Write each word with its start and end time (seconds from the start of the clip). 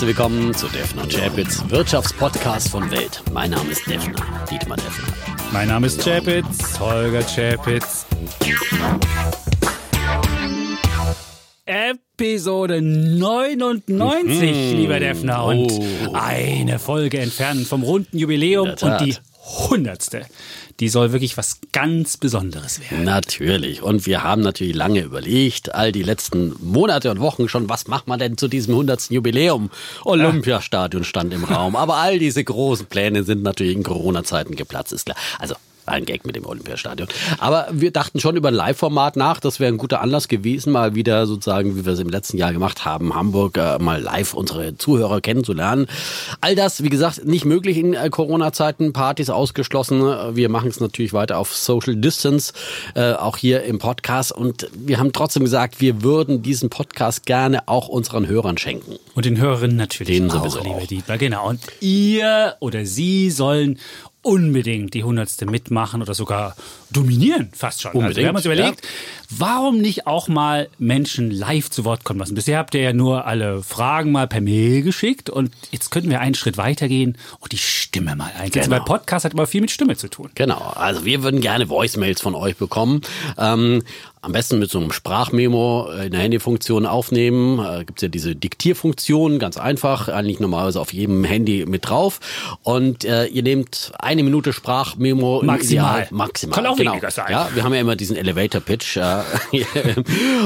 Herzlich 0.00 0.16
willkommen 0.16 0.54
zu 0.54 0.66
Defner 0.68 1.02
und 1.02 1.12
Chapitz, 1.12 1.62
Wirtschaftspodcast 1.68 2.70
von 2.70 2.90
Welt. 2.90 3.22
Mein 3.34 3.50
Name 3.50 3.70
ist 3.70 3.86
Defner, 3.86 4.46
Dietmar 4.50 4.78
Defner. 4.78 5.12
Mein 5.52 5.68
Name 5.68 5.88
ist 5.88 6.02
Chapitz, 6.02 6.80
Holger 6.80 7.20
Chapitz. 7.22 8.06
Episode 11.66 12.80
99, 12.80 14.72
Mhm. 14.72 14.78
lieber 14.78 15.00
Defner. 15.00 15.44
Und 15.44 15.70
Oh. 15.70 16.14
eine 16.14 16.78
Folge 16.78 17.18
entfernt 17.18 17.66
vom 17.66 17.82
runden 17.82 18.16
Jubiläum 18.16 18.70
und 18.70 19.00
die 19.02 19.16
hundertste. 19.58 20.26
Die 20.80 20.88
soll 20.88 21.12
wirklich 21.12 21.36
was 21.36 21.58
ganz 21.72 22.16
Besonderes 22.16 22.80
werden. 22.80 23.04
Natürlich. 23.04 23.82
Und 23.82 24.06
wir 24.06 24.22
haben 24.22 24.42
natürlich 24.42 24.74
lange 24.74 25.00
überlegt, 25.00 25.74
all 25.74 25.92
die 25.92 26.02
letzten 26.02 26.54
Monate 26.60 27.10
und 27.10 27.20
Wochen 27.20 27.48
schon, 27.48 27.68
was 27.68 27.86
macht 27.86 28.08
man 28.08 28.18
denn 28.18 28.38
zu 28.38 28.48
diesem 28.48 28.74
100. 28.74 29.10
Jubiläum? 29.10 29.70
Olympiastadion 30.04 31.04
stand 31.04 31.34
im 31.34 31.44
Raum. 31.44 31.76
Aber 31.76 31.96
all 31.96 32.18
diese 32.18 32.42
großen 32.42 32.86
Pläne 32.86 33.24
sind 33.24 33.42
natürlich 33.42 33.76
in 33.76 33.82
Corona-Zeiten 33.82 34.56
geplatzt, 34.56 34.92
ist 34.92 35.06
klar. 35.06 35.18
Also 35.38 35.54
ein 35.90 36.04
Gag 36.04 36.26
mit 36.26 36.36
dem 36.36 36.46
Olympiastadion. 36.46 37.08
Aber 37.38 37.68
wir 37.72 37.90
dachten 37.90 38.20
schon 38.20 38.36
über 38.36 38.48
ein 38.48 38.54
Live-Format 38.54 39.16
nach. 39.16 39.40
Das 39.40 39.60
wäre 39.60 39.72
ein 39.72 39.78
guter 39.78 40.00
Anlass 40.00 40.28
gewesen, 40.28 40.72
mal 40.72 40.94
wieder 40.94 41.26
sozusagen, 41.26 41.76
wie 41.76 41.84
wir 41.84 41.92
es 41.92 42.00
im 42.00 42.08
letzten 42.08 42.38
Jahr 42.38 42.52
gemacht 42.52 42.84
haben, 42.84 43.14
Hamburg 43.14 43.56
äh, 43.56 43.78
mal 43.78 44.00
live 44.00 44.34
unsere 44.34 44.76
Zuhörer 44.76 45.20
kennenzulernen. 45.20 45.86
All 46.40 46.54
das, 46.54 46.82
wie 46.82 46.88
gesagt, 46.88 47.24
nicht 47.24 47.44
möglich 47.44 47.76
in 47.76 47.94
äh, 47.94 48.08
Corona-Zeiten, 48.10 48.92
Partys 48.92 49.30
ausgeschlossen. 49.30 50.00
Wir 50.34 50.48
machen 50.48 50.68
es 50.68 50.80
natürlich 50.80 51.12
weiter 51.12 51.38
auf 51.38 51.54
Social 51.54 51.96
Distance, 51.96 52.52
äh, 52.94 53.12
auch 53.12 53.36
hier 53.36 53.62
im 53.64 53.78
Podcast. 53.78 54.32
Und 54.32 54.68
wir 54.74 54.98
haben 54.98 55.12
trotzdem 55.12 55.42
gesagt, 55.44 55.80
wir 55.80 56.02
würden 56.02 56.42
diesen 56.42 56.70
Podcast 56.70 57.26
gerne 57.26 57.68
auch 57.68 57.88
unseren 57.88 58.26
Hörern 58.26 58.58
schenken. 58.58 58.96
Und 59.14 59.24
den 59.24 59.38
Hörerinnen 59.38 59.76
natürlich 59.76 60.22
auch, 60.22 60.30
sowieso 60.30 60.60
lieber 60.60 60.76
auch. 60.76 60.86
Dietmar. 60.86 61.18
Genau. 61.18 61.48
Und 61.48 61.60
ihr 61.80 62.56
oder 62.60 62.86
sie 62.86 63.30
sollen 63.30 63.78
unbedingt 64.22 64.94
die 64.94 65.02
hundertste 65.02 65.46
mitmachen 65.46 66.02
oder 66.02 66.14
sogar 66.14 66.54
dominieren, 66.90 67.50
fast 67.52 67.80
schon. 67.80 67.90
also 67.90 67.98
Unbedingt, 68.00 68.18
wir 68.18 68.28
haben 68.28 68.36
uns 68.36 68.44
überlegt, 68.44 68.86
warum 69.30 69.78
nicht 69.78 70.06
auch 70.06 70.28
mal 70.28 70.68
Menschen 70.78 71.30
live 71.30 71.70
zu 71.70 71.84
Wort 71.84 72.04
kommen 72.04 72.20
lassen? 72.20 72.34
Bisher 72.34 72.58
habt 72.58 72.74
ihr 72.74 72.82
ja 72.82 72.92
nur 72.92 73.26
alle 73.26 73.62
Fragen 73.62 74.12
mal 74.12 74.26
per 74.28 74.40
Mail 74.40 74.82
geschickt 74.82 75.30
und 75.30 75.52
jetzt 75.70 75.90
könnten 75.90 76.10
wir 76.10 76.20
einen 76.20 76.34
Schritt 76.34 76.58
weitergehen 76.58 77.16
und 77.38 77.52
die 77.52 77.58
Stimme 77.58 78.14
mal 78.14 78.30
einsetzen. 78.36 78.70
Genau. 78.70 78.76
Weil 78.76 78.84
Podcast 78.84 79.24
hat 79.24 79.32
immer 79.32 79.46
viel 79.46 79.62
mit 79.62 79.70
Stimme 79.70 79.96
zu 79.96 80.08
tun. 80.08 80.30
Genau, 80.34 80.58
also 80.58 81.04
wir 81.04 81.22
würden 81.22 81.40
gerne 81.40 81.68
Voicemails 81.68 82.20
von 82.20 82.34
euch 82.34 82.56
bekommen. 82.56 83.00
Ähm, 83.38 83.82
am 84.22 84.32
besten 84.32 84.58
mit 84.58 84.70
so 84.70 84.78
einem 84.78 84.92
Sprachmemo 84.92 85.90
in 86.04 86.12
der 86.12 86.20
Handyfunktion 86.20 86.84
aufnehmen. 86.84 87.58
Äh, 87.58 87.84
gibt's 87.84 88.02
ja 88.02 88.08
diese 88.08 88.36
Diktierfunktion, 88.36 89.38
ganz 89.38 89.56
einfach, 89.56 90.08
eigentlich 90.08 90.40
normalerweise 90.40 90.80
auf 90.80 90.92
jedem 90.92 91.24
Handy 91.24 91.64
mit 91.66 91.88
drauf. 91.88 92.20
Und 92.62 93.04
äh, 93.04 93.26
ihr 93.26 93.42
nehmt 93.42 93.92
eine 93.98 94.22
Minute 94.22 94.52
Sprachmemo. 94.52 95.40
im 95.40 95.46
Maximal. 95.46 96.02
Ideal, 96.02 96.08
maximal. 96.10 96.54
Kann 96.54 96.66
auch 96.66 96.76
genau. 96.76 96.92
weniger 96.92 97.10
sein. 97.10 97.30
Ja, 97.30 97.48
wir 97.54 97.64
haben 97.64 97.72
ja 97.72 97.80
immer 97.80 97.96
diesen 97.96 98.16
Elevator-Pitch. 98.16 98.98
Äh, 98.98 99.22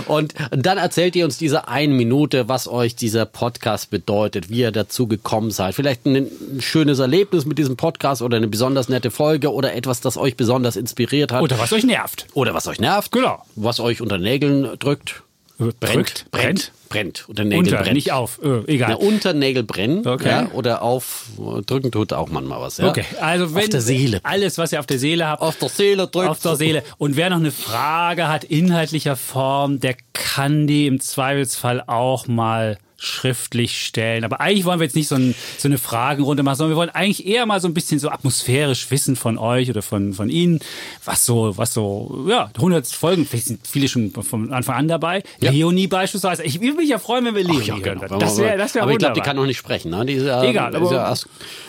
und 0.06 0.34
dann 0.52 0.78
erzählt 0.78 1.16
ihr 1.16 1.24
uns 1.24 1.38
diese 1.38 1.66
eine 1.66 1.94
Minute, 1.94 2.48
was 2.48 2.68
euch 2.68 2.94
dieser 2.94 3.26
Podcast 3.26 3.90
bedeutet, 3.90 4.50
wie 4.50 4.60
ihr 4.60 4.70
dazu 4.70 5.08
gekommen 5.08 5.50
seid. 5.50 5.74
Vielleicht 5.74 6.06
ein 6.06 6.30
schönes 6.60 7.00
Erlebnis 7.00 7.44
mit 7.44 7.58
diesem 7.58 7.76
Podcast 7.76 8.22
oder 8.22 8.36
eine 8.36 8.46
besonders 8.46 8.88
nette 8.88 9.10
Folge 9.10 9.52
oder 9.52 9.74
etwas, 9.74 10.00
das 10.00 10.16
euch 10.16 10.36
besonders 10.36 10.76
inspiriert 10.76 11.32
hat. 11.32 11.42
Oder 11.42 11.58
was 11.58 11.72
euch 11.72 11.84
nervt. 11.84 12.26
Oder 12.34 12.54
was 12.54 12.68
euch 12.68 12.78
nervt. 12.78 13.10
Genau. 13.10 13.42
Was 13.64 13.80
euch 13.80 14.00
unter 14.00 14.18
Nägeln 14.18 14.78
drückt. 14.78 15.22
Drückt? 15.58 16.26
Brennt. 16.32 16.72
Brennt. 16.88 17.24
Unter 17.28 17.42
den 17.44 17.48
Nägeln 17.50 17.66
Unter, 17.66 17.82
brennt. 17.82 17.94
nicht 17.94 18.10
auf. 18.12 18.40
Äh, 18.42 18.72
egal. 18.72 18.90
Ja, 18.90 18.96
unter 18.96 19.32
Nägel 19.34 19.62
brennen. 19.62 20.06
Okay. 20.06 20.28
Ja, 20.28 20.48
oder 20.52 20.82
auf 20.82 21.26
drücken 21.66 21.92
tut 21.92 22.12
auch 22.12 22.28
manchmal 22.28 22.60
was. 22.60 22.78
Ja? 22.78 22.88
Okay, 22.88 23.04
also 23.20 23.54
wenn 23.54 23.62
auf 23.64 23.68
der 23.68 23.80
Seele. 23.80 24.20
alles, 24.24 24.58
was 24.58 24.72
ihr 24.72 24.80
auf 24.80 24.86
der 24.86 24.98
Seele 24.98 25.26
habt, 25.28 25.42
Auf 25.42 25.56
der 25.58 25.68
Seele 25.68 26.08
drückt. 26.08 26.28
auf 26.28 26.40
der 26.40 26.56
Seele. 26.56 26.82
Und 26.98 27.16
wer 27.16 27.30
noch 27.30 27.36
eine 27.36 27.52
Frage 27.52 28.26
hat, 28.28 28.42
inhaltlicher 28.44 29.14
Form, 29.16 29.78
der 29.80 29.94
kann 30.12 30.66
die 30.66 30.86
im 30.88 31.00
Zweifelsfall 31.00 31.82
auch 31.86 32.26
mal 32.26 32.76
schriftlich 33.04 33.84
stellen. 33.84 34.24
Aber 34.24 34.40
eigentlich 34.40 34.64
wollen 34.64 34.80
wir 34.80 34.84
jetzt 34.84 34.96
nicht 34.96 35.08
so, 35.08 35.14
ein, 35.16 35.34
so 35.58 35.68
eine 35.68 35.78
Fragenrunde 35.78 36.42
machen, 36.42 36.56
sondern 36.56 36.72
wir 36.72 36.76
wollen 36.78 36.90
eigentlich 36.90 37.26
eher 37.26 37.46
mal 37.46 37.60
so 37.60 37.68
ein 37.68 37.74
bisschen 37.74 37.98
so 37.98 38.08
atmosphärisch 38.10 38.90
wissen 38.90 39.16
von 39.16 39.38
euch 39.38 39.70
oder 39.70 39.82
von, 39.82 40.12
von 40.14 40.28
Ihnen, 40.30 40.60
was 41.04 41.24
so, 41.24 41.56
was 41.56 41.74
so, 41.74 42.26
ja, 42.28 42.50
100 42.56 42.86
Folgen, 42.86 43.26
vielleicht 43.26 43.46
sind 43.46 43.66
viele 43.66 43.88
schon 43.88 44.10
von 44.12 44.52
Anfang 44.52 44.76
an 44.76 44.88
dabei. 44.88 45.22
Ja. 45.40 45.50
Leonie 45.50 45.86
beispielsweise. 45.86 46.42
Ich 46.44 46.60
würde 46.60 46.76
mich 46.76 46.88
ja 46.88 46.98
freuen, 46.98 47.24
wenn 47.24 47.34
wir 47.34 47.44
Leonie 47.44 47.66
Ja, 47.66 47.74
hören 47.74 47.82
genau. 47.82 48.00
würden. 48.02 48.18
Das 48.20 48.38
wäre 48.38 48.58
das 48.58 48.74
wär 48.74 48.82
aber 48.82 48.92
ich 48.92 48.98
glaube, 48.98 49.12
die 49.14 49.18
wunderbar. 49.20 49.24
kann 49.24 49.36
noch 49.36 49.46
nicht 49.46 49.58
sprechen. 49.58 49.90
Ne? 49.90 50.04
Die 50.06 50.14
ist 50.14 50.24
ja, 50.26 50.42
Egal, 50.42 50.70
ist 50.74 50.76
aber- 50.80 50.92
ja 50.92 51.08
erst 51.08 51.26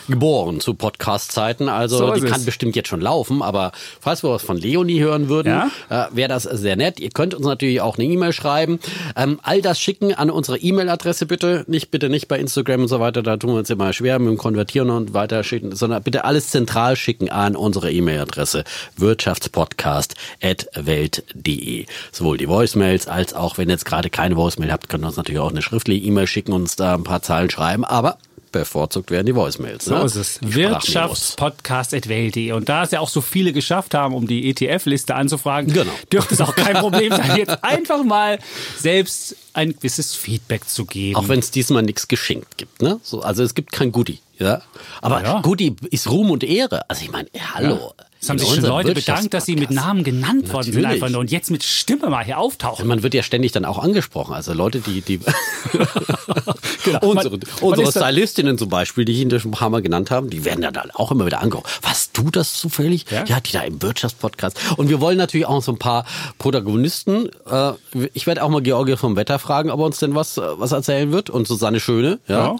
geboren 0.08 0.60
zu 0.60 0.74
Podcast-Zeiten. 0.74 1.68
Also 1.68 1.98
So 1.98 2.12
ist 2.12 2.22
die 2.24 2.28
kann 2.28 2.40
es. 2.40 2.46
bestimmt 2.46 2.76
jetzt 2.76 2.88
schon 2.88 3.00
laufen. 3.00 3.42
Aber 3.42 3.72
falls 4.00 4.22
wir 4.22 4.30
was 4.30 4.42
von 4.42 4.56
Leonie 4.56 5.00
hören 5.00 5.28
würden, 5.28 5.48
Ja? 5.88 6.06
äh, 6.10 6.14
wäre 6.16 6.28
das 6.28 6.44
sehr 6.44 6.76
nett. 6.76 7.00
Ihr 7.00 7.10
könnt 7.10 7.34
uns 7.34 7.44
natürlich 7.46 7.80
auch 7.80 7.98
eine 7.98 8.06
E-Mail 8.06 8.32
schreiben. 8.32 8.78
Ähm, 9.16 9.40
all 9.42 9.62
das 9.62 9.80
schicken 9.80 10.14
an 10.14 10.30
unsere 10.30 10.58
E-Mail-Adresse 10.58 11.25
bitte. 11.26 11.64
Nicht 11.66 11.90
bitte 11.90 12.08
nicht 12.08 12.28
bei 12.28 12.38
Instagram 12.38 12.82
und 12.82 12.88
so 12.88 13.00
weiter. 13.00 13.22
Da 13.22 13.36
tun 13.36 13.50
wir 13.50 13.58
uns 13.58 13.68
immer 13.70 13.92
schwer 13.92 14.18
mit 14.18 14.28
dem 14.28 14.38
Konvertieren 14.38 14.90
und 14.90 15.14
weiter 15.14 15.44
schicken, 15.44 15.74
sondern 15.74 16.02
bitte 16.02 16.24
alles 16.24 16.50
zentral 16.50 16.96
schicken 16.96 17.28
an 17.28 17.54
unsere 17.56 17.92
E-Mail-Adresse 17.92 18.64
wirtschaftspodcast.welt.de. 18.96 21.86
Sowohl 22.12 22.38
die 22.38 22.48
Voicemails 22.48 23.08
als 23.08 23.34
auch, 23.34 23.58
wenn 23.58 23.68
ihr 23.68 23.74
jetzt 23.74 23.84
gerade 23.84 24.08
keine 24.10 24.36
Voicemail 24.36 24.72
habt, 24.72 24.88
könnt 24.88 25.04
ihr 25.04 25.08
uns 25.08 25.16
natürlich 25.16 25.40
auch 25.40 25.50
eine 25.50 25.62
schriftliche 25.62 26.06
E-Mail 26.06 26.26
schicken 26.26 26.52
und 26.52 26.62
uns 26.62 26.76
da 26.76 26.94
ein 26.94 27.04
paar 27.04 27.22
Zahlen 27.22 27.50
schreiben. 27.50 27.84
Aber 27.84 28.18
bevorzugt 28.60 29.10
werden 29.10 29.26
die 29.26 29.34
Voicemails. 29.34 29.86
So 29.86 29.96
ne? 29.98 30.04
ist 30.04 30.16
es. 30.16 30.38
Wirtschaftspodcast.welt.de. 30.42 32.52
Und 32.52 32.68
da 32.68 32.82
es 32.82 32.90
ja 32.90 33.00
auch 33.00 33.08
so 33.08 33.20
viele 33.20 33.52
geschafft 33.52 33.94
haben, 33.94 34.14
um 34.14 34.26
die 34.26 34.48
ETF-Liste 34.50 35.14
anzufragen, 35.14 35.72
Genau. 35.72 35.92
dürfte 36.12 36.34
es 36.34 36.40
auch 36.40 36.54
kein 36.54 36.76
Problem 36.76 37.12
sein, 37.12 37.36
jetzt 37.36 37.62
einfach 37.64 38.04
mal 38.04 38.38
selbst 38.78 39.36
ein 39.52 39.74
gewisses 39.74 40.14
Feedback 40.14 40.68
zu 40.68 40.84
geben. 40.84 41.16
Auch 41.16 41.28
wenn 41.28 41.38
es 41.38 41.50
diesmal 41.50 41.82
nichts 41.82 42.08
geschenkt 42.08 42.58
gibt. 42.58 42.82
Ne? 42.82 43.00
So, 43.02 43.22
also 43.22 43.42
es 43.42 43.54
gibt 43.54 43.72
kein 43.72 43.92
Goodie. 43.92 44.20
Ja? 44.38 44.62
Aber 45.00 45.22
Ja. 45.22 45.40
Goodie 45.40 45.74
ist 45.90 46.10
Ruhm 46.10 46.30
und 46.30 46.44
Ehre. 46.44 46.88
Also 46.90 47.02
ich 47.04 47.10
meine, 47.10 47.28
hallo. 47.54 47.94
Es 48.26 48.30
haben 48.30 48.38
sich 48.38 48.48
schon 48.54 48.64
Leute 48.64 48.94
bedankt, 48.94 49.32
dass 49.34 49.44
sie 49.46 49.56
mit. 49.56 49.70
Namen 49.70 50.04
genannt 50.04 50.52
worden 50.52 50.64
sind 50.72 50.74
Natürlich. 50.82 51.02
einfach 51.02 51.10
nur 51.12 51.20
und 51.20 51.30
jetzt 51.30 51.50
mit 51.50 51.62
Stimme 51.62 52.08
mal 52.08 52.24
hier 52.24 52.38
auftauchen. 52.38 52.86
Man 52.86 53.02
wird 53.02 53.14
ja 53.14 53.22
ständig 53.22 53.52
dann 53.52 53.64
auch 53.64 53.78
angesprochen. 53.78 54.32
Also 54.34 54.52
Leute, 54.54 54.80
die, 54.80 55.00
die 55.02 55.20
Genau. 56.84 57.00
unsere, 57.02 57.38
unsere 57.60 57.90
Stylistinnen 57.90 58.58
zum 58.58 58.68
Beispiel, 58.68 59.04
die 59.04 59.12
ich 59.12 59.20
Ihnen 59.20 59.38
schon 59.40 59.50
ein 59.50 59.54
paar 59.54 59.70
Mal 59.70 59.82
genannt 59.82 60.10
habe, 60.10 60.28
die 60.28 60.44
werden 60.44 60.62
ja 60.62 60.70
dann 60.70 60.90
auch 60.92 61.10
immer 61.10 61.26
wieder 61.26 61.40
angesprochen. 61.40 61.70
Was 61.82 62.12
du 62.12 62.30
das 62.30 62.54
zufällig? 62.54 63.06
Ja? 63.10 63.24
Ja, 63.26 63.40
die 63.40 63.52
da 63.52 63.62
im 63.62 63.82
Wirtschaftspodcast. 63.82 64.58
Und 64.76 64.88
wir 64.88 65.00
wollen 65.00 65.18
natürlich 65.18 65.46
auch 65.46 65.62
so 65.62 65.72
ein 65.72 65.78
paar 65.78 66.04
Protagonisten. 66.38 67.28
Äh, 67.50 67.72
ich 68.14 68.26
werde 68.26 68.42
auch 68.42 68.48
mal 68.48 68.62
George 68.62 68.96
vom 68.96 69.16
Wetter 69.16 69.38
fragen, 69.38 69.70
ob 69.70 69.80
er 69.80 69.86
uns 69.86 69.98
denn 69.98 70.14
was, 70.14 70.38
äh, 70.38 70.42
was 70.58 70.72
erzählen 70.72 71.12
wird. 71.12 71.28
Und 71.30 71.46
Susanne 71.48 71.80
Schöne. 71.80 72.18
Ja. 72.28 72.56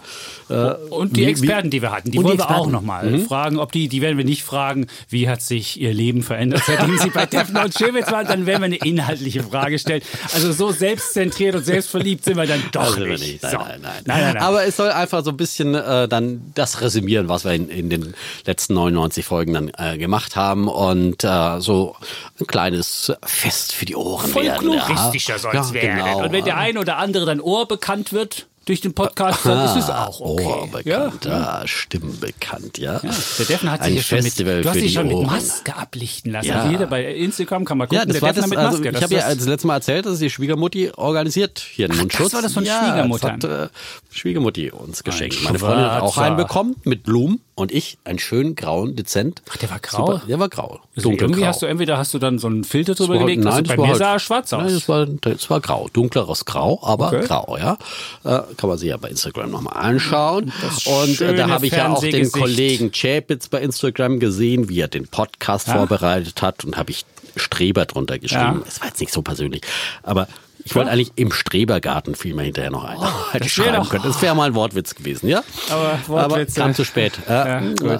Äh, 0.49 0.73
Und 0.89 1.15
die 1.17 1.21
wie- 1.21 1.25
Experten, 1.25 1.69
die 1.69 1.81
wir 1.81 1.91
hatten, 1.91 2.11
die 2.11 2.17
wollen 2.23 2.37
wir 2.37 2.45
auch 2.45 2.49
Experten. 2.49 2.67
Mhm. 2.67 2.71
nochmal 2.73 3.19
fragen, 3.19 3.59
ob 3.59 3.71
die, 3.71 3.87
die 3.87 4.01
werden 4.01 4.17
wir 4.17 4.25
nicht 4.25 4.43
fragen, 4.43 4.87
wie 5.09 5.29
hat 5.29 5.41
sich 5.57 5.79
ihr 5.81 5.93
Leben 5.93 6.23
verändert, 6.23 6.61
seitdem 6.65 6.97
sie 6.97 7.09
bei 7.09 7.25
Defner 7.37 7.65
und 7.65 7.73
Schewitz 7.73 8.11
waren, 8.11 8.27
dann 8.27 8.45
werden 8.45 8.61
wir 8.61 8.65
eine 8.65 8.77
inhaltliche 8.77 9.43
Frage 9.43 9.79
stellen. 9.79 10.01
Also 10.33 10.51
so 10.51 10.71
selbstzentriert 10.71 11.55
und 11.55 11.63
selbstverliebt 11.65 12.23
sind 12.23 12.37
wir 12.37 12.45
dann 12.45 12.63
doch 12.71 12.81
Also 12.81 12.99
nicht. 12.99 13.19
nicht. 13.19 13.43
Nein, 13.43 13.51
so. 13.51 13.57
nein, 13.57 13.67
nein, 13.67 13.81
nein, 13.81 14.01
nein, 14.05 14.33
nein. 14.33 14.43
Aber 14.43 14.65
es 14.65 14.77
soll 14.77 14.89
einfach 14.89 15.23
so 15.23 15.31
ein 15.31 15.37
bisschen 15.37 15.75
äh, 15.75 16.07
dann 16.07 16.51
das 16.55 16.81
resümieren, 16.81 17.29
was 17.29 17.45
wir 17.45 17.53
in, 17.53 17.69
in 17.69 17.89
den 17.89 18.13
letzten 18.45 18.73
99 18.75 19.25
Folgen 19.25 19.53
dann 19.53 19.71
äh, 19.77 19.97
gemacht 19.97 20.35
haben 20.35 20.67
und 20.67 21.23
äh, 21.23 21.59
so 21.59 21.95
ein 22.39 22.47
kleines 22.47 23.11
Fest 23.23 23.73
für 23.73 23.85
die 23.85 23.95
Ohren 23.95 24.33
werden. 24.35 24.67
Folkloristischer 24.67 25.39
soll 25.39 25.55
es 25.55 25.69
ja, 25.69 25.73
werden. 25.73 25.97
Genau. 25.97 26.23
Und 26.23 26.31
wenn 26.31 26.45
der 26.45 26.57
ein 26.57 26.77
oder 26.77 26.97
andere 26.97 27.25
dann 27.25 27.41
Ohr 27.41 27.67
bekannt 27.67 28.13
wird 28.13 28.47
durch 28.67 28.81
den 28.81 28.93
Podcast, 28.93 29.39
dann 29.45 29.65
ist 29.65 29.83
es 29.85 29.89
auch 29.89 30.19
okay. 30.19 30.45
Ohr 30.45 30.67
bekannt, 30.67 31.25
ja, 31.25 31.61
Stimmen 31.65 32.19
bekannt, 32.19 32.77
ja. 32.77 32.99
Der 32.99 33.45
Deffen 33.45 33.71
hat 33.71 33.83
sich 33.83 33.95
ja 33.95 34.01
schon 34.03 34.23
mit, 34.23 34.39
du 34.39 34.69
hast 34.69 34.75
dich 34.75 34.93
schon 34.93 35.07
mit. 35.07 35.25
Maske 35.25 35.75
ablichten 35.75 36.31
lassen. 36.33 36.47
Ja. 36.49 36.55
Also 36.59 36.71
jeder 36.71 36.85
bei 36.87 37.05
Instagram 37.15 37.65
kann 37.65 37.77
man 37.79 37.87
gucken, 37.87 37.99
Ja, 37.99 38.05
das 38.05 38.13
der 38.13 38.21
war 38.21 38.29
Deffen 38.33 38.41
das, 38.41 38.49
mit 38.49 38.59
also 38.59 38.71
Maske. 38.77 38.87
ich 38.89 38.93
Das 38.93 39.03
habe 39.03 39.13
ja 39.15 39.21
als 39.21 39.45
letztes 39.45 39.63
Mal 39.63 39.73
erzählt, 39.75 40.05
dass 40.05 40.19
die 40.19 40.29
Schwiegermutti 40.29 40.91
organisiert 40.95 41.59
hier 41.59 41.85
einen 41.85 41.93
Ach, 41.95 41.99
Mundschutz. 42.01 42.25
das 42.25 42.33
war 42.33 42.41
das 42.43 42.53
von 42.53 42.65
ja, 42.65 42.79
Schwiegermuttern. 42.83 43.39
Das 43.39 43.49
hat 43.51 43.69
äh, 43.69 43.69
Schwiegermutti 44.11 44.71
uns 44.71 45.03
geschenkt. 45.03 45.41
Meine 45.43 45.59
Freundin 45.59 45.85
hat 45.89 46.01
auch 46.01 46.17
einen 46.17 46.35
bekommen 46.37 46.75
mit 46.83 47.03
Blumen 47.03 47.39
und 47.55 47.71
ich 47.71 47.97
einen 48.03 48.19
schönen 48.19 48.53
grauen, 48.55 48.95
dezent. 48.95 49.41
Ach, 49.49 49.57
der 49.57 49.69
war 49.71 49.79
grau? 49.79 50.05
Super, 50.05 50.21
der 50.27 50.39
war 50.39 50.49
grau. 50.49 50.79
Also 50.95 51.09
irgendwie 51.09 51.17
dunkelgrau. 51.25 51.47
hast 51.47 51.61
du 51.61 51.65
entweder 51.65 51.97
hast 51.97 52.13
du 52.13 52.19
dann 52.19 52.37
so 52.37 52.47
einen 52.47 52.63
Filter 52.63 52.93
Das 52.93 52.97
drüber 53.05 53.15
war- 53.19 53.25
gelegt, 53.25 53.45
also 53.45 53.61
das 53.61 53.67
bei 53.75 53.81
mir 53.81 53.87
halt- 53.89 53.97
sah 53.97 54.13
er 54.13 54.19
schwarz 54.19 54.53
aus. 54.53 54.63
Nein, 54.63 54.73
das 54.73 54.89
war, 54.89 55.05
das 55.05 55.49
war 55.49 55.59
grau. 55.61 55.87
Dunkleres 55.93 56.45
Grau, 56.45 56.79
aber 56.83 57.07
Okay. 57.07 57.25
grau, 57.25 57.57
ja. 57.57 57.77
Äh, 58.23 58.41
kann 58.57 58.69
man 58.69 58.77
sich 58.77 58.89
ja 58.89 58.97
bei 58.97 59.09
Instagram 59.09 59.51
nochmal 59.51 59.77
anschauen. 59.77 60.51
Und 60.85 61.21
äh, 61.21 61.35
da 61.35 61.49
habe 61.49 61.67
ich 61.67 61.73
ja 61.73 61.89
auch 61.89 62.01
den. 62.01 62.31
Kollegen 62.31 62.91
Chapitz 62.91 63.47
bei 63.47 63.61
Instagram 63.61 64.19
gesehen, 64.19 64.67
wie 64.69 64.79
er 64.81 64.87
den 64.87 65.07
Podcast 65.07 65.67
Ja. 65.67 65.73
vorbereitet 65.75 66.41
hat 66.41 66.65
und 66.65 66.75
habe 66.77 66.91
ich 66.91 67.05
Streber 67.35 67.85
drunter 67.85 68.17
geschrieben. 68.19 68.59
Ja. 68.59 68.61
Das 68.65 68.79
war 68.81 68.87
jetzt 68.87 68.99
nicht 68.99 69.13
so 69.13 69.21
persönlich. 69.21 69.61
Aber 70.03 70.27
Ich 70.65 70.75
wollte 70.75 70.89
eigentlich 70.91 71.11
im 71.15 71.31
Strebergarten 71.31 72.15
fiel 72.15 72.33
mir 72.33 72.43
hinterher 72.43 72.71
noch 72.71 72.83
ein. 72.83 72.97
Oh, 72.99 73.05
Hätte 73.31 73.45
ich 73.45 73.55
das 73.55 73.63
schreiben 73.65 73.83
doch- 73.83 73.89
können. 73.89 74.03
Das 74.03 74.21
wäre 74.21 74.35
mal 74.35 74.47
ein 74.47 74.55
Wortwitz 74.55 74.95
gewesen, 74.95 75.29
ja? 75.29 75.43
Aber 75.69 75.99
Wortwitze- 76.07 76.59
kam 76.59 76.73
zu 76.73 76.83
spät. 76.83 77.13
Ja, 77.29 77.47
Ja, 77.47 77.59
gut. 77.69 77.81
ja. 77.83 77.99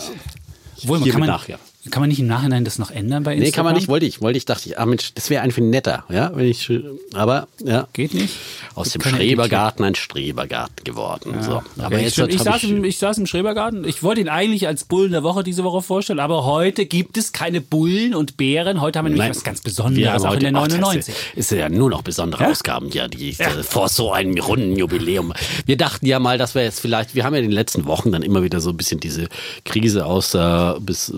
Obwohl, 0.84 1.00
man 1.00 1.10
kann, 1.10 1.20
man, 1.22 1.30
nach, 1.30 1.48
ja. 1.48 1.58
Kann 1.92 2.02
man 2.02 2.10
nicht 2.10 2.20
im 2.20 2.28
Nachhinein 2.28 2.64
das 2.66 2.80
noch 2.80 2.92
ändern 2.92 3.24
bei 3.24 3.34
Instagram? 3.34 3.46
Nee, 3.48 3.52
kann 3.52 3.66
man 3.66 3.74
nicht, 3.76 3.88
wollte 3.88 4.06
ich. 4.06 4.22
Wollte 4.22 4.38
ich, 4.38 4.46
dachte 4.46 4.70
ich, 4.70 4.80
ah 4.80 4.86
Mensch, 4.86 5.14
das 5.14 5.30
wäre 5.30 5.42
einfach 5.44 5.62
netter, 5.62 6.04
ja, 6.10 6.32
wenn 6.36 6.46
ich, 6.48 6.72
aber, 7.14 7.48
ja. 7.64 7.88
Geht 7.94 8.14
nicht? 8.14 8.36
Aus 8.76 8.90
dem 8.92 9.02
Schrebergarten 9.02 9.84
ein 9.86 9.96
Strebergarten 9.96 10.84
geworden. 10.84 11.36
so. 11.42 11.64
Aber 11.78 11.96
Okay, 11.96 12.04
jetzt 12.04 12.18
ich, 12.18 12.42
saß 12.42 12.64
im, 12.64 12.84
ich 12.84 12.98
saß 12.98 13.18
im 13.18 13.26
Schrebergarten. 13.26 13.86
Ich 13.88 14.04
wollte 14.04 14.22
ihn 14.22 14.30
eigentlich 14.30 14.68
als 14.68 14.84
Bullen 14.86 15.12
der 15.12 15.24
Woche 15.24 15.44
diese 15.44 15.64
Woche 15.64 15.82
vorstellen, 15.82 16.20
aber 16.20 16.46
heute 16.46 16.86
gibt 16.86 17.18
es 17.18 17.32
keine 17.34 17.62
Bullen 17.62 18.14
und 18.16 18.38
Bären. 18.38 18.82
Heute 18.82 19.00
haben 19.00 19.06
wir 19.06 19.10
nämlich 19.10 19.24
Nein, 19.28 19.32
was 19.36 19.44
ganz 19.44 19.62
Besonderes, 19.62 20.24
auch 20.24 20.34
in 20.34 20.40
der 20.40 20.52
heute- 20.52 20.58
ach, 20.58 20.68
das 20.68 20.78
99. 20.80 21.16
Ist 21.36 21.52
ja 21.52 21.70
nur 21.70 21.90
noch 21.90 22.02
besondere 22.02 22.44
Ja? 22.44 22.50
Ausgaben, 22.52 22.90
ja, 22.92 23.08
die 23.08 23.32
äh, 23.40 23.64
vor 23.64 23.90
so 23.90 24.12
einem 24.12 24.38
runden 24.38 24.76
Jubiläum. 24.78 25.34
Wir 25.66 25.78
dachten 25.78 26.06
ja 26.06 26.20
mal, 26.20 26.38
dass 26.38 26.56
wir 26.56 26.64
jetzt 26.64 26.80
vielleicht, 26.80 27.16
wir 27.16 27.24
haben 27.24 27.34
ja 27.34 27.40
in 27.40 27.46
den 27.48 27.52
letzten 27.54 27.86
Wochen 27.86 28.12
dann 28.12 28.22
immer 28.22 28.44
wieder 28.44 28.60
so 28.60 28.70
ein 28.70 28.78
bisschen 28.78 29.00
diese 29.00 29.28
Krise 29.66 30.06
aus 30.06 30.34
äh, 30.36 30.74
bis 30.80 31.14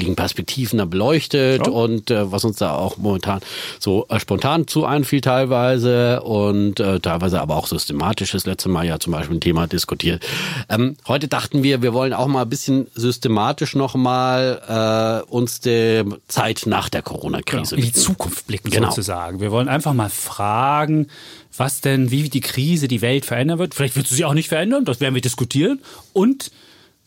unterschiedlichen 0.00 0.16
Perspektiven 0.16 0.78
da 0.78 0.84
beleuchtet 0.84 1.68
und 1.68 2.10
äh, 2.10 2.32
was 2.32 2.44
uns 2.44 2.56
da 2.56 2.74
auch 2.74 2.96
momentan 2.96 3.40
so 3.78 4.06
äh, 4.08 4.18
spontan 4.18 4.66
zu 4.66 4.84
einfiel 4.84 5.20
teilweise 5.20 6.22
und 6.22 6.80
äh, 6.80 7.00
teilweise 7.00 7.40
aber 7.40 7.56
auch 7.56 7.66
systematisch. 7.66 8.32
Das 8.32 8.46
letzte 8.46 8.68
Mal 8.68 8.86
ja 8.86 8.98
zum 8.98 9.12
Beispiel 9.12 9.36
ein 9.36 9.40
Thema 9.40 9.66
diskutiert. 9.66 10.24
Ähm, 10.68 10.96
heute 11.06 11.28
dachten 11.28 11.62
wir, 11.62 11.82
wir 11.82 11.92
wollen 11.92 12.12
auch 12.12 12.26
mal 12.26 12.42
ein 12.42 12.48
bisschen 12.48 12.86
systematisch 12.94 13.74
nochmal 13.74 15.24
äh, 15.26 15.30
uns 15.30 15.60
der 15.60 16.04
Zeit 16.28 16.62
nach 16.66 16.88
der 16.88 17.02
Corona-Krise 17.02 17.76
in 17.76 17.82
die. 17.82 17.92
Zukunft 17.92 18.46
blicken 18.46 18.70
Genau. 18.70 18.88
sozusagen. 18.88 19.40
Wir 19.40 19.50
wollen 19.50 19.68
einfach 19.68 19.92
mal 19.92 20.08
fragen, 20.10 21.08
was 21.56 21.80
denn, 21.80 22.10
wie 22.10 22.28
die 22.28 22.40
Krise 22.40 22.88
die 22.88 23.02
Welt 23.02 23.26
verändern 23.26 23.58
wird. 23.58 23.74
Vielleicht 23.74 23.96
wird 23.96 24.06
sie 24.06 24.14
sich 24.14 24.24
auch 24.24 24.34
nicht 24.34 24.48
verändern, 24.48 24.84
das 24.84 25.00
werden 25.00 25.14
wir 25.14 25.22
diskutieren. 25.22 25.80
Und 26.12 26.50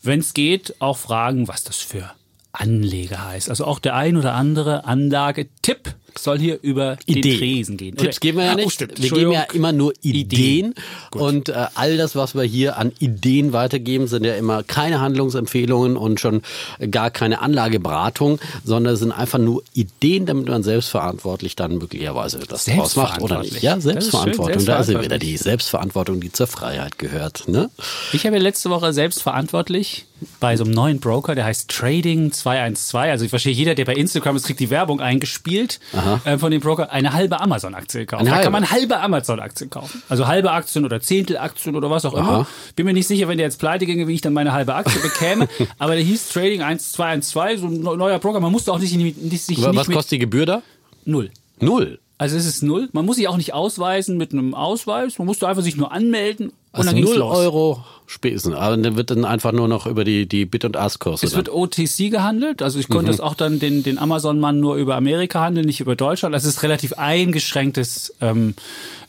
wenn 0.02 0.20
es 0.20 0.34
geht, 0.34 0.74
auch 0.80 0.98
fragen, 0.98 1.48
was 1.48 1.64
das 1.64 1.76
für 1.76 2.10
Anleger 2.54 3.24
heißt. 3.24 3.50
Also 3.50 3.64
auch 3.64 3.78
der 3.78 3.94
ein 3.94 4.16
oder 4.16 4.34
andere 4.34 4.84
Anlagetipp 4.84 5.94
soll 6.18 6.38
hier 6.38 6.58
über 6.62 6.96
den 7.08 7.18
Ideen. 7.18 7.38
Tresen 7.38 7.76
gehen. 7.76 7.96
Tipps 7.96 8.20
geben 8.20 8.38
wir 8.38 8.44
ja 8.44 8.54
nicht. 8.54 8.82
Oh, 8.82 8.86
wir 8.96 9.10
geben 9.10 9.32
ja 9.32 9.42
immer 9.52 9.72
nur 9.72 9.92
Ideen. 10.02 10.24
Ideen. 10.24 10.74
Und 11.12 11.48
äh, 11.48 11.66
all 11.74 11.96
das, 11.96 12.16
was 12.16 12.34
wir 12.34 12.42
hier 12.42 12.76
an 12.76 12.92
Ideen 12.98 13.52
weitergeben, 13.52 14.06
sind 14.06 14.24
ja 14.24 14.34
immer 14.34 14.62
keine 14.62 15.00
Handlungsempfehlungen 15.00 15.96
und 15.96 16.20
schon 16.20 16.42
gar 16.90 17.10
keine 17.10 17.40
Anlageberatung, 17.40 18.38
sondern 18.64 18.96
sind 18.96 19.12
einfach 19.12 19.38
nur 19.38 19.62
Ideen, 19.74 20.26
damit 20.26 20.48
man 20.48 20.62
selbstverantwortlich 20.62 21.56
dann 21.56 21.78
möglicherweise 21.78 22.38
das 22.48 22.64
draus 22.64 22.96
macht 22.96 23.22
oder 23.22 23.40
nicht. 23.40 23.62
Ja, 23.62 23.80
Selbstverantwortlich. 23.80 24.64
Das 24.64 24.64
ist 24.64 24.64
schön, 24.64 24.64
Selbstverantwortung. 24.64 24.66
Da 24.66 24.80
ist 24.80 24.88
ja 24.88 25.02
wieder 25.02 25.18
selbstverantwortlich. 25.18 25.30
die 25.30 25.36
Selbstverantwortung, 25.36 26.20
die 26.20 26.32
zur 26.32 26.46
Freiheit 26.46 26.98
gehört. 26.98 27.48
Ne? 27.48 27.70
Ich 28.12 28.26
habe 28.26 28.36
ja 28.36 28.42
letzte 28.42 28.70
Woche 28.70 28.92
selbst 28.92 29.22
verantwortlich 29.22 30.06
bei 30.40 30.56
so 30.56 30.64
einem 30.64 30.72
neuen 30.72 31.00
Broker, 31.00 31.34
der 31.34 31.44
heißt 31.44 31.70
Trading 31.70 32.32
212. 32.32 33.10
Also 33.10 33.24
ich 33.24 33.30
verstehe, 33.30 33.52
jeder, 33.52 33.74
der 33.74 33.84
bei 33.84 33.94
Instagram 33.94 34.36
ist, 34.36 34.46
kriegt 34.46 34.60
die 34.60 34.70
Werbung 34.70 35.00
eingespielt 35.00 35.80
äh, 36.24 36.38
von 36.38 36.50
dem 36.50 36.60
Broker, 36.60 36.90
eine 36.92 37.12
halbe 37.12 37.40
Amazon-Aktie 37.40 38.00
gekauft. 38.00 38.20
Eine 38.20 38.30
da 38.30 38.36
halbe? 38.36 38.44
kann 38.44 38.52
man 38.52 38.70
halbe 38.70 39.00
Amazon-Aktien 39.00 39.70
kaufen. 39.70 40.02
Also 40.08 40.26
halbe 40.26 40.50
Aktien 40.52 40.84
oder 40.84 41.00
Zehntelaktien 41.00 41.76
oder 41.76 41.90
was 41.90 42.04
auch 42.04 42.14
immer. 42.14 42.30
Aha. 42.30 42.46
Bin 42.76 42.86
mir 42.86 42.92
nicht 42.92 43.06
sicher, 43.08 43.28
wenn 43.28 43.38
der 43.38 43.46
jetzt 43.46 43.58
pleite 43.58 43.86
ginge, 43.86 44.08
wie 44.08 44.14
ich 44.14 44.20
dann 44.20 44.32
meine 44.32 44.52
halbe 44.52 44.74
Aktie 44.74 45.00
bekäme. 45.00 45.48
Aber 45.78 45.94
der 45.94 46.04
hieß 46.04 46.28
Trading 46.30 46.62
1212, 46.62 47.60
so 47.60 47.66
ein 47.66 47.80
neuer 47.80 48.18
Broker. 48.18 48.40
Man 48.40 48.52
musste 48.52 48.72
auch 48.72 48.78
nicht, 48.78 48.96
nicht, 48.96 49.42
sich 49.42 49.62
Was 49.62 49.74
nicht 49.74 49.92
kostet 49.92 50.12
die 50.12 50.18
Gebühr 50.18 50.46
da? 50.46 50.62
null. 51.04 51.30
Null. 51.60 51.98
Also 52.16 52.36
es 52.36 52.46
ist 52.46 52.62
null. 52.62 52.88
Man 52.92 53.04
muss 53.06 53.16
sich 53.16 53.26
auch 53.28 53.36
nicht 53.36 53.54
ausweisen 53.54 54.16
mit 54.16 54.32
einem 54.32 54.54
Ausweis. 54.54 55.18
Man 55.18 55.26
musste 55.26 55.48
einfach 55.48 55.62
sich 55.64 55.76
nur 55.76 55.90
anmelden 55.92 56.48
und 56.48 56.54
Also 56.72 56.90
dann 56.92 57.00
null. 57.00 57.20
Euro 57.22 57.84
Spesen. 58.06 58.54
Aber 58.54 58.76
dann 58.76 58.96
wird 58.96 59.10
dann 59.10 59.24
einfach 59.24 59.50
nur 59.52 59.66
noch 59.66 59.86
über 59.86 60.04
die, 60.04 60.26
die 60.26 60.44
Bit- 60.44 60.64
und 60.66 60.76
Ask-Kurse. 60.76 61.24
Es 61.26 61.32
dann. 61.32 61.38
wird 61.38 61.48
OTC 61.54 62.10
gehandelt, 62.10 62.60
also 62.62 62.78
ich 62.78 62.88
Mhm. 62.88 62.92
konnte 62.94 63.10
es 63.10 63.18
auch 63.20 63.34
dann 63.34 63.58
den, 63.58 63.82
den 63.82 63.98
Amazon-Mann 63.98 64.60
nur 64.60 64.76
über 64.76 64.94
Amerika 64.94 65.40
handeln, 65.40 65.66
nicht 65.66 65.80
über 65.80 65.96
Deutschland. 65.96 66.34
Also 66.34 66.46
es 66.48 66.56
ist 66.56 66.62
relativ 66.62 66.92
eingeschränktes 67.38 68.14
ähm, 68.20 68.54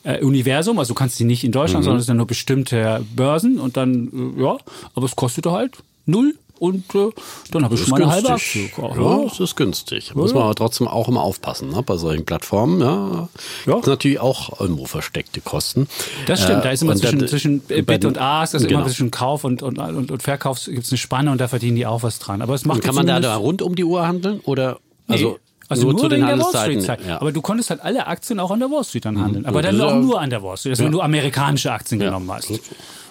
äh, 0.04 0.24
Universum, 0.24 0.80
also 0.80 0.94
du 0.94 0.98
kannst 0.98 1.20
die 1.20 1.26
nicht 1.26 1.44
in 1.44 1.52
Deutschland, 1.52 1.82
Mhm. 1.84 1.86
sondern 1.86 2.00
es 2.00 2.06
sind 2.06 2.18
nur 2.18 2.28
bestimmte 2.28 3.06
Börsen 3.16 3.60
und 3.60 3.76
dann, 3.78 4.34
äh, 4.38 4.42
ja, 4.44 4.58
aber 4.96 5.06
es 5.06 5.16
kostete 5.16 5.52
halt 5.52 5.78
null 6.06 6.36
und 6.60 6.84
äh, 6.96 7.10
dann 7.52 7.64
habe 7.64 7.76
ich 7.76 7.82
ist 7.82 7.88
schon 7.90 8.00
meine 8.00 8.12
halbe 8.12 8.30
Aktie 8.30 8.68
gekauft. 8.68 8.98
Ja, 8.98 9.24
es 9.24 9.40
ist 9.40 9.56
günstig. 9.56 10.16
Muss 10.16 10.34
man 10.34 10.44
aber 10.44 10.56
trotzdem 10.56 10.88
auch 10.88 11.08
immer 11.08 11.22
aufpassen, 11.22 11.70
ne? 11.70 11.82
bei 11.84 11.98
solchen 11.98 12.26
Plattformen. 12.26 12.80
Ja. 12.82 13.28
Ja. 13.66 13.74
Gibt's 13.74 13.88
natürlich 13.88 14.20
auch 14.20 14.60
irgendwo 14.60 14.86
versteckte 14.86 15.42
Kosten. 15.42 15.88
Das 16.28 16.42
stimmt, 16.42 16.60
Äh, 16.60 16.64
da 16.64 16.70
ist 16.72 16.82
immer 16.82 16.96
zwischen, 16.96 17.20
dann- 17.20 17.28
zwischen 17.28 17.60
Bit 17.60 18.06
und 18.06 18.18
Ask, 18.18 18.54
also 18.54 18.68
genau. 18.68 18.80
immer 18.80 18.88
zwischen 18.90 19.12
Kauf 19.12 19.44
und, 19.44 19.62
und, 19.64 19.78
und, 19.80 20.12
und 20.12 20.24
Verkauf 20.24 20.64
gibt 20.66 20.84
es 20.86 20.92
eine 20.92 20.98
Spanne 20.98 21.32
und 21.32 21.40
da 21.42 21.48
verdienen 21.48 21.76
die 21.76 21.86
auch 21.86 22.04
was 22.04 22.20
dran. 22.20 22.42
Aber 22.42 22.54
es 22.54 22.66
macht 22.66 22.82
kann 22.84 22.96
man 22.96 23.08
da, 23.08 23.20
da 23.20 23.36
rund 23.36 23.62
um 23.62 23.76
die 23.76 23.84
Uhr 23.84 24.08
handeln? 24.08 24.40
Oder 24.46 24.80
also, 25.08 25.30
Nee. 25.32 25.36
Also 25.68 25.84
nur, 25.86 25.94
nur, 25.94 26.02
zu 26.04 26.10
den 26.10 26.24
der 26.24 26.38
Wall? 26.40 26.62
Street 26.62 26.84
Zeit. 26.84 27.00
Ja. 27.08 27.20
Aber 27.20 27.32
du 27.32 27.42
konntest 27.42 27.72
halt 27.72 27.82
alle 27.82 28.06
Aktien 28.06 28.40
auch 28.40 28.52
an 28.52 28.60
der 28.60 28.70
Wall 28.70 28.84
Street 28.84 29.04
dann 29.06 29.20
handeln. 29.20 29.48
Aber 29.48 29.62
Ja, 29.64 29.72
dann 29.72 29.80
das 29.80 29.88
ist 29.88 29.92
auch 29.92 29.96
ja- 29.96 30.02
nur 30.02 30.22
an 30.22 30.30
der 30.30 30.44
Wall 30.44 30.58
Street, 30.58 30.74
dass 30.74 30.78
du 30.80 30.90
nur 30.90 31.04
amerikanische 31.04 31.72
Aktien 31.72 32.00
genommen 32.00 32.32
hast. 32.32 32.52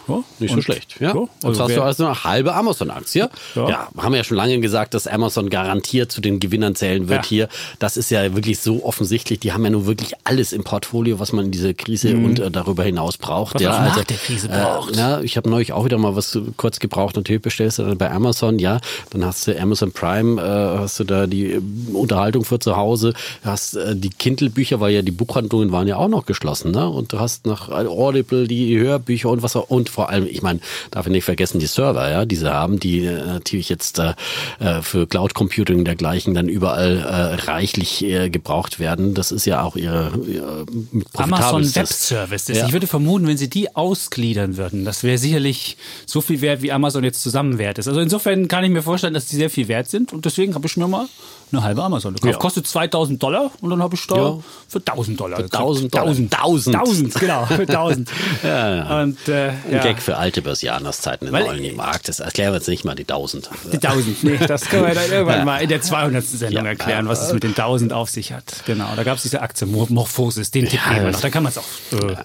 Ja, 0.08 0.22
Nicht 0.38 0.50
so 0.50 0.56
und- 0.56 0.62
schlecht. 0.62 0.96
Ja. 1.00 1.14
Jetzt 1.14 1.28
also 1.44 1.62
hast 1.62 1.68
wer- 1.70 1.76
du 1.76 1.82
also 1.82 2.04
eine 2.06 2.24
halbe 2.24 2.54
Amazon-Aktie. 2.54 3.28
Ja. 3.54 3.68
Ja. 3.68 3.88
haben 3.96 4.12
wir 4.12 4.18
ja 4.18 4.24
schon 4.24 4.36
lange 4.36 4.58
gesagt, 4.60 4.94
dass 4.94 5.06
Amazon 5.06 5.50
garantiert 5.50 6.12
zu 6.12 6.20
den 6.20 6.40
Gewinnern 6.40 6.74
zählen 6.74 7.08
wird 7.08 7.24
Ja. 7.24 7.28
hier. 7.28 7.48
Das 7.78 7.96
ist 7.96 8.10
ja 8.10 8.34
wirklich 8.34 8.58
so 8.58 8.84
offensichtlich. 8.84 9.40
Die 9.40 9.52
haben 9.52 9.64
ja 9.64 9.70
nun 9.70 9.86
wirklich 9.86 10.12
alles 10.24 10.52
im 10.52 10.64
Portfolio, 10.64 11.18
was 11.20 11.32
man 11.32 11.46
in 11.46 11.50
dieser 11.50 11.74
Krise 11.74 12.16
und 12.16 12.38
äh, 12.38 12.50
darüber 12.50 12.84
hinaus 12.84 13.16
braucht. 13.16 13.54
Mhm. 13.54 13.58
Was 13.58 13.62
ja, 13.62 13.76
auch 13.76 13.96
nach 13.96 14.04
der 14.04 14.16
Krise 14.16 14.48
braucht. 14.48 14.94
Äh, 14.94 14.98
ja, 14.98 15.20
ich 15.20 15.36
habe 15.36 15.48
neulich 15.48 15.72
auch 15.72 15.84
wieder 15.84 15.98
mal 15.98 16.16
was 16.16 16.38
kurz 16.56 16.78
gebraucht. 16.80 17.16
Natürlich 17.16 17.42
bestellst 17.42 17.78
du 17.78 17.84
dann 17.84 17.98
bei 17.98 18.10
Amazon, 18.10 18.58
ja. 18.58 18.80
Dann 19.10 19.24
hast 19.24 19.46
du 19.46 19.58
Amazon 19.60 19.92
Prime, 19.92 20.40
äh, 20.40 20.78
hast 20.80 21.00
du 21.00 21.04
da 21.04 21.26
die 21.26 21.52
äh, 21.52 21.60
Unterhaltung 21.92 22.44
für 22.44 22.58
zu 22.58 22.76
Hause, 22.76 23.14
hast 23.44 23.74
äh, 23.76 23.96
die 23.96 24.10
Kindle-Bücher, 24.10 24.80
weil 24.80 24.92
ja 24.94 25.02
die 25.02 25.10
Buchhandlungen 25.12 25.72
waren 25.72 25.88
ja 25.88 25.96
auch 25.96 26.08
noch 26.08 26.26
geschlossen, 26.26 26.70
ne? 26.72 26.88
Und 26.88 27.12
du 27.12 27.18
hast 27.20 27.46
nach 27.46 27.68
Audible 27.70 28.46
die 28.48 28.78
Hörbücher 28.78 29.30
und 29.30 29.42
was 29.42 29.56
auch, 29.56 29.70
und 29.70 29.88
vor 29.94 30.10
allem, 30.10 30.26
ich 30.26 30.42
meine, 30.42 30.60
darf 30.90 31.06
ich 31.06 31.12
nicht 31.12 31.24
vergessen, 31.24 31.60
die 31.60 31.66
Server, 31.66 32.10
ja, 32.10 32.24
die 32.24 32.36
sie 32.36 32.52
haben, 32.52 32.80
die 32.80 33.04
äh, 33.06 33.24
natürlich 33.24 33.68
jetzt 33.68 33.98
äh, 34.00 34.14
äh, 34.58 34.82
für 34.82 35.06
Cloud 35.06 35.34
Computing 35.34 35.78
und 35.78 35.84
dergleichen 35.84 36.34
dann 36.34 36.48
überall 36.48 36.98
äh, 36.98 37.44
reichlich 37.50 38.04
äh, 38.04 38.28
gebraucht 38.28 38.80
werden. 38.80 39.14
Das 39.14 39.30
ist 39.32 39.44
ja 39.46 39.62
auch 39.62 39.76
ihre, 39.76 40.12
ihre 40.26 40.66
Amazon 41.14 41.62
Web 41.74 41.86
Services. 41.86 42.58
Ja. 42.58 42.66
Ich 42.66 42.72
würde 42.72 42.86
vermuten, 42.86 43.26
wenn 43.26 43.36
sie 43.36 43.48
die 43.48 43.74
ausgliedern 43.76 44.56
würden, 44.56 44.84
das 44.84 45.02
wäre 45.04 45.18
sicherlich 45.18 45.76
so 46.06 46.20
viel 46.20 46.40
wert, 46.40 46.62
wie 46.62 46.72
Amazon 46.72 47.04
jetzt 47.04 47.22
zusammen 47.22 47.58
wert 47.58 47.78
ist. 47.78 47.88
Also 47.88 48.00
insofern 48.00 48.48
kann 48.48 48.64
ich 48.64 48.70
mir 48.70 48.82
vorstellen, 48.82 49.14
dass 49.14 49.26
die 49.26 49.36
sehr 49.36 49.50
viel 49.50 49.68
wert 49.68 49.88
sind 49.88 50.12
und 50.12 50.24
deswegen 50.24 50.54
habe 50.54 50.66
ich 50.66 50.76
mir 50.76 50.88
mal 50.88 51.06
eine 51.52 51.62
halbe 51.62 51.84
Amazon 51.84 52.14
gekauft. 52.14 52.32
Ja. 52.32 52.38
Kostet 52.38 52.66
2000 52.66 53.22
Dollar 53.22 53.52
und 53.60 53.70
dann 53.70 53.80
habe 53.82 53.94
ich 53.94 54.06
da 54.08 54.16
Ja. 54.16 54.38
für 54.66 54.78
1000 54.80 55.20
Dollar 55.20 55.36
gekauft. 55.42 55.54
1000 55.62 55.94
Dollar. 55.94 56.06
1000. 56.08 56.34
1000. 56.34 56.76
1000, 56.76 57.14
genau, 57.20 57.46
für 57.46 57.62
1000. 57.62 58.10
Und 58.44 59.28
äh, 59.28 59.46
ja. 59.70 59.82
Gag 59.84 60.02
für 60.02 60.16
alte 60.16 60.42
Börsianerszeiten 60.42 61.28
in 61.28 61.32
Weil- 61.32 61.44
Neulen 61.44 61.76
Markt. 61.76 62.08
Das 62.08 62.20
erklären 62.20 62.52
wir 62.52 62.56
jetzt 62.58 62.68
nicht 62.68 62.84
mal 62.84 62.94
die 62.94 63.04
1000. 63.04 63.48
Die 63.72 63.78
1000, 63.78 64.24
nee, 64.24 64.38
das 64.46 64.64
können 64.64 64.86
wir 64.86 64.94
dann 64.94 65.10
irgendwann 65.10 65.44
mal 65.44 65.58
in 65.58 65.68
der 65.68 65.80
200. 65.80 66.24
Sendung 66.24 66.66
erklären, 66.66 67.06
was 67.08 67.26
es 67.26 67.32
mit 67.32 67.42
den 67.42 67.54
1000 67.54 67.92
auf 67.92 68.10
sich 68.10 68.32
hat. 68.32 68.44
Genau, 68.66 68.88
da 68.96 69.02
gab 69.04 69.16
es 69.16 69.22
diese 69.22 69.40
Aktie 69.42 69.66
Mor- 69.66 69.86
Morphosis, 69.90 70.50
den 70.50 70.68
Tipp 70.68 70.80
geben 70.88 71.04
wir 71.04 71.12
noch, 71.12 71.20
da 71.20 71.30
kann 71.30 71.42
man 71.42 71.52
es 71.52 71.58
auch. 71.58 71.64
Äh, 71.92 72.16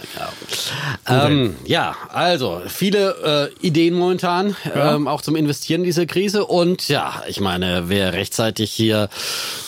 Ähm, 1.07 1.55
ja, 1.65 1.95
also 2.09 2.61
viele 2.67 3.49
äh, 3.61 3.65
Ideen 3.65 3.93
momentan, 3.95 4.55
ähm, 4.75 5.07
auch 5.07 5.21
zum 5.21 5.35
Investieren 5.35 5.81
in 5.81 5.85
dieser 5.85 6.05
Krise. 6.05 6.45
Und 6.45 6.87
ja, 6.87 7.23
ich 7.27 7.39
meine, 7.39 7.85
wer 7.89 8.13
rechtzeitig 8.13 8.71
hier 8.71 9.09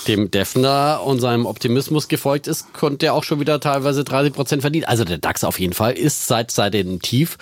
dem 0.07 0.31
Defner 0.31 1.01
und 1.05 1.19
seinem 1.19 1.45
Optimismus 1.45 2.07
gefolgt 2.07 2.47
ist, 2.47 2.73
konnte 2.73 3.07
ja 3.07 3.13
auch 3.13 3.23
schon 3.23 3.39
wieder 3.39 3.59
teilweise 3.59 4.03
30 4.03 4.33
Prozent 4.33 4.61
verdienen. 4.61 4.85
Also 4.85 5.03
der 5.03 5.17
DAX 5.17 5.43
auf 5.43 5.59
jeden 5.59 5.73
Fall 5.73 5.93
ist 5.93 6.27
seit, 6.27 6.51
seit 6.51 6.73
dem 6.73 7.01
Tief 7.01 7.37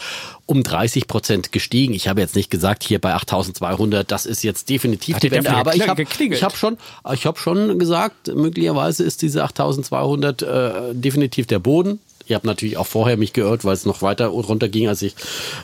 um 0.50 0.63
30 0.63 1.08
Prozent 1.08 1.51
gestiegen. 1.51 1.94
Ich 1.94 2.08
habe 2.08 2.22
jetzt 2.22 2.36
nicht 2.36 2.50
gesagt, 2.50 2.84
hier 2.84 3.00
bei 3.00 3.13
8200, 3.13 4.10
das 4.12 4.25
ist 4.25 4.44
jetzt 4.44 4.68
definitiv 4.70 5.18
Hat 5.18 5.24
die 5.24 5.29
der 5.29 5.44
Wende, 5.44 5.56
aber 5.56 5.75
ich 5.75 5.88
habe 5.88 6.01
ich 6.01 6.44
hab 6.44 6.58
schon, 6.58 6.77
ich 7.13 7.27
habe 7.27 7.38
schon 7.38 7.77
gesagt, 7.77 8.34
möglicherweise 8.34 9.03
ist 9.03 9.22
diese 9.22 9.44
8200 9.44 10.41
äh, 10.41 10.72
definitiv 10.94 11.46
der 11.46 11.60
Boden. 11.60 12.00
Ich 12.30 12.36
habe 12.36 12.46
natürlich 12.46 12.78
auch 12.78 12.86
vorher 12.86 13.18
mich 13.18 13.34
geirrt, 13.34 13.66
weil 13.66 13.74
es 13.74 13.88
noch 13.88 14.04
weiter 14.04 14.28
runterging 14.28 14.88
als 14.88 15.02
ich. 15.02 15.16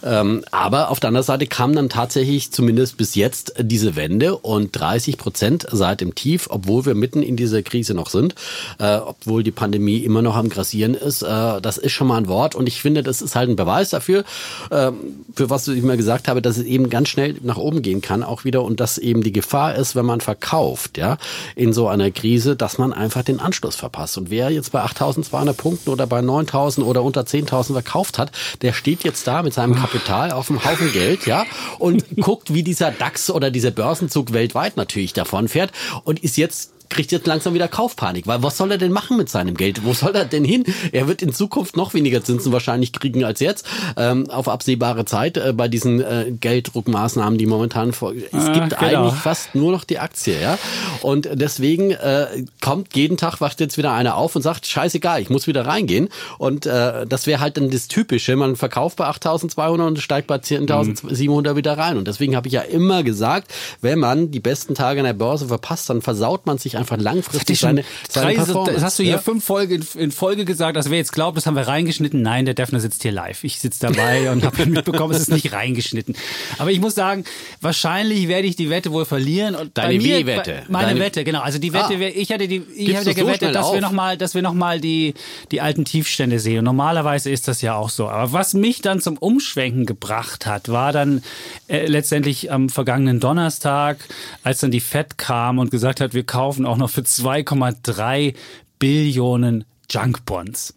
Ähm, 0.04 0.44
aber 0.50 0.90
auf 0.90 1.00
der 1.00 1.10
anderen 1.10 1.26
Seite 1.26 1.46
kam 1.46 1.76
dann 1.76 1.90
tatsächlich 1.90 2.52
zumindest 2.52 2.98
bis 2.98 3.14
jetzt 3.14 3.54
diese 3.60 3.96
Wende 3.96 4.36
und 4.36 4.72
30 4.72 5.20
Prozent 5.20 5.68
seit 5.72 6.02
dem 6.02 6.16
Tief, 6.16 6.48
obwohl 6.50 6.88
wir 6.88 6.96
mitten 6.96 7.22
in 7.22 7.36
dieser 7.36 7.62
Krise 7.62 7.94
noch 7.94 8.10
sind, 8.10 8.34
äh, 8.80 8.98
obwohl 8.98 9.44
die 9.44 9.52
Pandemie 9.52 10.00
immer 10.00 10.24
noch 10.24 10.36
am 10.36 10.50
grassieren 10.50 10.96
ist. 10.96 11.22
Äh, 11.22 11.62
das 11.62 11.78
ist 11.78 11.92
schon 11.92 12.08
mal 12.08 12.18
ein 12.18 12.28
Wort 12.28 12.56
und 12.56 12.66
ich 12.66 12.82
finde, 12.82 13.04
das 13.04 13.22
ist 13.22 13.36
halt 13.36 13.48
ein 13.48 13.56
Beweis 13.56 13.92
dafür, 13.92 14.24
äh, 14.72 14.92
für 15.36 15.52
was 15.52 15.68
ich 15.68 15.84
mal 15.84 15.98
gesagt 15.98 16.28
habe, 16.28 16.42
dass 16.42 16.58
es 16.58 16.64
eben 16.64 16.90
ganz 16.90 17.10
schnell 17.10 17.36
nach 17.44 17.58
oben 17.58 17.84
gehen 17.84 18.02
kann 18.02 18.24
auch 18.24 18.44
wieder 18.44 18.64
und 18.64 18.80
dass 18.80 18.98
eben 18.98 19.22
die 19.22 19.32
Gefahr 19.34 19.76
ist, 19.76 19.96
wenn 19.96 20.06
man 20.08 20.20
verkauft, 20.20 20.98
ja, 20.98 21.20
in 21.56 21.74
so 21.74 21.88
einer 21.88 22.10
Krise, 22.10 22.56
dass 22.56 22.80
man 22.80 22.92
einfach 22.92 23.22
den 23.22 23.40
Anschluss 23.40 23.76
verpasst. 23.76 24.18
Und 24.18 24.32
wer 24.32 24.50
jetzt 24.50 24.72
bei 24.72 24.84
8.200 24.84 25.54
Punkten 25.54 25.92
oder 25.92 26.08
bei 26.08 26.22
9.000 26.22 26.55
10.000 26.56 26.84
oder 26.84 27.04
unter 27.04 27.22
10.000 27.22 27.74
verkauft 27.74 28.18
hat, 28.18 28.32
der 28.62 28.74
steht 28.74 29.04
jetzt 29.04 29.28
da 29.28 29.44
mit 29.44 29.54
seinem 29.54 29.76
Kapital 29.76 30.32
auf 30.32 30.48
dem 30.48 30.64
Haufen 30.64 30.92
Geld, 30.92 31.26
ja, 31.26 31.46
und 31.80 32.04
guckt, 32.18 32.54
wie 32.54 32.64
dieser 32.64 32.92
DAX 32.92 33.30
oder 33.30 33.52
dieser 33.52 33.72
Börsenzug 33.72 34.34
weltweit 34.34 34.78
natürlich 34.78 35.14
davon 35.14 35.48
fährt 35.48 35.72
und 36.04 36.24
ist 36.24 36.38
jetzt 36.38 36.75
kriegt 36.90 37.12
jetzt 37.12 37.28
langsam 37.28 37.54
wieder 37.54 37.68
Kaufpanik, 37.68 38.28
weil 38.28 38.44
was 38.44 38.58
soll 38.58 38.72
er 38.72 38.78
denn 38.78 38.92
machen 38.92 39.18
mit 39.18 39.30
seinem 39.30 39.56
Geld? 39.56 39.84
Wo 39.84 39.94
soll 39.94 40.16
er 40.16 40.26
denn 40.26 40.44
hin? 40.44 40.64
Er 40.92 41.08
wird 41.08 41.22
in 41.22 41.34
Zukunft 41.34 41.76
noch 41.78 41.94
weniger 41.94 42.24
Zinsen 42.24 42.52
wahrscheinlich 42.52 42.94
kriegen 42.94 43.24
als 43.24 43.40
jetzt 43.40 43.68
ähm, 43.98 44.30
auf 44.30 44.48
absehbare 44.48 45.06
Zeit 45.06 45.38
äh, 45.38 45.54
bei 45.54 45.68
diesen 45.68 46.02
äh, 46.02 46.32
Gelddruckmaßnahmen, 46.32 47.38
die 47.38 47.46
momentan 47.46 47.94
vor. 47.94 48.14
Es 48.14 48.34
ah, 48.34 48.54
gibt 48.54 48.78
genau. 48.78 48.82
eigentlich 48.82 49.20
fast 49.20 49.56
nur 49.56 49.72
noch 49.72 49.84
die 49.84 50.00
Aktie, 50.00 50.40
ja. 50.40 50.58
Und 51.02 51.30
deswegen 51.34 51.92
äh, 51.92 52.46
kommt 52.62 52.96
jeden 52.96 53.18
Tag 53.18 53.42
wacht 53.42 53.60
jetzt 53.60 53.78
wieder 53.78 53.94
einer 53.94 54.16
auf 54.16 54.36
und 54.36 54.42
sagt, 54.42 54.66
scheißegal, 54.66 55.22
ich 55.22 55.30
muss 55.30 55.48
wieder 55.48 55.66
reingehen. 55.66 56.10
Und 56.38 56.66
äh, 56.66 57.06
das 57.06 57.28
wäre 57.28 57.40
halt 57.40 57.58
dann 57.58 57.70
das 57.70 57.88
Typische. 57.88 58.36
Man 58.36 58.56
verkauft 58.56 58.98
bei 58.98 59.08
8.200 59.08 59.88
und 59.88 60.00
steigt 60.00 60.28
bei 60.28 60.38
10.700 60.38 61.52
mhm. 61.52 61.56
wieder 61.56 61.78
rein. 61.78 61.98
Und 61.98 62.08
deswegen 62.08 62.36
habe 62.36 62.48
ich 62.48 62.54
ja 62.54 62.62
immer 62.62 63.04
gesagt, 63.04 63.52
wenn 63.82 64.00
man 64.00 64.32
die 64.32 64.40
besten 64.40 64.76
Tage 64.76 65.00
an 65.00 65.06
der 65.06 65.14
Börse 65.14 65.48
verpasst, 65.48 65.90
dann 65.90 66.02
versaut 66.02 66.46
man 66.46 66.58
sich 66.58 66.75
einfach 66.78 66.98
langfristig 66.98 67.60
seine, 67.60 67.84
seine 68.10 68.28
drei, 68.28 68.36
Performance. 68.36 68.74
Das 68.74 68.84
hast 68.84 69.00
du 69.00 69.04
hier 69.04 69.14
ja? 69.14 69.18
fünf 69.20 69.44
Folgen 69.44 69.86
in, 69.96 70.12
Folge 70.12 70.46
gesagt, 70.46 70.78
dass 70.78 70.90
wer 70.90 70.98
jetzt 70.98 71.12
glaubt, 71.12 71.38
das 71.38 71.46
haben 71.46 71.56
wir 71.56 71.68
reingeschnitten. 71.68 72.22
Nein, 72.22 72.46
der 72.46 72.54
Defner 72.54 72.80
sitzt 72.80 73.02
hier 73.04 73.12
live. 73.12 73.44
Ich 73.44 73.60
sitze 73.60 73.80
dabei 73.82 74.32
und 74.32 74.44
habe 74.44 74.66
mitbekommen, 74.66 75.14
es 75.14 75.22
ist 75.22 75.32
nicht 75.32 75.54
reingeschnitten. 75.54 76.16
Aber 76.58 76.72
ich 76.72 76.80
muss 76.80 76.96
sagen, 76.96 77.24
wahrscheinlich 77.62 78.28
werde 78.28 78.48
ich 78.48 78.56
die 78.56 78.70
Wette 78.70 78.92
wohl 78.92 79.06
verlieren. 79.06 79.56
Und 79.56 79.78
Deine 79.78 80.00
Wie-Wette? 80.00 80.64
Meine 80.70 80.88
Deine 80.88 81.00
Wette, 81.00 81.24
genau. 81.24 81.42
Also 81.42 81.60
die 81.60 81.74
Wette, 81.74 81.96
ah. 81.96 82.12
ich 82.14 82.32
hatte 82.32 82.48
die, 82.48 82.64
ich 82.76 82.96
hatte 82.96 83.14
gewettet, 83.14 83.50
so 83.50 83.54
dass 83.54 83.74
wir 83.74 83.82
nochmal, 83.82 84.18
dass 84.18 84.36
wir 84.36 84.42
noch 84.42 84.54
mal 84.54 84.80
die, 84.80 85.14
die 85.52 85.62
alten 85.62 85.86
Tiefstände 85.86 86.40
sehen. 86.40 86.60
Und 86.60 86.66
normalerweise 86.66 87.30
ist 87.30 87.48
das 87.48 87.62
ja 87.62 87.76
auch 87.76 87.90
so. 87.90 88.10
Aber 88.10 88.34
was 88.34 88.54
mich 88.54 88.82
dann 88.82 89.02
zum 89.02 89.18
Umschwenken 89.18 89.86
gebracht 89.86 90.46
hat, 90.46 90.70
war 90.70 90.92
dann 90.92 91.24
äh, 91.68 91.86
letztendlich 91.88 92.52
am 92.52 92.70
vergangenen 92.70 93.20
Donnerstag, 93.20 93.98
als 94.44 94.60
dann 94.60 94.72
die 94.72 94.80
Fed 94.80 95.18
kam 95.18 95.60
und 95.60 95.72
gesagt 95.72 96.02
hat, 96.02 96.14
wir 96.14 96.24
kaufen 96.24 96.65
auch 96.66 96.78
noch 96.78 96.90
für 96.90 97.02
2,3 97.02 98.36
Billionen 98.80 99.66
Junkbonds. 99.90 100.74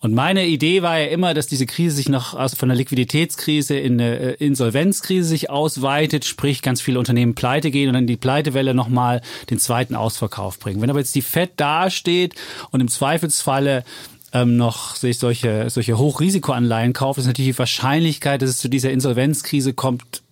Und 0.00 0.14
meine 0.14 0.46
Idee 0.46 0.82
war 0.82 0.98
ja 0.98 1.06
immer, 1.06 1.34
dass 1.34 1.46
diese 1.46 1.66
Krise 1.66 1.96
sich 1.96 2.08
noch 2.08 2.34
aus, 2.34 2.54
von 2.54 2.68
der 2.68 2.76
Liquiditätskrise 2.76 3.76
in 3.76 3.94
eine 3.94 4.18
äh, 4.18 4.44
Insolvenzkrise 4.44 5.28
sich 5.28 5.50
ausweitet, 5.50 6.24
sprich 6.24 6.62
ganz 6.62 6.80
viele 6.80 6.98
Unternehmen 6.98 7.34
pleite 7.34 7.70
gehen 7.70 7.88
und 7.88 7.94
dann 7.94 8.06
die 8.06 8.16
Pleitewelle 8.16 8.74
nochmal 8.74 9.22
den 9.50 9.58
zweiten 9.58 9.94
Ausverkauf 9.94 10.58
bringen. 10.58 10.80
Wenn 10.80 10.90
aber 10.90 10.98
jetzt 10.98 11.14
die 11.14 11.22
Fed 11.22 11.52
dasteht 11.56 12.34
und 12.70 12.80
im 12.80 12.88
Zweifelsfalle 12.88 13.84
ähm, 14.32 14.56
noch 14.56 14.96
sich 14.96 15.18
solche, 15.18 15.70
solche 15.70 15.96
Hochrisikoanleihen 15.96 16.92
kauft, 16.92 17.18
ist 17.18 17.26
natürlich 17.26 17.52
die 17.52 17.58
Wahrscheinlichkeit, 17.58 18.42
dass 18.42 18.50
es 18.50 18.58
zu 18.58 18.68
dieser 18.68 18.90
Insolvenzkrise 18.90 19.72
kommt, 19.72 20.23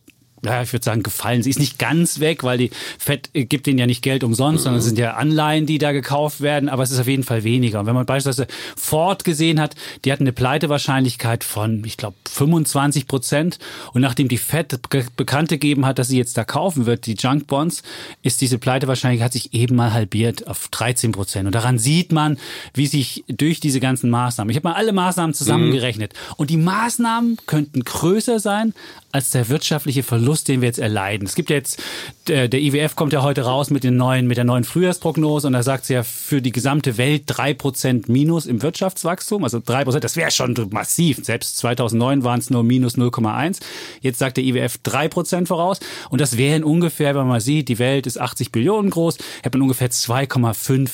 ja, 0.45 0.63
ich 0.63 0.73
würde 0.73 0.85
sagen, 0.85 1.03
gefallen. 1.03 1.43
Sie 1.43 1.51
ist 1.51 1.61
nicht 1.61 1.79
ganz 1.79 2.19
weg, 2.21 2.43
weil 2.43 2.59
die 2.59 2.71
Fed 2.99 3.31
gibt 3.33 3.67
ihnen 3.67 3.79
ja 3.79 3.87
nicht 3.87 4.03
Geld 4.03 4.25
umsonst, 4.25 4.65
sondern 4.65 4.81
es 4.81 4.85
sind 4.85 4.99
ja 4.99 5.15
Anleihen, 5.15 5.67
die 5.67 5.79
da 5.79 5.93
gekauft 5.93 6.41
werden, 6.41 6.69
aber 6.69 6.83
es 6.83 6.91
ist 6.91 6.99
auf 6.99 7.07
jeden 7.07 7.23
Fall 7.23 7.45
weniger. 7.45 7.81
Und 7.81 7.87
wenn 7.87 7.95
man 7.95 8.07
beispielsweise 8.07 8.49
Ford 8.77 9.25
gesehen 9.25 9.61
hat, 9.61 9.77
die 10.05 10.13
hatten 10.13 10.25
eine 10.25 10.33
Pleitewahrscheinlichkeit 10.33 11.45
von, 11.45 11.85
ich 11.85 11.97
glaube, 11.97 12.17
25 12.29 13.07
Prozent. 13.07 13.59
Und 13.93 14.03
nachdem 14.03 14.29
die 14.29 14.39
Fed 14.39 14.81
bekannt 15.17 15.49
gegeben 15.49 15.87
hat, 15.87 15.99
dass 15.99 16.09
sie 16.09 16.19
jetzt 16.19 16.37
da 16.37 16.45
kaufen 16.45 16.87
wird, 16.87 17.07
die 17.07 17.15
Junk 17.15 17.47
Bonds, 17.47 17.83
ist 18.23 18.41
diese 18.41 18.59
Pleitewahrscheinlichkeit 18.59 19.23
hat 19.23 19.33
sich 19.33 19.55
eben 19.55 19.77
mal 19.77 19.93
halbiert 19.93 20.49
auf 20.49 20.69
13 20.69 21.13
Prozent. 21.13 21.47
Und 21.47 21.55
daran 21.55 21.79
sieht 21.79 22.11
man, 22.11 22.39
wie 22.75 22.87
sich 22.87 23.25
durch 23.29 23.61
diese 23.61 23.79
ganzen 23.79 24.11
Maßnahmen, 24.11 24.51
ich 24.51 24.57
habe 24.57 24.69
mal 24.69 24.75
alle 24.75 24.93
Maßnahmen 24.93 25.35
zusammengerechnet, 25.35 26.13
mhm. 26.13 26.35
und 26.39 26.51
die 26.51 26.57
Maßnahmen 26.57 27.39
könnten 27.47 27.85
größer 27.85 28.41
sein 28.41 28.75
als 29.13 29.31
der 29.31 29.49
wirtschaftliche 29.51 30.03
Verlust, 30.03 30.32
den 30.41 30.61
wir 30.61 30.69
jetzt 30.69 30.79
erleiden. 30.79 31.27
Es 31.27 31.35
gibt 31.35 31.51
jetzt, 31.51 31.83
der, 32.27 32.49
der 32.49 32.61
IWF 32.61 32.97
kommt 32.97 33.13
ja 33.13 33.23
heute 33.23 33.43
raus 33.43 33.71
mit 33.71 33.85
den 33.85 33.97
neuen, 33.97 34.27
mit 34.27 34.37
der 34.37 34.45
neuen 34.45 34.65
Frühjahrsprognose 34.65 35.47
und 35.47 35.53
da 35.53 35.63
sagt 35.63 35.87
sie 35.87 35.95
ja 35.95 36.03
für 36.03 36.43
die 36.43 36.53
gesamte 36.53 36.97
Welt 36.99 37.25
drei 37.27 37.55
Prozent 37.55 38.09
Minus 38.09 38.47
im 38.47 38.63
Wirtschaftswachstum. 38.63 39.45
Also 39.45 39.61
drei 39.65 39.85
Prozent, 39.85 40.05
das 40.05 40.17
wäre 40.17 40.31
schon 40.31 40.55
massiv. 40.71 41.19
Selbst 41.23 41.59
2009 41.59 42.25
waren 42.25 42.41
es 42.41 42.51
nur 42.51 42.63
minus 42.63 42.97
0,1. 42.97 43.61
Jetzt 44.01 44.19
sagt 44.19 44.37
der 44.37 44.45
IWF 44.45 44.79
drei 44.83 45.09
Prozent 45.09 45.49
voraus 45.49 45.81
und 46.11 46.21
das 46.21 46.37
wären 46.37 46.65
ungefähr, 46.65 47.15
wenn 47.15 47.27
man 47.27 47.41
sieht, 47.41 47.69
die 47.69 47.79
Welt 47.79 48.07
ist 48.07 48.21
80 48.21 48.53
Billionen 48.53 48.91
groß, 48.91 49.19
hat 49.45 49.53
man 49.53 49.63
ungefähr 49.63 49.91
2,5 49.91 50.91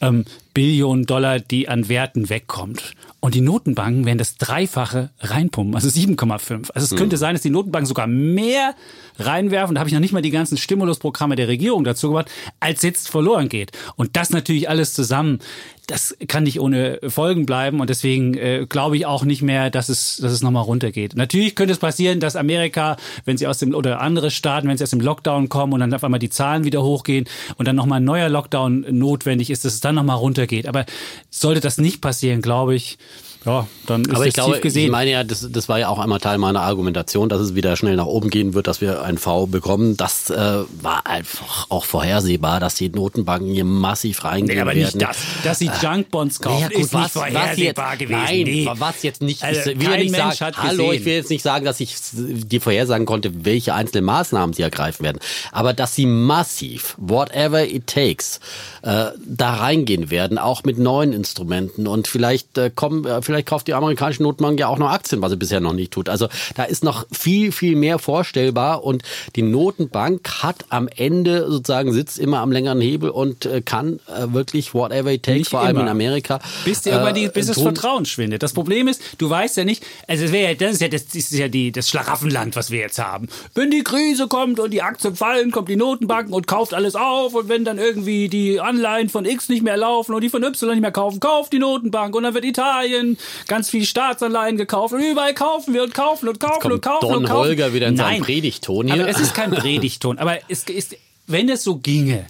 ähm, 0.00 0.24
Billionen 0.54 1.06
Dollar, 1.06 1.38
die 1.38 1.68
an 1.68 1.88
Werten 1.88 2.28
wegkommt. 2.28 2.94
Und 3.20 3.34
die 3.34 3.40
Notenbanken 3.40 4.04
werden 4.04 4.18
das 4.18 4.36
Dreifache 4.36 5.10
reinpumpen, 5.18 5.74
also 5.74 5.88
7,5. 5.88 6.70
Also 6.72 6.84
es 6.84 6.90
mhm. 6.92 6.96
könnte 6.96 7.16
sein, 7.16 7.34
dass 7.34 7.42
die 7.42 7.50
Notenbanken 7.50 7.86
sogar 7.86 8.06
mehr 8.06 8.74
reinwerfen, 9.18 9.74
da 9.74 9.80
habe 9.80 9.88
ich 9.88 9.94
noch 9.94 10.00
nicht 10.00 10.12
mal 10.12 10.22
die 10.22 10.30
ganzen 10.30 10.56
Stimulusprogramme 10.56 11.36
der 11.36 11.48
Regierung 11.48 11.84
dazu 11.84 12.08
gemacht, 12.08 12.30
als 12.60 12.82
jetzt 12.82 13.08
verloren 13.08 13.48
geht. 13.48 13.72
Und 13.96 14.16
das 14.16 14.30
natürlich 14.30 14.68
alles 14.68 14.94
zusammen, 14.94 15.40
das 15.86 16.16
kann 16.26 16.42
nicht 16.42 16.60
ohne 16.60 16.98
Folgen 17.06 17.46
bleiben 17.46 17.80
und 17.80 17.90
deswegen 17.90 18.34
äh, 18.34 18.66
glaube 18.68 18.96
ich 18.96 19.06
auch 19.06 19.24
nicht 19.24 19.42
mehr, 19.42 19.70
dass 19.70 19.88
es, 19.88 20.16
dass 20.16 20.32
es 20.32 20.42
nochmal 20.42 20.64
runtergeht. 20.64 21.14
Natürlich 21.14 21.54
könnte 21.54 21.72
es 21.72 21.78
passieren, 21.78 22.18
dass 22.18 22.34
Amerika, 22.34 22.96
wenn 23.24 23.36
sie 23.36 23.46
aus 23.46 23.58
dem, 23.58 23.72
oder 23.72 24.00
andere 24.00 24.32
Staaten, 24.32 24.68
wenn 24.68 24.76
sie 24.76 24.84
aus 24.84 24.90
dem 24.90 25.00
Lockdown 25.00 25.48
kommen 25.48 25.72
und 25.72 25.80
dann 25.80 25.94
auf 25.94 26.02
einmal 26.02 26.18
die 26.18 26.30
Zahlen 26.30 26.64
wieder 26.64 26.82
hochgehen 26.82 27.26
und 27.56 27.68
dann 27.68 27.76
nochmal 27.76 28.00
ein 28.00 28.04
neuer 28.04 28.28
Lockdown 28.28 28.86
notwendig 28.90 29.50
ist, 29.50 29.64
dass 29.64 29.74
es 29.74 29.80
dann 29.80 29.94
nochmal 29.94 30.16
runtergeht. 30.16 30.66
Aber 30.66 30.86
sollte 31.30 31.60
das 31.60 31.78
nicht 31.78 32.00
passieren, 32.00 32.42
glaube 32.42 32.74
ich, 32.74 32.98
ja, 33.46 33.66
dann 33.86 34.04
ist 34.04 34.14
Aber 34.14 34.26
ich 34.26 34.34
glaube, 34.34 34.60
gesehen. 34.60 34.86
ich 34.86 34.90
meine 34.90 35.10
ja, 35.10 35.22
das, 35.22 35.46
das 35.48 35.68
war 35.68 35.78
ja 35.78 35.88
auch 35.88 36.00
einmal 36.00 36.18
Teil 36.18 36.36
meiner 36.38 36.62
Argumentation, 36.62 37.28
dass 37.28 37.40
es 37.40 37.54
wieder 37.54 37.76
schnell 37.76 37.94
nach 37.94 38.06
oben 38.06 38.28
gehen 38.28 38.54
wird, 38.54 38.66
dass 38.66 38.80
wir 38.80 39.02
ein 39.02 39.18
V 39.18 39.46
bekommen. 39.46 39.96
Das 39.96 40.30
äh, 40.30 40.36
war 40.82 41.06
einfach 41.06 41.66
auch 41.70 41.84
vorhersehbar, 41.84 42.58
dass 42.58 42.74
die 42.74 42.88
Notenbanken 42.88 43.52
hier 43.52 43.64
massiv 43.64 44.24
reingehen 44.24 44.56
nee, 44.56 44.60
aber 44.60 44.74
werden. 44.74 44.98
nicht 44.98 45.00
das. 45.00 45.18
Dass 45.44 45.60
sie 45.60 45.70
Junkbonds 45.80 46.40
kaufen, 46.40 46.62
ja, 46.62 46.68
gut, 46.68 46.78
ist 46.78 46.92
was, 46.92 47.02
nicht 47.02 47.12
vorhersehbar 47.12 47.92
was 47.92 47.92
jetzt, 47.92 47.98
gewesen. 48.00 48.24
Nein, 48.24 48.42
nee. 48.42 48.68
was 48.72 49.02
jetzt 49.04 49.22
nicht. 49.22 49.44
Also, 49.44 49.70
ich 49.70 49.78
will 49.78 49.90
ja 49.90 49.96
nicht 49.96 50.10
Mensch 50.10 50.34
sagen, 50.34 50.56
hallo, 50.56 50.92
ich 50.92 51.04
will 51.04 51.14
jetzt 51.14 51.30
nicht 51.30 51.42
sagen, 51.42 51.64
dass 51.64 51.78
ich 51.78 51.94
dir 52.12 52.60
vorhersagen 52.60 53.06
konnte, 53.06 53.44
welche 53.44 53.74
einzelnen 53.74 54.06
Maßnahmen 54.06 54.54
sie 54.54 54.62
ergreifen 54.62 55.04
werden. 55.04 55.20
Aber 55.52 55.72
dass 55.72 55.94
sie 55.94 56.06
massiv, 56.06 56.96
whatever 56.98 57.64
it 57.64 57.86
takes, 57.86 58.40
äh, 58.82 59.06
da 59.24 59.54
reingehen 59.54 60.10
werden, 60.10 60.38
auch 60.38 60.64
mit 60.64 60.78
neuen 60.78 61.12
Instrumenten 61.12 61.86
und 61.86 62.08
vielleicht 62.08 62.58
äh, 62.58 62.70
kommen, 62.74 63.04
äh, 63.04 63.22
vielleicht 63.22 63.35
vielleicht 63.36 63.48
kauft 63.48 63.68
die 63.68 63.74
amerikanische 63.74 64.22
Notenbank 64.22 64.58
ja 64.58 64.68
auch 64.68 64.78
noch 64.78 64.90
Aktien, 64.90 65.20
was 65.20 65.30
sie 65.30 65.36
bisher 65.36 65.60
noch 65.60 65.74
nicht 65.74 65.92
tut. 65.92 66.08
Also 66.08 66.28
da 66.54 66.64
ist 66.64 66.82
noch 66.84 67.06
viel, 67.12 67.52
viel 67.52 67.76
mehr 67.76 67.98
vorstellbar 67.98 68.82
und 68.82 69.02
die 69.34 69.42
Notenbank 69.42 70.42
hat 70.42 70.64
am 70.70 70.88
Ende 70.88 71.50
sozusagen 71.50 71.92
sitzt 71.92 72.18
immer 72.18 72.40
am 72.40 72.50
längeren 72.50 72.80
Hebel 72.80 73.10
und 73.10 73.44
äh, 73.44 73.60
kann 73.60 74.00
äh, 74.06 74.32
wirklich 74.32 74.72
whatever 74.72 75.12
it 75.12 75.22
takes, 75.22 75.38
nicht 75.38 75.50
vor 75.50 75.60
allem 75.60 75.76
immer. 75.76 75.82
in 75.82 75.88
Amerika. 75.88 76.40
Bis, 76.64 76.82
die, 76.82 76.90
äh, 76.90 77.12
die, 77.12 77.28
bis 77.28 77.46
das 77.46 77.60
Vertrauen 77.60 78.06
schwindet. 78.06 78.42
Das 78.42 78.52
Problem 78.54 78.88
ist, 78.88 79.02
du 79.18 79.28
weißt 79.28 79.58
ja 79.58 79.64
nicht, 79.64 79.84
also 80.08 80.24
es 80.24 80.32
ja, 80.32 80.54
das 80.54 80.72
ist 80.72 80.80
ja, 80.80 80.88
das 80.88 81.02
ist 81.14 81.32
ja 81.32 81.48
die, 81.48 81.72
das 81.72 81.88
Schlaraffenland, 81.90 82.56
was 82.56 82.70
wir 82.70 82.80
jetzt 82.80 82.98
haben. 82.98 83.28
Wenn 83.54 83.70
die 83.70 83.82
Krise 83.82 84.28
kommt 84.28 84.60
und 84.60 84.70
die 84.72 84.82
Aktien 84.82 85.14
fallen, 85.14 85.50
kommt 85.50 85.68
die 85.68 85.76
Notenbank 85.76 86.32
und 86.32 86.46
kauft 86.46 86.72
alles 86.72 86.96
auf 86.96 87.34
und 87.34 87.48
wenn 87.48 87.64
dann 87.64 87.78
irgendwie 87.78 88.28
die 88.28 88.60
Anleihen 88.60 89.08
von 89.08 89.24
X 89.24 89.48
nicht 89.48 89.62
mehr 89.62 89.76
laufen 89.76 90.14
und 90.14 90.22
die 90.22 90.30
von 90.30 90.42
Y 90.42 90.70
nicht 90.70 90.80
mehr 90.80 90.92
kaufen, 90.92 91.20
kauft 91.20 91.52
die 91.52 91.58
Notenbank 91.58 92.14
und 92.14 92.22
dann 92.22 92.34
wird 92.34 92.44
Italien 92.44 93.18
ganz 93.46 93.70
viele 93.70 93.86
Staatsanleihen 93.86 94.56
gekauft 94.56 94.94
und 94.94 95.00
überall 95.00 95.34
kaufen 95.34 95.74
wir 95.74 95.82
und 95.82 95.94
kaufen 95.94 96.28
und 96.28 96.40
kaufen 96.40 96.72
und 96.72 96.80
kaufen 96.80 97.08
Don 97.08 97.16
und 97.18 97.26
kaufen. 97.26 97.48
Holger 97.48 97.72
wieder 97.72 97.88
in 97.88 97.94
Nein, 97.94 98.14
seinem 98.14 98.22
Predigton 98.22 98.86
hier. 98.86 99.02
Aber 99.02 99.08
es 99.08 99.20
ist 99.20 99.34
kein 99.34 99.50
Predigton, 99.50 100.18
aber 100.18 100.38
es 100.48 100.64
ist, 100.64 100.96
wenn 101.26 101.48
es 101.48 101.62
so 101.62 101.76
ginge, 101.76 102.26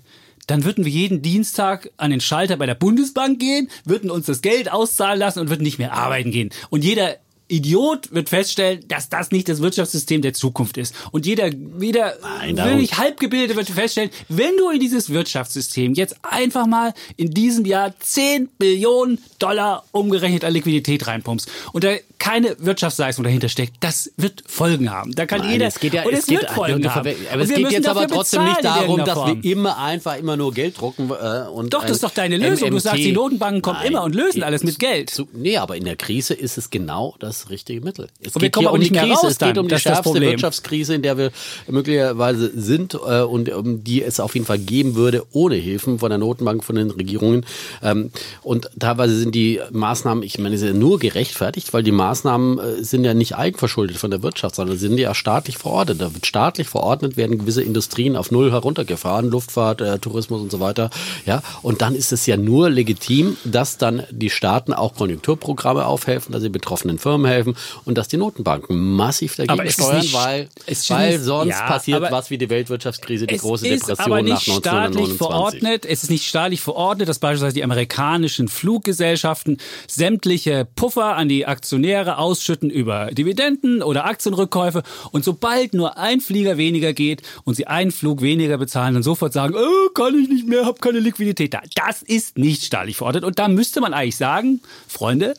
dann 0.46 0.64
würden 0.64 0.84
wir 0.84 0.92
jeden 0.92 1.22
Dienstag 1.22 1.90
an 1.96 2.10
den 2.10 2.20
Schalter 2.20 2.56
bei 2.56 2.66
der 2.66 2.74
Bundesbank 2.74 3.38
gehen, 3.40 3.68
würden 3.84 4.10
uns 4.10 4.26
das 4.26 4.42
Geld 4.42 4.70
auszahlen 4.70 5.18
lassen 5.18 5.40
und 5.40 5.50
würden 5.50 5.62
nicht 5.62 5.78
mehr 5.78 5.92
arbeiten 5.92 6.30
gehen. 6.30 6.50
Und 6.70 6.84
jeder 6.84 7.16
Idiot 7.48 8.12
wird 8.12 8.28
feststellen, 8.28 8.84
dass 8.88 9.08
das 9.08 9.30
nicht 9.30 9.48
das 9.48 9.60
Wirtschaftssystem 9.60 10.22
der 10.22 10.34
Zukunft 10.34 10.76
ist. 10.78 10.94
Und 11.12 11.26
jeder, 11.26 11.50
jeder 11.80 12.14
Nein, 12.22 12.56
wirklich 12.56 12.96
halbgebildete 12.98 13.56
wird 13.56 13.68
feststellen, 13.68 14.10
wenn 14.28 14.56
du 14.56 14.70
in 14.70 14.80
dieses 14.80 15.10
Wirtschaftssystem 15.10 15.94
jetzt 15.94 16.16
einfach 16.22 16.66
mal 16.66 16.92
in 17.16 17.30
diesem 17.30 17.64
Jahr 17.64 17.94
10 17.98 18.48
Billionen 18.58 19.18
Dollar 19.38 19.84
umgerechnet 19.92 20.44
an 20.44 20.52
Liquidität 20.52 21.06
reinpumpst 21.06 21.48
und 21.72 21.84
da 21.84 21.94
keine 22.18 22.56
Wirtschaftsleistung 22.58 23.24
dahinter 23.24 23.48
steckt, 23.48 23.74
das 23.80 24.10
wird 24.16 24.42
Folgen 24.46 24.90
haben. 24.90 25.14
Da 25.14 25.26
kann 25.26 25.40
Nein, 25.40 25.52
jeder. 25.52 25.66
es 25.66 25.78
geht 25.78 25.92
ja, 25.92 26.04
und 26.04 26.12
es, 26.12 26.26
geht, 26.26 26.40
wird 26.40 26.50
Folgen 26.50 26.82
du 26.82 26.94
haben. 26.94 27.14
aber 27.30 27.42
es 27.42 27.50
geht 27.50 27.70
jetzt 27.70 27.86
aber 27.86 28.08
trotzdem 28.08 28.44
nicht 28.44 28.64
darum, 28.64 29.04
dass 29.04 29.16
wir 29.16 29.44
immer 29.44 29.78
einfach 29.78 30.16
immer 30.16 30.36
nur 30.36 30.52
Geld 30.52 30.80
drucken 30.80 31.10
äh, 31.10 31.48
und 31.48 31.72
Doch, 31.74 31.82
das 31.82 31.92
ist 31.92 32.02
doch 32.02 32.10
deine 32.10 32.36
Lösung. 32.36 32.70
Du 32.70 32.76
MMT. 32.76 32.82
sagst, 32.82 32.98
die 32.98 33.12
Notenbanken 33.12 33.62
kommen 33.62 33.78
Nein, 33.80 33.92
immer 33.92 34.02
und 34.02 34.14
lösen 34.14 34.42
alles 34.42 34.64
mit 34.64 34.78
Geld. 34.78 35.10
Zu, 35.10 35.28
nee, 35.34 35.56
aber 35.58 35.76
in 35.76 35.84
der 35.84 35.96
Krise 35.96 36.34
ist 36.34 36.58
es 36.58 36.70
genau 36.70 37.14
das 37.18 37.35
richtige 37.50 37.80
Mittel. 37.80 38.08
Es 38.20 38.34
Und 38.34 38.42
wir 38.42 38.48
geht 38.48 38.52
kommen 38.54 38.66
hier 38.68 38.72
um 38.72 38.80
die 38.80 38.90
Krise, 38.90 39.22
raus 39.22 39.24
es 39.30 39.38
geht 39.38 39.58
um 39.58 39.66
die 39.68 39.74
Das 39.74 39.82
das 39.82 39.94
schärfste. 39.94 40.20
Wirtschaftskrise, 40.20 40.94
in 40.94 41.02
der 41.02 41.18
wir 41.18 41.30
möglicherweise 41.68 42.52
sind 42.54 42.94
äh, 42.94 43.22
und 43.22 43.48
um 43.50 43.84
die 43.84 44.02
es 44.02 44.20
auf 44.20 44.34
jeden 44.34 44.46
Fall 44.46 44.58
geben 44.58 44.94
würde, 44.94 45.24
ohne 45.32 45.56
Hilfen 45.56 45.98
von 45.98 46.10
der 46.10 46.18
Notenbank, 46.18 46.64
von 46.64 46.76
den 46.76 46.90
Regierungen. 46.90 47.44
Ähm, 47.82 48.10
und 48.42 48.70
teilweise 48.78 49.16
sind 49.18 49.34
die 49.34 49.60
Maßnahmen, 49.70 50.22
ich 50.22 50.38
meine, 50.38 50.56
sie 50.58 50.68
sind 50.68 50.78
nur 50.78 50.98
gerechtfertigt, 50.98 51.72
weil 51.72 51.82
die 51.82 51.92
Maßnahmen 51.92 52.58
äh, 52.58 52.84
sind 52.84 53.04
ja 53.04 53.14
nicht 53.14 53.36
eigenverschuldet 53.36 53.96
von 53.96 54.10
der 54.10 54.22
Wirtschaft, 54.22 54.54
sondern 54.54 54.78
sind 54.78 54.98
ja 54.98 55.14
staatlich 55.14 55.58
verordnet. 55.58 56.00
Da 56.00 56.14
wird 56.14 56.26
staatlich 56.26 56.68
verordnet, 56.68 57.16
werden 57.16 57.38
gewisse 57.38 57.62
Industrien 57.62 58.16
auf 58.16 58.30
Null 58.30 58.50
heruntergefahren, 58.50 59.30
Luftfahrt, 59.30 59.80
äh, 59.80 59.98
Tourismus 59.98 60.40
und 60.40 60.50
so 60.50 60.60
weiter. 60.60 60.90
Ja, 61.24 61.42
und 61.62 61.82
dann 61.82 61.94
ist 61.94 62.12
es 62.12 62.26
ja 62.26 62.36
nur 62.36 62.70
legitim, 62.70 63.36
dass 63.44 63.78
dann 63.78 64.02
die 64.10 64.30
Staaten 64.30 64.72
auch 64.72 64.94
Konjunkturprogramme 64.94 65.86
aufhelfen, 65.86 66.32
dass 66.32 66.42
sie 66.42 66.48
betroffenen 66.48 66.98
Firmen 66.98 67.25
helfen 67.26 67.56
und 67.84 67.96
dass 67.98 68.08
die 68.08 68.16
Notenbanken 68.16 68.94
massiv 68.94 69.34
Aber 69.38 69.46
dagegen 69.46 69.66
ist 69.68 69.74
steuern, 69.74 69.98
nicht- 70.00 70.14
weil, 70.14 70.48
weil 70.88 71.10
nicht- 71.16 71.24
sonst 71.24 71.48
ja, 71.50 71.66
passiert 71.66 71.96
aber 72.02 72.10
was 72.10 72.30
wie 72.30 72.38
die 72.38 72.48
Weltwirtschaftskrise, 72.50 73.26
die 73.26 73.36
große 73.36 73.66
ist 73.68 73.82
Depression 73.88 74.04
aber 74.12 74.22
nicht 74.22 74.32
nach 74.34 74.40
staatlich 74.40 75.08
1929. 75.10 75.18
verordnet. 75.18 75.86
Es 75.86 76.02
ist 76.02 76.10
nicht 76.10 76.26
staatlich 76.26 76.60
verordnet, 76.60 77.08
dass 77.08 77.18
beispielsweise 77.18 77.54
die 77.54 77.64
amerikanischen 77.64 78.48
Fluggesellschaften 78.48 79.58
sämtliche 79.88 80.66
Puffer 80.76 81.16
an 81.16 81.28
die 81.28 81.46
Aktionäre 81.46 82.18
ausschütten 82.18 82.70
über 82.70 83.06
Dividenden 83.12 83.82
oder 83.82 84.04
Aktienrückkäufe. 84.04 84.82
Und 85.12 85.24
sobald 85.24 85.74
nur 85.74 85.98
ein 85.98 86.20
Flieger 86.20 86.56
weniger 86.56 86.92
geht 86.92 87.22
und 87.44 87.54
sie 87.54 87.66
einen 87.66 87.90
Flug 87.90 88.22
weniger 88.22 88.58
bezahlen, 88.58 88.94
dann 88.94 89.02
sofort 89.02 89.32
sagen, 89.32 89.54
äh, 89.54 89.58
kann 89.94 90.14
ich 90.18 90.28
nicht 90.28 90.46
mehr, 90.46 90.64
habe 90.66 90.78
keine 90.80 91.00
Liquidität 91.00 91.54
da. 91.54 91.60
Das 91.74 92.02
ist 92.02 92.38
nicht 92.38 92.64
staatlich 92.64 92.96
verordnet. 92.96 93.24
Und 93.24 93.38
da 93.38 93.48
müsste 93.48 93.80
man 93.80 93.94
eigentlich 93.94 94.16
sagen, 94.16 94.60
Freunde, 94.88 95.34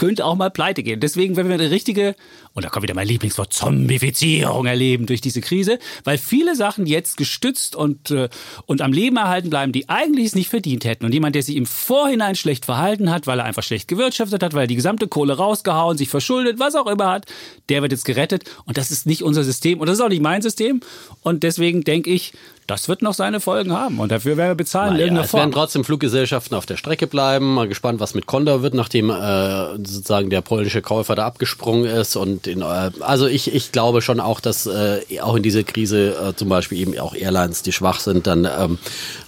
könnte 0.00 0.24
auch 0.24 0.34
mal 0.34 0.48
pleite 0.48 0.82
gehen. 0.82 0.98
Deswegen, 0.98 1.36
wenn 1.36 1.48
wir 1.48 1.56
eine 1.56 1.70
richtige, 1.70 2.16
und 2.60 2.64
da 2.64 2.68
kommt 2.68 2.82
wieder 2.82 2.94
mein 2.94 3.08
Lieblingswort, 3.08 3.54
Zombifizierung 3.54 4.66
erleben 4.66 5.06
durch 5.06 5.22
diese 5.22 5.40
Krise, 5.40 5.78
weil 6.04 6.18
viele 6.18 6.54
Sachen 6.54 6.84
jetzt 6.84 7.16
gestützt 7.16 7.74
und, 7.74 8.10
äh, 8.10 8.28
und 8.66 8.82
am 8.82 8.92
Leben 8.92 9.16
erhalten 9.16 9.48
bleiben, 9.48 9.72
die 9.72 9.88
eigentlich 9.88 10.26
es 10.26 10.34
nicht 10.34 10.50
verdient 10.50 10.84
hätten. 10.84 11.06
Und 11.06 11.14
jemand, 11.14 11.34
der 11.36 11.42
sich 11.42 11.56
im 11.56 11.64
Vorhinein 11.64 12.34
schlecht 12.34 12.66
verhalten 12.66 13.10
hat, 13.10 13.26
weil 13.26 13.38
er 13.38 13.46
einfach 13.46 13.62
schlecht 13.62 13.88
gewirtschaftet 13.88 14.42
hat, 14.42 14.52
weil 14.52 14.64
er 14.64 14.66
die 14.66 14.76
gesamte 14.76 15.08
Kohle 15.08 15.38
rausgehauen, 15.38 15.96
sich 15.96 16.10
verschuldet, 16.10 16.58
was 16.58 16.74
auch 16.74 16.86
immer 16.86 17.08
hat, 17.08 17.24
der 17.70 17.80
wird 17.80 17.92
jetzt 17.92 18.04
gerettet. 18.04 18.44
Und 18.66 18.76
das 18.76 18.90
ist 18.90 19.06
nicht 19.06 19.22
unser 19.22 19.42
System 19.42 19.80
und 19.80 19.88
das 19.88 19.96
ist 19.96 20.04
auch 20.04 20.10
nicht 20.10 20.22
mein 20.22 20.42
System. 20.42 20.82
Und 21.22 21.42
deswegen 21.42 21.82
denke 21.82 22.10
ich, 22.10 22.34
das 22.70 22.88
wird 22.88 23.02
noch 23.02 23.14
seine 23.14 23.40
Folgen 23.40 23.72
haben. 23.72 23.98
Und 23.98 24.12
dafür 24.12 24.36
werden 24.36 24.50
wir 24.50 24.54
bezahlen 24.54 24.92
Naja, 24.92 25.06
es 25.06 25.12
werden 25.12 25.26
Form. 25.26 25.52
trotzdem 25.52 25.82
Fluggesellschaften 25.82 26.56
auf 26.56 26.66
der 26.66 26.76
Strecke 26.76 27.08
bleiben. 27.08 27.54
Mal 27.54 27.66
gespannt, 27.66 27.98
was 27.98 28.14
mit 28.14 28.26
Condor 28.26 28.62
wird, 28.62 28.74
nachdem 28.74 29.10
äh, 29.10 29.76
sozusagen 29.78 30.30
der 30.30 30.40
polnische 30.40 30.80
Käufer 30.80 31.16
da 31.16 31.26
abgesprungen 31.26 31.86
ist. 31.86 32.14
Und 32.14 32.46
in, 32.50 32.62
äh, 32.62 32.90
also 33.00 33.26
ich, 33.26 33.54
ich 33.54 33.72
glaube 33.72 34.02
schon 34.02 34.20
auch, 34.20 34.40
dass 34.40 34.66
äh, 34.66 35.00
auch 35.20 35.34
in 35.34 35.42
dieser 35.42 35.62
Krise 35.62 36.16
äh, 36.16 36.36
zum 36.36 36.48
Beispiel 36.48 36.78
eben 36.78 36.98
auch 36.98 37.14
Airlines, 37.14 37.62
die 37.62 37.72
schwach 37.72 38.00
sind, 38.00 38.26
dann 38.26 38.44
ähm, 38.44 38.78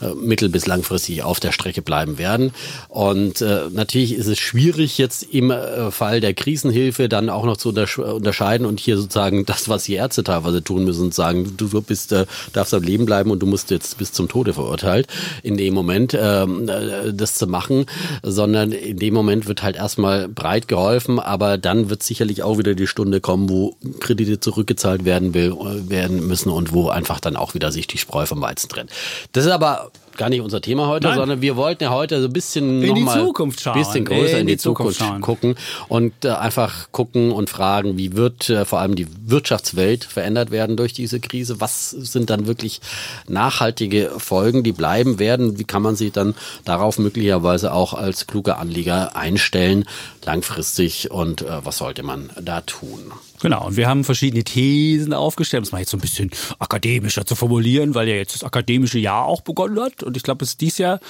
äh, 0.01 0.15
mittel- 0.15 0.49
bis 0.49 0.67
langfristig 0.67 1.23
auf 1.23 1.41
der 1.41 1.53
Strecke 1.53 1.83
bleiben 1.83 2.19
werden. 2.19 2.53
Und 2.89 3.41
äh, 3.41 3.63
natürlich 3.71 4.15
ist 4.15 4.27
es 4.27 4.39
schwierig 4.39 4.99
jetzt 4.99 5.23
im 5.23 5.51
äh, 5.51 5.91
Fall 5.91 6.21
der 6.21 6.35
Krisenhilfe 6.35 7.09
dann 7.09 7.31
auch 7.31 7.45
noch 7.45 7.57
zu 7.57 7.71
untersch 7.71 7.99
unterscheiden 7.99 8.67
und 8.67 8.81
hier 8.81 8.97
sozusagen 8.97 9.45
das, 9.47 9.69
was 9.69 9.85
die 9.85 9.95
Ärzte 9.95 10.25
teilweise 10.25 10.63
tun 10.63 10.85
müssen 10.85 11.05
und 11.05 11.15
sagen, 11.15 11.55
du, 11.57 11.69
du 11.69 11.83
bist, 11.83 12.13
äh, 12.13 12.27
darfst 12.53 12.75
am 12.75 12.83
Leben 12.83 13.07
bleiben 13.07 13.31
und 13.31 13.41
du 13.41 13.47
musst 13.47 13.71
jetzt 13.71 13.99
bis 13.99 14.13
zum 14.13 14.29
Tode 14.29 14.55
verurteilt, 14.55 15.07
in 15.43 15.57
dem 15.57 15.75
Moment 15.75 16.17
ähm, 16.19 16.69
äh, 16.69 17.13
das 17.13 17.35
zu 17.35 17.47
machen, 17.47 17.87
sondern 18.23 18.73
in 18.73 18.99
dem 18.99 19.15
Moment 19.15 19.47
wird 19.47 19.63
halt 19.63 19.77
erstmal 19.77 20.29
breit 20.29 20.69
geholfen, 20.69 21.19
aber 21.19 21.59
dann 21.59 21.91
wird 21.91 22.03
sicherlich 22.03 22.43
auch 22.43 22.59
wieder 22.59 22.75
die 22.75 22.87
Stunde 22.87 23.02
kommen, 23.21 23.49
wo 23.49 23.77
Kredite 24.01 24.41
zurückgezahlt 24.41 25.05
werden 25.05 25.35
will, 25.35 25.53
äh, 25.53 25.91
werden 25.91 26.27
müssen 26.27 26.51
und 26.51 26.73
wo 26.73 26.89
einfach 26.89 27.21
dann 27.21 27.37
auch 27.37 27.55
wieder 27.55 27.73
sich 27.73 27.87
die 27.87 27.99
Spreu 27.99 28.27
vom 28.27 28.41
Weizen 28.41 28.69
trennt. 28.69 28.91
Das 29.33 29.45
ist 29.45 29.51
aber 29.51 29.91
gar 30.17 30.29
nicht 30.29 30.41
unser 30.41 30.61
Thema 30.61 30.87
heute, 30.87 31.09
Nein. 31.09 31.17
sondern 31.17 31.41
wir 31.41 31.57
wollten 31.57 31.85
ja 31.85 31.91
heute 31.91 32.21
so 32.21 32.29
ein 32.29 32.33
bisschen 32.33 32.83
In 32.83 32.95
die 32.95 33.07
Zukunft 33.07 33.61
schauen. 33.61 33.75
bisschen 33.75 34.05
größer 34.05 34.35
in, 34.35 34.41
In 34.41 34.47
die, 34.47 34.53
die 34.55 34.59
Zukunft 34.59 34.99
Zukunft, 34.99 35.13
schauen. 35.13 35.21
gucken 35.21 35.55
und 35.89 36.25
äh, 36.25 36.31
einfach 36.31 36.91
gucken 36.93 37.33
und 37.33 37.51
fragen, 37.51 37.97
wie 37.99 38.15
wird 38.15 38.49
äh, 38.51 38.65
vor 38.65 38.81
allem 38.81 38.95
die 38.95 39.07
Wirtschaftswelt 39.27 40.05
verändert 40.05 40.51
werden 40.51 40.77
durch 40.77 40.93
diese 40.93 41.21
Krise? 41.21 41.61
Was 41.61 41.91
sind 41.91 42.31
dann 42.31 42.47
wirklich 42.47 42.81
nachhaltige 43.29 44.13
Folgen, 44.19 44.63
die 44.63 44.73
bleiben 44.73 45.19
werden? 45.19 45.59
Wie 45.59 45.65
kann 45.65 45.83
man 45.83 45.97
sich 45.97 46.13
dann 46.13 46.35
darauf 46.65 46.99
möglicherweise 46.99 47.73
auch 47.73 47.95
als 47.95 48.27
kluger 48.27 48.59
Anleger 48.59 49.17
einstellen, 49.17 49.85
langfristig 50.25 51.11
und 51.11 51.43
äh, 51.43 51.65
was 51.65 51.79
sollte 51.79 52.03
man 52.03 52.31
da 52.41 52.61
tun? 52.63 53.13
Genau, 53.43 53.67
und 53.67 53.77
wir 53.77 53.89
haben 53.89 54.05
verschiedene 54.05 54.45
Thesen 54.45 55.13
aufgestellt, 55.13 55.63
um 55.63 55.65
es 55.65 55.73
mal 55.73 55.81
jetzt 55.81 55.91
so 55.91 55.97
ein 55.97 56.01
bisschen 56.01 56.31
akademischer 56.61 57.27
zu 57.27 57.35
formulieren, 57.35 57.95
weil 57.95 58.09
ja 58.09 58.15
jetzt 58.15 58.35
das 58.37 58.45
akademische 58.45 58.99
Jahr 59.01 59.27
auch 59.27 59.41
begonnen 59.43 59.81
hat. 59.81 60.03
Und 60.05 60.17
ich 60.17 60.23
glaube, 60.23 60.45
es 60.45 60.57
dieses 60.57 60.79
Jahr 60.79 61.01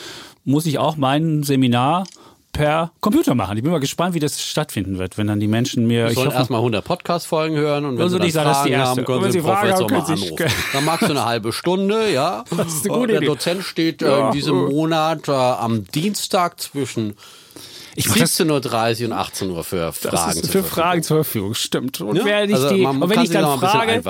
muss 0.45 0.65
ich 0.67 0.79
auch 0.79 0.97
mein 0.97 1.43
Seminar 1.43 2.05
per 2.53 2.91
Computer 3.01 3.35
machen. 3.35 3.57
Ich 3.57 3.63
bin 3.63 3.73
mal 3.73 3.81
gespannt, 3.81 4.15
wie 4.15 4.19
das 4.19 4.43
stattfinden 4.43 4.99
wird, 4.99 5.17
wenn 5.17 5.27
dann 5.27 5.41
die 5.41 5.47
Menschen 5.47 5.87
mir. 5.87 6.09
Ich 6.11 6.17
hoffe, 6.17 6.33
erstmal 6.33 6.61
100 6.61 6.85
Podcast-Folgen 6.85 7.57
hören 7.57 7.85
und 7.87 7.97
wenn 7.97 8.03
Also 8.03 8.17
sie 8.17 8.19
dann 8.19 8.27
nicht 8.27 8.35
sagen, 8.35 8.49
das 8.49 8.63
die 8.63 8.69
Fragen 8.71 8.81
erste. 8.81 8.89
haben, 9.01 9.05
können 9.07 9.19
Und 9.19 9.25
wenn 9.25 9.33
sie 9.33 9.39
den 9.39 9.47
Professor 9.47 9.91
mal 9.91 10.01
anrufen. 10.01 10.47
Dann 10.73 10.85
magst 10.85 11.03
du 11.03 11.11
eine 11.13 11.25
halbe 11.25 11.53
Stunde, 11.53 12.13
ja. 12.13 12.45
Das 12.57 12.75
ist 12.75 12.85
eine 12.89 12.95
gute 12.99 13.07
Der 13.09 13.17
Idee. 13.19 13.27
Dozent 13.27 13.63
steht 13.63 14.03
äh, 14.03 14.07
Ja, 14.07 14.27
in 14.27 14.33
diesem. 14.33 14.57
Monat 14.57 15.29
äh, 15.29 15.33
am 15.33 15.85
Dienstag 15.87 16.61
zwischen 16.61 17.15
ich 17.95 18.09
mach 18.09 18.17
das 18.17 18.39
17.30 18.41 19.01
Uhr 19.01 19.07
und 19.07 19.13
18 19.13 19.51
Uhr 19.51 19.65
für 19.65 19.77
Das 19.77 19.99
Fragen. 19.99 20.31
ist 20.31 20.37
zur 20.41 20.43
für 20.45 20.49
Verfügung. 20.63 20.71
Fragen 20.71 21.03
zur 21.03 21.17
Verfügung, 21.25 21.55
stimmt. 21.55 22.01
Und, 22.01 22.17
Ja, 22.17 22.25
wer 22.25 22.47
nicht 22.47 22.55
also 22.55 22.75
die, 22.75 22.85
und 22.85 23.09
wenn 23.11 23.21
ich 23.23 23.31
dann 23.31 23.59
frage, 23.59 24.03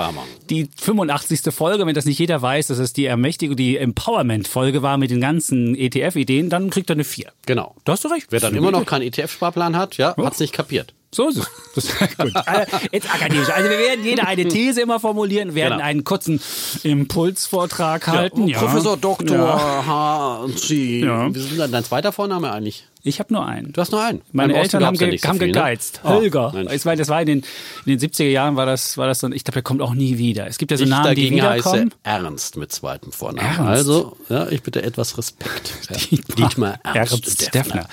die 0.49 0.69
85. 0.77 1.53
Folge, 1.53 1.85
wenn 1.85 1.93
das 1.95 2.05
nicht 2.05 2.19
jeder 2.19 2.41
weiß, 2.41 2.67
dass 2.67 2.77
es 2.77 2.93
die 2.93 3.05
Ermächtigung, 3.05 3.55
die 3.55 3.77
Empowerment-Folge 3.77 4.81
war 4.81 4.97
mit 4.97 5.11
den 5.11 5.21
ganzen 5.21 5.75
ETF-Ideen, 5.75 6.49
dann 6.49 6.69
kriegt 6.69 6.89
er 6.89 6.95
eine 6.95 7.03
4. 7.03 7.31
Genau. 7.45 7.75
Da 7.85 7.93
hast 7.93 8.03
du 8.03 8.09
recht. 8.09 8.27
Wer 8.29 8.39
dann 8.39 8.55
immer 8.55 8.71
noch 8.71 8.85
keinen 8.85 9.03
ETF-Sparplan 9.03 9.75
hat, 9.77 9.97
ja, 9.97 10.15
hat's 10.17 10.39
nicht 10.39 10.53
kapiert. 10.53 10.93
So 11.13 11.29
ist 11.29 11.37
es. 11.37 11.47
Das 11.75 11.85
ist 11.85 11.99
gut. 12.17 12.31
Also, 12.45 12.77
jetzt 12.91 13.13
akademisch. 13.13 13.49
Also 13.49 13.69
wir 13.69 13.77
werden 13.77 14.03
jeder 14.03 14.27
eine 14.27 14.47
These 14.47 14.81
immer 14.81 14.99
formulieren, 14.99 15.53
werden 15.55 15.73
Genau. 15.77 15.83
einen 15.85 16.03
kurzen 16.03 16.41
Impulsvortrag 16.83 18.07
halten. 18.07 18.47
Ja. 18.47 18.59
Professor 18.59 18.97
Dr. 18.97 19.35
Ja. 19.37 19.85
H. 19.85 20.35
und 20.43 20.59
Sie. 20.59 21.01
Ja. 21.01 21.33
Wie 21.33 21.39
ist 21.39 21.57
denn 21.57 21.71
dein 21.71 21.83
zweiter 21.83 22.11
Vorname 22.11 22.51
eigentlich? 22.51 22.87
Ich 23.05 23.19
habe 23.19 23.33
nur 23.33 23.45
einen. 23.45 23.73
Du 23.73 23.81
hast 23.81 23.91
nur 23.91 24.01
einen. 24.01 24.21
Meine 24.31 24.55
Eltern 24.55 24.85
haben, 24.85 24.95
ja 24.95 25.07
ge 25.07 25.17
so 25.17 25.27
haben 25.27 25.37
viel, 25.37 25.47
ne? 25.47 25.53
gegeizt. 25.53 25.99
Oh, 26.03 26.09
Holger. 26.09 26.51
Mensch. 26.53 26.71
ich 26.71 26.85
meine, 26.85 26.97
das 26.99 27.09
war 27.09 27.19
in 27.21 27.27
den, 27.27 27.39
in 27.85 27.97
den 27.97 27.99
70er 27.99 28.23
Jahren 28.29 28.55
war 28.55 28.65
das, 28.65 28.97
war 28.97 29.07
das 29.07 29.19
so, 29.19 29.27
ich 29.29 29.43
glaube, 29.43 29.55
der 29.55 29.61
kommt 29.61 29.81
auch 29.81 29.93
nie 29.93 30.17
wieder. 30.17 30.47
Es 30.47 30.57
gibt 30.57 30.71
ja 30.71 30.77
so 30.77 30.85
Ich 30.85 30.89
Namen, 30.89 31.03
die 31.03 31.09
dagegen 31.09 31.41
heiße 31.41 31.69
wiederkommen. 31.73 31.93
Ernst 32.03 32.55
mit 32.55 32.71
zweitem 32.71 33.11
Vornamen. 33.11 33.45
Ernst? 33.49 33.61
Also, 33.67 34.17
ja, 34.29 34.47
ich 34.49 34.63
bitte 34.63 34.81
etwas 34.83 35.17
Respekt. 35.17 35.73
Ja. 35.89 35.97
Dietmar 36.37 36.79
Ernst, 36.83 37.13
Ernst 37.13 37.41
Deffner. 37.53 37.73
Deffner. 37.75 37.87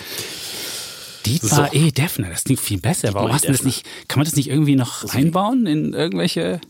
Dietmar. 1.26 1.72
E. 1.74 1.90
Deffner, 1.90 2.28
das 2.30 2.44
klingt 2.44 2.60
viel 2.60 2.78
besser. 2.80 3.14
Warum 3.14 3.30
E. 3.30 3.32
hast 3.34 3.44
du 3.44 3.52
das 3.52 3.62
nicht, 3.64 3.84
kann 4.08 4.18
man 4.20 4.24
das 4.24 4.36
nicht 4.36 4.48
irgendwie 4.48 4.76
noch 4.76 5.04
einbauen 5.14 5.66
in 5.66 5.92
irgendwelche, 5.92 6.60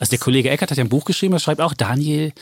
also 0.00 0.10
der 0.10 0.18
Kollege 0.18 0.50
Eckert 0.50 0.70
hat 0.70 0.78
ja 0.78 0.84
ein 0.84 0.88
Buch 0.88 1.04
geschrieben, 1.04 1.32
das 1.32 1.42
schreibt 1.42 1.60
auch 1.60 1.74
Daniel, 1.74 2.32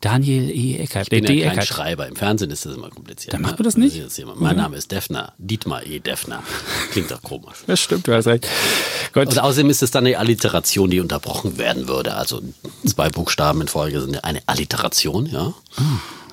Daniel 0.00 0.50
E. 0.50 0.76
Eckert, 0.78 1.04
Ich 1.04 1.10
bin 1.10 1.24
D. 1.24 1.34
ja 1.40 1.46
kein 1.48 1.52
Eckert. 1.58 1.66
Schreiber. 1.68 2.06
Im 2.06 2.16
Fernsehen 2.16 2.50
ist 2.50 2.66
das 2.66 2.76
immer 2.76 2.90
kompliziert. 2.90 3.32
Dann 3.32 3.40
ne? 3.40 3.48
macht 3.48 3.58
man 3.58 3.64
das 3.64 3.76
nicht? 3.76 4.18
immer- 4.18 4.34
Mein 4.36 4.56
Name 4.56 4.76
ist 4.76 4.92
Deffner. 4.92 5.32
Dietmar 5.38 5.86
E. 5.86 5.98
Deffner. 6.00 6.42
Klingt 6.92 7.10
doch 7.10 7.22
komisch. 7.22 7.58
Das 7.66 7.80
stimmt, 7.80 8.06
du 8.06 8.14
hast 8.14 8.26
recht. 8.26 8.46
Gut. 9.12 9.28
Und 9.28 9.38
außerdem 9.38 9.70
ist 9.70 9.82
es 9.82 9.90
dann 9.90 10.06
eine 10.06 10.18
Alliteration, 10.18 10.90
die 10.90 11.00
unterbrochen 11.00 11.56
werden 11.58 11.88
würde. 11.88 12.14
Also 12.14 12.42
zwei 12.86 13.08
Buchstaben 13.08 13.62
in 13.62 13.68
Folge 13.68 14.00
sind 14.02 14.14
ja 14.14 14.20
eine 14.24 14.42
Alliteration, 14.46 15.26
ja. 15.26 15.54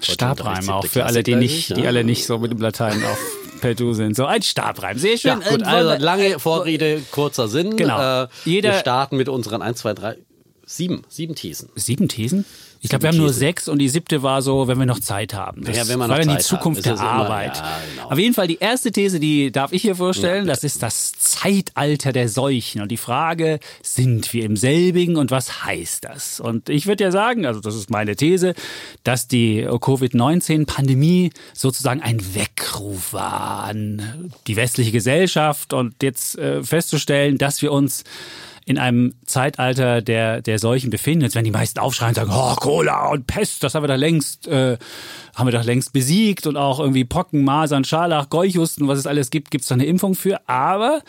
Stabreim 0.01 0.69
auch 0.69 0.85
für 0.85 1.05
alle, 1.05 1.23
die 1.23 1.35
nicht, 1.35 1.71
ich, 1.71 1.75
die 1.75 1.87
alle 1.87 2.03
nicht 2.03 2.25
so 2.25 2.37
mit 2.37 2.51
dem 2.51 2.59
Latein 2.59 3.01
auf 3.03 3.17
Perdu 3.65 3.93
sind. 3.93 4.15
So 4.15 4.25
ein 4.25 4.41
Stabreim. 4.41 4.97
Sehr 4.97 5.17
schön. 5.17 5.41
Ja, 5.41 5.49
gut, 5.49 5.63
also 5.63 6.03
lange 6.03 6.39
Vorrede, 6.39 7.01
kurzer 7.11 7.47
Sinn. 7.47 7.75
Genau. 7.75 8.23
Äh, 8.23 8.27
Jeder- 8.45 8.69
wir 8.73 8.79
starten 8.79 9.17
mit 9.17 9.27
unseren 9.29 9.61
1, 9.61 9.79
2, 9.79 9.93
3, 9.93 10.17
sieben, 10.65 11.03
sieben 11.09 11.35
Thesen. 11.35 11.69
Sieben 11.75 12.07
Thesen? 12.07 12.45
Ich 12.81 12.89
glaube, 12.89 13.03
wir 13.03 13.09
haben 13.09 13.17
nur 13.17 13.33
sechs 13.33 13.67
und 13.67 13.79
die 13.79 13.89
siebte 13.89 14.21
war 14.21 14.43
so, 14.43 14.67
wenn 14.67 14.77
wir 14.77 14.85
noch 14.85 14.99
Zeit 14.99 15.33
haben. 15.33 15.63
Das 15.63 15.75
ja, 15.75 15.87
wenn 15.87 15.97
man 15.97 16.07
noch 16.07 16.17
war 16.17 16.23
Zeit 16.23 16.39
die 16.39 16.43
Zukunft 16.43 16.85
der 16.85 16.99
Arbeit. 16.99 17.57
Immer, 17.57 17.65
ja, 17.65 17.79
genau. 17.95 18.11
Auf 18.11 18.19
jeden 18.19 18.35
Fall 18.35 18.47
die 18.47 18.59
erste 18.59 18.91
These, 18.91 19.19
die 19.19 19.51
darf 19.51 19.73
ich 19.73 19.81
hier 19.81 19.95
vorstellen, 19.95 20.45
ja, 20.45 20.53
das 20.53 20.63
ist 20.63 20.83
das 20.83 21.13
Zeitalter 21.13 22.11
der 22.11 22.29
Seuchen. 22.29 22.81
Und 22.81 22.91
die 22.91 22.97
Frage, 22.97 23.59
sind 23.81 24.31
wir 24.33 24.45
im 24.45 24.55
selbigen 24.55 25.15
und 25.15 25.31
was 25.31 25.65
heißt 25.65 26.05
das? 26.05 26.39
Und 26.39 26.69
ich 26.69 26.85
würde 26.85 27.05
ja 27.05 27.11
sagen, 27.11 27.47
also 27.47 27.59
das 27.59 27.73
ist 27.73 27.89
meine 27.89 28.15
These, 28.15 28.53
dass 29.03 29.27
die 29.27 29.63
Covid-19-Pandemie 29.63 31.31
sozusagen 31.53 32.01
ein 32.01 32.35
Weckruf 32.35 33.13
war 33.13 33.63
an 33.63 34.31
die 34.45 34.57
westliche 34.57 34.91
Gesellschaft 34.91 35.73
und 35.73 36.03
jetzt 36.03 36.37
äh, 36.37 36.61
festzustellen, 36.61 37.39
dass 37.39 37.63
wir 37.63 37.71
uns 37.71 38.03
in 38.65 38.79
einem 38.79 39.13
Zeitalter 39.25 40.01
der, 40.01 40.41
der 40.41 40.57
Seuchen 40.57 40.89
befinden. 40.89 41.23
Jetzt 41.23 41.35
werden 41.35 41.45
die 41.45 41.51
meisten 41.51 41.79
aufschreien 41.79 42.09
und 42.09 42.15
sagen, 42.15 42.31
oh, 42.33 42.55
Cola 42.55 43.09
und 43.09 43.27
Pest, 43.27 43.63
das 43.63 43.75
haben 43.75 43.83
wir 43.83 43.87
da 43.87 43.95
längst, 43.95 44.47
äh, 44.47 44.77
haben 45.35 45.47
wir 45.47 45.51
doch 45.51 45.65
längst 45.65 45.93
besiegt 45.93 46.47
und 46.47 46.55
auch 46.55 46.79
irgendwie 46.79 47.03
Pocken, 47.03 47.43
Masern, 47.43 47.83
Scharlach, 47.83 48.29
Geuchhusten, 48.29 48.87
was 48.87 48.97
es 48.99 49.05
alles 49.05 49.29
gibt, 49.29 49.51
gibt 49.51 49.63
es 49.63 49.67
da 49.67 49.75
eine 49.75 49.85
Impfung 49.85 50.15
für. 50.15 50.47
Aber 50.47 51.01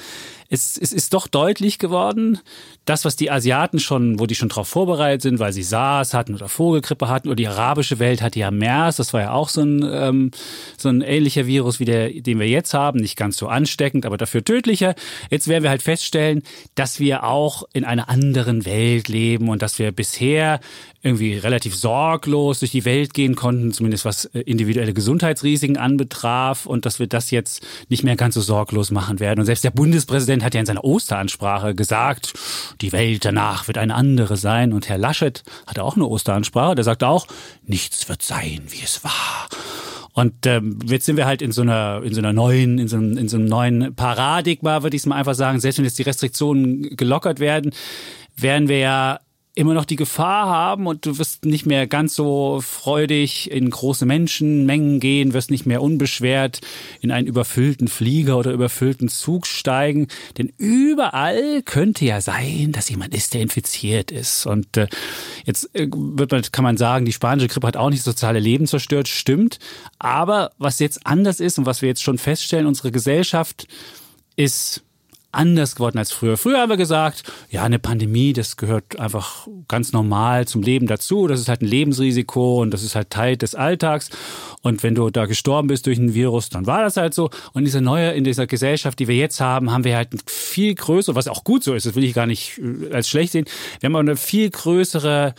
es, 0.49 0.77
es 0.77 0.93
ist 0.93 1.15
doch 1.15 1.27
deutlich 1.27 1.79
geworden, 1.79 2.39
das, 2.85 3.05
was 3.05 3.17
die 3.17 3.31
Asiaten 3.31 3.79
schon, 3.79 4.19
wo 4.19 4.27
die 4.27 4.35
schon 4.35 4.49
darauf 4.49 4.69
vorbereitet 4.69 5.23
sind, 5.23 5.39
weil 5.39 5.53
sie 5.53 5.63
SARS 5.63 6.15
hatten 6.15 6.35
oder 6.35 6.49
Vogelgrippe 6.49 7.09
hatten 7.09 7.29
oder 7.29 7.37
die 7.37 7.49
arabische 7.49 7.99
Welt 7.99 8.23
hatte 8.23 8.39
ja 8.39 8.51
MERS, 8.51 8.97
das 8.97 9.13
war 9.13 9.21
ja 9.21 9.33
auch 9.33 9.49
so 9.49 9.63
ein, 9.63 9.85
ähm, 9.91 10.31
so 10.77 10.89
ein 10.89 11.01
ähnlicher 11.03 11.47
Virus 11.47 11.81
wie 11.81 11.85
der, 11.85 12.11
den 12.11 12.39
wir 12.39 12.49
jetzt 12.49 12.75
haben, 12.75 13.01
nicht 13.01 13.17
ganz 13.17 13.37
so 13.37 13.49
ansteckend, 13.49 14.07
aber 14.07 14.17
dafür 14.17 14.45
tödlicher. 14.45 14.95
Jetzt 15.31 15.49
werden 15.49 15.63
wir 15.63 15.71
halt 15.71 15.83
feststellen, 15.83 16.43
dass 16.75 17.01
wir 17.01 17.25
auch 17.25 17.65
in 17.73 17.85
einer 17.85 18.09
anderen 18.09 18.65
Welt 18.67 19.09
leben 19.09 19.49
und 19.49 19.63
dass 19.63 19.79
wir 19.79 19.91
bisher 19.93 20.61
irgendwie 21.03 21.35
relativ 21.35 21.77
sorglos 21.77 22.61
durch 22.61 22.73
die 22.73 22.85
Welt 22.85 23.15
gehen 23.15 23.37
konnten, 23.37 23.73
zumindest 23.73 24.05
was 24.05 24.27
äh, 24.27 24.41
individuelle 24.41 24.93
Gesundheitsrisiken 24.93 25.77
anbetraf 25.77 26.67
und 26.67 26.87
dass 26.87 26.99
wir 26.99 27.07
das 27.07 27.31
jetzt 27.31 27.65
nicht 27.89 28.03
mehr 28.03 28.17
ganz 28.17 28.35
so 28.35 28.41
sorglos 28.41 28.91
machen 28.91 29.21
werden. 29.21 29.41
Und 29.41 29.47
selbst 29.47 29.65
der 29.65 29.71
Bundespräsident 29.71 30.45
hat 30.45 30.55
ja 30.55 30.61
in 30.61 30.67
seiner 30.67 30.85
Osteransprache 30.85 31.75
gesagt, 31.75 32.35
die 32.81 32.93
Welt 32.93 33.25
danach 33.25 33.69
wird 33.69 33.79
eine 33.79 33.95
andere 33.95 34.37
sein. 34.37 34.73
Und 34.73 34.89
Herr 34.89 34.99
Laschet 34.99 35.43
hatte 35.67 35.85
auch 35.85 35.97
eine 35.97 36.07
Osteransprache, 36.07 36.75
der 36.75 36.85
sagte 36.85 37.09
auch, 37.09 37.27
nichts 37.65 38.09
wird 38.09 38.23
sein, 38.23 38.63
wie 38.69 38.83
es 38.83 39.05
war. 39.05 39.49
Und 40.17 40.47
ähm, 40.47 40.79
jetzt 40.87 41.05
sind 41.05 41.19
wir 41.19 41.27
halt 41.27 41.43
in 41.43 41.53
so 41.53 41.61
einer, 41.61 42.01
in 42.03 42.15
so 42.15 42.21
einer 42.21 42.33
neuen, 42.33 42.79
in 42.79 42.89
so 42.89 42.97
einem, 42.97 43.19
in 43.19 43.29
so 43.29 43.37
einem 43.37 43.47
neuen 43.47 43.95
Paradigma, 43.95 44.83
würde 44.83 44.97
ich 44.97 45.03
es 45.03 45.07
mal 45.07 45.17
einfach 45.17 45.35
sagen. 45.35 45.61
Selbst 45.61 45.77
wenn 45.77 45.85
jetzt 45.85 45.99
die 45.99 46.05
Restriktionen 46.05 46.97
gelockert 46.97 47.39
werden, 47.39 47.73
werden 48.35 48.69
wir 48.69 48.79
ja 48.79 49.21
immer 49.57 49.73
noch 49.73 49.87
die 49.87 49.97
Gefahr 49.97 50.49
haben 50.49 50.87
und 50.87 51.07
du 51.07 51.19
wirst 51.19 51.47
nicht 51.47 51.65
mehr 51.65 51.87
ganz 51.87 52.15
so 52.15 52.61
freudig 52.61 53.51
in 53.51 53.71
große 53.71 54.05
Menschenmengen 54.05 55.01
gehen, 55.01 55.33
wirst 55.33 55.51
nicht 55.51 55.65
mehr 55.65 55.81
unbeschwert 55.81 56.61
in 57.01 57.11
einen 57.11 57.27
überfüllten 57.27 57.89
Flieger 57.89 58.37
oder 58.37 58.53
überfüllten 58.53 59.09
Zug 59.09 59.47
steigen. 59.47 60.09
Denn 60.37 60.53
überall 60.59 61.63
könnte 61.63 62.05
ja 62.05 62.21
sein, 62.21 62.73
dass 62.73 62.91
jemand 62.91 63.15
ist, 63.15 63.33
der 63.33 63.41
infiziert 63.41 64.11
ist. 64.11 64.45
Und 64.45 64.77
äh, 64.77 64.89
jetzt 65.47 65.75
äh, 65.75 65.89
wird 65.91 66.33
man, 66.33 66.43
kann 66.53 66.63
man 66.63 66.77
sagen, 66.77 67.07
die 67.07 67.15
spanische 67.15 67.49
Grippe 67.49 67.67
hat 67.67 67.79
auch 67.79 67.91
nicht 67.91 68.03
soziale 68.03 68.41
Leben 68.41 68.67
zerstört, 68.67 69.09
stimmt. 69.09 69.59
Aber 69.99 70.51
was 70.59 70.81
jetzt 70.81 71.07
anders 71.07 71.41
ist 71.41 71.59
und 71.59 71.65
was 71.65 71.81
wir 71.81 71.89
jetzt 71.89 72.03
schon 72.03 72.19
feststellen, 72.19 72.67
unsere 72.67 72.93
Gesellschaft 72.93 73.67
ist 74.37 74.83
anders 75.33 75.75
geworden 75.75 75.99
als 75.99 76.13
früher. 76.13 76.37
Früher 76.37 76.61
haben 76.61 76.71
wir 76.71 76.77
gesagt, 76.77 77.25
ja, 77.51 77.63
eine 77.63 77.79
Pandemie, 77.79 78.33
das 78.33 78.57
gehört 78.57 78.99
einfach 78.99 79.47
ganz 79.69 79.93
normal 79.93 80.47
zum 80.47 80.63
Leben 80.63 80.87
dazu. 80.87 81.27
Das 81.27 81.41
ist 81.41 81.49
halt 81.49 81.63
ein 81.63 81.67
Lebensrisiko 81.67 82.63
und 82.63 82.71
das 82.73 82.83
ist 82.83 82.95
halt 82.95 83.11
Teil 83.11 83.37
des 83.37 83.55
Alltags. 83.55 84.11
Und 84.63 84.83
wenn 84.83 84.95
du 84.95 85.11
da 85.11 85.27
gestorben 85.27 85.69
bist 85.69 85.87
durch 85.87 85.99
ein 85.99 86.15
Virus, 86.15 86.49
dann 86.49 86.67
war 86.67 86.83
das 86.83 86.97
halt 86.97 87.15
so. 87.15 87.31
Und 87.53 87.61
in 87.61 87.65
dieser 87.65 87.81
neue, 87.81 88.13
in 88.13 88.25
dieser 88.25 88.47
Gesellschaft, 88.47 88.99
die 88.99 89.09
wir 89.09 89.17
jetzt 89.17 89.41
haben, 89.41 89.71
haben 89.71 89.85
wir 89.85 89.97
halt 89.97 90.09
viel 90.27 90.75
größer, 90.75 91.15
was 91.15 91.29
auch 91.29 91.45
gut 91.45 91.63
so 91.63 91.75
ist, 91.75 91.87
das 91.87 91.95
will 91.95 92.05
ich 92.05 92.15
gar 92.15 92.27
nicht 92.27 92.59
äh, 92.59 92.95
als 92.95 93.09
schlecht 93.09 93.33
sehen. 93.33 93.47
Wir 93.81 93.89
haben 93.89 93.97
aber 93.97 94.01
eine 94.01 94.17
viel 94.17 94.51
größere 94.51 95.35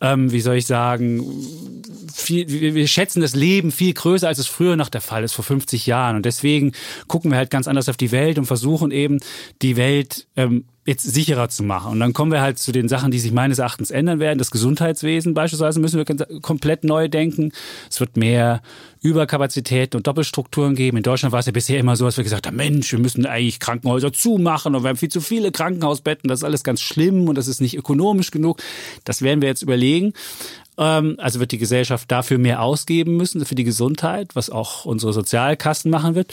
ähm, 0.00 0.30
wie 0.30 0.40
soll 0.40 0.56
ich 0.56 0.66
sagen, 0.66 1.75
viel, 2.12 2.74
wir, 2.74 2.88
schätzen 2.88 3.20
das 3.20 3.34
Leben 3.34 3.72
viel 3.72 3.92
größer, 3.92 4.28
als 4.28 4.38
es 4.38 4.46
früher 4.46 4.76
noch 4.76 4.88
der 4.88 5.00
Fall 5.00 5.24
ist, 5.24 5.32
vor 5.32 5.44
50 5.44 5.86
Jahren. 5.86 6.16
Und 6.16 6.26
deswegen 6.26 6.72
gucken 7.08 7.30
wir 7.30 7.38
halt 7.38 7.50
ganz 7.50 7.68
anders 7.68 7.88
auf 7.88 7.96
die 7.96 8.12
Welt 8.12 8.38
und 8.38 8.46
versuchen 8.46 8.90
eben, 8.90 9.18
die 9.62 9.76
Welt 9.76 10.26
ähm, 10.36 10.64
jetzt 10.86 11.02
sicherer 11.02 11.48
zu 11.48 11.64
machen. 11.64 11.92
Und 11.92 12.00
dann 12.00 12.12
kommen 12.12 12.30
wir 12.30 12.40
halt 12.40 12.58
zu 12.58 12.70
den 12.70 12.88
Sachen, 12.88 13.10
die 13.10 13.18
sich 13.18 13.32
meines 13.32 13.58
Erachtens 13.58 13.90
ändern 13.90 14.20
werden. 14.20 14.38
Das 14.38 14.52
Gesundheitswesen 14.52 15.34
beispielsweise 15.34 15.80
müssen 15.80 15.98
wir 15.98 16.40
komplett 16.40 16.84
neu 16.84 17.08
denken. 17.08 17.52
Es 17.90 17.98
wird 17.98 18.16
mehr 18.16 18.62
Überkapazitäten 19.00 19.96
und 19.96 20.06
Doppelstrukturen 20.06 20.76
geben. 20.76 20.96
In 20.96 21.02
Deutschland 21.02 21.32
war 21.32 21.40
es 21.40 21.46
ja 21.46 21.52
bisher 21.52 21.78
immer 21.80 21.96
so, 21.96 22.04
dass 22.04 22.16
wir 22.16 22.24
gesagt 22.24 22.46
haben, 22.46 22.56
Mensch, 22.56 22.92
wir 22.92 23.00
müssen 23.00 23.26
eigentlich 23.26 23.58
Krankenhäuser 23.58 24.12
zumachen 24.12 24.74
und 24.76 24.84
wir 24.84 24.88
haben 24.88 24.96
viel 24.96 25.10
zu 25.10 25.20
viele 25.20 25.50
Krankenhausbetten. 25.50 26.28
Das 26.28 26.40
ist 26.40 26.44
alles 26.44 26.62
ganz 26.62 26.80
schlimm 26.80 27.28
und 27.28 27.36
das 27.36 27.48
ist 27.48 27.60
nicht 27.60 27.76
ökonomisch 27.76 28.30
genug. 28.30 28.62
Das 29.04 29.22
werden 29.22 29.40
wir 29.40 29.48
jetzt 29.48 29.62
überlegen. 29.62 30.12
Ähm, 30.78 31.16
also 31.18 31.40
wird 31.40 31.52
die 31.52 31.58
Gesellschaft 31.58 32.10
dafür 32.10 32.38
mehr 32.38 32.62
ausgeben 32.62 33.16
müssen, 33.16 33.44
für 33.44 33.54
die 33.54 33.64
Gesundheit, 33.64 34.34
was 34.34 34.50
auch 34.50 34.84
unsere 34.84 35.12
Sozialkassen 35.12 35.90
machen 35.90 36.14
wird. 36.14 36.32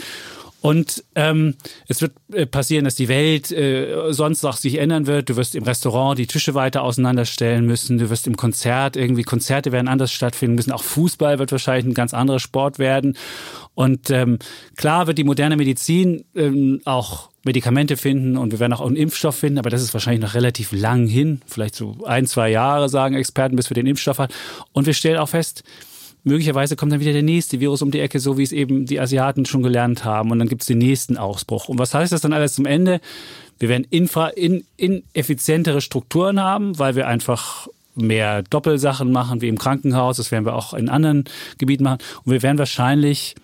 Und 0.63 1.03
ähm, 1.15 1.55
es 1.89 2.01
wird 2.01 2.13
äh, 2.31 2.45
passieren, 2.45 2.85
dass 2.85 2.95
die 2.95 3.09
Welt 3.09 3.51
äh, 3.51 4.13
sonst 4.13 4.45
auch 4.45 4.55
sich 4.55 4.77
ändern 4.77 5.07
wird. 5.07 5.29
Du 5.29 5.35
wirst 5.35 5.55
im 5.55 5.63
Restaurant 5.63 6.17
die 6.17 6.25
Tische 6.25 6.53
weiter 6.53 6.83
auseinanderstellen 6.83 7.65
müssen. 7.65 7.97
Du 7.97 8.09
wirst 8.09 8.27
im 8.27 8.37
Konzert 8.37 8.95
irgendwie 8.95 9.23
Konzerte 9.23 9.73
werden 9.73 9.89
anders 9.89 10.13
stattfinden 10.13 10.55
müssen. 10.55 10.71
Auch 10.71 10.81
Fußball 10.81 11.37
wird 11.37 11.51
wahrscheinlich 11.51 11.85
ein 11.85 11.93
ganz 11.93 12.13
anderer 12.13 12.39
Sport 12.39 12.79
werden. 12.79 13.17
Und 13.75 14.09
ähm, 14.09 14.39
klar 14.77 15.05
wird 15.05 15.17
die 15.17 15.25
moderne 15.25 15.57
Medizin 15.57 16.23
ähm, 16.33 16.79
auch 16.85 17.29
Medikamente 17.43 17.97
finden 17.97 18.37
und 18.37 18.53
wir 18.53 18.61
werden 18.61 18.71
auch 18.71 18.79
einen 18.79 18.95
Impfstoff 18.95 19.35
finden, 19.35 19.59
aber 19.59 19.69
das 19.69 19.81
ist 19.81 19.93
wahrscheinlich 19.93 20.21
noch 20.21 20.33
relativ 20.33 20.71
lang 20.71 21.07
hin, 21.07 21.41
vielleicht 21.45 21.75
so 21.75 21.97
ein, 22.05 22.25
zwei 22.25 22.49
Jahre, 22.49 22.87
sagen 22.87 23.15
Experten, 23.15 23.57
bis 23.57 23.69
wir 23.69 23.75
den 23.75 23.85
Impfstoff 23.85 24.19
haben. 24.19 24.33
Und 24.71 24.85
wir 24.85 24.93
stellen 24.93 25.17
auch 25.17 25.27
fest, 25.27 25.65
möglicherweise 26.23 26.75
kommt 26.75 26.91
dann 26.91 26.99
wieder 26.99 27.13
der 27.13 27.23
nächste 27.23 27.59
Virus 27.59 27.81
um 27.81 27.91
die 27.91 27.99
Ecke, 27.99 28.19
so 28.19 28.37
wie 28.37 28.43
es 28.43 28.51
eben 28.51 28.85
die 28.85 28.99
Asiaten 28.99 29.45
schon 29.45 29.63
gelernt 29.63 30.05
haben. 30.05 30.31
Und 30.31 30.39
dann 30.39 30.47
gibt 30.47 30.61
es 30.61 30.67
den 30.67 30.77
nächsten 30.77 31.17
Ausbruch. 31.17 31.67
Und 31.67 31.79
was 31.79 31.93
heißt 31.93 32.11
das 32.11 32.21
dann 32.21 32.33
alles 32.33 32.53
zum 32.53 32.65
Ende? 32.65 33.01
Wir 33.59 33.69
werden 33.69 33.85
infra, 33.89 34.29
in, 34.29 34.65
ineffizientere 34.77 35.81
Strukturen 35.81 36.41
haben, 36.41 36.79
weil 36.79 36.95
wir 36.95 37.07
einfach 37.07 37.67
mehr 37.95 38.43
Doppelsachen 38.43 39.11
machen, 39.11 39.41
wie 39.41 39.47
im 39.47 39.57
Krankenhaus. 39.57 40.17
Das 40.17 40.31
werden 40.31 40.45
wir 40.45 40.55
auch 40.55 40.73
in 40.73 40.89
anderen 40.89 41.25
Gebieten 41.57 41.83
machen. 41.83 41.99
Und 42.23 42.31
wir 42.31 42.41
werden 42.41 42.57
wahrscheinlich 42.57 43.35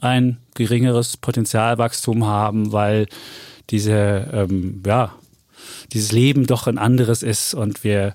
ein 0.00 0.38
geringeres 0.54 1.16
Potenzialwachstum 1.16 2.26
haben, 2.26 2.72
weil 2.72 3.06
diese, 3.70 4.28
ähm, 4.32 4.82
ja, 4.86 5.14
dieses 5.92 6.12
Leben 6.12 6.46
doch 6.46 6.66
ein 6.66 6.78
anderes 6.78 7.22
ist 7.22 7.54
und 7.54 7.84
wir 7.84 8.14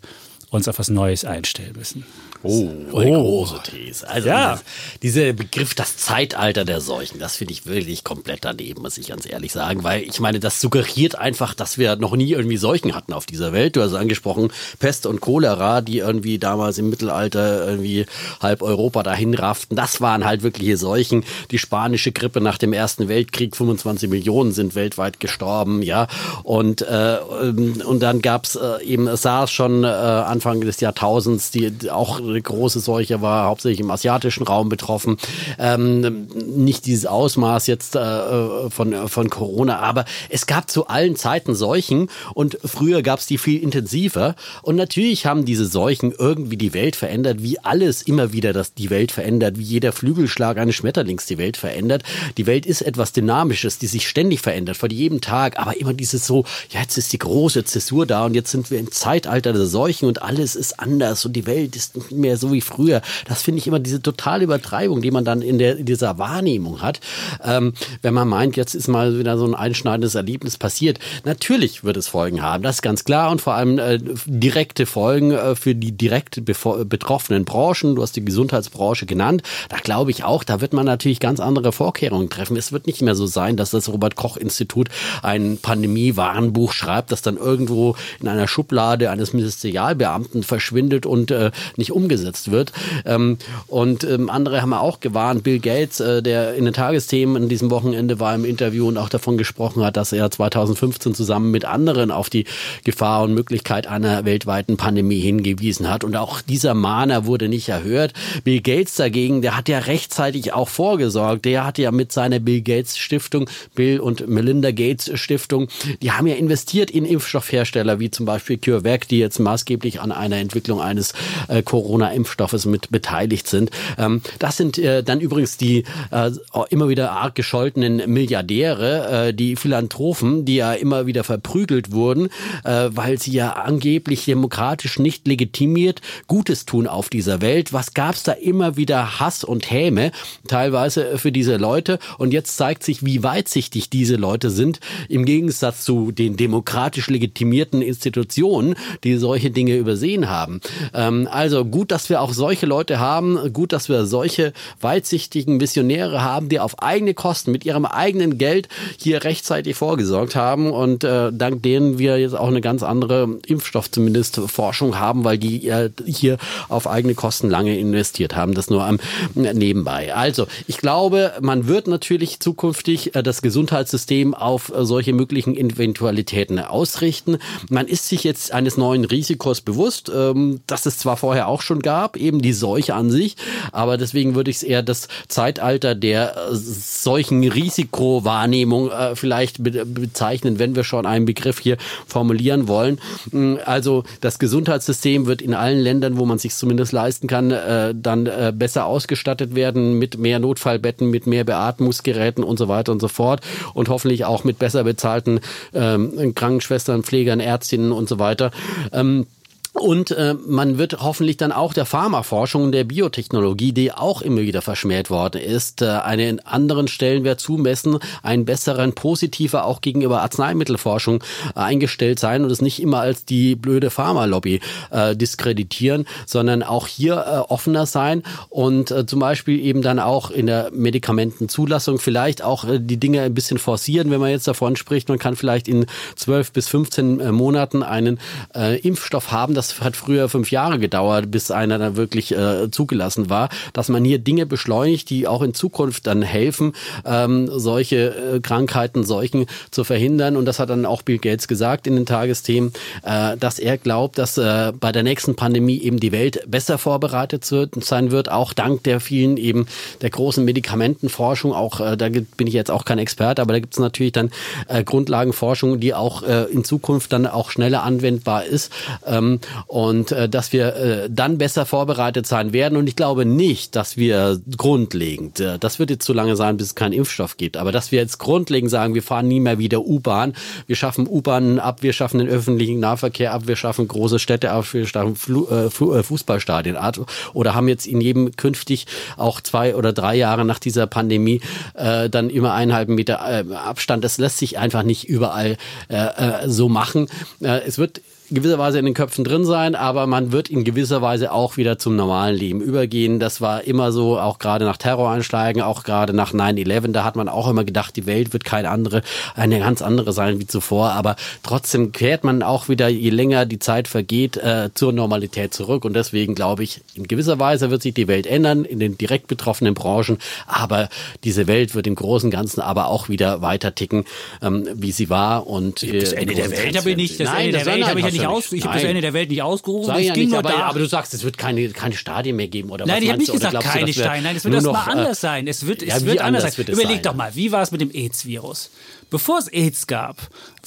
uns 0.51 0.67
auf 0.67 0.79
was 0.79 0.89
Neues 0.89 1.25
einstellen 1.25 1.75
müssen. 1.75 2.05
Oh, 2.41 2.69
eine 2.95 3.19
oh. 3.19 3.23
große 3.23 3.60
These. 3.69 4.08
Also 4.08 4.30
ja. 4.30 4.60
dieser 5.04 5.34
Begriff, 5.34 5.75
das 5.75 5.97
Zeitalter 5.97 6.63
der 6.63 6.80
Seuchen, 6.80 7.19
das 7.19 7.36
finde 7.36 7.52
ich 7.52 7.65
wirklich 7.65 8.06
komplett 8.06 8.45
daneben, 8.45 8.82
muss 8.82 8.97
ich 8.97 9.10
ganz 9.10 9.30
ehrlich 9.30 9.52
sagen, 9.52 9.84
weil 9.84 10.04
ich 10.04 10.21
meine, 10.21 10.39
das 10.39 10.62
suggeriert 10.62 11.15
einfach, 11.15 11.54
dass 11.54 11.78
wir 11.78 11.97
noch 11.97 12.15
nie 12.15 12.32
irgendwie 12.32 12.56
Seuchen 12.56 12.95
hatten 12.95 13.12
auf 13.12 13.25
dieser 13.25 13.52
Welt. 13.52 13.75
Du 13.75 13.82
hast 13.82 13.93
angesprochen, 13.93 14.54
Pest 14.80 15.06
und 15.06 15.19
Cholera, 15.19 15.82
die 15.82 15.97
irgendwie 15.97 16.39
damals 16.39 16.78
im 16.78 16.89
Mittelalter 16.89 17.67
irgendwie 17.67 18.06
halb 18.39 18.62
Europa 18.62 19.04
dahin 19.04 19.34
rafften. 19.34 19.75
Das 19.75 19.99
waren 19.99 20.23
halt 20.23 20.41
wirkliche 20.41 20.78
Seuchen. 20.78 21.25
Die 21.52 21.60
spanische 21.60 22.13
Grippe 22.13 22.39
nach 22.39 22.58
dem 22.58 22.71
Ersten 22.71 23.10
Weltkrieg, 23.10 23.58
25 23.58 24.10
Millionen 24.10 24.54
sind 24.54 24.75
weltweit 24.75 25.19
gestorben, 25.19 25.82
ja. 25.82 26.08
Und, 26.43 26.84
äh, 26.84 27.17
und 27.19 27.99
dann 27.99 28.21
gab's 28.21 28.56
äh, 28.56 28.82
eben 28.86 29.13
SARS 29.13 29.52
schon 29.52 29.84
äh, 29.84 29.88
Anfang 29.88 30.62
des 30.62 30.80
Jahrtausends, 30.80 31.52
die 31.52 31.91
auch 31.91 32.21
eine 32.29 32.41
große 32.41 32.79
Seuche 32.79 33.21
war, 33.21 33.45
hauptsächlich 33.45 33.79
im 33.79 33.91
asiatischen 33.91 34.43
Raum 34.43 34.69
betroffen. 34.69 35.17
Ähm, 35.57 36.27
nicht 36.47 36.85
dieses 36.85 37.05
Ausmaß 37.05 37.67
jetzt 37.67 37.95
äh, 37.95 38.69
von, 38.69 39.07
von 39.07 39.29
Corona, 39.29 39.79
aber 39.79 40.05
es 40.29 40.45
gab 40.47 40.69
zu 40.69 40.87
allen 40.87 41.15
Zeiten 41.15 41.55
Seuchen 41.55 42.09
und 42.33 42.57
früher 42.63 43.01
gab 43.01 43.19
es 43.19 43.25
die 43.25 43.37
viel 43.37 43.61
intensiver. 43.61 44.35
Und 44.61 44.75
natürlich 44.75 45.25
haben 45.25 45.45
diese 45.45 45.65
Seuchen 45.65 46.13
irgendwie 46.17 46.57
die 46.57 46.73
Welt 46.73 46.95
verändert, 46.95 47.41
wie 47.41 47.59
alles 47.59 48.01
immer 48.01 48.33
wieder 48.33 48.53
das 48.53 48.73
die 48.73 48.89
Welt 48.89 49.11
verändert, 49.11 49.57
wie 49.57 49.63
jeder 49.63 49.91
Flügelschlag 49.91 50.57
eines 50.57 50.75
Schmetterlings 50.75 51.25
die 51.25 51.37
Welt 51.37 51.57
verändert. 51.57 52.03
Die 52.37 52.47
Welt 52.47 52.65
ist 52.65 52.81
etwas 52.81 53.13
Dynamisches, 53.13 53.77
die 53.79 53.87
sich 53.87 54.07
ständig 54.07 54.41
verändert, 54.41 54.77
von 54.77 54.89
jedem 54.89 55.21
Tag, 55.21 55.59
aber 55.59 55.79
immer 55.79 55.93
dieses 55.93 56.25
so, 56.25 56.45
ja, 56.71 56.81
jetzt 56.81 56.97
ist 56.97 57.13
die 57.13 57.19
große 57.19 57.63
Zäsur 57.65 58.05
da 58.05 58.25
und 58.25 58.33
jetzt 58.33 58.51
sind 58.51 58.71
wir 58.71 58.79
im 58.79 58.91
Zeitalter 58.91 59.53
der 59.53 59.65
Seuchen 59.65 60.07
und 60.07 60.21
alles 60.21 60.55
ist 60.55 60.79
anders 60.79 61.25
und 61.25 61.33
die 61.33 61.45
Welt 61.45 61.75
ist 61.75 62.11
mehr 62.19 62.38
so 62.38 62.51
wie 62.51 62.62
früher. 62.62 63.01
Das 63.27 63.41
finde 63.41 63.60
ich 63.60 63.67
immer 63.67 63.79
diese 63.79 64.01
totale 64.01 64.43
Übertreibung, 64.43 65.01
die 65.01 65.12
man 65.12 65.25
dann 65.25 65.41
in, 65.41 65.58
der, 65.58 65.77
in 65.77 65.86
dieser 65.86 66.17
Wahrnehmung 66.17 66.82
hat. 66.82 66.99
Ähm, 67.43 67.73
wenn 68.01 68.13
man 68.13 68.27
meint, 68.27 68.58
jetzt 68.58 68.75
ist 68.75 68.88
mal 68.88 69.17
wieder 69.17 69.38
so 69.38 69.45
ein 69.45 69.55
einschneidendes 69.55 70.15
Erlebnis 70.15 70.58
passiert. 70.58 70.99
Natürlich 71.25 71.84
wird 71.84 71.97
es 71.97 72.08
Folgen 72.08 72.41
haben, 72.41 72.63
das 72.63 72.77
ist 72.77 72.82
ganz 72.82 73.03
klar 73.03 73.32
und 73.32 73.41
vor 73.41 73.53
allem 73.53 73.79
äh, 73.79 73.99
direkte 74.25 74.86
Folgen 74.86 75.32
äh, 75.32 75.55
für 75.55 75.75
die 75.75 75.91
direkt 75.91 76.43
betroffenen 76.45 77.45
Branchen. 77.45 77.95
Du 77.95 78.01
hast 78.01 78.15
die 78.15 78.25
Gesundheitsbranche 78.25 79.05
genannt. 79.05 79.43
Da 79.69 79.77
glaube 79.77 80.12
ich 80.12 80.23
auch, 80.23 80.43
da 80.43 80.62
wird 80.62 80.73
man 80.73 80.86
natürlich 80.86 81.19
ganz 81.19 81.39
andere 81.39 81.71
Vorkehrungen 81.71 82.29
treffen. 82.29 82.58
Es 82.58 82.71
wird 82.71 82.88
nicht 82.88 83.01
mehr 83.01 83.15
so 83.15 83.25
sein, 83.25 83.58
dass 83.58 83.71
das 83.71 83.89
Robert 83.89 84.15
Koch 84.15 84.38
Institut 84.38 84.89
ein 85.21 85.58
Pandemie-Warnbuch 85.62 86.73
schreibt, 86.73 87.12
das 87.12 87.21
dann 87.21 87.38
irgendwo 87.38 87.95
in 88.19 88.27
einer 88.27 88.47
Schublade 88.47 89.10
eines 89.10 89.34
Ministerialbeamten 89.34 90.43
verschwindet 90.43 91.05
und 91.05 91.32
äh, 91.32 91.51
nicht 91.75 91.91
umgesetzt 91.91 92.09
wird. 92.10 92.72
Ähm, 93.06 93.38
und 93.67 94.04
ähm, 94.04 94.30
andere 94.30 94.62
haben 94.62 94.74
auch 94.74 95.00
gewarnt. 95.00 95.43
Bill 95.43 95.60
Gates, 95.60 96.00
äh, 96.00 96.22
der 96.22 96.56
in 96.56 96.65
den 96.65 96.74
Tagesthemen 96.74 97.43
in 97.43 97.50
diesem 97.50 97.72
Wochenende 97.72 98.19
war 98.19 98.34
im 98.36 98.45
Interview 98.45 98.88
und 98.88 98.98
auch 98.98 99.10
davon 99.10 99.38
gesprochen 99.38 99.84
hat, 99.84 99.98
dass 99.98 100.12
er 100.12 100.30
2015 100.30 101.13
zusammen 101.13 101.52
mit 101.52 101.65
anderen 101.65 102.12
auf 102.12 102.30
die 102.30 102.45
Gefahr 102.84 103.24
und 103.24 103.34
Möglichkeit 103.34 103.88
einer 103.88 104.26
weltweiten 104.26 104.78
Pandemie 104.78 105.19
hingewiesen 105.19 105.89
hat. 105.89 106.04
Und 106.04 106.15
auch 106.15 106.41
dieser 106.41 106.74
Mahner 106.74 107.26
wurde 107.26 107.50
nicht 107.50 107.69
erhört. 107.69 108.13
Bill 108.43 108.62
Gates 108.62 108.95
dagegen, 108.95 109.41
der 109.41 109.56
hat 109.56 109.69
ja 109.69 109.80
rechtzeitig 109.80 110.54
auch 110.54 110.69
vorgesorgt. 110.69 111.45
Der 111.45 111.65
hat 111.65 111.78
ja 111.78 111.91
mit 111.91 112.12
seiner 112.12 112.39
Bill 112.39 112.62
Gates 112.62 112.98
Stiftung, 112.98 113.50
Bill 113.76 114.00
und 114.00 114.28
Melinda 114.28 114.72
Gates 114.72 115.12
Stiftung, 115.19 115.67
die 116.02 116.12
haben 116.12 116.28
ja 116.28 116.36
investiert 116.36 116.91
in 116.91 117.06
Impfstoffhersteller 117.06 118.00
wie 118.00 118.12
zum 118.12 118.26
Beispiel 118.26 118.58
CureVac, 118.58 119.08
die 119.08 119.19
jetzt 119.19 119.39
maßgeblich 119.39 120.02
an 120.02 120.12
einer 120.12 120.38
Entwicklung 120.38 120.82
eines 120.82 121.13
äh, 121.48 121.62
Corona-Impfstoffes 121.99 122.65
mit 122.65 122.89
beteiligt 122.91 123.47
sind. 123.47 123.71
Ähm, 123.97 124.21
das 124.39 124.57
sind 124.57 124.77
äh, 124.77 125.03
dann 125.03 125.19
übrigens 125.19 125.57
die 125.57 125.83
äh, 126.12 126.31
immer 126.69 126.89
wieder 126.89 127.12
arg 127.12 127.35
gescholtenen 127.35 128.12
Milliardäre, 128.12 129.27
äh, 129.27 129.33
die 129.33 129.55
Philanthropen, 129.55 130.45
die 130.45 130.55
ja 130.55 130.73
immer 130.73 131.05
wieder 131.05 131.23
verprügelt 131.23 131.91
wurden, 131.91 132.29
weil 132.63 133.19
sie 133.19 133.31
ja 133.31 133.53
angeblich 133.53 134.25
demokratisch 134.25 134.99
nicht 134.99 135.27
legitimiert 135.27 136.01
Gutes 136.27 136.65
tun 136.65 136.88
auf 136.88 137.09
dieser 137.09 137.41
Welt. 137.41 137.73
Was 137.73 137.93
gab's 137.93 138.23
da 138.23 138.33
immer 138.33 138.77
wieder 138.77 139.19
Hass 139.19 139.43
und 139.43 139.69
Häme, 139.69 140.12
teilweise 140.47 141.17
für 141.17 141.31
diese 141.31 141.57
Leute. 141.57 141.99
Und 142.17 142.33
jetzt 142.33 142.57
zeigt 142.57 142.83
sich, 142.83 143.05
wie 143.05 143.23
weitsichtig 143.23 143.89
diese 143.89 144.15
Leute 144.15 144.49
sind, 144.49 144.79
im 145.07 145.25
Gegensatz 145.25 145.83
zu 145.83 146.12
den 146.12 146.38
demokratisch 146.38 147.09
legitimierten 147.09 147.81
Institutionen, 147.81 148.75
die 149.03 149.17
solche 149.17 149.51
Dinge 149.51 149.75
übersehen 149.75 150.29
haben. 150.29 150.62
Ähm, 150.93 151.27
also 151.31 151.65
gut, 151.65 151.88
dass 151.91 152.10
wir 152.10 152.21
auch 152.21 152.34
solche 152.34 152.65
Leute 152.65 152.99
haben, 152.99 153.54
gut, 153.54 153.73
dass 153.73 153.89
wir 153.89 154.06
solche 154.06 154.54
weitsichtigen 154.82 155.60
Visionäre 155.60 156.23
haben, 156.23 156.49
die 156.49 156.60
auf 156.60 156.82
eigene 156.82 157.13
Kosten 157.13 157.52
mit 157.52 157.65
ihrem 157.65 157.86
eigenen 157.86 158.38
Geld 158.38 158.69
hier 158.97 159.23
rechtzeitig 159.23 159.75
vorgesorgt 159.75 160.36
haben 160.36 160.71
und 160.71 161.04
äh, 161.04 161.32
dank 161.32 161.63
denen 161.63 161.99
wir 161.99 162.19
jetzt 162.19 162.36
auch 162.36 162.47
eine 162.47 162.62
ganz 162.62 162.84
andere 162.84 163.39
Impfstoff 163.47 163.89
zumindest 163.91 164.41
Forschung 164.47 164.99
haben, 164.99 165.23
weil 165.23 165.38
die 165.38 165.67
äh, 165.67 165.89
hier 166.06 166.38
auf 166.67 166.88
eigene 166.88 167.15
Kosten 167.15 167.49
lange 167.49 167.78
investiert 167.78 168.36
haben. 168.36 168.54
Das 168.54 168.69
nur 168.69 168.84
am 168.84 168.99
nebenbei. 169.36 170.13
Also 170.13 170.47
ich 170.67 170.78
glaube, 170.78 171.34
man 171.41 171.67
wird 171.67 171.88
natürlich 171.88 172.39
zukünftig 172.39 173.15
äh, 173.15 173.23
das 173.23 173.41
Gesundheitssystem 173.41 174.34
auf 174.34 174.69
äh, 174.69 174.86
solche 174.86 175.13
möglichen 175.13 175.56
Eventualitäten 175.56 176.60
ausrichten. 176.60 177.38
Man 177.69 177.88
ist 177.88 178.08
sich 178.08 178.23
jetzt 178.23 178.52
eines 178.52 178.78
neuen 178.78 179.06
Risikos 179.06 179.62
bewusst, 179.62 180.12
ähm, 180.13 180.62
das 180.67 180.86
es 180.86 180.97
zwar 180.97 181.17
vorher 181.17 181.47
auch 181.47 181.62
schon 181.62 181.78
gab, 181.81 182.17
eben 182.17 182.41
die 182.41 182.53
Seuche 182.53 182.95
an 182.95 183.09
sich, 183.09 183.35
aber 183.71 183.97
deswegen 183.97 184.35
würde 184.35 184.51
ich 184.51 184.57
es 184.57 184.63
eher 184.63 184.83
das 184.83 185.07
Zeitalter 185.27 185.95
der 185.95 186.35
äh, 186.35 186.55
solchen 186.55 187.43
Risikowahrnehmung 187.43 188.91
vielleicht 189.13 189.63
bezeichnen, 189.63 190.59
wenn 190.59 190.75
wir 190.75 190.83
schon 190.83 191.05
einen 191.05 191.25
Begriff 191.25 191.59
hier 191.59 191.77
formulieren 192.07 192.67
wollen. 192.67 192.99
Mm, 193.31 193.55
also 193.65 194.03
das 194.21 194.39
Gesundheitssystem 194.39 195.25
wird 195.25 195.41
in 195.41 195.53
allen 195.53 195.79
Ländern, 195.79 196.17
wo 196.17 196.25
man 196.25 196.39
sich 196.39 196.55
zumindest 196.55 196.91
leisten 196.91 197.27
kann, 197.27 197.49
dann 197.49 198.29
besser 198.57 198.85
ausgestattet 198.85 199.55
werden 199.55 199.97
mit 199.99 200.17
mehr 200.17 200.39
Notfallbetten, 200.39 201.09
mit 201.09 201.27
mehr 201.27 201.43
Beatmungsgeräten 201.43 202.43
und 202.43 202.57
so 202.57 202.67
weiter 202.67 202.91
und 202.91 202.99
so 202.99 203.07
fort 203.07 203.41
und 203.73 203.89
hoffentlich 203.89 204.25
auch 204.25 204.43
mit 204.43 204.59
besser 204.59 204.83
bezahlten 204.83 205.39
ähm, 205.73 206.33
Krankenschwestern, 206.35 207.03
Pflegern, 207.03 207.39
Ärztinnen 207.39 207.91
und 207.91 208.09
so 208.09 208.19
weiter. 208.19 208.51
Ähm, 208.91 209.25
und 209.73 210.12
äh, 210.12 210.34
man 210.34 210.77
wird 210.77 211.01
hoffentlich 211.01 211.38
dann 211.38 211.51
auch 211.51 211.73
der 211.73 211.86
Pharmaforschung 211.86 212.63
und 212.63 212.71
der 212.71 212.84
Biotechnologie, 212.86 213.71
die 213.71 213.91
auch 213.91 214.21
immer 214.21 214.41
wieder 214.41 214.62
verschmäht 214.62 215.10
worden 215.10 215.39
ist, 215.41 215.82
äh, 215.82 215.88
einen 215.88 216.39
anderen 216.39 216.88
Stellenwert 216.88 217.39
zumessen, 217.39 217.99
einen 218.23 218.45
besseren, 218.45 218.93
positiver 218.93 219.65
auch 219.65 219.82
gegenüber 219.82 220.21
Arzneimittelforschung 220.21 221.23
äh, 221.55 221.60
eingestellt 221.60 222.19
sein 222.19 222.43
und 222.43 222.51
es 222.51 222.62
nicht 222.62 222.82
immer 222.82 223.01
als 223.01 223.25
die 223.25 223.55
blöde 223.55 223.91
Pharmalobby 223.91 224.60
äh, 224.89 225.15
diskreditieren, 225.15 226.08
sondern 226.25 226.63
auch 226.63 226.88
hier 226.88 227.13
äh, 227.15 227.38
offener 227.51 227.86
sein 227.86 228.23
und 228.49 228.89
äh, 228.89 229.05
zum 229.05 229.19
Beispiel 229.19 229.60
eben 229.60 229.84
dann 229.84 229.99
auch 229.99 230.32
in 230.32 230.47
der 230.47 230.71
Medikamentenzulassung 230.73 231.99
vielleicht 231.99 232.41
auch 232.41 232.65
äh, 232.65 232.79
die 232.79 232.97
Dinge 232.97 233.21
ein 233.21 233.36
bisschen 233.36 233.60
forcieren, 233.60 234.10
wenn 234.10 234.19
man 234.19 234.32
jetzt 234.32 234.47
davon 234.47 234.75
spricht, 234.75 235.10
man 235.10 235.19
kann 235.19 235.36
vielleicht 235.36 235.67
in 235.67 235.86
zwölf 236.15 236.51
bis 236.51 236.67
15 236.67 237.19
äh, 237.19 237.32
Monaten 237.32 237.84
einen 237.84 238.19
äh, 238.55 238.79
Impfstoff 238.79 239.32
haben, 239.32 239.59
das 239.60 239.82
hat 239.82 239.98
früher 239.98 240.30
fünf 240.30 240.52
Jahre 240.52 240.80
gedauert, 240.80 241.30
bis 241.30 241.52
einer 241.52 241.78
dann 241.78 241.98
wirklich 241.98 242.32
äh, 242.32 242.72
zugelassen 242.72 243.30
war, 243.30 243.50
dass 243.74 243.89
man 243.89 244.06
hier 244.06 244.17
Dinge 244.17 244.45
beschleunigt, 244.45 245.10
die 245.10 245.28
auch 245.28 245.41
in 245.41 245.54
Zukunft 245.54 246.08
dann 246.08 246.22
helfen, 246.22 246.74
ähm, 247.06 247.50
solche 247.52 248.36
äh, 248.36 248.39
Krankheiten, 248.39 249.04
Seuchen 249.04 249.48
zu 249.69 249.84
verhindern. 249.84 250.38
Und 250.38 250.45
das 250.45 250.60
hat 250.60 250.69
dann 250.69 250.86
auch 250.86 251.02
Bill 251.02 251.17
Gates 251.17 251.50
gesagt 251.50 251.88
in 251.88 251.95
den 251.95 252.06
Tagesthemen, 252.06 252.72
äh, 253.04 253.36
dass 253.36 253.60
er 253.60 253.78
glaubt, 253.78 254.17
dass 254.17 254.38
äh, 254.38 254.72
bei 254.80 254.93
der 254.93 255.04
nächsten 255.04 255.36
Pandemie 255.36 255.80
eben 255.82 256.00
die 256.00 256.13
Welt 256.13 256.41
besser 256.48 256.78
vorbereitet 256.78 257.43
sein 257.43 258.12
wird, 258.12 258.32
auch 258.32 258.54
dank 258.54 258.84
der 258.84 259.02
vielen 259.02 259.36
eben 259.36 259.67
der 260.02 260.10
großen 260.10 260.45
Medikamentenforschung. 260.45 261.52
Auch 261.52 261.82
äh, 261.82 261.98
da 261.98 262.08
bin 262.08 262.48
ich 262.48 262.54
jetzt 262.54 262.72
auch 262.72 262.86
kein 262.86 262.98
Experte, 262.98 263.41
aber 263.41 263.54
da 263.54 263.60
gibt 263.60 263.74
es 263.74 263.80
natürlich 263.80 264.13
dann 264.13 264.32
äh, 264.69 264.86
Grundlagenforschung, 264.86 265.82
die 265.82 265.93
auch 265.93 266.24
äh, 266.24 266.43
in 266.45 266.63
Zukunft 266.63 267.12
dann 267.12 267.28
auch 267.28 267.52
schneller 267.52 267.84
anwendbar 267.84 268.45
ist. 268.45 268.72
Ähm, 269.06 269.41
und 269.67 270.12
äh, 270.12 270.29
dass 270.29 270.53
wir 270.53 270.75
äh, 270.75 271.09
dann 271.09 271.38
besser 271.38 271.65
vorbereitet 271.65 272.27
sein 272.27 272.53
werden. 272.53 272.77
Und 272.77 272.88
ich 272.88 272.95
glaube 272.95 273.25
nicht, 273.25 273.75
dass 273.75 273.97
wir 273.97 274.39
grundlegend, 274.57 275.39
äh, 275.39 275.59
das 275.59 275.79
wird 275.79 275.89
jetzt 275.89 276.05
zu 276.05 276.13
lange 276.13 276.35
sein, 276.35 276.57
bis 276.57 276.67
es 276.67 276.75
keinen 276.75 276.93
Impfstoff 276.93 277.38
gibt, 277.38 277.57
aber 277.57 277.71
dass 277.71 277.91
wir 277.91 277.99
jetzt 277.99 278.19
grundlegend 278.19 278.71
sagen, 278.71 278.95
wir 278.95 279.03
fahren 279.03 279.27
nie 279.27 279.39
mehr 279.39 279.59
wieder 279.59 279.81
U-Bahn, 279.81 280.33
wir 280.67 280.75
schaffen 280.75 281.07
U-Bahnen 281.07 281.59
ab, 281.59 281.81
wir 281.81 281.93
schaffen 281.93 282.19
den 282.19 282.27
öffentlichen 282.27 282.79
Nahverkehr 282.79 283.33
ab, 283.33 283.43
wir 283.45 283.55
schaffen 283.55 283.88
große 283.88 284.19
Städte 284.19 284.51
ab, 284.51 284.73
wir 284.73 284.85
schaffen 284.85 285.15
Flu 285.15 285.47
äh, 285.47 285.65
äh 285.65 286.03
Fußballstadien 286.03 286.75
ab 286.75 286.89
oder 287.33 287.55
haben 287.55 287.67
jetzt 287.67 287.85
in 287.85 288.01
jedem 288.01 288.35
künftig 288.35 288.88
auch 289.17 289.41
zwei 289.41 289.75
oder 289.75 289.93
drei 289.93 290.15
Jahre 290.15 290.45
nach 290.45 290.59
dieser 290.59 290.88
Pandemie 290.88 291.41
äh, 291.75 292.09
dann 292.09 292.29
immer 292.29 292.53
eineinhalb 292.53 292.89
Meter 292.89 293.19
äh, 293.25 293.53
Abstand. 293.53 294.03
Das 294.03 294.17
lässt 294.17 294.38
sich 294.38 294.57
einfach 294.57 294.83
nicht 294.83 295.07
überall 295.07 295.57
äh, 295.89 295.95
äh, 295.95 296.49
so 296.49 296.69
machen. 296.69 297.07
Äh, 297.41 297.62
es 297.65 297.77
wird 297.77 298.01
gewisser 298.35 298.59
Weise 298.59 298.79
in 298.79 298.85
den 298.85 298.93
Köpfen 298.93 299.23
drin 299.23 299.45
sein, 299.45 299.75
aber 299.75 300.07
man 300.07 300.31
wird 300.31 300.49
in 300.49 300.63
gewisser 300.63 301.01
Weise 301.01 301.31
auch 301.31 301.57
wieder 301.57 301.77
zum 301.77 301.95
normalen 301.95 302.35
Leben 302.35 302.61
übergehen. 302.61 303.19
Das 303.19 303.41
war 303.41 303.63
immer 303.63 303.91
so, 303.91 304.19
auch 304.19 304.39
gerade 304.39 304.65
nach 304.65 304.77
Terroranschlägen, 304.77 305.61
auch 305.61 305.83
gerade 305.83 306.13
nach 306.13 306.33
9-11, 306.33 306.91
da 306.91 307.03
hat 307.03 307.15
man 307.15 307.29
auch 307.29 307.49
immer 307.49 307.63
gedacht, 307.63 307.95
die 307.95 308.05
Welt 308.05 308.33
wird 308.33 308.45
keine 308.45 308.69
andere, 308.69 309.01
eine 309.35 309.59
ganz 309.59 309.81
andere 309.81 310.13
sein 310.13 310.39
wie 310.39 310.47
zuvor, 310.47 310.91
aber 310.91 311.15
trotzdem 311.43 311.91
kehrt 311.91 312.23
man 312.23 312.43
auch 312.43 312.69
wieder, 312.69 312.87
je 312.87 313.09
länger 313.09 313.45
die 313.45 313.59
Zeit 313.59 313.87
vergeht, 313.87 314.37
äh, 314.37 314.69
zur 314.73 314.93
Normalität 314.93 315.53
zurück. 315.53 315.85
Und 315.85 315.93
deswegen 315.93 316.35
glaube 316.35 316.63
ich, 316.63 316.81
in 316.95 317.07
gewisser 317.07 317.39
Weise 317.39 317.71
wird 317.71 317.81
sich 317.81 317.93
die 317.93 318.07
Welt 318.07 318.27
ändern 318.27 318.65
in 318.65 318.79
den 318.79 318.97
direkt 318.97 319.27
betroffenen 319.27 319.73
Branchen, 319.73 320.17
aber 320.47 320.89
diese 321.23 321.47
Welt 321.47 321.75
wird 321.75 321.87
im 321.87 321.95
Großen 321.95 322.27
und 322.27 322.31
Ganzen 322.31 322.61
aber 322.61 322.87
auch 322.87 323.09
wieder 323.09 323.41
weiter 323.41 323.73
ticken, 323.75 324.05
ähm, 324.41 324.67
wie 324.73 324.91
sie 324.91 325.09
war. 325.09 325.47
Und 325.47 325.83
äh, 325.83 325.99
das 325.99 326.13
Ende 326.13 326.35
der 326.35 326.51
Welt? 326.51 326.77
Habe 326.77 326.91
ich 326.91 326.97
nicht, 326.97 327.19
das 327.19 327.27
Nein, 327.27 327.45
Ende 327.47 327.57
der 327.57 327.65
Welt 327.65 327.87
habe 327.87 327.99
ich 327.99 328.05
ja 328.05 328.11
nicht 328.11 328.18
nicht 328.19 328.27
aus, 328.27 328.51
ich 328.51 328.63
habe 328.63 328.75
das 328.75 328.84
Ende 328.84 329.01
der 329.01 329.13
Welt 329.13 329.29
nicht 329.29 329.41
ausgerufen. 329.41 329.88
Sag 329.88 329.99
ja 329.99 330.15
nicht, 330.15 330.34
aber, 330.34 330.63
aber, 330.63 330.79
du 330.79 330.88
sagst, 330.88 331.13
es 331.13 331.23
wird 331.23 331.38
keine, 331.38 331.67
keine 331.69 331.95
Stadien 331.95 332.36
mehr 332.36 332.47
geben 332.47 332.69
oder 332.69 332.86
Nein, 332.86 332.97
was 332.97 333.03
ich 333.03 333.10
habe 333.10 333.19
nicht 333.19 333.32
gesagt, 333.32 333.60
keine 333.62 333.93
Stadien. 333.93 334.23
Nein, 334.23 334.36
es 334.36 334.43
wird 334.43 334.55
erstmal 334.55 334.88
äh, 334.88 334.91
anders 334.91 335.21
sein. 335.21 335.47
Es 335.47 335.65
wird, 335.65 335.82
ja, 335.82 335.95
es 335.95 336.05
wird 336.05 336.19
anders, 336.19 336.43
anders 336.43 336.55
sein. 336.55 336.67
Wird 336.67 336.77
Überleg 336.77 336.97
sein? 336.97 337.03
doch 337.03 337.15
mal, 337.15 337.36
wie 337.36 337.51
war 337.51 337.62
es 337.62 337.71
mit 337.71 337.82
dem 337.82 337.91
AIDS-Virus? 337.91 338.71
Bevor 339.10 339.39
es 339.39 339.47
AIDS 339.47 339.88
gab, 339.88 340.17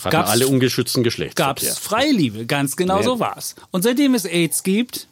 gab 0.03 0.29
alle 0.29 0.49
ungeschützten 0.49 1.03
Geschlechts. 1.03 1.37
Gab 1.37 1.62
es 1.62 1.79
Freiliebe, 1.79 2.47
ganz 2.47 2.77
genau 2.77 2.99
ja. 2.99 3.03
so 3.03 3.21
war 3.21 3.37
es. 3.37 3.55
Und 3.71 3.83
seitdem 3.83 4.15
es 4.15 4.25
AIDS 4.25 4.62
gibt, 4.62 5.07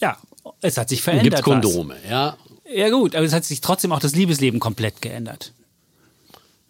ja, 0.00 0.16
es 0.60 0.76
hat 0.76 0.88
sich 0.88 1.02
verändert. 1.02 1.36
Gibt 1.36 1.42
Kondome, 1.42 1.94
was. 2.02 2.10
ja. 2.10 2.36
Ja 2.72 2.88
gut, 2.88 3.14
aber 3.14 3.24
es 3.24 3.32
hat 3.32 3.44
sich 3.44 3.60
trotzdem 3.60 3.92
auch 3.92 4.00
das 4.00 4.14
Liebesleben 4.14 4.58
komplett 4.58 5.02
geändert. 5.02 5.52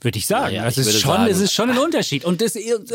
Würde 0.04 0.18
ich 0.18 0.26
sagen. 0.26 0.54
Ja, 0.54 0.62
ja, 0.62 0.64
das 0.66 0.74
ich 0.74 0.80
ist 0.80 0.86
würde 0.86 0.98
schon, 1.00 1.10
sagen- 1.12 1.30
es 1.30 1.40
ist 1.40 1.52
schon 1.52 1.70
ein 1.70 1.78
Unterschied. 1.86 2.24
Und 2.24 2.40
das, 2.40 2.54
und 2.56 2.92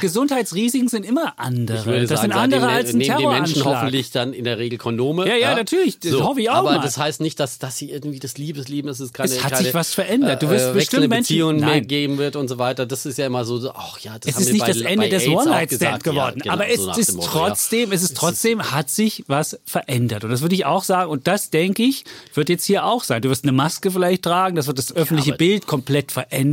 Gesundheitsrisiken 0.00 0.88
sind 0.88 1.04
immer 1.04 1.34
andere. 1.38 1.78
Ich 1.78 1.86
würde 1.86 2.06
das 2.06 2.20
sagen, 2.20 2.32
sind 2.32 2.40
andere 2.40 2.68
als 2.68 2.90
ein 2.90 2.98
nehmen 2.98 3.18
die 3.18 3.26
Menschen 3.26 3.64
hoffentlich 3.64 4.10
dann 4.10 4.32
in 4.32 4.44
der 4.44 4.58
Regel 4.58 4.78
Kondome. 4.78 5.26
Ja, 5.28 5.36
ja, 5.36 5.54
natürlich, 5.54 5.98
das 5.98 6.12
hoffe 6.20 6.40
ich 6.40 6.50
auch 6.50 6.54
Aber 6.56 6.76
mal. 6.76 6.82
das 6.82 6.98
heißt 6.98 7.20
nicht, 7.20 7.40
dass, 7.40 7.58
dass 7.58 7.76
sie 7.76 7.90
irgendwie 7.90 8.18
das 8.18 8.38
Liebeslieben, 8.38 8.88
das 8.88 9.00
ist 9.00 9.12
keine, 9.14 9.30
Es 9.30 9.42
hat 9.42 9.52
keine, 9.52 9.64
sich 9.64 9.74
was 9.74 9.94
verändert. 9.94 10.42
Du 10.42 10.50
wirst 10.50 10.70
äh, 10.70 10.72
bestimmt 10.72 11.10
Beziehungen 11.10 11.60
mehr 11.60 11.80
geben 11.80 12.18
wird 12.18 12.36
und 12.36 12.48
so 12.48 12.58
weiter. 12.58 12.86
Das 12.86 13.06
ist 13.06 13.18
ja 13.18 13.26
immer 13.26 13.44
so, 13.44 13.58
so 13.58 13.72
ach 13.72 13.98
ja, 14.00 14.18
das 14.18 14.30
Es 14.30 14.34
haben 14.34 14.42
ist 14.42 14.46
wir 14.48 14.52
nicht 14.54 14.62
bei, 14.62 14.72
das 14.72 14.80
Ende 14.82 15.08
des 15.08 15.26
One-Night-Stand 15.26 16.04
geworden. 16.04 16.38
Ja, 16.44 16.52
genau, 16.52 16.54
aber 16.54 16.68
es 16.68 16.80
so 16.80 16.86
nach 16.86 16.98
ist 16.98 17.14
Motto, 17.14 17.28
trotzdem, 17.30 17.92
es 17.92 18.02
ist 18.02 18.16
trotzdem, 18.16 18.70
hat 18.70 18.90
sich 18.90 19.24
was 19.26 19.58
verändert. 19.64 20.24
Und 20.24 20.30
das 20.30 20.42
würde 20.42 20.54
ich 20.54 20.64
auch 20.66 20.84
sagen. 20.84 21.10
Und 21.10 21.26
das, 21.26 21.50
denke 21.50 21.82
ich, 21.82 22.04
wird 22.34 22.48
jetzt 22.48 22.64
hier 22.64 22.84
auch 22.84 23.04
sein. 23.04 23.22
Du 23.22 23.30
wirst 23.30 23.44
eine 23.44 23.52
Maske 23.52 23.90
vielleicht 23.90 24.22
tragen, 24.22 24.56
das 24.56 24.66
wird 24.66 24.78
das 24.78 24.94
öffentliche 24.94 25.32
Bild 25.32 25.66
komplett 25.66 26.12
verändern. 26.12 26.43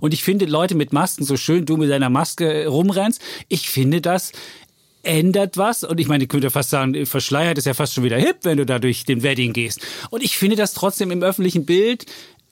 Und 0.00 0.14
ich 0.14 0.22
finde 0.22 0.46
Leute 0.46 0.74
mit 0.74 0.92
Masken 0.92 1.24
so 1.24 1.36
schön, 1.36 1.64
du 1.64 1.76
mit 1.76 1.90
deiner 1.90 2.10
Maske 2.10 2.66
rumrennst. 2.66 3.20
Ich 3.48 3.70
finde 3.70 4.00
das 4.00 4.32
ändert 5.02 5.56
was. 5.56 5.84
Und 5.84 5.98
ich 6.00 6.08
meine, 6.08 6.24
ich 6.24 6.28
könnte 6.28 6.50
fast 6.50 6.70
sagen, 6.70 7.06
verschleiert 7.06 7.58
ist 7.58 7.66
ja 7.66 7.74
fast 7.74 7.94
schon 7.94 8.04
wieder 8.04 8.18
hip, 8.18 8.38
wenn 8.42 8.58
du 8.58 8.66
da 8.66 8.78
durch 8.78 9.04
den 9.04 9.22
Wedding 9.22 9.52
gehst. 9.52 9.80
Und 10.10 10.22
ich 10.22 10.36
finde 10.36 10.56
das 10.56 10.74
trotzdem 10.74 11.10
im 11.10 11.22
öffentlichen 11.22 11.64
Bild. 11.64 12.06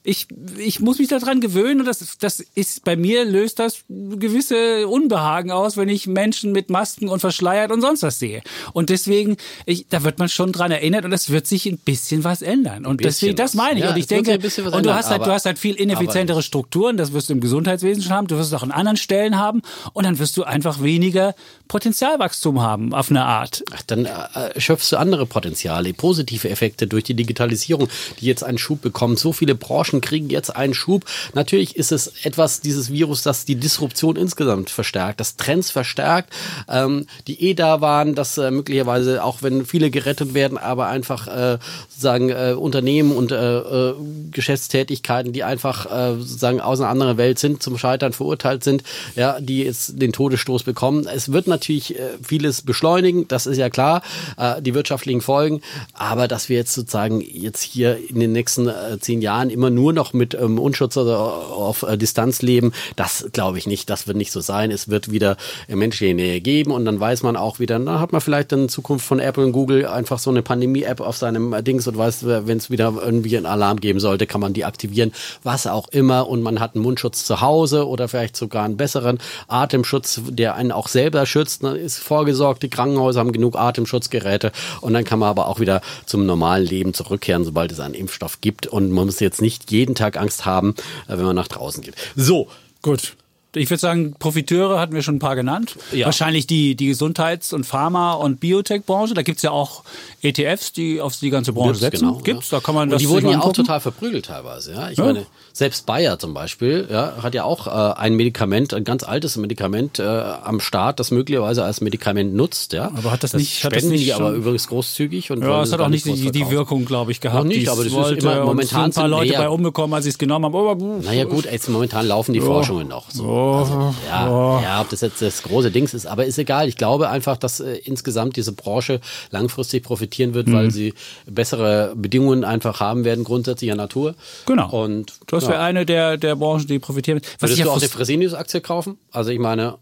Ich, 0.09 0.27
ich 0.57 0.79
muss 0.79 0.99
mich 0.99 1.09
daran 1.09 1.41
gewöhnen 1.41 1.81
und 1.81 1.85
das, 1.85 2.17
das 2.17 2.39
ist 2.39 2.85
bei 2.85 2.95
mir 2.95 3.25
löst 3.25 3.59
das 3.59 3.83
gewisse 3.89 4.87
Unbehagen 4.87 5.51
aus, 5.51 5.75
wenn 5.75 5.89
ich 5.89 6.07
Menschen 6.07 6.53
mit 6.53 6.69
Masken 6.69 7.09
und 7.09 7.19
verschleiert 7.19 7.73
und 7.73 7.81
sonst 7.81 8.03
was 8.03 8.17
sehe. 8.17 8.41
Und 8.71 8.89
deswegen, 8.89 9.35
ich, 9.65 9.87
da 9.89 10.03
wird 10.03 10.17
man 10.17 10.29
schon 10.29 10.53
dran 10.53 10.71
erinnert 10.71 11.03
und 11.03 11.11
es 11.11 11.29
wird 11.29 11.45
sich 11.45 11.65
ein 11.65 11.77
bisschen 11.77 12.23
was 12.23 12.41
ändern. 12.41 12.85
Und 12.85 13.03
deswegen, 13.03 13.35
das 13.35 13.53
meine 13.53 13.79
ich. 13.79 13.83
Ja, 13.83 13.91
und 13.91 13.97
ich 13.97 14.07
denke, 14.07 14.35
und 14.35 14.43
du 14.43 14.77
ändern, 14.77 14.95
hast 14.95 15.09
halt, 15.09 15.25
du 15.25 15.31
hast 15.31 15.45
halt 15.45 15.59
viel 15.59 15.75
ineffizientere 15.75 16.41
Strukturen, 16.41 16.95
das 16.95 17.11
wirst 17.11 17.27
du 17.27 17.33
im 17.33 17.41
Gesundheitswesen 17.41 18.01
schon 18.01 18.13
haben, 18.13 18.27
du 18.27 18.37
wirst 18.37 18.53
es 18.53 18.57
auch 18.57 18.63
an 18.63 18.71
anderen 18.71 18.95
Stellen 18.95 19.37
haben 19.37 19.61
und 19.91 20.05
dann 20.05 20.19
wirst 20.19 20.37
du 20.37 20.45
einfach 20.45 20.81
weniger 20.81 21.35
Potenzialwachstum 21.67 22.61
haben 22.61 22.93
auf 22.93 23.09
eine 23.09 23.25
Art. 23.25 23.61
Ach, 23.73 23.81
dann 23.87 24.05
äh, 24.05 24.59
schöpfst 24.59 24.91
du 24.91 24.97
andere 24.97 25.25
Potenziale, 25.25 25.93
positive 25.93 26.49
Effekte 26.49 26.87
durch 26.87 27.03
die 27.03 27.13
Digitalisierung, 27.13 27.89
die 28.21 28.25
jetzt 28.25 28.45
einen 28.45 28.57
Schub 28.57 28.81
bekommt. 28.81 29.19
So 29.19 29.33
viele 29.33 29.53
Branchen 29.53 29.96
kriegen 30.01 30.29
jetzt 30.29 30.55
einen 30.55 30.73
Schub. 30.73 31.05
Natürlich 31.33 31.75
ist 31.75 31.91
es 31.91 32.13
etwas, 32.23 32.61
dieses 32.61 32.91
Virus, 32.91 33.23
das 33.23 33.45
die 33.45 33.55
Disruption 33.55 34.15
insgesamt 34.15 34.69
verstärkt, 34.69 35.19
das 35.19 35.35
Trends 35.35 35.71
verstärkt, 35.71 36.33
ähm, 36.69 37.05
die 37.27 37.41
eh 37.43 37.53
da 37.53 37.81
waren, 37.81 38.15
dass 38.15 38.37
äh, 38.37 38.51
möglicherweise, 38.51 39.23
auch 39.23 39.41
wenn 39.41 39.65
viele 39.65 39.89
gerettet 39.89 40.33
werden, 40.33 40.57
aber 40.57 40.87
einfach 40.87 41.27
äh, 41.27 41.57
sozusagen 41.89 42.29
äh, 42.29 42.55
Unternehmen 42.57 43.11
und 43.11 43.31
äh, 43.31 43.57
äh, 43.57 43.93
Geschäftstätigkeiten, 44.31 45.33
die 45.33 45.43
einfach 45.43 45.85
äh, 45.85 46.17
sozusagen 46.17 46.61
aus 46.61 46.79
einer 46.79 46.89
anderen 46.89 47.17
Welt 47.17 47.39
sind, 47.39 47.63
zum 47.63 47.77
Scheitern 47.77 48.13
verurteilt 48.13 48.63
sind, 48.63 48.83
ja, 49.15 49.39
die 49.39 49.63
jetzt 49.63 50.01
den 50.01 50.11
Todesstoß 50.11 50.63
bekommen. 50.63 51.07
Es 51.07 51.31
wird 51.31 51.47
natürlich 51.47 51.97
äh, 51.97 52.17
vieles 52.21 52.61
beschleunigen, 52.61 53.27
das 53.27 53.45
ist 53.45 53.57
ja 53.57 53.69
klar, 53.69 54.01
äh, 54.37 54.61
die 54.61 54.73
wirtschaftlichen 54.73 55.21
Folgen, 55.21 55.61
aber 55.93 56.27
dass 56.27 56.49
wir 56.49 56.57
jetzt 56.57 56.73
sozusagen 56.73 57.21
jetzt 57.21 57.61
hier 57.61 57.97
in 58.09 58.19
den 58.19 58.31
nächsten 58.31 58.67
äh, 58.67 58.99
zehn 58.99 59.21
Jahren 59.21 59.49
immer 59.49 59.69
nur 59.77 59.93
noch 59.93 60.11
mit 60.13 60.33
ähm, 60.33 60.55
Mundschutz 60.55 60.97
oder 60.97 61.19
auf 61.19 61.83
äh, 61.83 61.97
Distanz 61.97 62.41
leben, 62.41 62.73
das 62.95 63.29
glaube 63.31 63.59
ich 63.59 63.67
nicht, 63.67 63.89
das 63.91 64.07
wird 64.07 64.17
nicht 64.17 64.31
so 64.31 64.41
sein. 64.41 64.71
Es 64.71 64.89
wird 64.89 65.11
wieder 65.11 65.37
äh, 65.67 65.75
menschliche 65.75 66.15
Nähe 66.15 66.41
geben 66.41 66.71
und 66.71 66.83
dann 66.85 66.99
weiß 66.99 67.21
man 67.21 67.37
auch 67.37 67.59
wieder, 67.59 67.77
dann 67.77 67.99
hat 67.99 68.11
man 68.11 68.21
vielleicht 68.21 68.51
in 68.51 68.69
Zukunft 68.69 69.05
von 69.05 69.19
Apple 69.19 69.45
und 69.45 69.51
Google 69.51 69.85
einfach 69.85 70.17
so 70.17 70.31
eine 70.31 70.41
Pandemie-App 70.41 70.99
auf 70.99 71.15
seinem 71.15 71.53
äh, 71.53 71.61
Dings 71.61 71.87
und 71.87 71.97
weiß, 71.97 72.25
wenn 72.25 72.57
es 72.57 72.71
wieder 72.71 72.93
irgendwie 72.99 73.37
einen 73.37 73.45
Alarm 73.45 73.79
geben 73.79 73.99
sollte, 73.99 74.25
kann 74.25 74.41
man 74.41 74.53
die 74.53 74.65
aktivieren, 74.65 75.11
was 75.43 75.67
auch 75.67 75.87
immer. 75.89 76.27
Und 76.27 76.41
man 76.41 76.59
hat 76.59 76.73
einen 76.73 76.83
Mundschutz 76.83 77.23
zu 77.25 77.41
Hause 77.41 77.87
oder 77.87 78.07
vielleicht 78.07 78.35
sogar 78.35 78.65
einen 78.65 78.77
besseren 78.77 79.19
Atemschutz, 79.47 80.21
der 80.27 80.55
einen 80.55 80.71
auch 80.71 80.87
selber 80.87 81.25
schützt, 81.27 81.61
ne, 81.61 81.77
ist 81.77 81.99
vorgesorgt, 81.99 82.63
die 82.63 82.69
Krankenhäuser 82.69 83.19
haben 83.19 83.31
genug 83.31 83.55
Atemschutzgeräte 83.55 84.51
und 84.81 84.93
dann 84.93 85.03
kann 85.03 85.19
man 85.19 85.29
aber 85.29 85.47
auch 85.47 85.59
wieder 85.59 85.81
zum 86.05 86.25
normalen 86.25 86.65
Leben 86.65 86.93
zurückkehren, 86.93 87.43
sobald 87.43 87.71
es 87.71 87.79
einen 87.79 87.93
Impfstoff 87.93 88.41
gibt. 88.41 88.67
Und 88.67 88.91
man 88.91 89.05
muss 89.05 89.19
jetzt 89.19 89.41
nicht 89.41 89.66
jeden 89.71 89.95
Tag 89.95 90.17
Angst 90.17 90.45
haben, 90.45 90.75
äh, 91.07 91.17
wenn 91.17 91.25
man 91.25 91.35
nach 91.35 91.47
draußen 91.47 91.81
geht. 91.83 91.95
So, 92.15 92.47
Gut. 92.81 93.15
Ich 93.59 93.69
würde 93.69 93.79
sagen, 93.79 94.15
Profiteure 94.17 94.79
hatten 94.79 94.93
wir 94.93 95.01
schon 95.01 95.15
ein 95.15 95.19
paar 95.19 95.35
genannt. 95.35 95.75
Ja. 95.91 96.05
Wahrscheinlich 96.05 96.47
die, 96.47 96.75
die 96.75 96.87
Gesundheits- 96.87 97.53
und 97.53 97.65
Pharma- 97.65 98.13
und 98.13 98.39
Biotech-Branche. 98.39 99.13
Da 99.13 99.21
gibt's 99.21 99.41
ja 99.43 99.51
auch 99.51 99.83
ETFs, 100.21 100.73
die 100.73 100.99
auf 101.01 101.15
die 101.17 101.29
ganze 101.29 101.53
Branche 101.53 101.71
Gibt's, 101.79 101.81
setzen. 101.81 102.07
genau, 102.07 102.17
Gibt's, 102.19 102.51
ja. 102.51 102.57
da 102.59 102.63
kann 102.63 102.75
man 102.75 102.83
Und 102.83 102.91
das 102.93 103.01
die 103.01 103.09
wurden 103.09 103.29
ja 103.29 103.39
auch 103.41 103.53
total 103.53 103.79
verprügelt 103.79 104.25
teilweise. 104.25 104.73
Ja? 104.73 104.89
Ich 104.89 104.97
Ja. 104.97 105.05
meine, 105.05 105.25
selbst 105.53 105.85
Bayer 105.85 106.19
zum 106.19 106.33
Beispiel 106.33 106.87
ja, 106.91 107.13
hat 107.21 107.33
ja 107.35 107.43
auch 107.43 107.67
äh, 107.67 107.69
ein 107.99 108.15
Medikament, 108.15 108.73
ein 108.73 108.83
ganz 108.83 109.03
altes 109.03 109.37
Medikament 109.37 109.99
äh, 109.99 110.03
am 110.03 110.59
Start, 110.59 110.99
das 110.99 111.11
möglicherweise 111.11 111.63
als 111.63 111.81
Medikament 111.81 112.33
nutzt. 112.35 112.73
Ja? 112.73 112.91
Aber 112.95 113.11
hat 113.11 113.23
das 113.23 113.33
nicht- 113.33 113.63
hat 113.63 113.71
das 113.73 113.79
spenden 113.81 113.95
nicht 113.95 114.05
die 114.07 114.13
aber 114.13 114.31
übrigens 114.31 114.67
großzügig. 114.67 115.31
Und 115.31 115.41
Ja, 115.43 115.61
es 115.63 115.71
hat 115.71 115.79
auch 115.81 115.89
nicht 115.89 116.05
die, 116.05 116.31
die. 116.31 116.47
Wirkung, 116.49 116.85
glaube 116.85 117.11
ich, 117.11 117.19
gehabt. 117.19 117.43
Noch 117.43 117.49
nicht, 117.49 117.63
es 117.63 117.69
aber 117.69 117.83
das 117.83 118.11
ist 118.11 118.23
immer- 118.23 118.45
momentan 118.45 118.61
es 118.61 118.69
sind 118.69 118.79
ein 118.83 118.91
paar 118.93 119.07
Leute 119.09 119.33
bei 119.33 119.49
umgekommen, 119.49 119.93
als 119.93 120.03
sie 120.05 120.11
es 120.11 120.17
genommen 120.17 120.45
haben. 120.45 120.55
Aber, 120.55 120.75
Naja 120.75 121.25
gut, 121.25 121.45
jetzt 121.45 121.67
momentan 121.69 122.07
laufen 122.07 122.33
die 122.33 122.39
Forschungen 122.41 122.87
noch. 122.87 123.09
So. 123.11 123.23
Also, 123.55 123.95
ja, 124.07 124.61
ja, 124.61 124.81
ob 124.81 124.89
das 124.89 125.01
jetzt 125.01 125.21
das 125.21 125.43
große 125.43 125.71
Dings 125.71 125.93
ist, 125.93 126.05
aber 126.05 126.25
ist 126.25 126.37
egal. 126.37 126.67
Ich 126.67 126.75
glaube 126.75 127.09
einfach, 127.09 127.37
dass 127.37 127.59
äh, 127.59 127.77
insgesamt 127.83 128.35
diese 128.35 128.51
Branche 128.51 129.01
langfristig 129.31 129.83
profitieren 129.83 130.33
wird, 130.33 130.47
Mhm. 130.47 130.53
weil 130.53 130.71
sie 130.71 130.93
bessere 131.25 131.93
Bedingungen 131.95 132.43
einfach 132.43 132.79
haben 132.79 133.05
werden, 133.05 133.23
grundsätzlicher 133.23 133.75
Natur. 133.75 134.15
Genau. 134.45 134.69
Und 134.69 135.13
das 135.27 135.43
ja. 135.43 135.49
wäre 135.49 135.61
eine 135.61 135.85
der, 135.85 136.17
der 136.17 136.35
Branchen, 136.35 136.67
die 136.67 136.79
profitieren. 136.79 137.21
Was 137.39 137.49
Würdest 137.49 137.59
ich 137.59 137.65
du 137.65 137.71
auch 137.71 137.77
eine 137.77 137.89
Fresenius-Aktie 137.89 138.61
kaufen? 138.61 138.97
Also 139.11 139.31
ich 139.31 139.39
meine, 139.39 139.77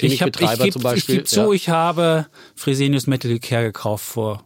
ich 0.00 0.22
hab, 0.22 0.32
Klinikbetreiber 0.32 0.52
ich 0.52 0.60
geb, 0.64 0.72
zum 0.72 0.82
Beispiel. 0.82 1.14
Ich 1.14 1.18
gebe 1.18 1.28
zu, 1.28 1.40
ja. 1.40 1.52
ich 1.52 1.68
habe 1.68 2.26
Fresenius 2.54 3.06
Metal 3.06 3.38
Care 3.38 3.64
gekauft 3.64 4.04
vor 4.04 4.42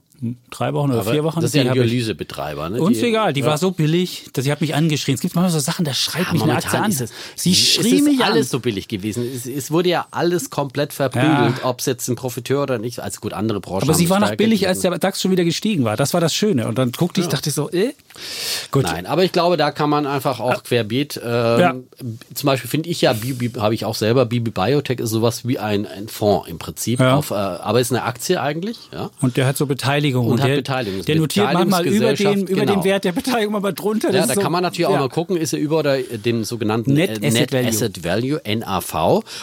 drei 0.50 0.72
Wochen 0.74 0.90
oder 0.90 1.00
Aber 1.00 1.12
vier 1.12 1.24
Wochen. 1.24 1.40
Das 1.40 1.50
ist 1.50 1.54
ja 1.54 1.62
Die 1.62 1.68
ein 1.70 1.74
Dialysebetreiber. 1.74 2.70
Ne? 2.70 2.80
Uns 2.80 2.98
Die- 2.98 3.06
egal, 3.06 3.32
die 3.32 3.40
ja. 3.40 3.46
war 3.46 3.58
so 3.58 3.70
billig, 3.70 4.26
dass 4.32 4.44
sie 4.44 4.52
hat 4.52 4.60
mich 4.60 4.74
angeschrien. 4.74 5.14
Es 5.14 5.20
gibt 5.20 5.34
manchmal 5.34 5.50
so 5.50 5.58
Sachen, 5.58 5.84
da 5.84 5.94
schreit 5.94 6.26
Ja, 6.26 6.32
mich 6.32 6.42
eine 6.42 6.56
Aktie 6.56 6.78
an. 6.80 6.90
es, 6.90 7.12
sie 7.34 7.54
schrie 7.54 7.96
ist 7.96 8.04
mich 8.04 8.24
alles 8.24 8.46
an. 8.46 8.50
so 8.50 8.60
billig 8.60 8.88
gewesen. 8.88 9.24
Es, 9.34 9.46
es 9.46 9.70
wurde 9.70 9.88
ja 9.90 10.06
alles 10.10 10.50
komplett 10.50 10.92
verprügelt, 10.92 11.64
ob 11.64 11.80
es 11.80 11.86
jetzt 11.86 12.08
ein 12.08 12.16
Profiteur 12.16 12.62
oder 12.62 12.78
nicht. 12.78 13.00
Also 13.00 13.20
gut, 13.20 13.32
andere 13.32 13.60
Branchen 13.60 13.82
Aber 13.82 13.94
sie 13.94 14.08
war 14.10 14.20
noch 14.20 14.34
billig, 14.36 14.66
als 14.68 14.80
gelitten. 14.80 15.00
der 15.00 15.10
DAX 15.10 15.20
schon 15.20 15.30
wieder 15.30 15.44
gestiegen 15.44 15.84
war. 15.84 15.96
Das 15.96 16.14
war 16.14 16.20
das 16.20 16.34
Schöne. 16.34 16.66
Und 16.68 16.78
dann 16.78 16.92
guckte 16.92 17.20
ich, 17.20 17.28
dachte 17.28 17.48
ich 17.50 17.54
so, 17.54 17.70
äh, 17.70 17.92
gut. 18.70 18.84
Nein, 18.84 19.06
aber 19.06 19.24
ich 19.24 19.32
glaube, 19.32 19.56
da 19.56 19.70
kann 19.70 19.90
man 19.90 20.06
einfach 20.06 20.40
auch 20.40 20.62
querbeet. 20.62 21.20
Ähm, 21.24 21.60
Ja. 21.60 21.74
Zum 22.34 22.46
Beispiel 22.46 22.70
finde 22.70 22.88
ich 22.88 23.00
ja, 23.00 23.14
habe 23.58 23.74
ich 23.74 23.84
auch 23.84 23.94
selber, 23.94 24.26
Bibi 24.26 24.50
Biotech 24.50 25.00
ist 25.00 25.10
sowas 25.10 25.46
wie 25.46 25.58
ein, 25.58 25.86
ein 25.86 26.08
Fonds 26.08 26.48
im 26.48 26.58
Prinzip. 26.58 27.00
Ja. 27.00 27.16
Auf, 27.16 27.30
äh, 27.30 27.34
aber 27.34 27.80
ist 27.80 27.92
eine 27.92 28.02
Aktie 28.02 28.40
eigentlich. 28.40 28.78
Ja. 28.92 29.10
Und 29.20 29.36
der 29.36 29.46
hat 29.46 29.56
so 29.56 29.66
Beteiligung. 29.66 30.26
Und 30.26 30.40
hat 30.40 30.48
der, 30.48 30.56
Beteiligung. 30.56 31.04
Der 31.04 31.16
notiert 31.16 31.52
manchmal 31.52 31.86
über 31.86 32.14
den, 32.14 32.46
über 32.46 32.60
den 32.60 32.66
genau. 32.66 32.84
Wert 32.84 33.04
der 33.04 33.12
Beteiligung, 33.12 33.52
manchmal 33.52 33.74
drunter. 33.74 34.08
Ja, 34.08 34.20
da 34.20 34.24
ist 34.24 34.34
so, 34.34 34.40
kann 34.40 34.52
man 34.52 34.62
natürlich 34.62 34.86
auch 34.86 34.92
ja. 34.92 35.00
mal 35.00 35.08
gucken, 35.08 35.36
ist 35.36 35.52
er 35.52 35.58
über 35.58 35.78
oder 35.78 35.98
dem 35.98 36.44
sogenannten 36.44 36.92
Net 36.92 37.22
äh, 37.22 37.26
Asset 37.28 37.52
Value. 37.52 37.68
Asset 37.68 38.04
Value, 38.04 38.40
NAV. 38.46 38.94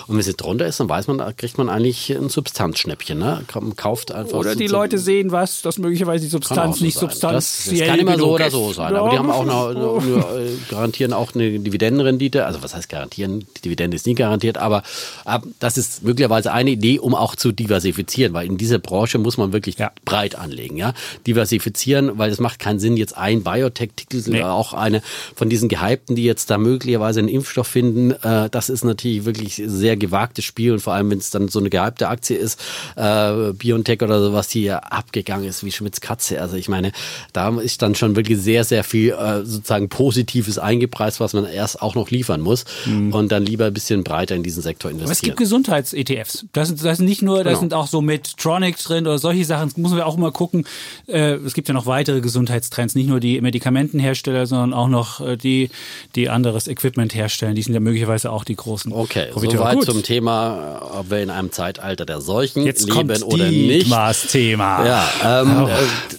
Und 0.07 0.15
wenn 0.15 0.19
es 0.19 0.35
drunter 0.35 0.65
ist, 0.67 0.79
dann 0.79 0.89
weiß 0.89 1.07
man, 1.07 1.17
da 1.17 1.31
kriegt 1.31 1.57
man 1.57 1.69
eigentlich 1.69 2.09
ein 2.11 2.29
Substanzschnäppchen. 2.29 3.17
Ne? 3.19 3.43
Man 3.53 3.75
kauft 3.75 4.11
einfach 4.11 4.37
Oder 4.37 4.55
die 4.55 4.67
so- 4.67 4.73
Leute 4.75 4.97
sehen 4.97 5.31
was, 5.31 5.61
dass 5.61 5.77
möglicherweise 5.77 6.23
die 6.25 6.29
Substanz 6.29 6.79
so 6.79 6.85
nicht 6.85 6.95
sein. 6.97 7.09
substanziell 7.09 7.33
Das, 7.77 7.79
das 7.79 7.87
kann 7.87 7.99
immer 7.99 8.17
so 8.17 8.33
oder 8.33 8.47
ist. 8.47 8.53
So 8.67 8.73
sein. 8.73 8.95
Aber 8.95 9.09
die 9.09 9.17
haben 9.17 9.29
auch 9.29 9.45
noch, 9.45 9.67
das 9.67 9.75
ist 9.75 9.81
noch, 9.81 10.01
so. 10.01 10.09
nur, 10.09 10.39
äh, 10.39 10.49
garantieren 10.69 11.13
auch 11.13 11.33
eine 11.35 11.59
Dividendenrendite. 11.59 12.45
Also 12.45 12.61
was 12.63 12.73
heißt 12.75 12.89
garantieren? 12.89 13.45
Die 13.57 13.61
Dividende 13.61 13.95
ist 13.95 14.05
nie 14.05 14.15
garantiert, 14.15 14.57
aber 14.57 14.83
äh, 15.25 15.39
das 15.59 15.77
ist 15.77 16.03
möglicherweise 16.03 16.51
eine 16.53 16.71
Idee, 16.71 16.99
um 16.99 17.15
auch 17.15 17.35
zu 17.35 17.51
diversifizieren, 17.51 18.33
weil 18.33 18.45
in 18.47 18.57
dieser 18.57 18.79
Branche 18.79 19.17
muss 19.17 19.37
man 19.37 19.53
wirklich 19.53 19.77
Ja. 19.77 19.91
breit 20.05 20.35
anlegen. 20.35 20.77
Ja? 20.77 20.93
Diversifizieren, 21.27 22.17
weil 22.17 22.31
es 22.31 22.39
macht 22.39 22.59
keinen 22.59 22.79
Sinn, 22.79 22.97
jetzt 22.97 23.17
ein 23.17 23.43
Biotech-Titel 23.43 24.21
Nee. 24.27 24.39
oder 24.39 24.53
auch 24.53 24.73
eine 24.73 25.01
von 25.35 25.49
diesen 25.49 25.69
Gehypten, 25.69 26.15
die 26.15 26.23
jetzt 26.23 26.49
da 26.49 26.57
möglicherweise 26.57 27.19
einen 27.19 27.29
Impfstoff 27.29 27.67
finden. 27.67 28.11
Äh, 28.11 28.49
das 28.49 28.69
ist 28.69 28.83
natürlich 28.83 29.25
wirklich 29.25 29.61
sehr 29.65 29.97
gewagtes 29.97 30.45
Spiel 30.45 30.73
und 30.73 30.79
vor 30.79 30.93
allem, 30.93 31.09
wenn 31.09 31.17
es 31.17 31.29
dann 31.29 31.47
so 31.47 31.59
eine 31.59 31.69
gehypte 31.69 32.07
Aktie 32.09 32.37
ist, 32.37 32.59
BioNTech 32.95 34.01
oder 34.01 34.21
sowas, 34.21 34.47
die 34.47 34.63
ja 34.63 34.77
abgegangen 34.79 35.47
ist 35.47 35.63
wie 35.63 35.71
Schmitz 35.71 35.99
Katze. 36.01 36.41
Also 36.41 36.55
ich 36.55 36.69
meine, 36.69 36.91
da 37.33 37.49
ist 37.59 37.81
dann 37.81 37.95
schon 37.95 38.15
wirklich 38.15 38.37
sehr, 38.39 38.52
sehr 38.63 38.83
viel 38.83 39.11
äh, 39.11 39.43
sozusagen 39.45 39.89
Positives 39.89 40.59
eingepreist, 40.59 41.19
was 41.19 41.33
man 41.33 41.45
erst 41.45 41.81
auch 41.81 41.95
noch 41.95 42.11
liefern 42.11 42.41
muss 42.41 42.65
und 42.85 43.31
dann 43.31 43.45
lieber 43.45 43.65
ein 43.65 43.73
bisschen 43.73 44.03
breiter 44.03 44.35
in 44.35 44.43
diesen 44.43 44.61
Sektor 44.61 44.91
Mhm. 44.91 44.97
Aber 44.97 45.03
es 45.05 45.09
investieren. 45.09 45.29
gibt 45.31 45.39
Gesundheits-ETFs. 45.39 46.45
Das, 46.53 46.67
sind- 46.67 46.83
das 46.83 46.97
sind 46.97 47.05
nicht 47.05 47.21
nur, 47.21 47.37
das 47.43 47.53
Genau. 47.53 47.59
sind 47.61 47.73
auch 47.73 47.87
so 47.87 48.01
mit 48.01 48.37
Tronics 48.37 48.83
drin 48.83 49.07
oder 49.07 49.17
solche 49.17 49.45
Sachen. 49.45 49.69
Das 49.69 49.77
müssen 49.77 49.95
wir 49.95 50.05
auch 50.05 50.17
mal 50.17 50.31
gucken. 50.31 50.65
äh, 51.07 51.33
es 51.35 51.53
gibt 51.53 51.67
ja 51.67 51.73
noch 51.73 51.85
weitere 51.85 52.21
Gesundheitstrends, 52.21 52.95
nicht 52.95 53.07
nur 53.07 53.19
die 53.19 53.39
Medikamentenhersteller, 53.41 54.45
sondern 54.45 54.73
auch 54.73 54.87
noch 54.87 55.21
äh, 55.21 55.37
die, 55.37 55.69
die 56.15 56.29
anderes 56.29 56.67
Equipment 56.67 57.15
herstellen. 57.15 57.55
Die 57.55 57.61
sind 57.61 57.73
ja 57.73 57.79
möglicherweise 57.79 58.31
auch 58.31 58.43
die 58.43 58.55
großen. 58.55 58.91
Okay, 58.91 59.27
soweit 59.35 59.81
zum 59.83 60.03
Thema, 60.03 60.81
ob 60.99 61.09
wir 61.09 61.21
in 61.21 61.29
einem 61.29 61.51
Zeitalter 61.51 62.05
der 62.05 62.21
Seuchen 62.21 62.65
jetzt 62.65 62.87
leben 62.89 63.23
oder 63.23 63.49
nicht. 63.49 63.89
Thema. 64.29 64.85
Ja, 64.85 65.41
ähm, 65.41 65.63
oh. 65.65 65.69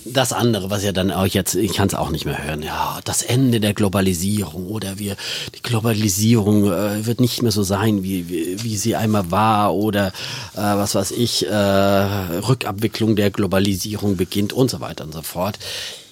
das 0.04 0.32
andere, 0.32 0.70
was 0.70 0.82
ja 0.84 0.92
dann 0.92 1.10
auch 1.10 1.26
jetzt, 1.26 1.54
ich 1.54 1.72
kann 1.74 1.88
es 1.88 1.94
auch 1.94 2.10
nicht 2.10 2.23
mehr 2.24 2.44
hören. 2.44 2.62
Ja, 2.62 3.00
das 3.04 3.22
Ende 3.22 3.60
der 3.60 3.74
Globalisierung 3.74 4.68
oder 4.68 4.98
wir, 4.98 5.16
die 5.54 5.62
Globalisierung 5.62 6.72
äh, 6.72 7.06
wird 7.06 7.20
nicht 7.20 7.42
mehr 7.42 7.52
so 7.52 7.62
sein, 7.62 8.02
wie, 8.02 8.28
wie, 8.28 8.62
wie 8.62 8.76
sie 8.76 8.96
einmal 8.96 9.30
war 9.30 9.74
oder 9.74 10.08
äh, 10.54 10.60
was 10.60 10.94
weiß 10.94 11.12
ich, 11.12 11.46
äh, 11.46 11.54
Rückabwicklung 11.54 13.16
der 13.16 13.30
Globalisierung 13.30 14.16
beginnt 14.16 14.52
und 14.52 14.70
so 14.70 14.80
weiter 14.80 15.04
und 15.04 15.12
so 15.12 15.22
fort. 15.22 15.58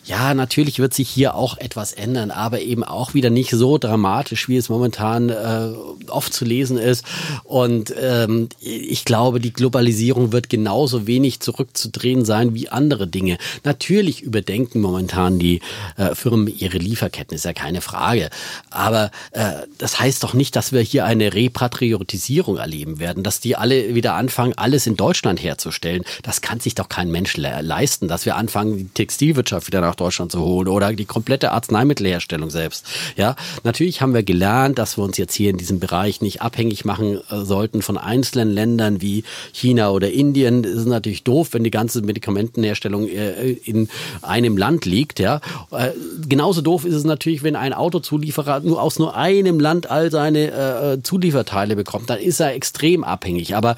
Ja, 0.04 0.34
natürlich 0.34 0.80
wird 0.80 0.94
sich 0.94 1.08
hier 1.08 1.36
auch 1.36 1.56
etwas 1.58 1.92
ändern, 1.92 2.32
aber 2.32 2.60
eben 2.60 2.82
auch 2.82 3.14
wieder 3.14 3.30
nicht 3.30 3.50
so 3.50 3.78
dramatisch, 3.78 4.48
wie 4.48 4.56
es 4.56 4.68
momentan 4.68 5.28
äh, 5.30 5.68
oft 6.08 6.34
zu 6.34 6.44
lesen 6.44 6.76
ist. 6.76 7.04
Und 7.44 7.94
ähm, 8.00 8.48
ich 8.60 9.04
glaube, 9.04 9.38
die 9.38 9.52
Globalisierung 9.52 10.32
wird 10.32 10.48
genauso 10.48 11.06
wenig 11.06 11.38
zurückzudrehen 11.38 12.24
sein 12.24 12.52
wie 12.52 12.68
andere 12.68 13.06
Dinge. 13.06 13.38
Natürlich 13.62 14.22
überdenken 14.22 14.80
momentan 14.80 15.38
die 15.38 15.60
äh, 15.96 16.16
Firmen 16.16 16.48
ihre 16.48 16.78
Lieferketten, 16.78 17.36
ist 17.36 17.44
ja 17.44 17.52
keine 17.52 17.80
Frage. 17.80 18.30
Aber 18.70 19.12
äh, 19.30 19.52
das 19.78 20.00
heißt 20.00 20.24
doch 20.24 20.34
nicht, 20.34 20.56
dass 20.56 20.72
wir 20.72 20.80
hier 20.80 21.04
eine 21.04 21.32
Repatriotisierung 21.32 22.56
erleben 22.56 22.98
werden, 22.98 23.22
dass 23.22 23.38
die 23.38 23.54
alle 23.54 23.94
wieder 23.94 24.14
anfangen, 24.14 24.54
alles 24.56 24.88
in 24.88 24.96
Deutschland 24.96 25.40
herzustellen. 25.40 26.02
Das 26.24 26.40
kann 26.40 26.58
sich 26.58 26.74
doch 26.74 26.88
kein 26.88 27.10
Mensch 27.12 27.36
le 27.36 27.60
leisten, 27.60 28.08
dass 28.08 28.26
wir 28.26 28.34
anfangen, 28.34 28.78
die 28.78 28.88
Textilwirtschaft 28.88 29.68
wieder 29.68 29.80
nach 29.80 29.92
Deutschland 30.02 30.32
zu 30.32 30.40
holen 30.40 30.66
oder 30.68 30.92
die 30.92 31.04
komplette 31.04 31.52
Arzneimittelherstellung 31.52 32.50
selbst. 32.50 32.86
Ja, 33.16 33.36
natürlich 33.62 34.00
haben 34.00 34.14
wir 34.14 34.24
gelernt, 34.24 34.78
dass 34.78 34.98
wir 34.98 35.04
uns 35.04 35.16
jetzt 35.16 35.34
hier 35.34 35.50
in 35.50 35.58
diesem 35.58 35.78
Bereich 35.78 36.20
nicht 36.20 36.42
abhängig 36.42 36.84
machen 36.84 37.20
äh, 37.30 37.44
sollten 37.44 37.82
von 37.82 37.96
einzelnen 37.96 38.50
Ländern 38.50 39.00
wie 39.00 39.22
China 39.52 39.90
oder 39.90 40.10
Indien. 40.10 40.62
Das 40.62 40.72
ist 40.72 40.86
natürlich 40.86 41.22
doof, 41.22 41.50
wenn 41.52 41.62
die 41.62 41.70
ganze 41.70 42.02
Medikamentenherstellung 42.02 43.08
äh, 43.08 43.52
in 43.52 43.88
einem 44.22 44.56
Land 44.56 44.86
liegt. 44.86 45.20
Ja, 45.20 45.40
äh, 45.70 45.90
genauso 46.28 46.62
doof 46.62 46.84
ist 46.84 46.94
es 46.94 47.04
natürlich, 47.04 47.44
wenn 47.44 47.54
ein 47.54 47.72
Autozulieferer 47.72 48.60
nur 48.60 48.82
aus 48.82 48.98
nur 48.98 49.16
einem 49.16 49.60
Land 49.60 49.90
all 49.90 50.10
seine 50.10 51.00
Zulieferteile 51.02 51.76
bekommt. 51.76 52.10
Dann 52.10 52.18
ist 52.18 52.40
er 52.40 52.54
extrem 52.54 53.04
abhängig. 53.04 53.54
Aber 53.56 53.76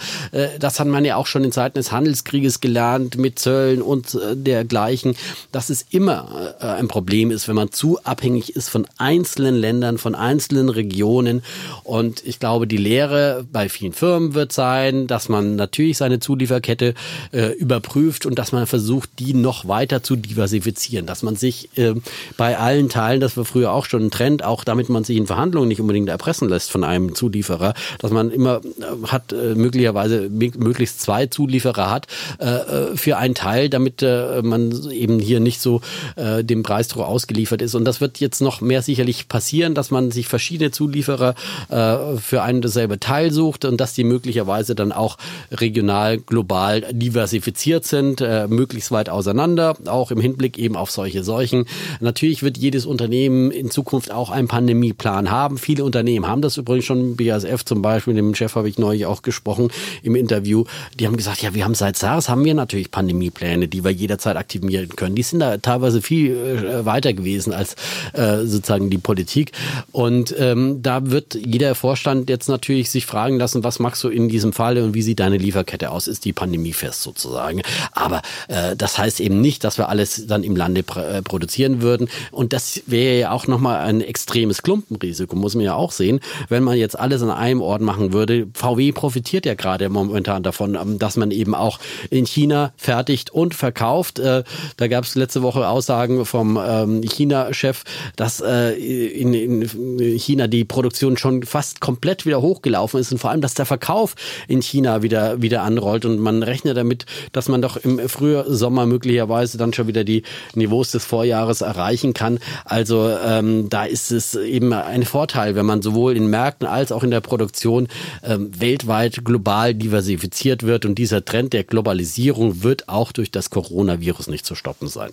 das 0.59 0.81
hat 0.81 0.87
man 0.87 1.05
ja 1.05 1.16
auch 1.16 1.27
schon 1.27 1.45
in 1.45 1.53
Zeiten 1.53 1.79
des 1.79 1.93
Handelskrieges 1.93 2.61
gelernt 2.61 3.16
mit 3.16 3.39
Zöllen 3.39 3.83
und 3.83 4.18
dergleichen. 4.35 5.16
Das 5.53 5.70
ist 5.70 5.93
immer 5.93 6.03
immer 6.05 6.55
äh, 6.61 6.66
ein 6.66 6.88
Problem 6.88 7.30
ist, 7.30 7.48
wenn 7.48 7.57
man 7.57 7.72
zu 7.72 7.98
abhängig 8.05 8.55
ist 8.57 8.68
von 8.68 8.86
einzelnen 8.98 9.55
Ländern, 9.55 9.96
von 9.96 10.14
einzelnen 10.14 10.68
Regionen. 10.68 11.42
Und 11.82 12.24
ich 12.26 12.38
glaube, 12.38 12.66
die 12.66 12.76
Lehre 12.76 13.46
bei 13.50 13.70
vielen 13.70 13.94
Firmen 13.94 14.34
wird 14.34 14.52
sein, 14.52 15.07
dass 15.07 15.30
man 15.30 15.57
natürlich 15.57 15.96
seine 15.96 16.20
Zulieferkette 16.20 16.94
äh, 17.32 17.52
überprüft 17.52 18.26
und 18.26 18.38
dass 18.38 18.52
man 18.52 18.66
versucht, 18.66 19.11
die 19.18 19.32
noch 19.32 19.66
weiter 19.66 20.02
zu 20.02 20.16
diversifizieren, 20.16 21.07
dass 21.07 21.22
man 21.22 21.36
sich 21.36 21.70
äh, 21.78 21.94
bei 22.36 22.59
allen 22.59 22.90
Teilen, 22.90 23.20
das 23.20 23.36
war 23.38 23.46
früher 23.46 23.72
auch 23.72 23.86
schon 23.86 24.05
ein 24.05 24.11
Trend, 24.11 24.44
auch 24.44 24.62
damit 24.64 24.90
man 24.90 25.05
sich 25.05 25.16
in 25.16 25.26
Verhandlungen 25.26 25.68
nicht 25.68 25.80
unbedingt 25.80 26.11
erpressen 26.11 26.50
lässt 26.50 26.70
von 26.70 26.84
einem 26.84 27.14
Zulieferer, 27.14 27.72
dass 27.98 28.11
man 28.11 28.30
immer 28.30 28.61
äh, 28.62 29.07
hat 29.07 29.32
äh, 29.32 29.55
möglicherweise 29.55 30.28
möglichst 30.28 31.00
zwei 31.00 31.26
Zulieferer 31.26 31.90
hat 31.90 32.09
äh, 32.38 32.94
für 32.94 33.16
einen 33.16 33.34
Teil, 33.34 33.70
damit 33.70 34.02
man 34.02 34.90
eben 34.90 35.18
hier 35.18 35.40
nicht 35.40 35.61
so 35.61 35.80
äh, 36.16 36.45
dem 36.45 36.62
Preisdruck 36.62 37.05
ausgeliefert 37.05 37.62
ist. 37.62 37.74
Und 37.74 37.84
das 37.84 38.01
wird 38.01 38.20
jetzt 38.20 38.40
noch 38.40 38.61
mehr 38.61 38.82
sicherlich 38.82 39.28
passieren, 39.28 39.74
dass 39.74 39.90
man 39.90 40.11
sich 40.11 40.28
verschiedene 40.28 40.70
Zulieferer 40.70 41.34
äh, 41.68 42.16
für 42.18 42.42
einen 42.42 42.62
dasselbe 42.62 43.01
Teil 43.01 43.30
sucht 43.30 43.64
und 43.64 43.80
dass 43.80 43.95
die 43.95 44.05
möglicherweise 44.05 44.74
dann 44.74 44.92
auch 44.92 45.18
regional, 45.51 46.18
global 46.18 46.82
diversifiziert 46.92 47.84
sind, 47.84 48.20
äh, 48.20 48.47
möglichst 48.49 48.90
weit 48.90 49.09
auseinander, 49.09 49.76
auch 49.86 50.11
im 50.11 50.20
Hinblick 50.20 50.59
eben 50.59 50.76
auf 50.76 50.90
solche 50.90 51.24
Seuchen. 51.24 51.66
Natürlich 52.01 52.42
wird 52.42 52.59
jedes 52.59 52.86
Unternehmen 52.86 53.51
in 53.51 53.70
Zukunft 53.70 54.11
auch 54.11 54.30
einen 54.30 54.49
Pandemieplan 54.49 55.30
haben. 55.30 55.59
Viele 55.59 55.84
Unternehmen 55.84 56.26
haben 56.26 56.42
das 56.42 56.57
übrigens 56.57 56.84
schon, 56.84 57.16
BASF 57.16 57.64
zum 57.64 57.82
Beispiel, 57.82 58.14
dem 58.14 58.34
Chef 58.34 58.55
habe 58.55 58.68
ich 58.68 58.78
neulich 58.78 59.07
auch 59.07 59.22
gesprochen 59.22 59.68
im 60.03 60.14
Interview. 60.14 60.64
Die 60.99 61.07
haben 61.07 61.16
gesagt, 61.16 61.42
ja, 61.42 61.55
wir 61.55 61.64
haben 61.64 61.74
seit 61.74 61.97
SARS 61.97 62.28
haben 62.28 62.45
wir 62.45 62.55
natürlich 62.55 62.90
Pandemiepläne, 62.90 63.68
die 63.68 63.84
wir 63.84 63.90
jederzeit 63.90 64.36
aktivieren 64.36 64.88
können. 64.88 65.14
Die 65.14 65.22
sind 65.22 65.40
da 65.40 65.57
teilweise 65.59 65.84
teilweise 65.85 66.03
viel 66.03 66.37
äh, 66.37 66.85
weiter 66.87 67.12
gewesen 67.12 67.53
als 67.53 67.76
äh, 68.12 68.45
sozusagen 68.45 68.91
die 68.91 68.99
Politik. 68.99 69.53
Und 69.93 70.35
ähm, 70.39 70.82
da 70.82 71.11
wird 71.11 71.35
jeder 71.35 71.74
Vorstand 71.74 72.30
jetzt 72.30 72.49
natürlich 72.49 72.91
sich 72.91 73.07
fragen 73.07 73.39
lassen, 73.39 73.64
was 73.64 73.78
machst 73.78 74.03
du 74.05 74.09
in 74.09 74.28
diesem 74.28 74.53
Fall 74.53 74.78
und 74.78 74.95
wie 74.95 75.03
sieht 75.03 75.20
deine 75.20 75.37
Lieferkette 75.37 75.91
aus? 75.91 76.07
Ist 76.07 76.24
die 76.24 76.32
Pandemie 76.32 76.72
fest 76.72 77.03
sozusagen? 77.03 77.62
Aber 77.93 78.22
äh, 78.49 78.76
das 78.76 78.99
heißt 78.99 79.20
eben 79.20 79.41
nicht, 79.41 79.64
dass 79.64 79.78
wir 79.78 79.89
alles 79.89 80.26
dann 80.26 80.43
im 80.43 80.57
Lande 80.57 80.82
pr 80.82 81.22
produzieren 81.22 81.82
würden. 81.82 82.09
Und 82.30 82.53
das 82.53 82.82
wäre 82.87 83.18
ja 83.18 83.30
auch 83.30 83.47
nochmal 83.47 83.80
ein 83.80 84.01
extremes 84.01 84.62
Klumpenrisiko, 84.62 85.37
muss 85.37 85.55
man 85.55 85.64
ja 85.64 85.74
auch 85.74 85.93
sehen. 85.93 86.20
Wenn 86.49 86.62
man 86.62 86.76
jetzt 86.76 86.99
alles 86.99 87.22
an 87.22 87.30
einem 87.30 87.61
Ort 87.61 87.82
machen 87.82 88.12
würde, 88.12 88.47
VW 88.55 88.93
profitiert 88.93 89.47
ja 89.47 89.55
gerade 89.55 89.89
momentan 89.89 90.43
davon, 90.43 90.76
ähm, 90.76 90.99
dass 90.99 91.16
man 91.16 91.30
eben 91.30 91.55
auch 91.55 91.78
in 92.11 92.26
China 92.26 92.72
fertigt 92.76 93.30
und 93.30 93.55
verkauft. 93.55 94.18
Da 94.18 94.89
gab 94.89 95.05
es 95.05 95.14
letzte 95.14 95.43
Woche 95.43 95.66
aus 95.68 95.74
Aussagen 95.75 96.25
vom 96.25 96.57
ähm, 96.64 97.03
China-Chef, 97.03 97.83
dass 98.14 98.41
äh, 98.41 98.75
in, 98.75 99.35
in 99.35 100.18
China 100.18 100.47
die 100.47 100.64
Produktion 100.64 101.16
schon 101.16 101.43
fast 101.43 101.81
komplett 101.81 102.27
wieder 102.27 102.41
hochgelaufen 102.41 103.01
ist 103.01 103.11
und 103.11 103.18
vor 103.18 103.31
allem, 103.31 103.41
dass 103.41 103.55
der 103.55 103.66
Verkauf 103.66 104.14
in 104.47 104.62
China 104.62 105.03
wieder, 105.03 105.43
wieder 105.43 105.62
anrollt 105.62 106.05
und 106.05 106.20
man 106.20 106.45
rechnet 106.45 106.77
damit, 106.77 107.07
dass 107.33 107.49
man 107.49 107.61
doch 107.61 107.77
im 107.77 108.09
Frühsommer 108.09 108.87
möglicherweise 108.87 109.59
dann 109.59 109.72
schon 109.72 109.89
wieder 109.89 110.05
die 110.05 110.22
Niveaus 110.55 110.93
des 110.93 111.05
Vorjahres 111.05 111.61
erreichen 111.61 112.14
kann. 112.14 112.39
Also 112.64 113.11
ähm, 113.25 113.68
da 113.68 113.85
ist 113.85 114.12
es 114.12 114.37
eben 114.37 114.72
ein 114.72 115.03
Vorteil, 115.03 115.57
wenn 115.57 115.66
man 115.66 115.83
sowohl 115.83 116.16
in 116.16 116.29
Märkten 116.29 116.68
als 116.68 116.93
auch 116.93 117.03
in 117.03 117.11
der 117.11 117.20
Produktion 117.20 117.89
ähm, 118.22 118.51
weltweit 118.57 119.25
global 119.25 119.75
diversifiziert 119.75 120.62
wird 120.62 120.85
und 120.85 120.97
dieser 120.97 121.25
Trend 121.25 121.53
der 121.53 121.64
Globalisierung 121.64 122.62
wird 122.62 122.89
auch 122.89 123.11
durch 123.11 123.31
das 123.31 123.51
Coronavirus 123.51 124.29
nicht 124.29 124.47
zu 124.47 124.55
stoppen 124.55 124.89
sein. 124.89 125.11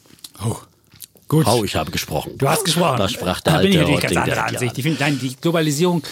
Gut. 1.32 1.48
Oh, 1.48 1.64
ich 1.64 1.78
habe 1.78 1.92
gesprochen. 1.92 2.34
Du 2.38 2.50
hast 2.50 2.66
gesprochen. 2.66 2.98
Da 2.98 3.08
sprach 3.08 3.40
der 3.40 3.54
da 3.54 3.60
bin 3.62 3.72
ich 3.72 3.78
natürlich 3.78 4.02
ganz 4.02 4.18
anderer 4.18 4.48
Ansicht. 4.48 4.78
Ich 4.78 4.84
finde, 4.84 5.00
nein, 5.00 5.18
die 5.18 5.34
Globalisierung 5.38 6.04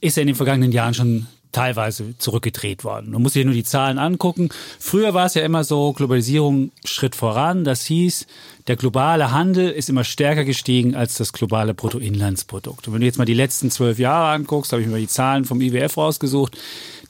ist 0.00 0.16
ja 0.16 0.22
in 0.22 0.28
den 0.28 0.34
vergangenen 0.34 0.72
Jahren 0.72 0.94
schon 0.94 1.26
teilweise 1.52 2.16
zurückgedreht 2.16 2.82
worden. 2.82 3.10
Man 3.10 3.20
muss 3.20 3.34
sich 3.34 3.44
nur 3.44 3.52
die 3.52 3.64
Zahlen 3.64 3.98
angucken. 3.98 4.48
Früher 4.80 5.12
war 5.12 5.26
es 5.26 5.34
ja 5.34 5.42
immer 5.42 5.62
so, 5.62 5.92
Globalisierung 5.92 6.70
Schritt 6.86 7.14
voran. 7.14 7.64
Das 7.64 7.84
hieß, 7.84 8.26
der 8.66 8.76
globale 8.76 9.30
Handel 9.30 9.68
ist 9.68 9.90
immer 9.90 10.04
stärker 10.04 10.44
gestiegen 10.44 10.94
als 10.94 11.16
das 11.16 11.34
globale 11.34 11.74
Bruttoinlandsprodukt. 11.74 12.88
Und 12.88 12.94
wenn 12.94 13.00
du 13.02 13.06
jetzt 13.06 13.18
mal 13.18 13.26
die 13.26 13.34
letzten 13.34 13.70
zwölf 13.70 13.98
Jahre 13.98 14.30
anguckst, 14.30 14.72
habe 14.72 14.80
ich 14.80 14.88
mir 14.88 14.94
mal 14.94 15.00
die 15.00 15.06
Zahlen 15.06 15.44
vom 15.44 15.60
IWF 15.60 15.98
rausgesucht, 15.98 16.56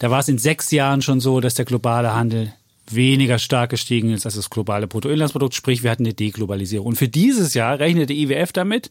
da 0.00 0.10
war 0.10 0.18
es 0.18 0.26
in 0.26 0.38
sechs 0.38 0.72
Jahren 0.72 1.00
schon 1.00 1.20
so, 1.20 1.38
dass 1.38 1.54
der 1.54 1.64
globale 1.64 2.12
Handel 2.12 2.52
weniger 2.94 3.38
stark 3.38 3.70
gestiegen 3.70 4.10
ist 4.10 4.26
als 4.26 4.36
das 4.36 4.50
globale 4.50 4.86
Bruttoinlandsprodukt, 4.86 5.54
sprich 5.54 5.82
wir 5.82 5.90
hatten 5.90 6.04
eine 6.04 6.14
Deglobalisierung. 6.14 6.88
Und 6.88 6.96
für 6.96 7.08
dieses 7.08 7.54
Jahr 7.54 7.78
rechnet 7.78 8.10
der 8.10 8.16
IWF 8.16 8.52
damit, 8.52 8.90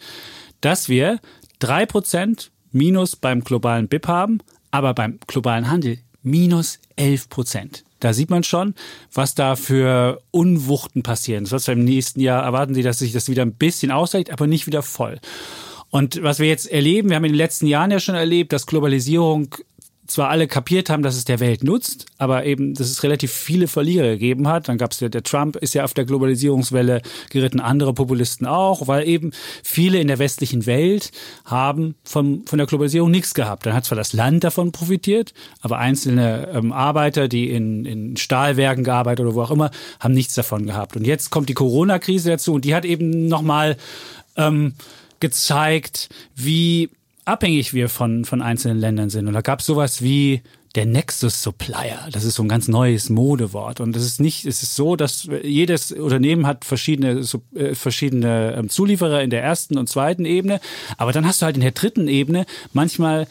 dass 0.61 0.89
wir 0.89 1.19
drei 1.59 1.85
Prozent 1.85 2.51
Minus 2.71 3.15
beim 3.15 3.41
globalen 3.41 3.87
BIP 3.87 4.07
haben, 4.07 4.39
aber 4.69 4.93
beim 4.93 5.19
globalen 5.27 5.69
Handel 5.69 5.99
minus 6.23 6.79
elf 6.97 7.29
Prozent. 7.29 7.85
Da 7.99 8.11
sieht 8.11 8.29
man 8.29 8.43
schon, 8.43 8.75
was 9.13 9.35
da 9.35 9.55
für 9.55 10.21
Unwuchten 10.31 11.01
passieren. 11.01 11.45
Das 11.45 11.53
heißt, 11.53 11.69
im 11.69 11.85
nächsten 11.85 12.19
Jahr 12.19 12.43
erwarten 12.43 12.75
Sie, 12.75 12.83
dass 12.83 12.99
sich 12.99 13.13
das 13.13 13.29
wieder 13.29 13.43
ein 13.43 13.53
bisschen 13.53 13.91
ausgleicht, 13.91 14.31
aber 14.31 14.47
nicht 14.47 14.67
wieder 14.67 14.81
voll. 14.81 15.19
Und 15.89 16.21
was 16.21 16.39
wir 16.39 16.47
jetzt 16.47 16.69
erleben, 16.69 17.09
wir 17.09 17.15
haben 17.15 17.23
in 17.23 17.31
den 17.31 17.37
letzten 17.37 17.67
Jahren 17.67 17.91
ja 17.91 18.01
schon 18.01 18.15
erlebt, 18.15 18.51
dass 18.51 18.65
Globalisierung 18.65 19.55
zwar 20.07 20.29
alle 20.29 20.47
kapiert 20.47 20.89
haben, 20.89 21.03
dass 21.03 21.15
es 21.15 21.25
der 21.25 21.39
Welt 21.39 21.63
nutzt, 21.63 22.05
aber 22.17 22.45
eben, 22.45 22.73
dass 22.73 22.89
es 22.89 23.03
relativ 23.03 23.31
viele 23.31 23.67
Verlierer 23.67 24.09
gegeben 24.09 24.47
hat. 24.47 24.67
Dann 24.69 24.77
gab 24.77 24.91
es 24.91 24.99
ja, 24.99 25.09
der 25.09 25.23
Trump 25.23 25.55
ist 25.55 25.73
ja 25.73 25.83
auf 25.83 25.93
der 25.93 26.05
Globalisierungswelle 26.05 27.01
geritten, 27.29 27.59
andere 27.59 27.93
Populisten 27.93 28.45
auch, 28.45 28.87
weil 28.87 29.07
eben 29.07 29.31
viele 29.63 29.99
in 29.99 30.07
der 30.07 30.19
westlichen 30.19 30.65
Welt 30.65 31.11
haben 31.45 31.95
von, 32.03 32.43
von 32.45 32.57
der 32.57 32.67
Globalisierung 32.67 33.09
nichts 33.09 33.33
gehabt. 33.33 33.65
Dann 33.65 33.73
hat 33.73 33.85
zwar 33.85 33.97
das 33.97 34.13
Land 34.13 34.43
davon 34.43 34.71
profitiert, 34.71 35.33
aber 35.61 35.79
einzelne 35.79 36.49
ähm, 36.53 36.71
Arbeiter, 36.71 37.27
die 37.27 37.49
in, 37.49 37.85
in 37.85 38.17
Stahlwerken 38.17 38.83
gearbeitet 38.83 39.25
oder 39.25 39.35
wo 39.35 39.41
auch 39.41 39.51
immer, 39.51 39.71
haben 39.99 40.13
nichts 40.13 40.35
davon 40.35 40.65
gehabt. 40.65 40.95
Und 40.95 41.05
jetzt 41.05 41.31
kommt 41.31 41.49
die 41.49 41.53
Corona-Krise 41.53 42.29
dazu 42.29 42.53
und 42.53 42.65
die 42.65 42.75
hat 42.75 42.85
eben 42.85 43.27
nochmal 43.27 43.77
ähm, 44.37 44.73
gezeigt, 45.19 46.09
wie 46.35 46.89
abhängig 47.25 47.73
wir 47.73 47.89
von, 47.89 48.23
von 48.25 48.41
einzelnen 48.41 48.79
Ländern 48.79 49.09
sind. 49.09 49.27
Und 49.27 49.33
da 49.33 49.41
gab 49.41 49.59
es 49.59 49.65
sowas 49.65 50.01
wie 50.01 50.41
der 50.75 50.85
Nexus 50.85 51.41
Supplier. 51.41 52.07
Das 52.11 52.25
ist 52.25 52.35
so 52.35 52.43
ein 52.43 52.49
ganz 52.49 52.67
neues 52.67 53.09
Modewort. 53.09 53.79
Und 53.79 53.95
es 53.95 54.05
ist 54.05 54.19
nicht, 54.19 54.45
es 54.45 54.61
ist 54.61 54.75
so, 54.75 54.95
dass 54.95 55.27
jedes 55.41 55.91
Unternehmen 55.91 56.45
hat 56.45 56.65
verschiedene, 56.65 57.25
äh, 57.55 57.75
verschiedene 57.75 58.55
ähm, 58.57 58.69
Zulieferer 58.69 59.21
in 59.21 59.29
der 59.29 59.41
ersten 59.41 59.77
und 59.77 59.87
zweiten 59.87 60.25
Ebene. 60.25 60.59
Aber 60.97 61.13
dann 61.13 61.25
hast 61.25 61.41
du 61.41 61.45
halt 61.45 61.55
in 61.55 61.61
der 61.61 61.71
dritten 61.71 62.07
Ebene 62.07 62.45
manchmal 62.73 63.27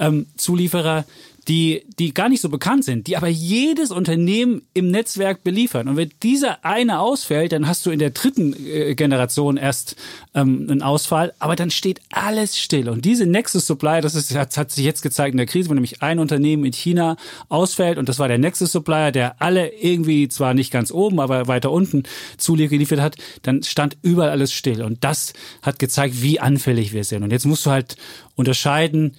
ähm, 0.00 0.26
Zulieferer, 0.36 1.04
die, 1.48 1.86
die 1.98 2.12
gar 2.12 2.28
nicht 2.28 2.40
so 2.40 2.48
bekannt 2.48 2.84
sind, 2.84 3.06
die 3.06 3.16
aber 3.16 3.28
jedes 3.28 3.90
Unternehmen 3.90 4.62
im 4.74 4.90
Netzwerk 4.90 5.42
beliefern. 5.42 5.88
Und 5.88 5.96
wenn 5.96 6.10
dieser 6.22 6.64
eine 6.64 7.00
ausfällt, 7.00 7.52
dann 7.52 7.66
hast 7.66 7.86
du 7.86 7.90
in 7.90 7.98
der 7.98 8.10
dritten 8.10 8.54
äh, 8.66 8.94
Generation 8.94 9.56
erst 9.56 9.96
ähm, 10.34 10.66
einen 10.70 10.82
Ausfall, 10.82 11.32
aber 11.38 11.56
dann 11.56 11.70
steht 11.70 12.00
alles 12.10 12.58
still. 12.58 12.88
Und 12.88 13.04
diese 13.04 13.26
Nexus 13.26 13.66
Supplier, 13.66 14.00
das 14.00 14.14
ist, 14.14 14.34
hat, 14.34 14.56
hat 14.56 14.70
sich 14.70 14.84
jetzt 14.84 15.02
gezeigt 15.02 15.32
in 15.32 15.38
der 15.38 15.46
Krise, 15.46 15.70
wo 15.70 15.74
nämlich 15.74 16.02
ein 16.02 16.18
Unternehmen 16.18 16.64
in 16.64 16.72
China 16.72 17.16
ausfällt 17.48 17.98
und 17.98 18.08
das 18.08 18.18
war 18.18 18.28
der 18.28 18.38
Nexus 18.38 18.72
Supplier, 18.72 19.10
der 19.10 19.40
alle 19.40 19.68
irgendwie 19.68 20.28
zwar 20.28 20.54
nicht 20.54 20.70
ganz 20.70 20.92
oben, 20.92 21.20
aber 21.20 21.48
weiter 21.48 21.70
unten 21.70 22.02
zugeliefert 22.36 23.00
hat, 23.00 23.16
dann 23.42 23.62
stand 23.62 23.96
überall 24.02 24.30
alles 24.30 24.52
still. 24.52 24.82
Und 24.82 25.04
das 25.04 25.32
hat 25.62 25.78
gezeigt, 25.78 26.22
wie 26.22 26.40
anfällig 26.40 26.92
wir 26.92 27.04
sind. 27.04 27.22
Und 27.22 27.32
jetzt 27.32 27.46
musst 27.46 27.64
du 27.66 27.70
halt 27.70 27.96
unterscheiden, 28.36 29.16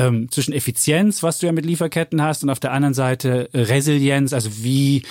ähm, 0.00 0.30
zwischen 0.30 0.52
Effizienz, 0.52 1.22
was 1.22 1.38
du 1.38 1.46
ja 1.46 1.52
mit 1.52 1.66
Lieferketten 1.66 2.22
hast, 2.22 2.42
und 2.42 2.50
auf 2.50 2.60
der 2.60 2.72
anderen 2.72 2.94
Seite 2.94 3.48
Resilienz, 3.52 4.32
also 4.32 4.50
wie 4.62 5.02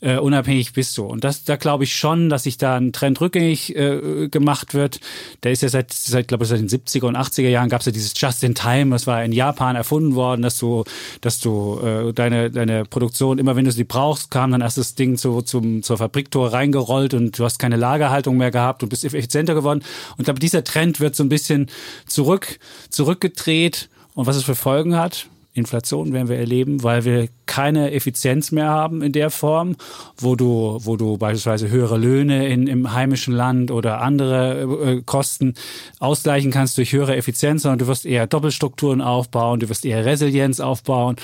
äh, 0.00 0.18
unabhängig 0.18 0.72
bist 0.72 0.96
du. 0.96 1.04
Und 1.04 1.24
das, 1.24 1.44
da 1.44 1.56
glaube 1.56 1.84
ich 1.84 1.96
schon, 1.96 2.28
dass 2.28 2.44
sich 2.44 2.56
da 2.58 2.76
ein 2.76 2.92
Trend 2.92 3.20
rückgängig 3.20 3.74
äh, 3.74 4.28
gemacht 4.28 4.74
wird. 4.74 5.00
Der 5.42 5.52
ist 5.52 5.62
ja 5.62 5.68
seit, 5.68 5.92
seit 5.92 6.28
glaube 6.28 6.44
ich, 6.44 6.50
seit 6.50 6.60
den 6.60 6.68
70er 6.68 7.06
und 7.06 7.16
80er 7.16 7.48
Jahren 7.48 7.68
gab 7.68 7.80
es 7.80 7.86
ja 7.86 7.92
dieses 7.92 8.12
Just 8.16 8.44
in 8.44 8.54
Time, 8.54 8.90
das 8.90 9.06
war 9.06 9.24
in 9.24 9.32
Japan 9.32 9.74
erfunden 9.74 10.14
worden, 10.14 10.42
dass 10.42 10.58
du, 10.58 10.84
dass 11.20 11.40
du 11.40 11.80
äh, 11.80 12.12
deine, 12.12 12.50
deine 12.50 12.84
Produktion, 12.84 13.38
immer 13.38 13.56
wenn 13.56 13.64
du 13.64 13.72
sie 13.72 13.84
brauchst, 13.84 14.30
kam 14.30 14.52
dann 14.52 14.60
erst 14.60 14.78
das 14.78 14.94
Ding 14.94 15.16
zu, 15.16 15.42
zum, 15.42 15.82
zur 15.82 15.98
Fabriktor 15.98 16.52
reingerollt 16.52 17.14
und 17.14 17.38
du 17.38 17.44
hast 17.44 17.58
keine 17.58 17.76
Lagerhaltung 17.76 18.36
mehr 18.36 18.50
gehabt 18.50 18.82
und 18.82 18.90
bist 18.90 19.04
effizienter 19.04 19.54
geworden. 19.54 19.80
Und 20.12 20.20
ich 20.20 20.24
glaube, 20.24 20.40
dieser 20.40 20.62
Trend 20.62 21.00
wird 21.00 21.16
so 21.16 21.24
ein 21.24 21.28
bisschen 21.28 21.68
zurück, 22.06 22.58
zurückgedreht 22.90 23.88
und 24.16 24.26
was 24.26 24.36
es 24.36 24.44
für 24.44 24.54
Folgen 24.54 24.96
hat, 24.96 25.28
Inflation 25.52 26.12
werden 26.12 26.28
wir 26.28 26.38
erleben, 26.38 26.82
weil 26.82 27.04
wir 27.04 27.28
keine 27.44 27.92
Effizienz 27.92 28.50
mehr 28.50 28.68
haben 28.68 29.02
in 29.02 29.12
der 29.12 29.30
Form, 29.30 29.76
wo 30.16 30.36
du, 30.36 30.78
wo 30.82 30.96
du 30.96 31.18
beispielsweise 31.18 31.70
höhere 31.70 31.98
Löhne 31.98 32.48
in, 32.48 32.66
im 32.66 32.92
heimischen 32.92 33.34
Land 33.34 33.70
oder 33.70 34.00
andere 34.00 34.62
äh, 34.84 35.02
Kosten 35.02 35.54
ausgleichen 35.98 36.50
kannst 36.50 36.78
durch 36.78 36.92
höhere 36.92 37.14
Effizienz, 37.16 37.62
sondern 37.62 37.78
du 37.78 37.86
wirst 37.86 38.06
eher 38.06 38.26
Doppelstrukturen 38.26 39.02
aufbauen, 39.02 39.60
du 39.60 39.68
wirst 39.68 39.84
eher 39.84 40.04
Resilienz 40.04 40.60
aufbauen 40.60 41.16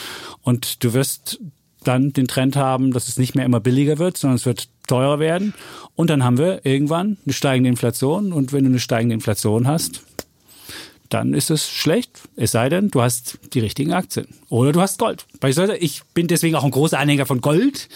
und 0.43 0.85
du 0.85 0.93
wirst 0.93 1.41
dann 1.85 2.13
den 2.13 2.29
Trend 2.29 2.57
haben, 2.57 2.93
dass 2.93 3.09
es 3.09 3.19
nicht 3.19 3.35
mehr 3.35 3.47
immer 3.47 3.61
billiger 3.61 3.99
wird, 3.99 4.19
sondern 4.19 4.37
es 4.37 4.47
wird 4.47 4.69
teurer 4.87 5.19
werden. 5.19 5.55
Und 5.97 6.11
dann 6.11 6.25
haben 6.25 6.39
wir 6.39 6.65
irgendwann 6.65 7.17
eine 7.25 7.33
steigende 7.33 7.71
Inflation. 7.71 8.33
Und 8.33 8.53
wenn 8.53 8.65
du 8.65 8.71
eine 8.71 8.79
steigende 8.79 9.15
Inflation 9.15 9.67
hast, 9.67 10.03
dann 11.13 11.35
ist 11.35 11.51
es 11.51 11.69
schlecht. 11.69 12.21
Es 12.37 12.53
sei 12.53 12.69
denn, 12.69 12.89
du 12.89 13.03
hast 13.03 13.39
die 13.53 13.61
richtigen 13.61 13.93
Aktien. 13.93 14.27
Oder 14.49 14.73
du 14.73 14.81
hast 14.81 14.99
Gold. 14.99 15.27
Ich 15.81 16.03
bin 16.15 16.27
deswegen 16.27 16.57
auch 16.57 16.65
ein 16.65 16.71
großer 16.71 16.99
Anhänger 16.99 17.27
von 17.27 17.41
Gold, 17.41 17.89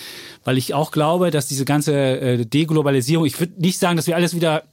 weil 0.45 0.59
ich 0.59 0.75
auch 0.75 0.91
glaube, 0.91 1.31
dass 1.31 1.49
diese 1.49 1.65
ganze 1.65 1.95
äh, 1.95 2.45
Deglobalisierung, 2.45 3.25
ich 3.27 3.41
würde 3.41 3.61
nicht 3.61 3.79
sagen, 3.79 3.97
dass 3.97 4.07
wir 4.07 4.17
alles 4.17 4.35
wieder 4.35 4.65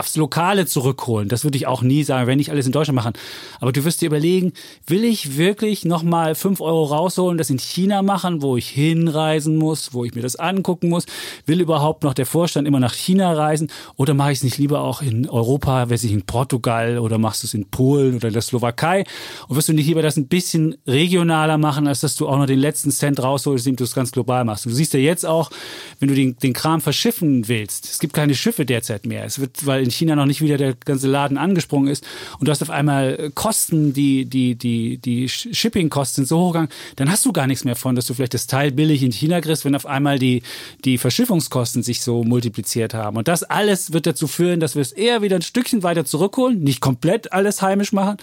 aufs 0.00 0.16
Lokale 0.16 0.66
zurückholen. 0.66 1.28
Das 1.28 1.44
würde 1.44 1.56
ich 1.56 1.66
auch 1.66 1.82
nie 1.82 2.02
sagen, 2.02 2.26
wenn 2.26 2.38
nicht 2.38 2.50
alles 2.50 2.66
in 2.66 2.72
Deutschland 2.72 2.96
machen. 2.96 3.12
Aber 3.60 3.72
du 3.72 3.84
wirst 3.84 4.00
dir 4.00 4.06
überlegen, 4.06 4.52
will 4.86 5.04
ich 5.04 5.36
wirklich 5.36 5.84
nochmal 5.84 6.34
fünf 6.34 6.60
Euro 6.60 6.84
rausholen, 6.84 7.38
das 7.38 7.50
in 7.50 7.58
China 7.58 8.02
machen, 8.02 8.42
wo 8.42 8.56
ich 8.56 8.68
hinreisen 8.68 9.56
muss, 9.56 9.94
wo 9.94 10.04
ich 10.04 10.14
mir 10.14 10.22
das 10.22 10.36
angucken 10.36 10.88
muss? 10.88 11.06
Will 11.46 11.60
überhaupt 11.60 12.02
noch 12.02 12.14
der 12.14 12.26
Vorstand 12.26 12.66
immer 12.66 12.80
nach 12.80 12.94
China 12.94 13.32
reisen? 13.32 13.70
Oder 13.96 14.14
mache 14.14 14.32
ich 14.32 14.38
es 14.38 14.44
nicht 14.44 14.58
lieber 14.58 14.80
auch 14.80 15.02
in 15.02 15.28
Europa, 15.28 15.90
weiß 15.90 16.04
ich, 16.04 16.12
in 16.12 16.22
Portugal 16.22 16.98
oder 16.98 17.18
machst 17.18 17.42
du 17.42 17.46
es 17.46 17.54
in 17.54 17.70
Polen 17.70 18.16
oder 18.16 18.30
der 18.30 18.42
Slowakei? 18.42 19.04
Und 19.48 19.56
wirst 19.56 19.68
du 19.68 19.72
nicht 19.72 19.86
lieber 19.86 20.02
das 20.02 20.16
ein 20.16 20.28
bisschen 20.28 20.76
regionaler 20.86 21.58
machen, 21.58 21.86
als 21.86 22.00
dass 22.00 22.16
du 22.16 22.28
auch 22.28 22.38
noch 22.38 22.46
den 22.46 22.58
letzten 22.58 22.90
Cent 22.90 23.22
rausholst, 23.22 23.66
indem 23.66 23.76
du 23.76 23.84
es 23.84 23.94
ganz 23.94 24.12
global 24.12 24.44
machst? 24.44 24.64
Du 24.64 24.70
siehst 24.70 24.94
ja 24.94 25.00
jetzt 25.00 25.26
auch, 25.26 25.50
wenn 25.98 26.08
du 26.08 26.14
den, 26.14 26.36
den 26.36 26.52
Kram 26.52 26.80
verschiffen 26.80 27.48
willst, 27.48 27.84
es 27.84 27.98
gibt 27.98 28.14
keine 28.14 28.34
Schiffe 28.34 28.64
derzeit 28.64 29.06
mehr. 29.06 29.24
Es 29.24 29.38
wird, 29.38 29.66
weil 29.66 29.82
in 29.90 29.92
China 29.92 30.16
noch 30.16 30.26
nicht 30.26 30.40
wieder 30.40 30.56
der 30.56 30.74
ganze 30.74 31.08
Laden 31.08 31.36
angesprungen 31.36 31.88
ist 31.88 32.06
und 32.38 32.46
du 32.46 32.52
hast 32.52 32.62
auf 32.62 32.70
einmal 32.70 33.30
Kosten, 33.34 33.92
die, 33.92 34.24
die, 34.24 34.54
die, 34.54 34.98
die 34.98 35.28
Shipping-Kosten 35.28 36.22
sind 36.22 36.28
so 36.28 36.38
hochgegangen, 36.38 36.70
dann 36.96 37.10
hast 37.10 37.26
du 37.26 37.32
gar 37.32 37.46
nichts 37.46 37.64
mehr 37.64 37.76
von, 37.76 37.96
dass 37.96 38.06
du 38.06 38.14
vielleicht 38.14 38.34
das 38.34 38.46
Teil 38.46 38.72
billig 38.72 39.02
in 39.02 39.12
China 39.12 39.40
kriegst, 39.40 39.64
wenn 39.64 39.74
auf 39.74 39.86
einmal 39.86 40.18
die, 40.18 40.42
die 40.84 40.98
Verschiffungskosten 40.98 41.82
sich 41.82 42.00
so 42.02 42.22
multipliziert 42.22 42.94
haben. 42.94 43.16
Und 43.16 43.28
das 43.28 43.42
alles 43.42 43.92
wird 43.92 44.06
dazu 44.06 44.26
führen, 44.26 44.60
dass 44.60 44.74
wir 44.74 44.82
es 44.82 44.92
eher 44.92 45.22
wieder 45.22 45.36
ein 45.36 45.42
Stückchen 45.42 45.82
weiter 45.82 46.04
zurückholen, 46.04 46.62
nicht 46.62 46.80
komplett 46.80 47.32
alles 47.32 47.62
heimisch 47.62 47.92
machen, 47.92 48.16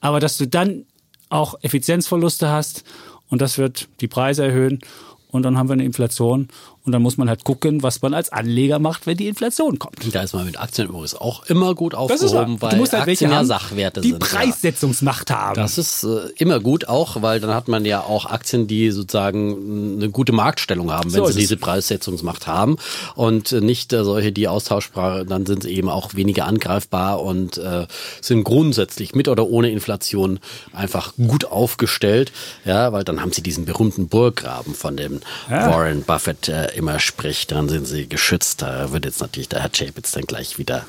aber 0.00 0.20
dass 0.20 0.36
du 0.36 0.46
dann 0.46 0.84
auch 1.28 1.54
Effizienzverluste 1.62 2.48
hast 2.50 2.84
und 3.28 3.40
das 3.40 3.58
wird 3.58 3.88
die 4.00 4.08
Preise 4.08 4.44
erhöhen 4.44 4.80
und 5.30 5.42
dann 5.42 5.58
haben 5.58 5.68
wir 5.68 5.74
eine 5.74 5.84
Inflation 5.84 6.48
und 6.86 6.92
dann 6.92 7.02
muss 7.02 7.16
man 7.16 7.28
halt 7.28 7.42
gucken, 7.42 7.82
was 7.82 8.00
man 8.00 8.14
als 8.14 8.30
Anleger 8.30 8.78
macht, 8.78 9.06
wenn 9.06 9.16
die 9.16 9.26
Inflation 9.26 9.78
kommt. 9.78 10.14
Da 10.14 10.22
ist 10.22 10.34
man 10.34 10.46
mit 10.46 10.58
Aktien 10.58 10.88
übrigens 10.88 11.16
auch 11.16 11.44
immer 11.46 11.74
gut 11.74 11.94
aufgehoben, 11.94 12.62
weil 12.62 12.70
du 12.70 12.76
musst 12.76 12.92
halt 12.92 13.08
Aktien 13.08 13.32
ja 13.32 13.44
Sachwerte 13.44 14.00
die 14.00 14.10
sind. 14.10 14.22
Die 14.22 14.26
Preissetzungsmacht 14.26 15.30
ja. 15.30 15.36
haben. 15.36 15.56
Das 15.56 15.78
ist 15.78 16.04
äh, 16.04 16.28
immer 16.36 16.60
gut 16.60 16.88
auch, 16.88 17.22
weil 17.22 17.40
dann 17.40 17.52
hat 17.52 17.66
man 17.66 17.84
ja 17.84 18.02
auch 18.02 18.26
Aktien, 18.26 18.68
die 18.68 18.92
sozusagen 18.92 19.96
eine 19.96 20.10
gute 20.10 20.32
Marktstellung 20.32 20.92
haben, 20.92 21.12
wenn 21.12 21.24
so 21.24 21.26
sie 21.26 21.40
diese 21.40 21.56
Preissetzungsmacht 21.56 22.46
haben 22.46 22.76
und 23.16 23.50
äh, 23.50 23.60
nicht 23.60 23.92
äh, 23.92 24.04
solche, 24.04 24.30
die 24.30 24.46
austauschbar, 24.46 25.24
dann 25.24 25.44
sind 25.44 25.64
sie 25.64 25.72
eben 25.72 25.88
auch 25.88 26.14
weniger 26.14 26.46
angreifbar 26.46 27.20
und 27.20 27.58
äh, 27.58 27.86
sind 28.20 28.44
grundsätzlich 28.44 29.14
mit 29.14 29.26
oder 29.26 29.48
ohne 29.48 29.70
Inflation 29.70 30.38
einfach 30.72 31.14
gut 31.16 31.46
aufgestellt, 31.46 32.30
ja, 32.64 32.92
weil 32.92 33.02
dann 33.02 33.20
haben 33.20 33.32
sie 33.32 33.42
diesen 33.42 33.64
berühmten 33.64 34.06
Burggraben 34.06 34.74
von 34.74 34.96
dem 34.96 35.20
ja. 35.50 35.68
Warren 35.68 36.02
Buffett 36.02 36.48
äh, 36.48 36.75
immer 36.76 37.00
spricht, 37.00 37.52
dann 37.52 37.68
sind 37.68 37.86
sie 37.86 38.08
geschützt. 38.08 38.62
Da 38.62 38.92
wird 38.92 39.04
jetzt 39.04 39.20
natürlich 39.20 39.48
der 39.48 39.62
Herr 39.62 39.70
Chapitz 39.70 40.12
dann 40.12 40.24
gleich 40.24 40.58
wieder 40.58 40.84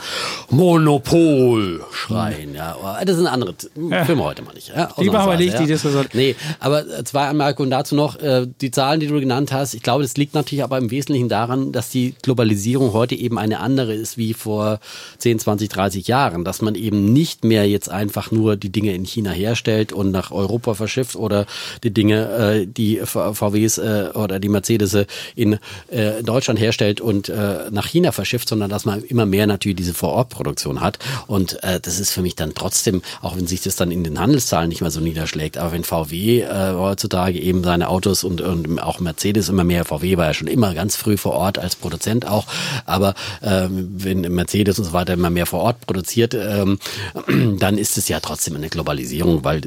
Monopol 0.50 1.84
schreien. 1.92 2.54
Ja, 2.54 2.78
aber 2.82 3.04
das 3.06 3.16
sind 3.16 3.28
andere 3.28 3.56
ja. 3.90 4.06
Filme 4.06 4.24
heute 4.24 4.42
mal 4.42 4.54
nicht. 4.54 4.70
Ja, 4.70 4.90
die 5.00 5.10
machen 5.10 5.32
wir 5.32 5.38
nicht, 5.38 5.54
ja. 5.54 5.62
die 5.62 5.68
Diskussion. 5.68 6.06
Nee, 6.14 6.36
aber 6.60 7.06
zwei 7.06 7.28
Anmerkungen 7.28 7.72
dazu 7.72 7.96
noch. 7.96 8.18
Äh, 8.20 8.48
die 8.62 8.72
Zahlen, 8.72 9.00
die 9.00 9.08
du 9.08 9.20
genannt 9.20 9.52
hast, 9.52 9.74
ich 9.74 9.82
glaube, 9.82 10.04
das 10.04 10.18
liegt 10.18 10.34
natürlich 10.34 10.64
aber 10.64 10.78
im 10.78 10.92
Wesentlichen 10.92 11.30
daran, 11.30 11.72
dass 11.72 11.90
die 11.90 12.16
Globalisierung 12.22 12.94
heute 12.94 13.16
eben 13.16 13.40
eine 13.40 13.60
andere 13.60 13.94
ist 13.94 14.18
wie 14.18 14.34
vor 14.34 14.80
10, 15.20 15.40
20, 15.40 15.70
30 15.70 16.08
Jahren. 16.08 16.44
Dass 16.44 16.62
man 16.62 16.76
eben 16.76 17.14
nicht 17.14 17.44
mehr 17.44 17.68
jetzt 17.68 17.90
einfach 17.90 18.32
nur 18.32 18.58
die 18.58 18.72
Dinge 18.72 18.94
in 18.94 19.06
China 19.06 19.32
herstellt 19.32 19.94
und 19.94 20.12
nach 20.12 20.32
Europa 20.32 20.74
verschifft 20.74 21.16
oder 21.16 21.46
die 21.84 21.92
Dinge, 21.92 22.30
äh, 22.30 22.68
die 22.68 22.98
VWs 23.04 23.78
äh, 23.78 24.10
oder 24.14 24.40
die 24.40 24.50
Mercedes 24.50 24.98
in 25.36 25.60
äh, 25.90 26.24
Deutschland 26.24 26.60
herstellt 26.60 27.02
und 27.02 27.30
äh, 27.30 27.70
nach 27.72 27.88
China 27.88 28.12
verschifft, 28.12 28.50
sondern 28.50 28.70
dass 28.70 28.86
man 28.86 29.04
immer 29.04 29.26
mehr 29.26 29.48
natürlich 29.48 29.78
diese 29.78 29.94
Vorortproduktion 29.94 30.82
hat. 30.82 31.00
Und 31.28 31.64
äh, 31.64 31.80
das 31.80 32.00
ist 32.00 32.12
für 32.12 32.22
mich 32.22 32.36
dann 32.36 32.54
trotzdem, 32.54 33.02
auch 33.22 33.36
wenn 33.36 33.48
sich 33.48 33.62
das 33.62 33.76
dann 33.76 33.92
in 33.92 34.04
den 34.04 34.20
Handelszahlen 34.20 34.70
nicht 34.70 34.82
mehr 34.82 34.92
so 34.92 35.00
niederschlägt, 35.00 35.58
aber 35.58 35.72
wenn 35.72 35.84
VW 35.84 36.42
äh, 36.42 36.74
heutzutage 36.74 37.40
eben 37.40 37.64
seine 37.64 37.90
Autos 37.90 38.24
und, 38.24 38.42
und 38.42 38.80
auch 38.80 39.00
Mercedes 39.00 39.50
immer 39.50 39.64
mehr, 39.64 39.86
VW 39.86 40.18
war 40.18 40.28
ja 40.28 40.34
schon 40.34 40.48
immer 40.48 40.74
ganz 40.74 40.96
früh 40.96 41.18
vor 41.18 41.34
Ort 41.34 41.60
als 41.60 41.76
Produzent 41.76 42.28
auch, 42.28 42.48
aber 42.86 43.14
ähm, 43.44 43.90
wenn 43.98 44.22
Mercedes 44.22 44.80
und 44.80 44.86
so 44.86 44.94
weiter 44.94 45.14
immer 45.14 45.30
mehr 45.30 45.46
vor 45.46 45.62
Ort 45.62 45.86
produziert, 45.86 46.34
ähm, 46.34 46.80
dann 47.60 47.78
ist 47.78 47.98
es 47.98 48.08
ja 48.08 48.20
trotzdem 48.20 48.56
eine 48.56 48.70
Globalisierung, 48.70 49.44
weil 49.44 49.62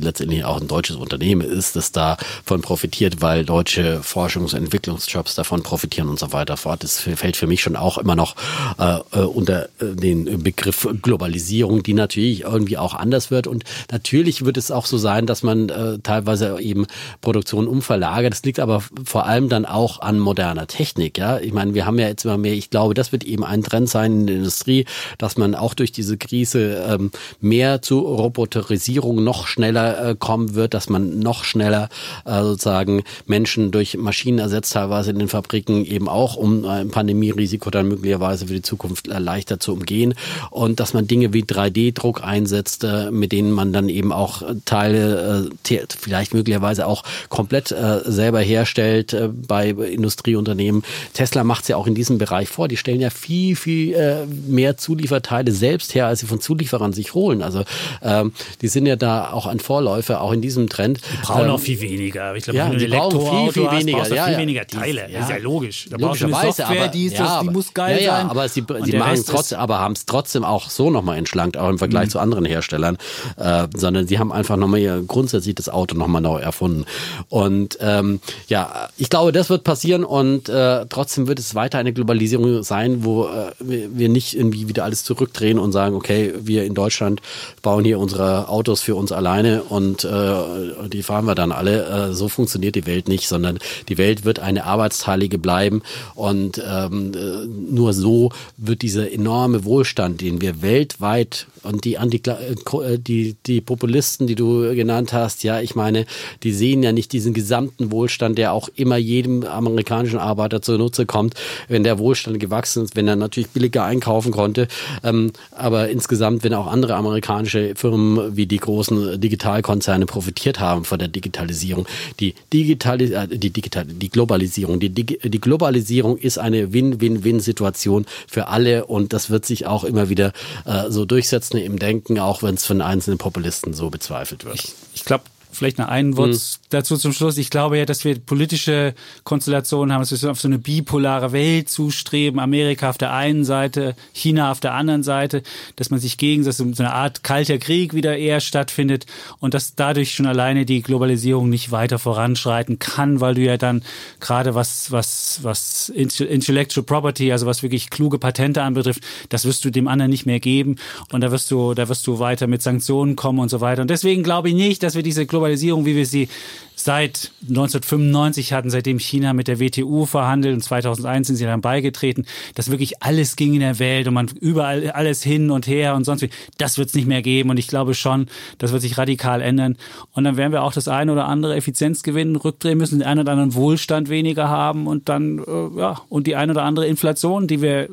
letztendlich 0.00 0.44
auch 0.44 0.60
ein 0.60 0.68
deutsches 0.68 0.96
Unternehmen 0.96 1.42
ist, 1.42 1.76
das 1.76 1.92
davon 1.92 2.62
profitiert, 2.62 3.20
weil 3.20 3.44
deutsche 3.44 4.00
Forschungs- 4.02 4.54
und 4.54 4.64
Entwicklungsjobs 4.64 5.34
davon 5.34 5.51
davon 5.52 5.62
profitieren 5.62 6.08
und 6.08 6.18
so 6.18 6.32
weiter 6.32 6.56
fort. 6.56 6.82
Das 6.82 6.98
fällt 7.00 7.36
für 7.36 7.46
mich 7.46 7.60
schon 7.60 7.76
auch 7.76 7.98
immer 7.98 8.16
noch 8.16 8.36
äh, 8.78 8.98
äh, 9.12 9.20
unter 9.20 9.64
äh, 9.80 9.94
den 9.94 10.42
Begriff 10.42 10.88
Globalisierung, 11.02 11.82
die 11.82 11.92
natürlich 11.92 12.42
irgendwie 12.42 12.78
auch 12.78 12.94
anders 12.94 13.30
wird. 13.30 13.46
Und 13.46 13.64
natürlich 13.90 14.44
wird 14.44 14.56
es 14.56 14.70
auch 14.70 14.86
so 14.86 14.96
sein, 14.96 15.26
dass 15.26 15.42
man 15.42 15.68
äh, 15.68 15.98
teilweise 16.02 16.58
eben 16.60 16.86
Produktion 17.20 17.68
umverlagert. 17.68 18.32
Das 18.32 18.42
liegt 18.44 18.60
aber 18.60 18.82
vor 19.04 19.26
allem 19.26 19.50
dann 19.50 19.66
auch 19.66 20.00
an 20.00 20.18
moderner 20.18 20.66
Technik. 20.66 21.18
Ja, 21.18 21.38
ich 21.38 21.52
meine, 21.52 21.74
wir 21.74 21.84
haben 21.84 21.98
ja 21.98 22.08
jetzt 22.08 22.24
immer 22.24 22.38
mehr. 22.38 22.54
Ich 22.54 22.70
glaube, 22.70 22.94
das 22.94 23.12
wird 23.12 23.24
eben 23.24 23.44
ein 23.44 23.62
Trend 23.62 23.90
sein 23.90 24.20
in 24.20 24.26
der 24.26 24.36
Industrie, 24.36 24.86
dass 25.18 25.36
man 25.36 25.54
auch 25.54 25.74
durch 25.74 25.92
diese 25.92 26.16
Krise 26.16 26.82
ähm, 26.88 27.10
mehr 27.40 27.82
zu 27.82 27.98
Roboterisierung 27.98 29.22
noch 29.22 29.46
schneller 29.46 30.10
äh, 30.10 30.16
kommen 30.18 30.54
wird, 30.54 30.72
dass 30.72 30.88
man 30.88 31.18
noch 31.18 31.44
schneller 31.44 31.90
äh, 32.24 32.40
sozusagen 32.40 33.02
Menschen 33.26 33.70
durch 33.70 33.98
Maschinen 33.98 34.38
ersetzt, 34.38 34.72
teilweise 34.72 35.10
in 35.10 35.18
den 35.18 35.28
Fabriken 35.42 35.84
eben 35.84 36.08
auch, 36.08 36.36
um 36.36 36.64
ein 36.64 36.88
Pandemierisiko 36.88 37.70
dann 37.70 37.88
möglicherweise 37.88 38.46
für 38.46 38.54
die 38.54 38.62
Zukunft 38.62 39.08
leichter 39.08 39.58
zu 39.58 39.72
umgehen. 39.72 40.14
Und 40.50 40.78
dass 40.78 40.94
man 40.94 41.06
Dinge 41.06 41.32
wie 41.32 41.42
3D-Druck 41.42 42.22
einsetzt, 42.22 42.84
äh, 42.84 43.10
mit 43.10 43.32
denen 43.32 43.50
man 43.50 43.72
dann 43.72 43.88
eben 43.88 44.12
auch 44.12 44.42
Teile 44.64 45.50
äh, 45.66 45.86
vielleicht 45.98 46.34
möglicherweise 46.34 46.86
auch 46.86 47.02
komplett 47.28 47.72
äh, 47.72 48.00
selber 48.04 48.40
herstellt 48.40 49.16
bei 49.46 49.70
Industrieunternehmen. 49.70 50.84
Tesla 51.12 51.44
macht 51.44 51.62
es 51.62 51.68
ja 51.68 51.76
auch 51.76 51.86
in 51.86 51.94
diesem 51.94 52.18
Bereich 52.18 52.48
vor. 52.48 52.68
Die 52.68 52.76
stellen 52.76 53.00
ja 53.00 53.10
viel, 53.10 53.56
viel 53.56 54.26
mehr 54.46 54.76
Zulieferteile 54.76 55.50
selbst 55.52 55.94
her, 55.94 56.06
als 56.06 56.20
sie 56.20 56.26
von 56.26 56.40
Zulieferern 56.40 56.92
sich 56.92 57.14
holen. 57.14 57.42
Also 57.42 57.64
ähm, 58.02 58.32
die 58.60 58.68
sind 58.68 58.86
ja 58.86 58.96
da 58.96 59.32
auch 59.32 59.46
ein 59.46 59.60
Vorläufer, 59.60 60.20
auch 60.20 60.32
in 60.32 60.40
diesem 60.40 60.68
Trend. 60.68 61.00
Die 61.12 61.26
brauchen 61.26 61.44
ähm, 61.44 61.50
auch 61.50 61.60
viel 61.60 61.80
weniger. 61.80 62.34
Ich 62.36 62.44
glaube, 62.44 62.58
ja, 62.58 62.68
du 62.68 62.74
ein 62.74 62.80
viel, 62.80 63.52
viel 63.52 63.68
hast, 63.68 63.80
weniger. 63.80 64.04
du 64.04 64.14
ja, 64.14 64.24
viel 64.24 64.32
ja. 64.32 64.38
weniger 64.38 64.66
Teile. 64.66 65.10
Ja. 65.10 65.31
Ja 65.36 65.42
logisch. 65.42 65.88
Da 65.90 65.96
brauchst 65.96 66.22
du 66.22 66.26
eine 66.26 66.34
Software, 66.34 66.68
aber, 66.68 66.88
die, 66.88 67.06
ist, 67.06 67.12
ja, 67.14 67.24
das, 67.24 67.32
die 67.32 67.38
aber, 67.38 67.52
muss 67.52 67.74
geil 67.74 67.98
ja, 67.98 68.04
ja, 68.04 68.16
sein. 68.18 68.30
aber 68.30 68.48
sie, 68.48 68.64
sie 68.84 68.96
machen 68.96 69.14
es 69.14 69.24
trotzdem, 69.24 69.58
aber 69.58 69.80
haben 69.80 69.92
es 69.92 70.06
trotzdem 70.06 70.44
auch 70.44 70.70
so 70.70 70.90
nochmal 70.90 71.18
entschlankt, 71.18 71.56
auch 71.56 71.68
im 71.68 71.78
Vergleich 71.78 72.06
mhm. 72.06 72.10
zu 72.10 72.18
anderen 72.18 72.44
Herstellern, 72.44 72.98
äh, 73.36 73.68
sondern 73.74 74.06
sie 74.06 74.18
haben 74.18 74.32
einfach 74.32 74.56
nochmal 74.56 75.02
grundsätzlich 75.06 75.54
das 75.54 75.68
Auto 75.68 75.96
nochmal 75.96 76.22
neu 76.22 76.38
erfunden. 76.38 76.84
Und 77.28 77.78
ähm, 77.80 78.20
ja, 78.48 78.88
ich 78.96 79.10
glaube, 79.10 79.32
das 79.32 79.50
wird 79.50 79.64
passieren 79.64 80.04
und 80.04 80.48
äh, 80.48 80.86
trotzdem 80.88 81.26
wird 81.26 81.38
es 81.38 81.54
weiter 81.54 81.78
eine 81.78 81.92
Globalisierung 81.92 82.62
sein, 82.62 83.04
wo 83.04 83.26
äh, 83.26 83.52
wir 83.58 84.08
nicht 84.08 84.36
irgendwie 84.36 84.68
wieder 84.68 84.84
alles 84.84 85.04
zurückdrehen 85.04 85.58
und 85.58 85.72
sagen, 85.72 85.94
okay, 85.94 86.34
wir 86.40 86.64
in 86.64 86.74
Deutschland 86.74 87.20
bauen 87.62 87.84
hier 87.84 87.98
unsere 87.98 88.48
Autos 88.48 88.80
für 88.80 88.94
uns 88.94 89.12
alleine 89.12 89.62
und 89.62 90.04
äh, 90.04 90.88
die 90.88 91.02
fahren 91.02 91.26
wir 91.26 91.34
dann 91.34 91.52
alle. 91.52 92.10
Äh, 92.10 92.12
so 92.12 92.28
funktioniert 92.28 92.74
die 92.74 92.86
Welt 92.86 93.08
nicht, 93.08 93.28
sondern 93.28 93.58
die 93.88 93.98
Welt 93.98 94.24
wird 94.24 94.38
eine 94.38 94.64
arbeitsteilige 95.12 95.38
bleiben 95.38 95.82
und 96.14 96.62
ähm, 96.66 97.12
äh, 97.14 97.46
nur 97.46 97.92
so 97.92 98.30
wird 98.56 98.82
dieser 98.82 99.12
enorme 99.12 99.64
Wohlstand, 99.64 100.20
den 100.20 100.40
wir 100.40 100.62
weltweit 100.62 101.46
und 101.62 101.84
die, 101.84 101.98
Anti 101.98 102.22
äh, 102.26 102.98
die, 102.98 103.36
die 103.46 103.60
Populisten, 103.60 104.26
die 104.26 104.34
du 104.34 104.74
genannt 104.74 105.12
hast, 105.12 105.44
ja, 105.44 105.60
ich 105.60 105.74
meine, 105.74 106.06
die 106.42 106.52
sehen 106.52 106.82
ja 106.82 106.92
nicht 106.92 107.12
diesen 107.12 107.34
gesamten 107.34 107.90
Wohlstand, 107.90 108.38
der 108.38 108.52
auch 108.52 108.68
immer 108.74 108.96
jedem 108.96 109.44
amerikanischen 109.44 110.18
Arbeiter 110.18 110.62
zunutze 110.62 111.06
kommt, 111.06 111.34
wenn 111.68 111.84
der 111.84 111.98
Wohlstand 111.98 112.40
gewachsen 112.40 112.84
ist, 112.84 112.96
wenn 112.96 113.08
er 113.08 113.16
natürlich 113.16 113.50
billiger 113.50 113.84
einkaufen 113.84 114.32
konnte. 114.32 114.68
Ähm, 115.04 115.32
aber 115.52 115.88
insgesamt, 115.88 116.44
wenn 116.44 116.54
auch 116.54 116.66
andere 116.66 116.94
amerikanische 116.94 117.74
Firmen 117.74 118.36
wie 118.36 118.46
die 118.46 118.58
großen 118.58 119.20
Digitalkonzerne 119.20 120.06
profitiert 120.06 120.60
haben 120.60 120.84
von 120.84 120.98
der 120.98 121.08
Digitalisierung. 121.08 121.86
Die, 122.20 122.34
Digitali 122.52 123.12
äh, 123.12 123.26
die, 123.28 123.50
Digital 123.50 123.84
die 123.84 124.08
Globalisierung. 124.08 124.80
Die, 124.80 124.90
die 125.04 125.40
Globalisierung 125.40 126.16
ist 126.16 126.38
eine 126.38 126.72
Win-Win-Win-Situation 126.72 128.06
für 128.28 128.48
alle 128.48 128.86
und 128.86 129.12
das 129.12 129.30
wird 129.30 129.46
sich 129.46 129.66
auch 129.66 129.84
immer 129.84 130.08
wieder 130.08 130.32
äh, 130.64 130.90
so 130.90 131.04
durchsetzen 131.04 131.58
im 131.58 131.78
Denken, 131.78 132.18
auch 132.18 132.42
wenn 132.42 132.54
es 132.54 132.64
von 132.64 132.80
einzelnen 132.80 133.18
Populisten 133.18 133.74
so 133.74 133.90
bezweifelt 133.90 134.44
wird. 134.44 134.56
Ich, 134.56 134.74
ich 134.94 135.04
glaube, 135.04 135.24
vielleicht 135.52 135.78
noch 135.78 135.88
ein 135.88 136.16
Wort 136.16 136.32
hm. 136.32 136.40
dazu 136.70 136.96
zum 136.96 137.12
Schluss. 137.12 137.36
Ich 137.36 137.50
glaube 137.50 137.78
ja, 137.78 137.84
dass 137.84 138.04
wir 138.04 138.18
politische 138.18 138.94
Konstellationen 139.22 139.92
haben, 139.92 140.00
dass 140.00 140.22
wir 140.22 140.30
auf 140.30 140.40
so 140.40 140.48
eine 140.48 140.58
bipolare 140.58 141.32
Welt 141.32 141.68
zustreben. 141.68 142.40
Amerika 142.40 142.88
auf 142.88 142.98
der 142.98 143.12
einen 143.12 143.44
Seite, 143.44 143.94
China 144.12 144.50
auf 144.50 144.60
der 144.60 144.72
anderen 144.72 145.02
Seite, 145.02 145.42
dass 145.76 145.90
man 145.90 146.00
sich 146.00 146.16
gegen, 146.16 146.44
dass 146.44 146.56
so 146.56 146.64
eine 146.64 146.92
Art 146.92 147.22
kalter 147.22 147.58
Krieg 147.58 147.92
wieder 147.92 148.16
eher 148.16 148.40
stattfindet 148.40 149.06
und 149.40 149.52
dass 149.52 149.74
dadurch 149.74 150.14
schon 150.14 150.26
alleine 150.26 150.64
die 150.64 150.82
Globalisierung 150.82 151.50
nicht 151.50 151.70
weiter 151.70 151.98
voranschreiten 151.98 152.78
kann, 152.78 153.20
weil 153.20 153.34
du 153.34 153.42
ja 153.42 153.58
dann 153.58 153.82
gerade 154.20 154.54
was, 154.54 154.90
was, 154.90 155.40
was 155.42 155.90
Intellectual 155.90 156.84
Property, 156.84 157.30
also 157.30 157.46
was 157.46 157.62
wirklich 157.62 157.90
kluge 157.90 158.18
Patente 158.18 158.62
anbetrifft, 158.62 159.02
das 159.28 159.44
wirst 159.44 159.64
du 159.64 159.70
dem 159.70 159.86
anderen 159.86 160.10
nicht 160.10 160.24
mehr 160.24 160.40
geben 160.40 160.76
und 161.12 161.20
da 161.20 161.30
wirst 161.30 161.50
du, 161.50 161.74
da 161.74 161.88
wirst 161.90 162.06
du 162.06 162.18
weiter 162.18 162.46
mit 162.46 162.62
Sanktionen 162.62 163.16
kommen 163.16 163.38
und 163.38 163.50
so 163.50 163.60
weiter. 163.60 163.82
Und 163.82 163.90
deswegen 163.90 164.22
glaube 164.22 164.48
ich 164.48 164.54
nicht, 164.54 164.82
dass 164.82 164.94
wir 164.94 165.02
diese 165.02 165.26
Globalisierung 165.26 165.41
Globalisierung, 165.42 165.84
wie 165.84 165.96
wir 165.96 166.06
sie 166.06 166.28
seit 166.76 167.32
1995 167.42 168.52
hatten, 168.52 168.70
seitdem 168.70 168.98
China 168.98 169.32
mit 169.32 169.48
der 169.48 169.60
WTO 169.60 170.06
verhandelt 170.06 170.54
und 170.54 170.62
2001 170.62 171.26
sind 171.26 171.36
sie 171.36 171.44
dann 171.44 171.60
beigetreten, 171.60 172.26
dass 172.54 172.70
wirklich 172.70 173.02
alles 173.02 173.36
ging 173.36 173.54
in 173.54 173.60
der 173.60 173.78
Welt 173.78 174.06
und 174.06 174.14
man 174.14 174.28
überall 174.40 174.90
alles 174.90 175.22
hin 175.22 175.50
und 175.50 175.66
her 175.66 175.94
und 175.94 176.04
sonst 176.04 176.22
wie. 176.22 176.30
Das 176.58 176.78
wird 176.78 176.88
es 176.88 176.94
nicht 176.94 177.06
mehr 177.06 177.22
geben 177.22 177.50
und 177.50 177.56
ich 177.56 177.66
glaube 177.66 177.94
schon, 177.94 178.26
das 178.58 178.72
wird 178.72 178.82
sich 178.82 178.98
radikal 178.98 179.42
ändern. 179.42 179.76
Und 180.12 180.24
dann 180.24 180.36
werden 180.36 180.52
wir 180.52 180.62
auch 180.62 180.72
das 180.72 180.88
eine 180.88 181.12
oder 181.12 181.26
andere 181.26 181.56
Effizienzgewinn 181.56 182.36
rückdrehen 182.36 182.78
müssen, 182.78 183.00
den 183.00 183.08
einen 183.08 183.20
oder 183.20 183.32
anderen 183.32 183.54
Wohlstand 183.54 184.08
weniger 184.08 184.48
haben 184.48 184.86
und 184.86 185.08
dann, 185.08 185.38
äh, 185.38 185.78
ja, 185.78 186.00
und 186.08 186.26
die 186.26 186.36
eine 186.36 186.52
oder 186.52 186.62
andere 186.62 186.86
Inflation, 186.86 187.48
die 187.48 187.60
wir 187.60 187.88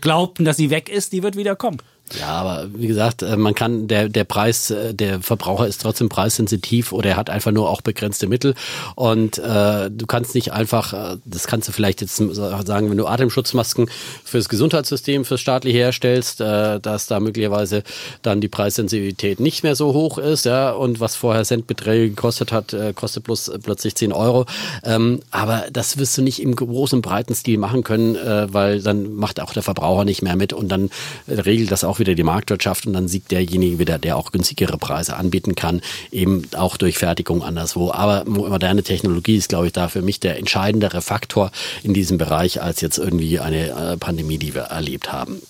glaubten, 0.00 0.44
dass 0.44 0.56
sie 0.56 0.70
weg 0.70 0.88
ist, 0.88 1.12
die 1.12 1.22
wird 1.22 1.36
wieder 1.36 1.56
kommen. 1.56 1.78
Ja, 2.12 2.28
aber 2.28 2.68
wie 2.74 2.86
gesagt, 2.86 3.22
äh, 3.22 3.36
man 3.36 3.54
kann, 3.54 3.88
der, 3.88 4.10
der 4.10 4.24
Preis, 4.24 4.70
äh, 4.70 4.92
der 4.94 5.20
Verbraucher 5.22 5.66
ist 5.66 5.80
trotzdem 5.80 6.10
preissensitiv 6.10 6.92
oder 6.92 7.10
er 7.10 7.16
hat 7.16 7.30
einfach 7.30 7.50
nur 7.50 7.70
auch 7.70 7.80
begrenzte 7.80 8.26
Mittel. 8.26 8.54
Und 8.94 9.38
äh, 9.38 9.90
du 9.90 10.06
kannst 10.06 10.34
nicht 10.34 10.52
einfach, 10.52 10.92
äh, 10.92 11.16
das 11.24 11.46
kannst 11.46 11.66
du 11.66 11.72
vielleicht 11.72 12.02
jetzt 12.02 12.16
sagen, 12.16 12.90
wenn 12.90 12.98
du 12.98 13.06
Atemschutzmasken 13.06 13.88
fürs 14.22 14.50
Gesundheitssystem, 14.50 15.24
fürs 15.24 15.40
staatliche 15.40 15.78
herstellst, 15.78 16.42
äh, 16.42 16.78
dass 16.78 17.06
da 17.06 17.20
möglicherweise 17.20 17.82
dann 18.20 18.42
die 18.42 18.48
Preissensitivität 18.48 19.40
nicht 19.40 19.62
mehr 19.62 19.74
so 19.74 19.94
hoch 19.94 20.18
ist, 20.18 20.44
ja, 20.44 20.72
und 20.72 21.00
was 21.00 21.16
vorher 21.16 21.44
Centbeträge 21.44 22.10
gekostet 22.10 22.52
hat, 22.52 22.74
äh, 22.74 22.92
kostet 22.92 23.24
bloß 23.24 23.50
plötzlich 23.62 23.94
10 23.94 24.12
Euro. 24.12 24.44
Ähm, 24.84 25.20
aber 25.30 25.64
das 25.72 25.96
wirst 25.96 26.18
du 26.18 26.22
nicht 26.22 26.40
im 26.42 26.54
großen, 26.54 27.00
breiten 27.00 27.34
Stil 27.34 27.58
machen 27.58 27.82
können, 27.82 28.14
weil 28.14 28.80
dann 28.82 29.14
macht 29.14 29.40
auch 29.40 29.52
der 29.52 29.62
Verbraucher 29.62 30.04
nicht 30.04 30.22
mehr 30.22 30.36
mit 30.36 30.52
und 30.52 30.68
dann 30.68 30.90
regelt 31.28 31.70
das 31.72 31.84
auch 31.84 31.93
auch 31.94 32.00
wieder 32.00 32.14
die 32.14 32.24
Marktwirtschaft 32.24 32.86
und 32.86 32.92
dann 32.92 33.06
siegt 33.06 33.30
derjenige 33.30 33.78
wieder, 33.78 33.98
der 33.98 34.16
auch 34.16 34.32
günstigere 34.32 34.78
Preise 34.78 35.16
anbieten 35.16 35.54
kann, 35.54 35.80
eben 36.10 36.42
auch 36.56 36.76
durch 36.76 36.98
Fertigung 36.98 37.42
anderswo. 37.42 37.92
Aber 37.92 38.24
moderne 38.26 38.82
Technologie 38.82 39.36
ist, 39.36 39.48
glaube 39.48 39.66
ich, 39.66 39.72
da 39.72 39.88
für 39.88 40.02
mich 40.02 40.18
der 40.18 40.38
entscheidendere 40.38 41.00
Faktor 41.02 41.52
in 41.84 41.94
diesem 41.94 42.18
Bereich 42.18 42.60
als 42.60 42.80
jetzt 42.80 42.98
irgendwie 42.98 43.38
eine 43.38 43.68
äh, 43.68 43.96
Pandemie, 43.96 44.38
die 44.38 44.54
wir 44.54 44.62
erlebt 44.62 45.12
haben. 45.12 45.40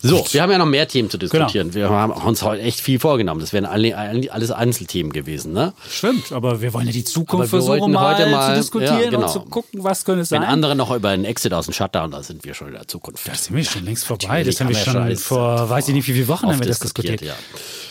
So, 0.00 0.24
wir 0.30 0.42
haben 0.42 0.50
ja 0.50 0.58
noch 0.58 0.66
mehr 0.66 0.86
Themen 0.86 1.10
zu 1.10 1.18
diskutieren. 1.18 1.70
Genau. 1.70 1.90
Wir 1.90 1.96
haben 1.96 2.12
uns 2.12 2.42
heute 2.42 2.62
echt 2.62 2.80
viel 2.80 3.00
vorgenommen. 3.00 3.40
Das 3.40 3.52
wären 3.52 3.66
alle, 3.66 3.96
alles 3.96 4.50
Einzelthemen 4.50 5.12
gewesen, 5.12 5.52
ne? 5.52 5.72
Stimmt, 5.88 6.30
aber 6.30 6.60
wir 6.60 6.72
wollen 6.72 6.86
ja 6.86 6.92
die 6.92 7.04
Zukunft 7.04 7.50
versuchen 7.50 7.92
mal, 7.92 8.16
heute 8.16 8.30
mal 8.30 8.50
zu 8.50 8.60
diskutieren 8.60 9.00
ja, 9.00 9.10
genau. 9.10 9.22
und 9.22 9.32
zu 9.32 9.40
gucken, 9.40 9.82
was 9.82 10.04
könnte 10.04 10.22
es 10.22 10.28
sein. 10.28 10.42
Wenn 10.42 10.48
andere 10.48 10.76
noch 10.76 10.94
über 10.94 11.08
einen 11.08 11.24
Exit 11.24 11.52
aus 11.52 11.64
dem 11.64 11.74
Shutdown, 11.74 12.12
da 12.12 12.22
sind 12.22 12.44
wir 12.44 12.54
schon 12.54 12.68
in 12.68 12.74
der 12.74 12.86
Zukunft. 12.86 13.26
Da 13.26 13.34
sind 13.34 13.56
wir 13.56 13.64
schon 13.64 13.84
längst 13.84 14.04
vorbei. 14.04 14.44
das 14.44 14.60
haben 14.60 14.68
wir 14.68 14.76
schon, 14.76 14.92
schon 14.92 15.16
vor, 15.16 15.68
weiß 15.68 15.88
ich 15.88 15.94
nicht, 15.94 16.06
wie 16.06 16.12
viele 16.12 16.28
Wochen 16.28 16.46
haben 16.46 16.60
wir 16.60 16.66
das 16.66 16.78
diskutiert. 16.78 17.20
Ja. 17.20 17.34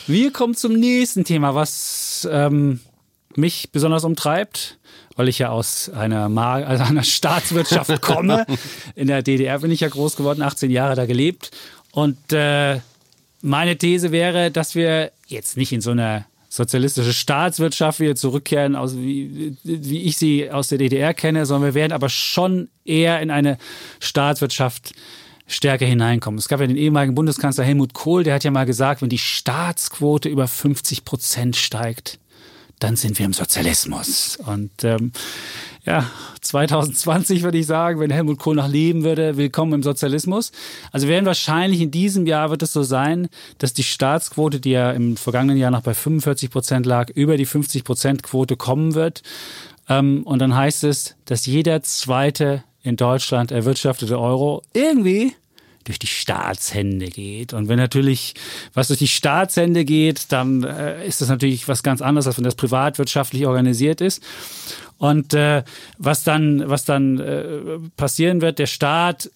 Wir 0.08 0.32
kommen 0.32 0.56
zum 0.56 0.74
nächsten 0.74 1.26
Thema, 1.26 1.56
was 1.56 2.28
ähm, 2.32 2.80
mich 3.36 3.70
besonders 3.72 4.06
umtreibt 4.06 4.78
weil 5.18 5.28
ich 5.28 5.40
ja 5.40 5.50
aus 5.50 5.90
einer, 5.90 6.30
Mar 6.30 6.66
also 6.68 6.84
einer 6.84 7.04
Staatswirtschaft 7.04 8.02
komme. 8.02 8.46
In 8.96 9.08
der 9.08 9.24
DDR 9.24 9.60
bin 9.60 9.72
ich 9.72 9.80
ja 9.80 9.90
groß 9.90 10.16
geworden, 10.16 10.44
18 10.44 10.70
Jahre 10.70 10.96
da 10.96 11.08
gelebt 11.08 11.50
und 11.98 12.32
äh, 12.32 12.80
meine 13.42 13.76
These 13.76 14.12
wäre, 14.12 14.52
dass 14.52 14.76
wir 14.76 15.12
jetzt 15.26 15.58
nicht 15.58 15.72
in 15.72 15.82
so 15.82 15.90
eine 15.90 16.26
sozialistische 16.48 17.12
Staatswirtschaft 17.12 18.00
wieder 18.00 18.16
zurückkehren, 18.16 18.76
aus, 18.76 18.96
wie, 18.96 19.58
wie 19.64 20.04
ich 20.04 20.16
sie 20.16 20.52
aus 20.52 20.68
der 20.68 20.78
DDR 20.78 21.16
kenne, 21.16 21.48
sondern 21.48 21.70
wir 21.70 21.74
werden 21.74 21.94
aber 21.94 22.10
schon 22.10 22.70
eher 22.86 23.20
in 23.20 23.32
eine 23.32 23.58
Staatswirtschaft 24.00 24.94
stärker 25.48 25.88
hineinkommen. 25.88 26.38
Es 26.38 26.48
gab 26.48 26.60
ja 26.60 26.68
den 26.68 26.78
ehemaligen 26.78 27.16
Bundeskanzler 27.16 27.64
Helmut 27.64 27.96
Kohl, 27.96 28.24
der 28.24 28.36
hat 28.36 28.44
ja 28.44 28.52
mal 28.52 28.68
gesagt, 28.68 29.02
wenn 29.02 29.10
die 29.10 29.18
Staatsquote 29.18 30.30
über 30.30 30.48
50 30.48 31.04
Prozent 31.04 31.56
steigt, 31.56 32.20
dann 32.80 32.96
sind 32.96 33.18
wir 33.18 33.26
im 33.26 33.34
Sozialismus. 33.34 34.38
Und 34.46 34.84
ähm, 34.84 35.12
ja, 35.86 36.06
2020 36.42 37.44
würde 37.44 37.58
ich 37.58 37.66
sagen, 37.66 38.00
wenn 38.00 38.12
Helmut 38.12 38.40
Kohl 38.40 38.56
noch 38.56 38.68
leben 38.68 39.04
würde, 39.04 39.38
willkommen 39.38 39.74
im 39.74 39.84
Sozialismus. 39.84 40.52
Also 40.92 41.08
werden 41.08 41.26
wahrscheinlich 41.26 41.82
in 41.82 41.92
diesem 41.92 42.28
Jahr 42.28 42.50
wird 42.50 42.62
es 42.62 42.74
so 42.74 42.84
sein, 42.84 43.30
dass 43.58 43.74
die 43.74 43.84
Staatsquote, 43.84 44.60
die 44.60 44.72
ja 44.72 44.92
im 44.92 45.18
vergangenen 45.18 45.58
Jahr 45.58 45.72
noch 45.72 45.82
bei 45.82 45.94
45 45.94 46.52
Prozent 46.52 46.86
lag, 46.86 47.10
über 47.10 47.38
die 47.38 47.46
50 47.46 47.84
Prozent 47.84 48.24
Quote 48.24 48.58
kommen 48.58 48.94
wird. 48.94 49.24
Ähm, 49.90 50.24
und 50.24 50.40
dann 50.40 50.56
heißt 50.56 50.84
es, 50.84 51.16
dass 51.26 51.46
jeder 51.46 51.82
zweite 51.84 52.64
in 52.84 52.96
Deutschland 52.96 53.52
erwirtschaftete 53.52 54.20
Euro 54.20 54.62
irgendwie 54.74 55.36
durch 55.88 56.00
die 56.00 56.08
Staatshände 56.08 57.08
geht. 57.08 57.54
Und 57.54 57.68
wenn 57.68 57.78
natürlich 57.78 58.34
was 58.74 58.88
durch 58.88 59.00
die 59.00 59.08
Staatshände 59.08 59.86
geht, 59.86 60.32
dann 60.32 60.64
äh, 60.64 61.06
ist 61.08 61.22
das 61.22 61.30
natürlich 61.30 61.68
was 61.68 61.84
ganz 61.84 62.02
anderes, 62.02 62.28
als 62.28 62.38
wenn 62.38 62.44
das 62.44 62.56
privatwirtschaftlich 62.56 63.48
organisiert 63.48 64.02
ist. 64.02 64.22
Und 64.98 65.34
äh, 65.34 65.64
was 65.98 66.24
dann, 66.24 66.68
was 66.68 66.86
dann 66.86 67.20
äh, 67.20 67.80
passieren 67.96 68.42
wird, 68.42 68.60
der 68.60 68.66
Staat 68.66 69.30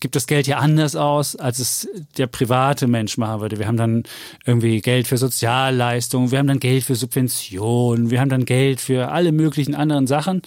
gibt 0.00 0.16
das 0.16 0.26
Geld 0.26 0.46
ja 0.46 0.58
anders 0.58 0.96
aus, 0.96 1.36
als 1.36 1.58
es 1.58 1.88
der 2.16 2.26
private 2.26 2.86
Mensch 2.86 3.18
machen 3.18 3.42
würde. 3.42 3.58
Wir 3.58 3.66
haben 3.66 3.76
dann 3.76 4.04
irgendwie 4.46 4.80
Geld 4.80 5.06
für 5.06 5.18
Sozialleistungen, 5.18 6.30
wir 6.30 6.38
haben 6.38 6.46
dann 6.46 6.58
Geld 6.58 6.84
für 6.84 6.94
Subventionen, 6.94 8.10
wir 8.10 8.20
haben 8.20 8.30
dann 8.30 8.46
Geld 8.46 8.80
für 8.80 9.10
alle 9.12 9.30
möglichen 9.30 9.74
anderen 9.74 10.06
Sachen. 10.06 10.40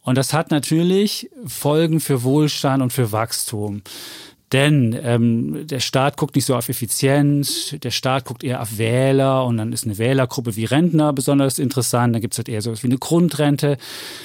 Und 0.00 0.16
das 0.16 0.32
hat 0.32 0.50
natürlich 0.50 1.28
Folgen 1.46 2.00
für 2.00 2.22
Wohlstand 2.22 2.82
und 2.82 2.94
für 2.94 3.12
Wachstum. 3.12 3.82
Denn 4.52 4.98
ähm, 5.02 5.66
der 5.66 5.80
Staat 5.80 6.16
guckt 6.16 6.34
nicht 6.34 6.46
so 6.46 6.56
auf 6.56 6.70
Effizienz, 6.70 7.74
der 7.82 7.90
Staat 7.90 8.24
guckt 8.24 8.42
eher 8.42 8.62
auf 8.62 8.78
Wähler 8.78 9.44
und 9.44 9.58
dann 9.58 9.72
ist 9.72 9.84
eine 9.84 9.98
Wählergruppe 9.98 10.56
wie 10.56 10.64
Rentner 10.64 11.12
besonders 11.12 11.58
interessant. 11.58 12.14
Da 12.14 12.18
gibt's 12.18 12.38
halt 12.38 12.48
eher 12.48 12.62
so 12.62 12.72
wie 12.82 12.86
eine 12.86 12.96
Grundrente. 12.96 13.76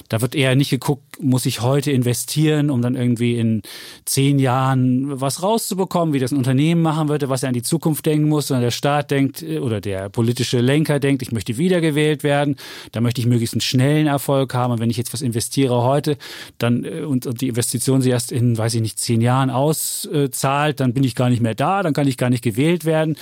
Da 0.08 0.22
wird 0.22 0.34
eher 0.34 0.56
nicht 0.56 0.70
geguckt, 0.70 1.22
muss 1.22 1.46
ich 1.46 1.62
heute 1.62 1.92
investieren, 1.92 2.70
um 2.70 2.82
dann 2.82 2.96
irgendwie 2.96 3.38
in 3.38 3.64
zehn 4.06 4.40
Jahren 4.40 5.20
was 5.20 5.44
rauszubekommen, 5.44 6.14
wie 6.14 6.20
das 6.20 6.32
ein 6.32 6.38
Unternehmen 6.38 6.82
machen 6.82 7.10
würde, 7.10 7.28
was 7.28 7.44
er 7.44 7.50
an 7.50 7.54
die 7.54 7.62
Zukunft 7.62 8.06
denken 8.06 8.30
muss, 8.30 8.48
sondern 8.48 8.64
der 8.64 8.72
Staat 8.72 9.12
denkt 9.12 9.44
äh, 9.44 9.60
oder 9.60 9.82
der 9.82 10.08
politische 10.08 10.62
Lenker 10.62 11.02
denkt, 11.02 11.22
ich 11.22 11.34
möchte 11.34 11.58
wiedergewählt 11.58 12.24
werden, 12.24 12.56
da 12.94 13.02
möchte 13.02 13.20
ich 13.20 13.28
möglichst 13.28 13.56
einen 13.56 13.62
schnellen 13.62 14.08
Erfolg 14.08 14.54
haben. 14.54 14.72
Und 14.72 14.80
wenn 14.80 14.90
ich 14.90 14.98
jetzt 14.98 15.12
was 15.12 15.22
investiere 15.22 15.84
heute, 15.84 16.18
dann 16.60 16.86
äh, 16.86 17.02
und, 17.02 17.26
und 17.26 17.42
die 17.42 17.50
Investition 17.50 18.02
sie 18.02 18.10
erst 18.10 18.32
in, 18.32 18.58
weiß 18.58 18.76
ich 18.76 18.82
nicht, 18.82 19.00
zehn 19.00 19.20
Jahren 19.20 19.50
aus 19.50 20.08
äh, 20.14 20.30
zahlt, 20.30 20.80
dann 20.80 20.94
bin 20.94 21.04
ich 21.04 21.16
gar 21.16 21.30
nicht 21.30 21.42
mehr 21.42 21.56
da, 21.56 21.84
dann 21.84 21.94
kann 21.94 22.08
ich 22.08 22.18
gar 22.18 22.30
nicht 22.30 22.44
gewählt 22.44 22.86
werden. 22.86 23.18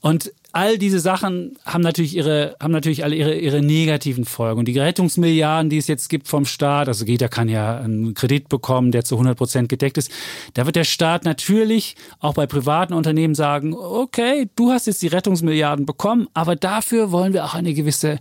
Und 0.00 0.32
all 0.52 0.78
diese 0.78 1.00
Sachen 1.00 1.56
haben 1.64 1.80
natürlich 1.80 2.14
ihre, 2.14 2.56
haben 2.60 2.72
natürlich 2.72 3.04
alle 3.04 3.16
ihre, 3.16 3.34
ihre 3.34 3.62
negativen 3.62 4.24
Folgen. 4.24 4.58
Und 4.58 4.66
die 4.66 4.78
Rettungsmilliarden, 4.78 5.70
die 5.70 5.78
es 5.78 5.86
jetzt 5.86 6.08
gibt 6.08 6.28
vom 6.28 6.44
Staat, 6.44 6.88
also 6.88 7.04
jeder 7.04 7.28
kann 7.28 7.48
ja 7.48 7.78
einen 7.78 8.14
Kredit 8.14 8.48
bekommen, 8.48 8.92
der 8.92 9.04
zu 9.04 9.14
100 9.14 9.36
Prozent 9.36 9.68
gedeckt 9.68 9.98
ist. 9.98 10.10
Da 10.54 10.66
wird 10.66 10.76
der 10.76 10.84
Staat 10.84 11.24
natürlich 11.24 11.96
auch 12.20 12.34
bei 12.34 12.46
privaten 12.46 12.92
Unternehmen 12.92 13.34
sagen, 13.34 13.74
okay, 13.74 14.48
du 14.56 14.70
hast 14.70 14.86
jetzt 14.86 15.02
die 15.02 15.08
Rettungsmilliarden 15.08 15.86
bekommen, 15.86 16.28
aber 16.34 16.56
dafür 16.56 17.10
wollen 17.12 17.32
wir 17.32 17.44
auch 17.44 17.54
eine 17.54 17.72
gewisse 17.72 18.18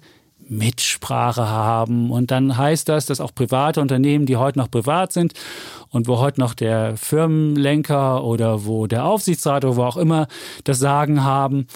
Mitsprache 0.52 1.48
haben. 1.48 2.12
Und 2.12 2.30
dann 2.30 2.58
heißt 2.58 2.90
das, 2.90 3.06
dass 3.06 3.22
auch 3.22 3.34
private 3.34 3.80
Unternehmen, 3.82 4.26
die 4.26 4.36
heute 4.36 4.60
noch 4.60 4.70
privat 4.70 5.14
sind 5.14 5.34
und 5.90 6.08
wo 6.08 6.20
heute 6.20 6.42
noch 6.42 6.54
der 6.54 6.98
Firmenlenker 6.98 8.24
oder 8.24 8.66
wo 8.66 8.86
der 8.86 9.06
Aufsichtsrat 9.06 9.64
oder 9.64 9.78
wo 9.78 9.84
auch 9.84 9.98
immer 9.98 10.28
das 10.66 10.80
Sagen 10.80 11.24
haben, 11.24 11.68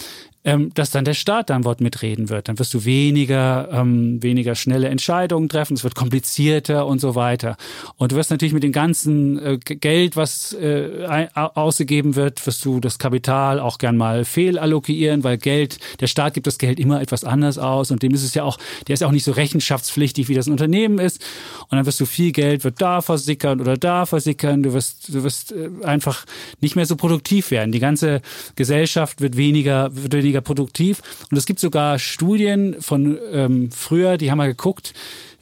ähm, 0.46 0.72
dass 0.76 0.92
dann 0.92 1.06
der 1.06 1.16
Staat 1.16 1.50
da 1.50 1.56
ein 1.56 1.66
Wort 1.66 1.82
mitreden 1.82 2.30
wird. 2.30 2.48
Dann 2.48 2.60
wirst 2.60 2.74
du 2.74 2.86
weniger, 2.86 3.68
ähm, 3.72 4.22
weniger 4.22 4.56
schnelle 4.56 4.88
Entscheidungen 4.90 5.50
treffen, 5.50 5.74
es 5.74 5.84
wird 5.84 5.96
komplizierter 5.96 6.86
und 6.86 7.00
so 7.02 7.16
weiter. 7.16 7.58
Und 7.98 8.12
du 8.12 8.16
wirst 8.16 8.30
natürlich 8.30 8.54
mit 8.54 8.64
dem 8.64 8.72
ganzen 8.72 9.40
äh, 9.40 9.58
Geld, 9.58 10.16
was 10.16 10.54
äh, 10.54 11.28
ausgegeben 11.34 12.16
wird, 12.16 12.46
wirst 12.46 12.64
du 12.64 12.80
das 12.80 13.00
Kapital 13.00 13.60
auch 13.60 13.80
gern 13.80 13.98
mal 13.98 14.24
fehlallokieren, 14.24 15.24
weil 15.24 15.38
Geld, 15.38 15.80
der 16.00 16.08
Staat 16.08 16.36
gibt 16.36 16.46
das 16.46 16.60
Geld 16.60 16.80
immer 16.80 17.02
etwas 17.02 17.24
anders 17.24 17.58
aus 17.58 17.90
und 17.90 18.04
dem 18.04 18.14
ist 18.14 18.24
es 18.24 18.36
ja 18.36 18.44
auch, 18.44 18.60
der 18.88 18.94
ist 18.94 19.04
auch 19.04 19.12
nicht 19.12 19.24
so 19.24 19.32
rechenschaftspflichtig, 19.32 20.30
wie 20.30 20.36
das 20.36 20.46
ein 20.46 20.52
Unternehmen 20.52 21.00
ist. 21.00 21.24
Und 21.70 21.78
dann 21.78 21.86
wirst 21.88 22.00
du 22.00 22.06
viel 22.06 22.32
Geld, 22.32 22.64
wird 22.64 22.80
da 22.80 23.02
versickern 23.02 23.60
oder 23.62 23.78
da 23.78 24.06
versickern. 24.06 24.62
Du 24.62 24.74
wirst, 24.74 25.14
du 25.14 25.24
wirst 25.24 25.54
äh, 25.54 25.70
einfach 25.84 26.26
nicht 26.62 26.76
mehr 26.76 26.86
so 26.86 26.96
produktiv 26.96 27.50
werden. 27.50 27.72
Die 27.72 27.80
ganze 27.80 28.22
Gesellschaft 28.56 29.22
wird 29.22 29.38
weniger, 29.38 29.90
wird 29.96 30.14
weniger 30.14 30.35
weniger 30.36 30.42
produktiv. 30.42 31.02
Und 31.32 31.38
es 31.38 31.46
gibt 31.46 31.60
sogar 31.60 31.98
Studien 32.00 32.76
von 32.82 33.18
ähm, 33.32 33.72
früher, 33.72 34.18
die 34.18 34.32
haben 34.32 34.38
mal 34.38 34.48
geguckt, 34.48 34.94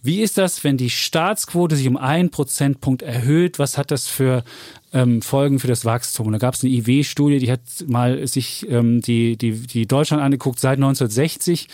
wie 0.05 0.21
ist 0.21 0.37
das, 0.37 0.65
wenn 0.65 0.75
die 0.75 0.89
Staatsquote 0.89 1.77
sich 1.77 1.87
um 1.87 1.95
einen 1.95 2.29
Prozentpunkt 2.29 3.01
erhöht? 3.01 3.57
Was 3.57 3.77
hat 3.77 3.89
das 3.89 4.07
für 4.07 4.43
ähm, 4.91 5.21
Folgen 5.21 5.59
für 5.59 5.69
das 5.69 5.85
Wachstum? 5.85 6.27
Und 6.27 6.33
da 6.33 6.39
gab 6.39 6.55
es 6.55 6.63
eine 6.63 6.73
IW-Studie, 6.73 7.39
die 7.39 7.49
hat 7.49 7.61
mal 7.87 8.27
sich 8.27 8.69
ähm, 8.69 8.99
die, 8.99 9.37
die, 9.37 9.53
die 9.53 9.87
Deutschland 9.87 10.21
angeguckt 10.21 10.59
seit 10.59 10.75
1960 10.75 11.69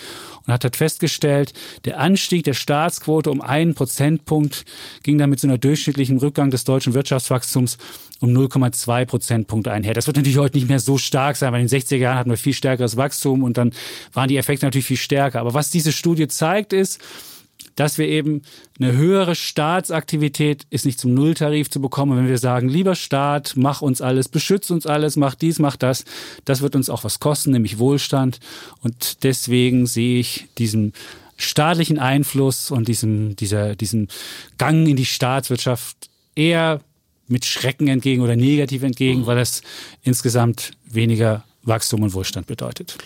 und 0.46 0.54
hat 0.54 0.64
halt 0.64 0.76
festgestellt, 0.76 1.54
der 1.86 2.00
Anstieg 2.00 2.44
der 2.44 2.54
Staatsquote 2.54 3.32
um 3.32 3.42
einen 3.42 3.74
Prozentpunkt 3.74 4.64
ging 5.02 5.18
dann 5.18 5.32
mit 5.32 5.40
so 5.40 5.48
einer 5.48 5.58
durchschnittlichen 5.58 6.20
Rückgang 6.20 6.52
des 6.52 6.66
deutschen 6.66 6.94
Wirtschaftswachstums 6.94 7.80
um 8.20 8.30
0,2 8.30 9.06
Prozentpunkte 9.06 9.72
einher. 9.72 9.96
Das 9.96 10.06
wird 10.06 10.18
natürlich 10.18 10.38
heute 10.38 10.56
nicht 10.56 10.70
mehr 10.70 10.80
so 10.80 11.00
stark 11.00 11.36
sein, 11.36 11.52
weil 11.52 11.62
in 11.62 11.68
den 11.68 11.80
60er 11.80 11.96
Jahren 11.96 12.20
hatten 12.20 12.30
wir 12.30 12.38
viel 12.38 12.54
stärkeres 12.54 12.96
Wachstum 12.96 13.42
und 13.42 13.58
dann 13.58 13.74
waren 14.14 14.28
die 14.30 14.38
Effekte 14.38 14.68
natürlich 14.68 14.86
viel 14.86 14.98
stärker. 14.98 15.40
Aber 15.40 15.56
was 15.56 15.72
diese 15.72 15.92
Studie 15.92 16.28
zeigt, 16.28 16.74
ist, 16.74 17.00
dass 17.80 17.98
wir 17.98 18.10
eben 18.10 18.42
eine 18.78 18.92
höhere 18.92 19.36
Staatsaktivität 19.36 20.68
ist 20.70 20.86
nicht 20.86 21.00
zum 21.00 21.14
Nulltarif 21.14 21.70
zu 21.70 21.80
bekommen. 21.80 22.18
Wenn 22.18 22.28
wir 22.28 22.38
sagen, 22.38 22.68
lieber 22.68 22.94
Staat, 22.94 23.54
mach 23.56 23.82
uns 23.82 24.02
alles, 24.02 24.28
beschütz 24.28 24.70
uns 24.70 24.86
alles, 24.86 25.16
mach 25.16 25.34
dies, 25.34 25.60
mach 25.60 25.78
das, 25.78 26.04
das 26.44 26.62
wird 26.62 26.76
uns 26.76 26.90
auch 26.90 27.06
was 27.06 27.22
kosten, 27.22 27.52
nämlich 27.52 27.80
Wohlstand. 27.80 28.42
Und 28.82 29.24
deswegen 29.24 29.88
sehe 29.88 30.20
ich 30.20 30.50
diesen 30.58 30.92
staatlichen 31.38 32.00
Einfluss 32.00 32.70
und 32.70 32.90
diesem, 32.90 33.38
dieser, 33.38 33.78
diesem 33.78 34.10
Gang 34.58 34.86
in 34.86 34.98
die 34.98 35.06
Staatswirtschaft 35.06 36.10
eher 36.36 36.82
mit 37.30 37.46
Schrecken 37.46 37.88
entgegen 37.88 38.22
oder 38.22 38.36
negativ 38.36 38.84
entgegen, 38.84 39.26
weil 39.26 39.38
es 39.38 39.62
insgesamt 40.04 40.72
weniger 40.86 41.46
Wachstum 41.64 42.04
und 42.04 42.14
Wohlstand 42.14 42.46
bedeutet. 42.46 42.98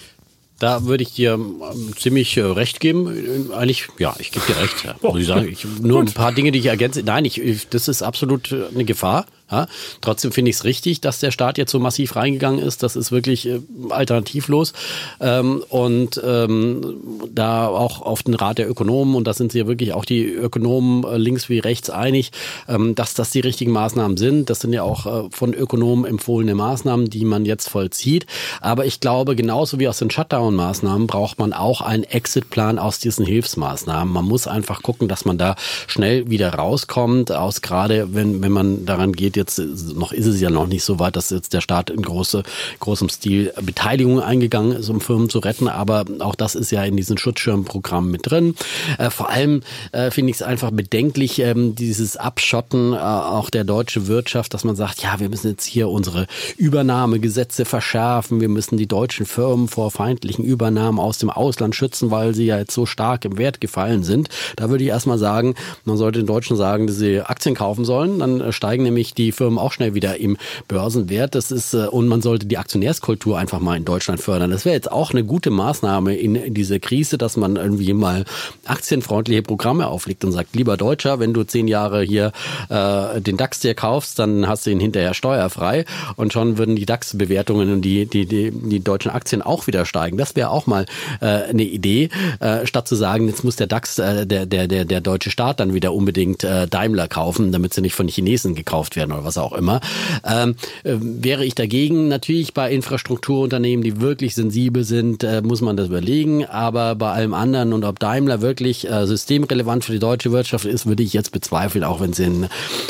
Da 0.59 0.85
würde 0.85 1.03
ich 1.03 1.13
dir 1.13 1.33
ähm, 1.33 1.61
ziemlich 1.97 2.37
äh, 2.37 2.41
recht 2.41 2.79
geben. 2.79 3.51
Eigentlich, 3.53 3.87
ja, 3.99 4.15
ich 4.19 4.31
gebe 4.31 4.45
dir 4.45 4.61
recht. 4.61 4.85
Ja, 4.85 4.95
muss 5.01 5.19
ich 5.19 5.27
sagen. 5.27 5.49
Ich, 5.51 5.65
nur 5.81 5.99
ein 5.99 6.11
paar 6.13 6.31
Dinge, 6.31 6.51
die 6.51 6.59
ich 6.59 6.67
ergänze. 6.67 7.03
Nein, 7.03 7.25
ich, 7.25 7.67
das 7.69 7.87
ist 7.87 8.01
absolut 8.01 8.51
äh, 8.51 8.67
eine 8.73 8.85
Gefahr. 8.85 9.25
Ja, 9.51 9.67
trotzdem 10.01 10.31
finde 10.31 10.49
ich 10.49 10.57
es 10.57 10.63
richtig, 10.63 11.01
dass 11.01 11.19
der 11.19 11.31
Staat 11.31 11.57
jetzt 11.57 11.71
so 11.71 11.79
massiv 11.79 12.15
reingegangen 12.15 12.59
ist. 12.59 12.81
Das 12.81 12.95
ist 12.95 13.11
wirklich 13.11 13.47
äh, 13.47 13.59
alternativlos. 13.89 14.73
Ähm, 15.19 15.63
und 15.69 16.19
ähm, 16.25 16.95
da 17.29 17.67
auch 17.67 18.01
auf 18.01 18.23
den 18.23 18.33
Rat 18.33 18.57
der 18.57 18.69
Ökonomen, 18.69 19.15
und 19.15 19.27
da 19.27 19.33
sind 19.33 19.51
sich 19.51 19.59
ja 19.59 19.67
wirklich 19.67 19.93
auch 19.93 20.05
die 20.05 20.25
Ökonomen 20.25 21.03
äh, 21.03 21.17
links 21.17 21.49
wie 21.49 21.59
rechts 21.59 21.89
einig, 21.89 22.31
ähm, 22.67 22.95
dass 22.95 23.13
das 23.13 23.31
die 23.31 23.41
richtigen 23.41 23.71
Maßnahmen 23.71 24.17
sind. 24.17 24.49
Das 24.49 24.61
sind 24.61 24.73
ja 24.73 24.83
auch 24.83 25.05
äh, 25.05 25.29
von 25.31 25.53
Ökonomen 25.53 26.05
empfohlene 26.05 26.55
Maßnahmen, 26.55 27.09
die 27.09 27.25
man 27.25 27.45
jetzt 27.45 27.67
vollzieht. 27.67 28.25
Aber 28.61 28.85
ich 28.85 29.01
glaube, 29.01 29.35
genauso 29.35 29.77
wie 29.77 29.87
aus 29.87 29.99
den 29.99 30.09
Shutdown-Maßnahmen 30.09 31.05
braucht 31.05 31.37
man 31.37 31.53
auch 31.53 31.81
einen 31.81 32.05
Exit-Plan 32.05 32.79
aus 32.79 32.99
diesen 32.99 33.25
Hilfsmaßnahmen. 33.25 34.11
Man 34.11 34.25
muss 34.25 34.47
einfach 34.47 34.81
gucken, 34.81 35.07
dass 35.07 35.25
man 35.25 35.37
da 35.37 35.55
schnell 35.87 36.29
wieder 36.29 36.53
rauskommt, 36.55 37.31
aus 37.31 37.61
gerade 37.61 38.13
wenn, 38.13 38.41
wenn 38.41 38.51
man 38.51 38.85
daran 38.85 39.11
geht, 39.13 39.32
jetzt 39.35 39.59
noch 39.59 40.11
ist 40.11 40.25
es 40.25 40.39
ja 40.39 40.49
noch 40.49 40.67
nicht 40.67 40.83
so 40.83 40.99
weit, 40.99 41.15
dass 41.15 41.29
jetzt 41.29 41.53
der 41.53 41.61
Staat 41.61 41.89
in 41.89 42.01
große, 42.01 42.43
großem 42.79 43.09
Stil 43.09 43.53
Beteiligung 43.61 44.21
eingegangen 44.21 44.73
ist, 44.73 44.89
um 44.89 45.01
Firmen 45.01 45.29
zu 45.29 45.39
retten. 45.39 45.67
Aber 45.67 46.05
auch 46.19 46.35
das 46.35 46.55
ist 46.55 46.71
ja 46.71 46.83
in 46.83 46.97
diesen 46.97 47.17
Schutzschirmprogrammen 47.17 48.11
mit 48.11 48.29
drin. 48.29 48.55
Äh, 48.97 49.09
vor 49.09 49.29
allem 49.29 49.61
äh, 49.91 50.11
finde 50.11 50.31
ich 50.31 50.37
es 50.37 50.41
einfach 50.41 50.71
bedenklich, 50.71 51.39
ähm, 51.39 51.75
dieses 51.75 52.17
Abschotten 52.17 52.93
äh, 52.93 52.97
auch 52.97 53.49
der 53.49 53.63
deutschen 53.63 54.07
Wirtschaft, 54.07 54.53
dass 54.53 54.63
man 54.63 54.75
sagt, 54.75 55.01
ja, 55.03 55.19
wir 55.19 55.29
müssen 55.29 55.51
jetzt 55.51 55.65
hier 55.65 55.89
unsere 55.89 56.27
Übernahmegesetze 56.57 57.65
verschärfen. 57.65 58.41
Wir 58.41 58.49
müssen 58.49 58.77
die 58.77 58.87
deutschen 58.87 59.25
Firmen 59.25 59.67
vor 59.67 59.91
feindlichen 59.91 60.45
Übernahmen 60.45 60.99
aus 60.99 61.17
dem 61.17 61.29
Ausland 61.29 61.75
schützen, 61.75 62.11
weil 62.11 62.33
sie 62.33 62.45
ja 62.45 62.57
jetzt 62.57 62.73
so 62.73 62.85
stark 62.85 63.25
im 63.25 63.37
Wert 63.37 63.61
gefallen 63.61 64.03
sind. 64.03 64.29
Da 64.55 64.69
würde 64.69 64.83
ich 64.83 64.89
erstmal 64.89 65.17
sagen, 65.17 65.55
man 65.85 65.97
sollte 65.97 66.19
den 66.19 66.27
Deutschen 66.27 66.57
sagen, 66.57 66.87
dass 66.87 66.97
sie 66.97 67.21
Aktien 67.21 67.55
kaufen 67.55 67.85
sollen. 67.85 68.19
Dann 68.19 68.41
äh, 68.41 68.51
steigen 68.51 68.83
nämlich 68.83 69.13
die 69.13 69.22
Firmen 69.31 69.59
auch 69.59 69.71
schnell 69.71 69.93
wieder 69.93 70.17
im 70.17 70.37
Börsenwert. 70.67 71.35
Das 71.35 71.51
ist, 71.51 71.73
äh, 71.73 71.87
und 71.87 72.07
man 72.07 72.21
sollte 72.21 72.45
die 72.45 72.57
Aktionärskultur 72.57 73.37
einfach 73.37 73.59
mal 73.59 73.77
in 73.77 73.85
Deutschland 73.85 74.21
fördern. 74.21 74.51
Das 74.51 74.65
wäre 74.65 74.75
jetzt 74.75 74.91
auch 74.91 75.11
eine 75.11 75.23
gute 75.23 75.49
Maßnahme 75.49 76.15
in, 76.15 76.35
in 76.35 76.53
dieser 76.53 76.79
Krise, 76.79 77.17
dass 77.17 77.37
man 77.37 77.55
irgendwie 77.55 77.93
mal 77.93 78.25
aktienfreundliche 78.65 79.41
Programme 79.41 79.87
auflegt 79.87 80.25
und 80.25 80.31
sagt, 80.31 80.55
lieber 80.55 80.77
Deutscher, 80.77 81.19
wenn 81.19 81.33
du 81.33 81.43
zehn 81.43 81.67
Jahre 81.67 82.03
hier 82.03 82.31
äh, 82.69 83.21
den 83.21 83.37
DAX 83.37 83.59
dir 83.59 83.73
kaufst, 83.73 84.19
dann 84.19 84.47
hast 84.47 84.65
du 84.65 84.71
ihn 84.71 84.79
hinterher 84.79 85.13
steuerfrei 85.13 85.85
und 86.15 86.33
schon 86.33 86.57
würden 86.57 86.75
die 86.75 86.85
DAX-Bewertungen 86.85 87.71
und 87.71 87.81
die, 87.81 88.05
die, 88.05 88.25
die, 88.25 88.51
die 88.51 88.79
deutschen 88.79 89.11
Aktien 89.11 89.41
auch 89.41 89.67
wieder 89.67 89.85
steigen. 89.85 90.17
Das 90.17 90.35
wäre 90.35 90.49
auch 90.49 90.67
mal 90.67 90.85
äh, 91.21 91.25
eine 91.25 91.63
Idee, 91.63 92.09
äh, 92.39 92.65
statt 92.65 92.87
zu 92.87 92.95
sagen, 92.95 93.27
jetzt 93.27 93.43
muss 93.43 93.55
der 93.55 93.67
DAX, 93.67 93.99
äh, 93.99 94.25
der, 94.25 94.45
der, 94.45 94.67
der, 94.67 94.85
der 94.85 95.01
deutsche 95.01 95.31
Staat 95.31 95.59
dann 95.59 95.73
wieder 95.73 95.93
unbedingt 95.93 96.43
äh, 96.43 96.67
Daimler 96.67 97.07
kaufen, 97.07 97.51
damit 97.51 97.73
sie 97.73 97.81
nicht 97.81 97.95
von 97.95 98.07
Chinesen 98.07 98.55
gekauft 98.55 98.95
werden 98.95 99.12
oder 99.13 99.23
was 99.23 99.37
auch 99.37 99.53
immer. 99.53 99.81
Ähm, 100.25 100.55
äh, 100.83 100.95
wäre 100.99 101.45
ich 101.45 101.55
dagegen, 101.55 102.07
natürlich 102.07 102.53
bei 102.53 102.71
Infrastrukturunternehmen, 102.71 103.83
die 103.83 104.01
wirklich 104.01 104.35
sensibel 104.35 104.83
sind, 104.83 105.23
äh, 105.23 105.41
muss 105.41 105.61
man 105.61 105.77
das 105.77 105.87
überlegen. 105.87 106.45
Aber 106.45 106.95
bei 106.95 107.11
allem 107.11 107.33
anderen 107.33 107.73
und 107.73 107.83
ob 107.83 107.99
Daimler 107.99 108.41
wirklich 108.41 108.89
äh, 108.89 109.05
systemrelevant 109.05 109.85
für 109.85 109.91
die 109.91 109.99
deutsche 109.99 110.31
Wirtschaft 110.31 110.65
ist, 110.65 110.85
würde 110.85 111.03
ich 111.03 111.13
jetzt 111.13 111.31
bezweifeln, 111.31 111.83
auch 111.83 112.01
wenn 112.01 112.13
sie 112.13 112.25
einen, 112.25 112.47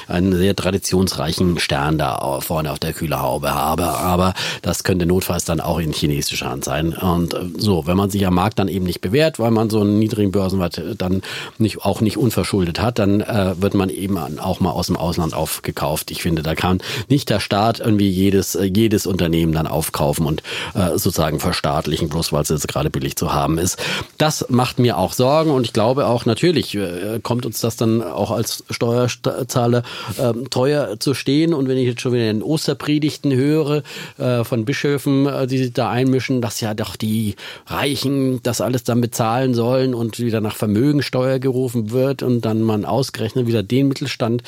einen 0.08 0.36
sehr 0.36 0.56
traditionsreichen 0.56 1.60
Stern 1.60 1.98
da 1.98 2.40
vorne 2.42 2.72
auf 2.72 2.80
der 2.80 2.94
Kühlerhaube 2.94 3.54
habe. 3.54 3.88
Aber 3.88 4.34
das 4.62 4.84
könnte 4.84 5.06
notfalls 5.06 5.46
dann 5.46 5.60
auch 5.60 5.80
in 5.80 5.92
chinesischer 5.92 6.50
Hand 6.50 6.66
sein. 6.66 6.94
Und 6.94 7.34
äh, 7.34 7.40
so, 7.58 7.88
wenn 7.88 7.98
man 7.98 8.10
sich 8.10 8.26
am 8.26 8.36
Markt 8.36 8.60
dann 8.60 8.68
eben 8.68 8.86
nicht 8.86 9.02
bewährt, 9.02 9.40
weil 9.40 9.52
man 9.52 9.70
so 9.70 9.82
einen 9.82 10.00
niedrigen 10.00 10.32
Börsenwert 10.32 10.82
dann 10.98 11.22
nicht, 11.58 11.84
auch 11.84 12.02
nicht 12.02 12.18
unverschuldet 12.18 12.80
hat, 12.80 13.00
dann 13.00 13.22
äh, 13.22 13.56
wird 13.60 13.74
man 13.74 13.90
eben 13.90 14.18
auch 14.40 14.60
mal 14.60 14.72
aus 14.72 14.88
dem 14.88 14.98
Ausland 14.98 15.34
aufgekauft 15.34 16.12
Ich 16.14 16.22
finde, 16.22 16.44
da 16.44 16.56
kann 16.56 16.80
nicht 17.10 17.30
der 17.30 17.40
Staat 17.40 17.80
irgendwie 17.80 18.10
jedes, 18.10 18.56
äh, 18.56 18.66
jedes 18.66 19.06
Unternehmen 19.08 19.54
dann 19.54 19.68
aufkaufen 19.68 20.26
und 20.26 20.44
äh, 20.76 20.92
sozusagen 20.92 21.40
verstaatlichen, 21.40 22.08
bloß 22.08 22.32
weil 22.32 22.44
es 22.44 22.50
jetzt 22.50 22.68
gerade 22.68 22.90
billig 22.90 23.16
zu 23.16 23.34
haben 23.34 23.58
ist. 23.58 23.78
Das 24.18 24.46
macht 24.50 24.80
mir 24.80 24.98
auch 24.98 25.14
Sorgen 25.14 25.52
und 25.52 25.66
ich 25.66 25.74
glaube 25.74 26.06
auch 26.06 26.26
natürlich 26.26 26.76
äh, 26.76 27.20
kommt 27.22 27.46
uns 27.46 27.60
das 27.62 27.76
dann 27.76 28.04
auch 28.04 28.32
als 28.32 28.64
Steuerzahler 28.70 29.84
äh, 30.18 30.34
teuer 30.50 31.00
zu 31.00 31.14
stehen. 31.14 31.54
Und 31.54 31.68
wenn 31.68 31.78
ich 31.78 31.88
jetzt 31.88 32.02
schon 32.02 32.14
wieder 32.14 32.26
den 32.26 32.44
Osterpredigten 32.44 33.34
höre 33.34 33.84
äh, 34.18 34.44
von 34.44 34.66
Bischöfen, 34.66 35.26
äh, 35.26 35.48
die 35.48 35.58
sich 35.58 35.74
da 35.74 35.90
einmischen, 35.90 36.42
dass 36.42 36.62
ja 36.62 36.74
doch 36.74 36.96
die 36.96 37.36
Reichen 37.68 38.42
das 38.44 38.62
alles 38.62 38.84
dann 38.84 39.02
bezahlen 39.02 39.54
sollen 39.54 39.94
und 39.94 40.20
wieder 40.20 40.42
nach 40.42 40.56
Vermögensteuer 40.56 41.40
gerufen 41.40 41.92
wird 41.92 42.22
und 42.24 42.42
dann 42.42 42.62
man 42.62 42.86
ausgerechnet 42.86 43.48
wieder 43.48 43.64
den 43.64 43.88
Mittelstand 43.88 44.44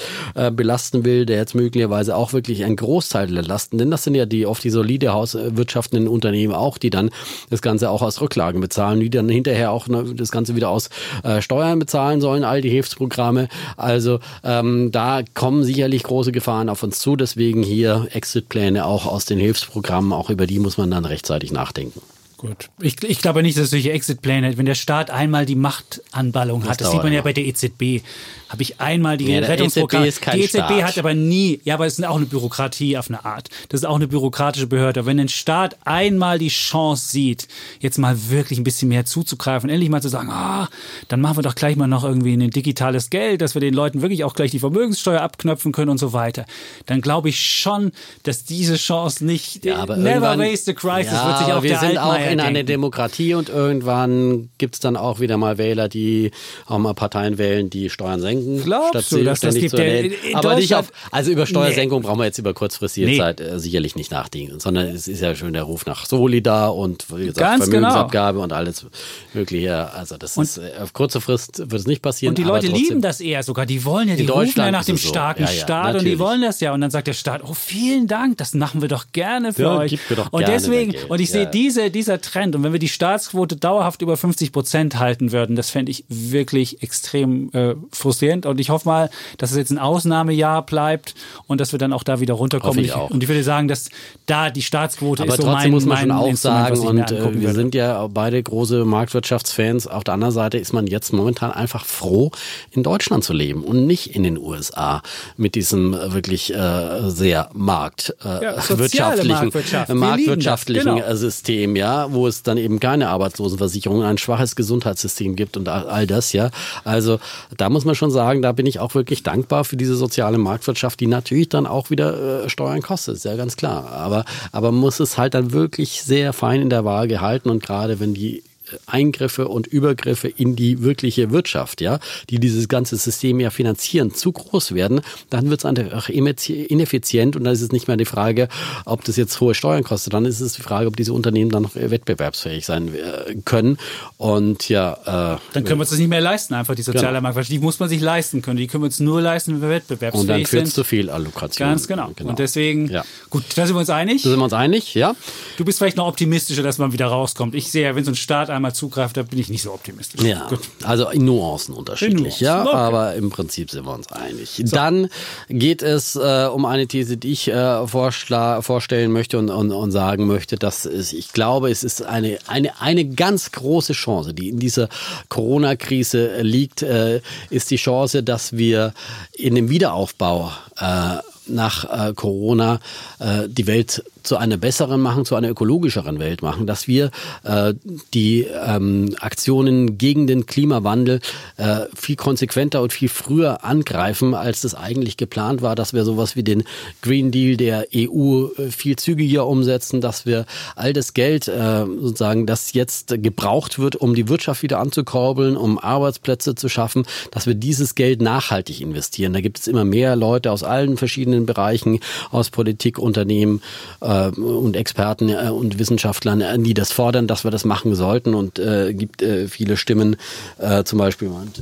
belasten 0.53 1.05
will, 1.05 1.25
der 1.25 1.37
jetzt 1.37 1.54
möglicherweise 1.55 2.15
auch 2.15 2.33
wirklich 2.33 2.63
einen 2.63 2.75
Großteil 2.75 3.27
der 3.27 3.43
Lasten, 3.43 3.77
denn 3.77 3.91
das 3.91 4.03
sind 4.03 4.15
ja 4.15 4.25
die 4.25 4.45
oft 4.45 4.63
die 4.63 4.69
solide 4.69 5.13
hauswirtschaftenden 5.13 6.07
Unternehmen 6.07 6.53
auch, 6.53 6.77
die 6.77 6.89
dann 6.89 7.09
das 7.49 7.61
Ganze 7.61 7.89
auch 7.89 8.01
aus 8.01 8.21
Rücklagen 8.21 8.61
bezahlen, 8.61 8.99
die 8.99 9.09
dann 9.09 9.29
hinterher 9.29 9.71
auch 9.71 9.87
ne, 9.87 10.13
das 10.15 10.31
Ganze 10.31 10.55
wieder 10.55 10.69
aus 10.69 10.89
äh, 11.23 11.41
Steuern 11.41 11.79
bezahlen 11.79 12.21
sollen, 12.21 12.43
all 12.43 12.61
die 12.61 12.69
Hilfsprogramme. 12.69 13.47
Also 13.77 14.19
ähm, 14.43 14.91
da 14.91 15.21
kommen 15.33 15.63
sicherlich 15.63 16.03
große 16.03 16.31
Gefahren 16.31 16.69
auf 16.69 16.83
uns 16.83 16.99
zu. 16.99 17.15
Deswegen 17.15 17.63
hier 17.63 18.07
Exitpläne 18.11 18.85
auch 18.85 19.05
aus 19.05 19.25
den 19.25 19.39
Hilfsprogrammen, 19.39 20.13
auch 20.13 20.29
über 20.29 20.47
die 20.47 20.59
muss 20.59 20.77
man 20.77 20.91
dann 20.91 21.05
rechtzeitig 21.05 21.51
nachdenken. 21.51 22.01
Gut. 22.45 22.69
Ich, 22.81 23.03
ich 23.03 23.19
glaube 23.21 23.41
nicht, 23.43 23.57
dass 23.57 23.65
es 23.65 23.69
solche 23.71 23.91
Exitpläne, 23.91 24.57
wenn 24.57 24.65
der 24.65 24.75
Staat 24.75 25.09
einmal 25.09 25.45
die 25.45 25.55
Machtanballung 25.55 26.63
hat, 26.63 26.71
das, 26.71 26.77
das 26.77 26.91
sieht 26.91 27.03
man 27.03 27.13
ja 27.13 27.21
bei 27.21 27.33
der 27.33 27.45
EZB, 27.45 28.01
habe 28.49 28.61
ich 28.61 28.79
einmal 28.79 29.17
die 29.17 29.31
ja, 29.31 29.39
Rettungsprogramme. 29.39 30.07
EZB 30.07 30.31
die 30.31 30.41
EZB 30.41 30.55
Staat. 30.55 30.83
hat 30.83 30.97
aber 30.97 31.13
nie, 31.13 31.59
ja, 31.63 31.73
aber 31.73 31.85
es 31.85 31.97
ist 31.97 32.05
auch 32.05 32.15
eine 32.15 32.25
Bürokratie 32.25 32.97
auf 32.97 33.09
eine 33.09 33.25
Art. 33.25 33.49
Das 33.69 33.81
ist 33.81 33.85
auch 33.85 33.95
eine 33.95 34.07
bürokratische 34.07 34.67
Behörde. 34.67 35.05
Wenn 35.05 35.19
ein 35.19 35.29
Staat 35.29 35.77
einmal 35.83 36.39
die 36.39 36.49
Chance 36.49 37.09
sieht, 37.09 37.47
jetzt 37.79 37.97
mal 37.97 38.29
wirklich 38.29 38.59
ein 38.59 38.63
bisschen 38.63 38.89
mehr 38.89 39.05
zuzugreifen, 39.05 39.69
endlich 39.69 39.89
mal 39.89 40.01
zu 40.01 40.09
sagen, 40.09 40.29
ah, 40.29 40.69
dann 41.07 41.21
machen 41.21 41.37
wir 41.37 41.43
doch 41.43 41.55
gleich 41.55 41.75
mal 41.75 41.87
noch 41.87 42.03
irgendwie 42.03 42.33
ein 42.33 42.49
digitales 42.51 43.09
Geld, 43.09 43.41
dass 43.41 43.55
wir 43.55 43.61
den 43.61 43.73
Leuten 43.73 44.01
wirklich 44.01 44.23
auch 44.23 44.35
gleich 44.35 44.51
die 44.51 44.59
Vermögenssteuer 44.59 45.21
abknöpfen 45.21 45.71
können 45.71 45.89
und 45.89 45.97
so 45.97 46.13
weiter, 46.13 46.45
dann 46.85 47.01
glaube 47.01 47.29
ich 47.29 47.43
schon, 47.43 47.91
dass 48.23 48.43
diese 48.43 48.75
Chance 48.75 49.25
nicht, 49.25 49.65
ja, 49.65 49.77
aber 49.77 49.97
never 49.97 50.37
waste 50.37 50.71
a 50.71 50.73
crisis, 50.73 51.13
ja, 51.13 51.27
wird 51.27 51.37
sich 51.39 51.63
wir 51.63 51.69
der 51.69 51.79
sind 51.79 51.97
in 52.35 52.39
einer 52.45 52.53
denken. 52.59 52.67
Demokratie 52.67 53.33
und 53.33 53.49
irgendwann 53.49 54.49
gibt 54.57 54.75
es 54.75 54.79
dann 54.79 54.95
auch 54.97 55.19
wieder 55.19 55.37
mal 55.37 55.57
Wähler, 55.57 55.89
die 55.89 56.31
auch 56.67 56.77
mal 56.77 56.93
Parteien 56.93 57.37
wählen, 57.37 57.69
die 57.69 57.89
Steuern 57.89 58.21
senken. 58.21 58.61
Glaubst 58.63 59.11
du, 59.11 59.23
dass 59.23 59.39
das 59.39 59.55
gibt? 59.55 59.71
zu 59.71 59.77
erwähnen. 59.77 60.13
Aber 60.33 60.55
nicht 60.55 60.73
auf, 60.75 60.91
also 61.11 61.31
über 61.31 61.45
Steuersenkung 61.45 62.01
brauchen 62.03 62.19
wir 62.19 62.25
jetzt 62.25 62.37
über 62.37 62.53
kurzfristige 62.53 63.07
Nee. 63.07 63.17
Zeit 63.17 63.41
äh, 63.41 63.59
sicherlich 63.59 63.95
nicht 63.95 64.11
nachdenken, 64.11 64.59
sondern 64.59 64.87
es 64.87 65.07
ist 65.07 65.21
ja 65.21 65.35
schon 65.35 65.53
der 65.53 65.63
Ruf 65.63 65.85
nach 65.85 66.05
Solidar 66.05 66.75
und 66.75 67.05
wie 67.15 67.21
gesagt, 67.25 67.37
Ganz 67.39 67.65
genau. 67.69 67.89
Vermögensabgabe 67.91 68.39
und 68.39 68.53
alles 68.53 68.85
mögliche. 69.33 69.91
Also 69.93 70.17
das 70.17 70.37
ist 70.37 70.57
äh, 70.57 70.71
auf 70.81 70.93
kurze 70.93 71.21
Frist 71.21 71.59
wird 71.59 71.73
es 71.73 71.87
nicht 71.87 72.01
passieren. 72.01 72.31
Und 72.31 72.37
die 72.37 72.43
Leute 72.43 72.67
trotzdem- 72.67 72.83
lieben 72.87 73.01
das 73.01 73.21
eher 73.21 73.43
sogar. 73.43 73.65
Die 73.65 73.83
wollen 73.85 74.09
ja, 74.09 74.15
die 74.15 74.25
rufen 74.25 74.53
ja 74.59 74.71
nach 74.71 74.85
dem 74.85 74.97
so. 74.97 75.07
starken 75.09 75.43
Ja, 75.43 75.49
ja, 75.51 75.55
Staat 75.61 75.85
und 75.87 75.91
die 75.93 75.97
natürlich. 76.11 76.19
wollen 76.19 76.41
das 76.41 76.59
ja. 76.59 76.73
Und 76.73 76.81
dann 76.81 76.91
sagt 76.91 77.07
der 77.07 77.13
Staat, 77.13 77.41
oh, 77.43 77.53
vielen 77.53 78.07
Dank, 78.07 78.37
das 78.37 78.53
machen 78.53 78.81
wir 78.81 78.87
doch 78.89 79.05
gerne 79.11 79.53
für 79.53 79.69
euch. 79.69 79.91
gib 79.91 80.09
mir 80.09 80.15
doch 80.17 80.31
und 80.33 80.47
deswegen, 80.47 80.93
und 81.07 81.19
ich 81.21 81.29
sehe 81.31 81.47
diese, 81.47 81.89
dieser 81.91 82.14
Trend. 82.21 82.55
Und 82.55 82.63
wenn 82.63 82.71
wir 82.71 82.79
die 82.79 82.89
Staatsquote 82.89 83.55
dauerhaft 83.55 84.01
über 84.01 84.17
50 84.17 84.51
Prozent 84.51 84.99
halten 84.99 85.31
würden, 85.31 85.55
das 85.55 85.69
fände 85.69 85.91
ich 85.91 86.05
wirklich 86.07 86.83
extrem 86.83 87.51
äh, 87.53 87.75
frustrierend. 87.91 88.45
Und 88.45 88.59
ich 88.59 88.69
hoffe 88.69 88.87
mal, 88.87 89.09
dass 89.37 89.51
es 89.51 89.57
jetzt 89.57 89.71
ein 89.71 89.79
Ausnahmejahr 89.79 90.65
bleibt 90.65 91.15
und 91.47 91.61
dass 91.61 91.71
wir 91.71 91.79
dann 91.79 91.93
auch 91.93 92.03
da 92.03 92.19
wieder 92.19 92.35
runterkommen. 92.35 92.77
Hoffe 92.77 93.05
ich 93.05 93.11
und, 93.11 93.23
ich 93.23 93.29
würde 93.29 93.43
sagen, 93.43 93.67
dass 93.67 93.89
da 94.25 94.49
die 94.49 94.61
Staatsquote 94.61 95.23
Aber 95.23 95.33
ist 95.33 95.37
so 95.37 95.43
trotzdem 95.43 95.63
mein, 95.63 95.71
muss 95.71 95.85
man 95.85 95.97
schon 95.99 96.11
auch 96.11 96.35
sagen, 96.35 96.75
ich 96.75 96.81
und 96.81 97.11
äh, 97.11 97.41
wir 97.41 97.53
sind 97.53 97.75
ja 97.75 98.07
beide 98.07 98.41
große 98.41 98.85
Marktwirtschaftsfans. 98.85 99.87
Auf 99.87 100.03
der 100.03 100.13
anderen 100.13 100.33
Seite 100.33 100.57
ist 100.57 100.73
man 100.73 100.87
jetzt 100.87 101.13
momentan 101.13 101.51
einfach 101.51 101.85
froh, 101.85 102.31
in 102.71 102.83
Deutschland 102.83 103.23
zu 103.23 103.33
leben 103.33 103.63
und 103.63 103.85
nicht 103.85 104.15
in 104.15 104.23
den 104.23 104.37
USA 104.37 105.01
mit 105.37 105.55
diesem 105.55 105.93
äh, 105.93 106.13
wirklich 106.13 106.53
äh, 106.53 107.09
sehr 107.09 107.49
markt, 107.53 108.15
äh, 108.23 108.43
Ja, 108.43 108.55
Marktwirtschaft. 108.55 109.89
Wir 109.89 109.95
marktwirtschaftlichen 109.95 110.95
genau. 110.95 111.15
System, 111.15 111.75
ja, 111.75 112.04
wo 112.11 112.27
es 112.27 112.43
dann 112.43 112.57
eben 112.57 112.79
keine 112.79 113.09
Arbeitslosenversicherung, 113.09 114.03
ein 114.03 114.17
schwaches 114.17 114.55
Gesundheitssystem 114.55 115.35
gibt 115.35 115.57
und 115.57 115.67
all 115.67 116.07
das, 116.07 116.33
ja. 116.33 116.49
Also 116.83 117.19
da 117.57 117.69
muss 117.69 117.85
man 117.85 117.95
schon 117.95 118.11
sagen, 118.11 118.41
da 118.41 118.51
bin 118.51 118.65
ich 118.65 118.79
auch 118.79 118.95
wirklich 118.95 119.23
dankbar 119.23 119.63
für 119.65 119.77
diese 119.77 119.95
soziale 119.95 120.37
Marktwirtschaft, 120.37 120.99
die 120.99 121.07
natürlich 121.07 121.49
dann 121.49 121.65
auch 121.65 121.89
wieder 121.89 122.45
äh, 122.45 122.49
Steuern 122.49 122.81
kostet, 122.81 123.15
ist 123.15 123.25
ja 123.25 123.35
ganz 123.35 123.55
klar. 123.57 123.91
Aber, 123.91 124.25
aber 124.51 124.71
muss 124.71 124.99
es 124.99 125.17
halt 125.17 125.33
dann 125.33 125.51
wirklich 125.51 126.03
sehr 126.03 126.33
fein 126.33 126.61
in 126.61 126.69
der 126.69 126.85
Waage 126.85 127.21
halten 127.21 127.49
und 127.49 127.63
gerade 127.63 127.99
wenn 127.99 128.13
die 128.13 128.43
Eingriffe 128.85 129.47
und 129.47 129.67
Übergriffe 129.67 130.27
in 130.27 130.55
die 130.55 130.81
wirkliche 130.83 131.31
Wirtschaft, 131.31 131.81
ja, 131.81 131.99
die 132.29 132.39
dieses 132.39 132.67
ganze 132.67 132.97
System 132.97 133.39
ja 133.39 133.49
finanzieren, 133.49 134.13
zu 134.13 134.31
groß 134.31 134.73
werden, 134.73 135.01
dann 135.29 135.49
wird 135.49 135.61
es 135.61 135.65
einfach 135.65 136.09
ineffizient 136.09 137.35
und 137.35 137.43
dann 137.43 137.53
ist 137.53 137.61
es 137.61 137.71
nicht 137.71 137.87
mehr 137.87 137.97
die 137.97 138.05
Frage, 138.05 138.47
ob 138.85 139.03
das 139.03 139.15
jetzt 139.17 139.39
hohe 139.41 139.53
Steuern 139.55 139.83
kostet, 139.83 140.13
dann 140.13 140.25
ist 140.25 140.39
es 140.39 140.53
die 140.53 140.61
Frage, 140.61 140.87
ob 140.87 140.95
diese 140.95 141.13
Unternehmen 141.13 141.51
dann 141.51 141.63
noch 141.63 141.75
wettbewerbsfähig 141.75 142.65
sein 142.65 142.93
äh, 142.93 143.35
können. 143.45 143.77
Und 144.17 144.69
ja, 144.69 144.93
äh, 144.93 145.39
Dann 145.53 145.63
können 145.63 145.77
wir 145.77 145.81
uns 145.81 145.89
das 145.89 145.99
nicht 145.99 146.09
mehr 146.09 146.21
leisten, 146.21 146.53
einfach 146.53 146.75
die 146.75 146.81
soziale 146.81 147.05
Genau. 147.15 147.21
Marktwirtschaft. 147.21 147.51
Die 147.51 147.59
muss 147.59 147.79
man 147.79 147.89
sich 147.89 148.01
leisten 148.01 148.41
können. 148.41 148.57
Die 148.57 148.67
können 148.67 148.83
wir 148.83 148.87
uns 148.87 148.99
nur 148.99 149.21
leisten, 149.21 149.53
wenn 149.53 149.61
wir 149.61 149.69
wettbewerbsfähig 149.69 150.21
und 150.21 150.27
dann 150.27 150.39
führt 150.45 150.49
sind. 150.61 150.67
es 150.69 150.73
zu 150.73 150.83
viel 150.83 151.09
Allokation. 151.09 151.69
Ganz 151.69 151.87
genau. 151.87 152.11
Und 152.23 152.39
deswegen, 152.39 152.89
Ja. 152.89 153.03
gut, 153.29 153.43
da 153.55 153.65
sind 153.65 153.75
wir 153.75 153.79
uns 153.79 153.89
einig. 153.89 154.23
Da 154.23 154.29
sind 154.29 154.39
wir 154.39 154.43
uns 154.43 154.53
einig, 154.53 154.93
ja? 154.95 155.15
Du 155.57 155.65
bist 155.65 155.77
vielleicht 155.79 155.97
noch 155.97 156.07
optimistischer, 156.07 156.63
dass 156.63 156.77
man 156.77 156.93
wieder 156.93 157.07
rauskommt. 157.07 157.55
Ich 157.55 157.71
sehe 157.71 157.83
ja, 157.83 157.95
wenn 157.95 158.03
so 158.03 158.11
ein 158.11 158.15
Staat 158.15 158.49
einmal 158.55 158.73
zugreift, 158.73 159.17
da 159.17 159.23
bin 159.23 159.39
ich 159.39 159.49
nicht 159.49 159.61
so 159.61 159.73
optimistisch. 159.73 160.21
Ja, 160.21 160.47
Gut. 160.47 160.61
also 160.83 161.09
in 161.09 161.25
Nuancen 161.25 161.75
unterschiedlich, 161.75 162.15
In 162.15 162.23
Nuancen, 162.23 162.45
ja, 162.45 162.61
okay. 162.63 162.75
aber 162.75 163.15
im 163.15 163.29
Prinzip 163.29 163.69
sind 163.69 163.85
wir 163.85 163.93
uns 163.93 164.11
einig. 164.11 164.61
Dann 164.65 165.09
geht 165.49 165.81
es 165.81 166.15
äh, 166.15 166.47
um 166.51 166.65
eine 166.65 166.87
These, 166.87 167.17
die 167.17 167.31
ich 167.31 167.47
äh, 167.47 167.87
vorstellen 167.87 169.11
möchte 169.11 169.37
und, 169.37 169.49
und, 169.49 169.71
und 169.71 169.91
sagen 169.91 170.27
möchte, 170.27 170.57
dass 170.57 170.85
es, 170.85 171.13
ich 171.13 171.33
glaube, 171.33 171.69
es 171.69 171.83
ist 171.83 172.03
eine, 172.03 172.39
eine, 172.47 172.81
eine 172.81 173.05
ganz 173.05 173.51
große 173.51 173.93
Chance, 173.93 174.33
die 174.33 174.49
in 174.49 174.59
dieser 174.59 174.89
Corona-Krise 175.29 176.41
liegt, 176.41 176.81
äh, 176.81 177.21
ist 177.49 177.71
die 177.71 177.77
Chance, 177.77 178.23
dass 178.23 178.53
wir 178.53 178.93
in 179.33 179.55
dem 179.55 179.69
Wiederaufbau 179.69 180.51
äh, 180.77 181.17
nach 181.47 182.09
äh, 182.09 182.13
Corona 182.13 182.79
äh, 183.19 183.47
die 183.47 183.67
Welt 183.67 184.03
zu 184.25 184.37
einer 184.37 184.57
besseren 184.57 185.01
machen, 185.01 185.25
zu 185.25 185.35
einer 185.35 185.49
ökologischeren 185.49 186.19
Welt 186.19 186.41
machen, 186.41 186.67
dass 186.67 186.87
wir 186.87 187.11
äh, 187.43 187.73
die 188.13 188.41
ähm, 188.41 189.15
Aktionen 189.19 189.97
gegen 189.97 190.27
den 190.27 190.45
Klimawandel 190.45 191.19
äh, 191.57 191.81
viel 191.95 192.15
konsequenter 192.15 192.81
und 192.81 192.91
viel 192.93 193.09
früher 193.09 193.63
angreifen, 193.63 194.33
als 194.33 194.61
das 194.61 194.75
eigentlich 194.75 195.17
geplant 195.17 195.61
war, 195.61 195.75
dass 195.75 195.93
wir 195.93 196.03
sowas 196.03 196.35
wie 196.35 196.43
den 196.43 196.63
Green 197.01 197.31
Deal 197.31 197.57
der 197.57 197.87
EU 197.95 198.47
äh, 198.57 198.71
viel 198.71 198.95
zügiger 198.95 199.47
umsetzen, 199.47 200.01
dass 200.01 200.25
wir 200.25 200.45
all 200.75 200.93
das 200.93 201.13
Geld 201.13 201.47
äh, 201.47 201.85
sozusagen, 201.85 202.45
das 202.45 202.73
jetzt 202.73 203.15
gebraucht 203.21 203.79
wird, 203.79 203.95
um 203.95 204.15
die 204.15 204.27
Wirtschaft 204.27 204.63
wieder 204.63 204.79
anzukurbeln, 204.79 205.57
um 205.57 205.77
Arbeitsplätze 205.77 206.55
zu 206.55 206.69
schaffen, 206.69 207.05
dass 207.31 207.45
wir 207.47 207.53
dieses 207.53 207.95
Geld 207.95 208.21
nachhaltig 208.21 208.81
investieren. 208.81 209.33
Da 209.33 209.41
gibt 209.41 209.59
es 209.59 209.67
immer 209.67 209.85
mehr 209.85 210.15
Leute 210.15 210.51
aus 210.51 210.63
allen 210.63 210.97
verschiedenen 210.97 211.45
Bereichen, 211.45 211.99
aus 212.31 212.49
Politik, 212.49 212.97
Unternehmen 212.97 213.61
äh, 214.01 214.14
und 214.35 214.75
Experten 214.75 215.29
äh, 215.29 215.49
und 215.49 215.79
Wissenschaftlern, 215.79 216.41
äh, 216.41 216.59
die 216.59 216.73
das 216.73 216.91
fordern, 216.91 217.27
dass 217.27 217.43
wir 217.43 217.51
das 217.51 217.65
machen 217.65 217.95
sollten. 217.95 218.33
Und 218.33 218.59
äh, 218.59 218.93
gibt 218.93 219.21
äh, 219.21 219.47
viele 219.47 219.77
Stimmen, 219.77 220.17
äh, 220.57 220.83
zum 220.83 220.99
Beispiel 220.99 221.29
und, 221.29 221.59
äh, 221.59 221.61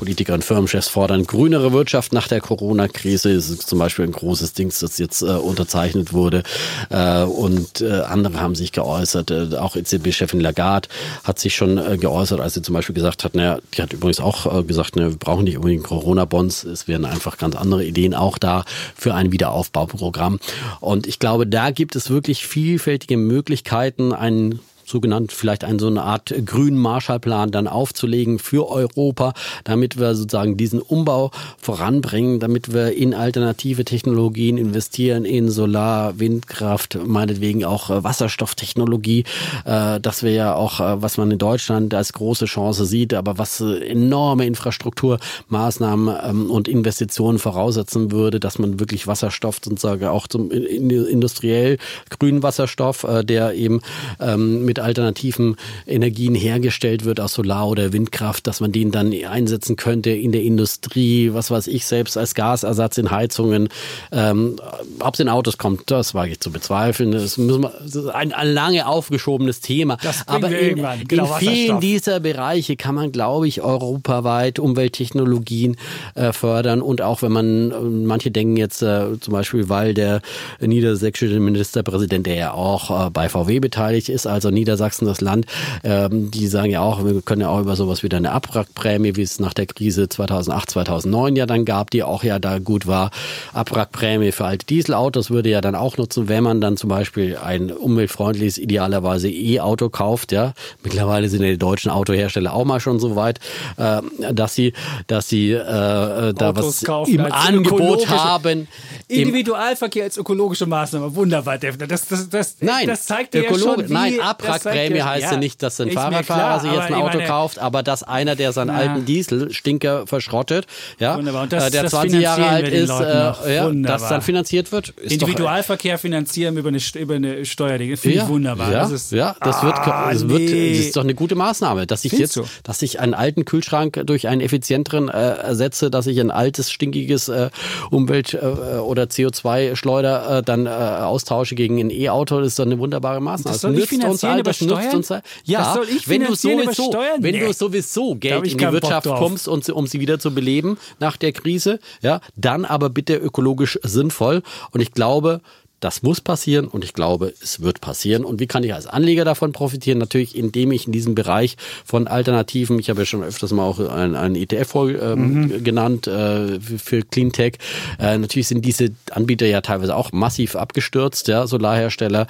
Politiker 0.00 0.32
und 0.32 0.42
Firmenchefs 0.42 0.88
fordern 0.88 1.26
grünere 1.26 1.74
Wirtschaft 1.74 2.14
nach 2.14 2.26
der 2.26 2.40
Corona-Krise. 2.40 3.34
Das 3.34 3.50
ist 3.50 3.68
zum 3.68 3.78
Beispiel 3.78 4.06
ein 4.06 4.12
großes 4.12 4.54
Ding, 4.54 4.72
das 4.80 4.96
jetzt 4.96 5.20
äh, 5.20 5.26
unterzeichnet 5.26 6.14
wurde. 6.14 6.42
Äh, 6.88 7.24
und 7.24 7.82
äh, 7.82 8.00
andere 8.00 8.40
haben 8.40 8.54
sich 8.54 8.72
geäußert. 8.72 9.30
Äh, 9.30 9.56
auch 9.58 9.76
EZB-Chefin 9.76 10.40
Lagarde 10.40 10.88
hat 11.22 11.38
sich 11.38 11.54
schon 11.54 11.76
äh, 11.76 11.98
geäußert, 11.98 12.40
als 12.40 12.54
sie 12.54 12.62
zum 12.62 12.72
Beispiel 12.72 12.94
gesagt 12.94 13.24
hat, 13.24 13.34
naja, 13.34 13.58
die 13.74 13.82
hat 13.82 13.92
übrigens 13.92 14.20
auch 14.20 14.60
äh, 14.60 14.62
gesagt, 14.62 14.96
ne, 14.96 15.10
wir 15.10 15.18
brauchen 15.18 15.44
nicht 15.44 15.58
unbedingt 15.58 15.84
Corona-Bonds. 15.84 16.64
Es 16.64 16.88
werden 16.88 17.04
einfach 17.04 17.36
ganz 17.36 17.54
andere 17.54 17.84
Ideen 17.84 18.14
auch 18.14 18.38
da 18.38 18.64
für 18.96 19.12
ein 19.12 19.32
Wiederaufbauprogramm. 19.32 20.40
Und 20.80 21.08
ich 21.08 21.18
glaube, 21.18 21.46
da 21.46 21.72
gibt 21.72 21.94
es 21.94 22.08
wirklich 22.08 22.46
vielfältige 22.46 23.18
Möglichkeiten, 23.18 24.14
einen 24.14 24.60
sogenannt 24.90 25.32
vielleicht 25.32 25.64
eine 25.64 25.78
so 25.78 25.86
eine 25.86 26.02
Art 26.02 26.34
grünen 26.44 26.78
Marshallplan 26.78 27.50
dann 27.50 27.66
aufzulegen 27.66 28.38
für 28.38 28.68
Europa, 28.68 29.32
damit 29.64 29.98
wir 29.98 30.14
sozusagen 30.14 30.56
diesen 30.56 30.80
Umbau 30.80 31.30
voranbringen, 31.58 32.40
damit 32.40 32.72
wir 32.72 32.92
in 32.92 33.14
alternative 33.14 33.84
Technologien 33.84 34.58
investieren, 34.58 35.24
in 35.24 35.48
Solar, 35.48 36.18
Windkraft, 36.18 36.98
meinetwegen 37.04 37.64
auch 37.64 37.90
äh, 37.90 38.04
Wasserstofftechnologie, 38.04 39.24
äh, 39.64 40.00
dass 40.00 40.22
wir 40.22 40.32
ja 40.32 40.54
auch, 40.54 40.80
äh, 40.80 41.02
was 41.02 41.16
man 41.16 41.30
in 41.30 41.38
Deutschland 41.38 41.94
als 41.94 42.12
große 42.12 42.46
Chance 42.46 42.84
sieht, 42.84 43.14
aber 43.14 43.38
was 43.38 43.60
enorme 43.60 44.46
Infrastrukturmaßnahmen 44.46 46.16
ähm, 46.24 46.50
und 46.50 46.68
Investitionen 46.68 47.38
voraussetzen 47.38 48.10
würde, 48.10 48.40
dass 48.40 48.58
man 48.58 48.80
wirklich 48.80 49.06
Wasserstoff 49.06 49.60
sozusagen 49.64 50.06
auch 50.06 50.26
zum 50.26 50.50
industriell 50.50 51.78
grünen 52.10 52.42
Wasserstoff, 52.42 53.06
der 53.24 53.54
eben 53.54 53.80
ähm, 54.18 54.64
mit 54.80 54.86
alternativen 54.86 55.56
Energien 55.86 56.34
hergestellt 56.34 57.04
wird 57.04 57.20
aus 57.20 57.34
Solar 57.34 57.68
oder 57.68 57.92
Windkraft, 57.92 58.46
dass 58.46 58.60
man 58.60 58.72
den 58.72 58.90
dann 58.90 59.12
einsetzen 59.24 59.76
könnte 59.76 60.10
in 60.10 60.32
der 60.32 60.42
Industrie, 60.42 61.30
was 61.32 61.50
weiß 61.50 61.66
ich, 61.66 61.86
selbst 61.86 62.16
als 62.16 62.34
Gasersatz 62.34 62.98
in 62.98 63.10
Heizungen. 63.10 63.68
Ähm, 64.10 64.56
Ob 65.00 65.14
es 65.14 65.20
in 65.20 65.28
Autos 65.28 65.58
kommt, 65.58 65.90
das 65.90 66.14
wage 66.14 66.32
ich 66.32 66.40
zu 66.40 66.50
bezweifeln. 66.50 67.12
Das, 67.12 67.36
müssen 67.36 67.62
wir, 67.62 67.72
das 67.82 67.94
ist 67.94 68.06
ein, 68.08 68.32
ein 68.32 68.52
lange 68.52 68.86
aufgeschobenes 68.86 69.60
Thema. 69.60 69.98
Aber 70.26 70.50
in, 70.50 70.84
genau, 71.06 71.24
in 71.24 71.46
vielen 71.46 71.80
dieser 71.80 72.20
Bereiche 72.20 72.76
kann 72.76 72.94
man, 72.94 73.12
glaube 73.12 73.48
ich, 73.48 73.60
europaweit 73.60 74.58
Umwelttechnologien 74.58 75.76
äh, 76.14 76.32
fördern 76.32 76.80
und 76.80 77.02
auch 77.02 77.22
wenn 77.22 77.32
man, 77.32 77.70
äh, 77.70 77.74
manche 77.80 78.30
denken 78.30 78.56
jetzt 78.56 78.82
äh, 78.82 79.18
zum 79.20 79.32
Beispiel, 79.32 79.68
weil 79.68 79.94
der 79.94 80.22
niedersächsische 80.60 81.38
Ministerpräsident, 81.40 82.26
der 82.26 82.34
ja 82.34 82.52
auch 82.52 83.06
äh, 83.06 83.10
bei 83.10 83.28
VW 83.28 83.60
beteiligt 83.60 84.08
ist, 84.08 84.26
also 84.26 84.50
Niedersachsen 84.70 85.06
das 85.06 85.20
Land, 85.20 85.46
ähm, 85.82 86.30
die 86.30 86.46
sagen 86.46 86.70
ja 86.70 86.80
auch, 86.80 87.04
wir 87.04 87.22
können 87.22 87.42
ja 87.42 87.48
auch 87.48 87.60
über 87.60 87.74
sowas 87.74 88.02
wieder 88.02 88.16
eine 88.16 88.30
Abwrackprämie, 88.32 89.16
wie 89.16 89.22
es 89.22 89.40
nach 89.40 89.52
der 89.52 89.66
Krise 89.66 90.08
2008, 90.08 90.70
2009 90.70 91.36
ja 91.36 91.46
dann 91.46 91.64
gab, 91.64 91.90
die 91.90 92.02
auch 92.02 92.22
ja 92.22 92.38
da 92.38 92.58
gut 92.58 92.86
war. 92.86 93.10
Abwrackprämie 93.52 94.32
für 94.32 94.44
alte 94.44 94.66
Dieselautos 94.66 95.30
würde 95.30 95.50
ja 95.50 95.60
dann 95.60 95.74
auch 95.74 95.96
nutzen, 95.96 96.28
wenn 96.28 96.44
man 96.44 96.60
dann 96.60 96.76
zum 96.76 96.88
Beispiel 96.88 97.36
ein 97.36 97.72
umweltfreundliches, 97.72 98.58
idealerweise 98.58 99.28
E-Auto 99.28 99.88
kauft. 99.88 100.30
Ja, 100.30 100.52
mittlerweile 100.84 101.28
sind 101.28 101.42
ja 101.42 101.50
die 101.50 101.58
deutschen 101.58 101.90
Autohersteller 101.90 102.52
auch 102.52 102.64
mal 102.64 102.78
schon 102.78 103.00
so 103.00 103.16
weit, 103.16 103.40
äh, 103.76 104.00
dass 104.32 104.54
sie, 104.54 104.72
dass 105.08 105.28
sie 105.28 105.50
äh, 105.50 106.32
da 106.32 106.54
was 106.54 106.82
im 107.08 107.20
Angebot 107.20 108.08
haben. 108.08 108.68
Individualverkehr 109.08 110.04
als 110.04 110.16
ökologische 110.16 110.66
Maßnahme, 110.66 111.14
wunderbar, 111.16 111.58
Defner. 111.58 111.88
Das, 111.88 112.06
das, 112.06 112.28
das, 112.28 112.56
nein, 112.60 112.86
das 112.86 113.06
zeigt 113.06 113.34
dir 113.34 113.42
ja 113.42 113.58
schon, 113.58 113.88
wie, 113.88 113.92
Nein, 113.92 114.20
Abwrackprämie 114.66 115.02
heißt 115.02 115.24
ja, 115.24 115.32
ja 115.32 115.38
nicht, 115.38 115.62
dass 115.62 115.80
ein 115.80 115.90
Fahrradfahrer 115.90 116.60
sich 116.60 116.72
jetzt 116.72 116.82
ein 116.82 116.94
Auto 116.94 117.18
meine, 117.18 117.28
kauft, 117.28 117.58
aber 117.58 117.82
dass 117.82 118.02
einer, 118.02 118.36
der 118.36 118.52
seinen 118.52 118.68
ja. 118.68 118.74
alten 118.74 119.04
Diesel-Stinker 119.04 120.06
verschrottet, 120.06 120.66
ja, 120.98 121.20
das, 121.46 121.68
äh, 121.68 121.70
der 121.70 121.86
20 121.86 122.20
Jahre 122.20 122.46
alt 122.46 122.68
ist, 122.68 122.90
äh, 122.90 123.54
ja, 123.54 123.70
das 123.70 124.08
dann 124.08 124.22
finanziert 124.22 124.72
wird. 124.72 124.90
Individualverkehr 125.00 125.94
doch, 125.94 126.00
finanzieren 126.00 126.56
über 126.56 126.68
eine, 126.68 126.80
über 126.94 127.14
eine 127.14 127.44
Steuerding, 127.44 127.96
finde 127.96 128.18
ich 128.18 128.28
wunderbar. 128.28 128.72
Ja, 128.72 128.80
das 128.80 128.92
ist, 128.92 129.12
ja, 129.12 129.36
das 129.40 129.56
ah, 129.56 129.62
wird, 129.62 129.76
das 129.76 130.28
wird, 130.28 130.40
nee. 130.40 130.70
das 130.76 130.86
ist 130.86 130.96
doch 130.96 131.04
eine 131.04 131.14
gute 131.14 131.34
Maßnahme, 131.34 131.86
dass 131.86 132.04
ich 132.04 132.10
Findest 132.10 132.36
jetzt, 132.36 132.48
du? 132.48 132.50
dass 132.62 132.82
ich 132.82 133.00
einen 133.00 133.14
alten 133.14 133.44
Kühlschrank 133.44 134.02
durch 134.06 134.28
einen 134.28 134.40
effizienteren 134.40 135.08
äh, 135.08 135.12
ersetze, 135.12 135.90
dass 135.90 136.06
ich 136.06 136.20
ein 136.20 136.30
altes, 136.30 136.70
stinkiges 136.70 137.28
äh, 137.28 137.50
Umwelt- 137.90 138.34
äh, 138.34 138.78
oder 138.78 139.04
CO2-Schleuder 139.04 140.38
äh, 140.38 140.42
dann 140.42 140.66
äh, 140.66 140.70
austausche 140.70 141.54
gegen 141.54 141.78
ein 141.78 141.90
E-Auto, 141.90 142.38
das 142.38 142.48
ist 142.48 142.58
doch 142.58 142.66
eine 142.66 142.78
wunderbare 142.78 143.20
Maßnahme. 143.20 143.54
Das 143.54 143.62
das 143.62 143.70
nützt 143.72 144.04
uns 144.04 144.24
all, 144.24 144.39
das 144.42 144.60
nützt 144.60 144.94
uns 144.94 145.10
all, 145.10 145.22
Ja, 145.44 145.60
das 145.60 145.74
soll 145.74 145.88
ich 145.88 146.08
wenn 146.08 146.24
du 146.24 146.34
sowieso, 146.34 146.92
wenn 147.18 147.40
du 147.40 147.52
sowieso 147.52 148.14
Geld 148.14 148.46
in 148.46 148.58
die 148.58 148.72
Wirtschaft 148.72 149.06
pumpst, 149.06 149.48
um, 149.48 149.60
um 149.72 149.86
sie 149.86 150.00
wieder 150.00 150.18
zu 150.18 150.34
beleben 150.34 150.78
nach 150.98 151.16
der 151.16 151.32
Krise, 151.32 151.80
ja, 152.02 152.20
dann 152.36 152.64
aber 152.64 152.90
bitte 152.90 153.16
ökologisch 153.16 153.78
sinnvoll. 153.82 154.42
Und 154.72 154.80
ich 154.80 154.92
glaube, 154.92 155.40
das 155.80 156.02
muss 156.02 156.20
passieren 156.20 156.68
und 156.68 156.84
ich 156.84 156.92
glaube, 156.92 157.32
es 157.42 157.60
wird 157.60 157.80
passieren. 157.80 158.24
Und 158.24 158.38
wie 158.38 158.46
kann 158.46 158.62
ich 158.62 158.74
als 158.74 158.86
Anleger 158.86 159.24
davon 159.24 159.52
profitieren? 159.52 159.98
Natürlich, 159.98 160.36
indem 160.36 160.72
ich 160.72 160.86
in 160.86 160.92
diesem 160.92 161.14
Bereich 161.14 161.56
von 161.84 162.06
Alternativen, 162.06 162.78
ich 162.78 162.90
habe 162.90 163.00
ja 163.00 163.06
schon 163.06 163.22
öfters 163.22 163.50
mal 163.52 163.64
auch 163.64 163.80
einen, 163.80 164.14
einen 164.14 164.36
ETF 164.36 164.74
ähm, 164.74 165.42
mhm. 165.42 165.64
genannt 165.64 166.06
äh, 166.06 166.60
für 166.60 167.02
Cleantech. 167.02 167.54
Äh, 167.98 168.18
natürlich 168.18 168.48
sind 168.48 168.64
diese 168.64 168.90
Anbieter 169.10 169.46
ja 169.46 169.62
teilweise 169.62 169.96
auch 169.96 170.12
massiv 170.12 170.54
abgestürzt, 170.54 171.28
ja, 171.28 171.46
Solarhersteller 171.46 172.26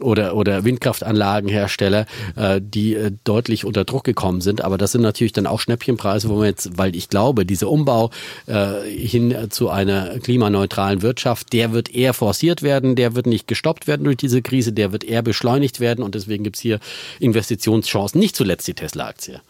oder, 0.00 0.34
oder 0.34 0.64
Windkraftanlagenhersteller, 0.64 2.06
äh, 2.34 2.60
die 2.60 2.94
äh, 2.94 3.12
deutlich 3.22 3.64
unter 3.64 3.84
Druck 3.84 4.04
gekommen 4.04 4.40
sind. 4.40 4.62
Aber 4.62 4.76
das 4.76 4.92
sind 4.92 5.02
natürlich 5.02 5.32
dann 5.32 5.46
auch 5.46 5.60
Schnäppchenpreise, 5.60 6.28
wo 6.28 6.36
man 6.36 6.46
jetzt, 6.46 6.76
weil 6.76 6.96
ich 6.96 7.08
glaube, 7.08 7.46
dieser 7.46 7.70
Umbau 7.70 8.10
äh, 8.46 8.82
hin 8.88 9.34
zu 9.50 9.68
einer 9.68 10.18
klimaneutralen 10.18 11.02
Wirtschaft, 11.02 11.52
der 11.52 11.72
wird 11.72 11.94
eher 11.94 12.12
forciert 12.12 12.62
werden 12.62 12.87
werden, 12.88 12.96
der 12.96 13.14
wird 13.14 13.26
nicht 13.26 13.46
gestoppt 13.46 13.86
werden 13.86 14.04
durch 14.04 14.16
diese 14.16 14.42
Krise, 14.42 14.72
der 14.72 14.92
wird 14.92 15.04
eher 15.04 15.22
beschleunigt 15.22 15.80
werden 15.80 16.02
und 16.02 16.14
deswegen 16.14 16.44
gibt 16.44 16.56
es 16.56 16.62
hier 16.62 16.80
Investitionschancen, 17.20 18.18
nicht 18.18 18.36
zuletzt 18.36 18.66
die 18.66 18.74
Tesla-Aktie. 18.74 19.40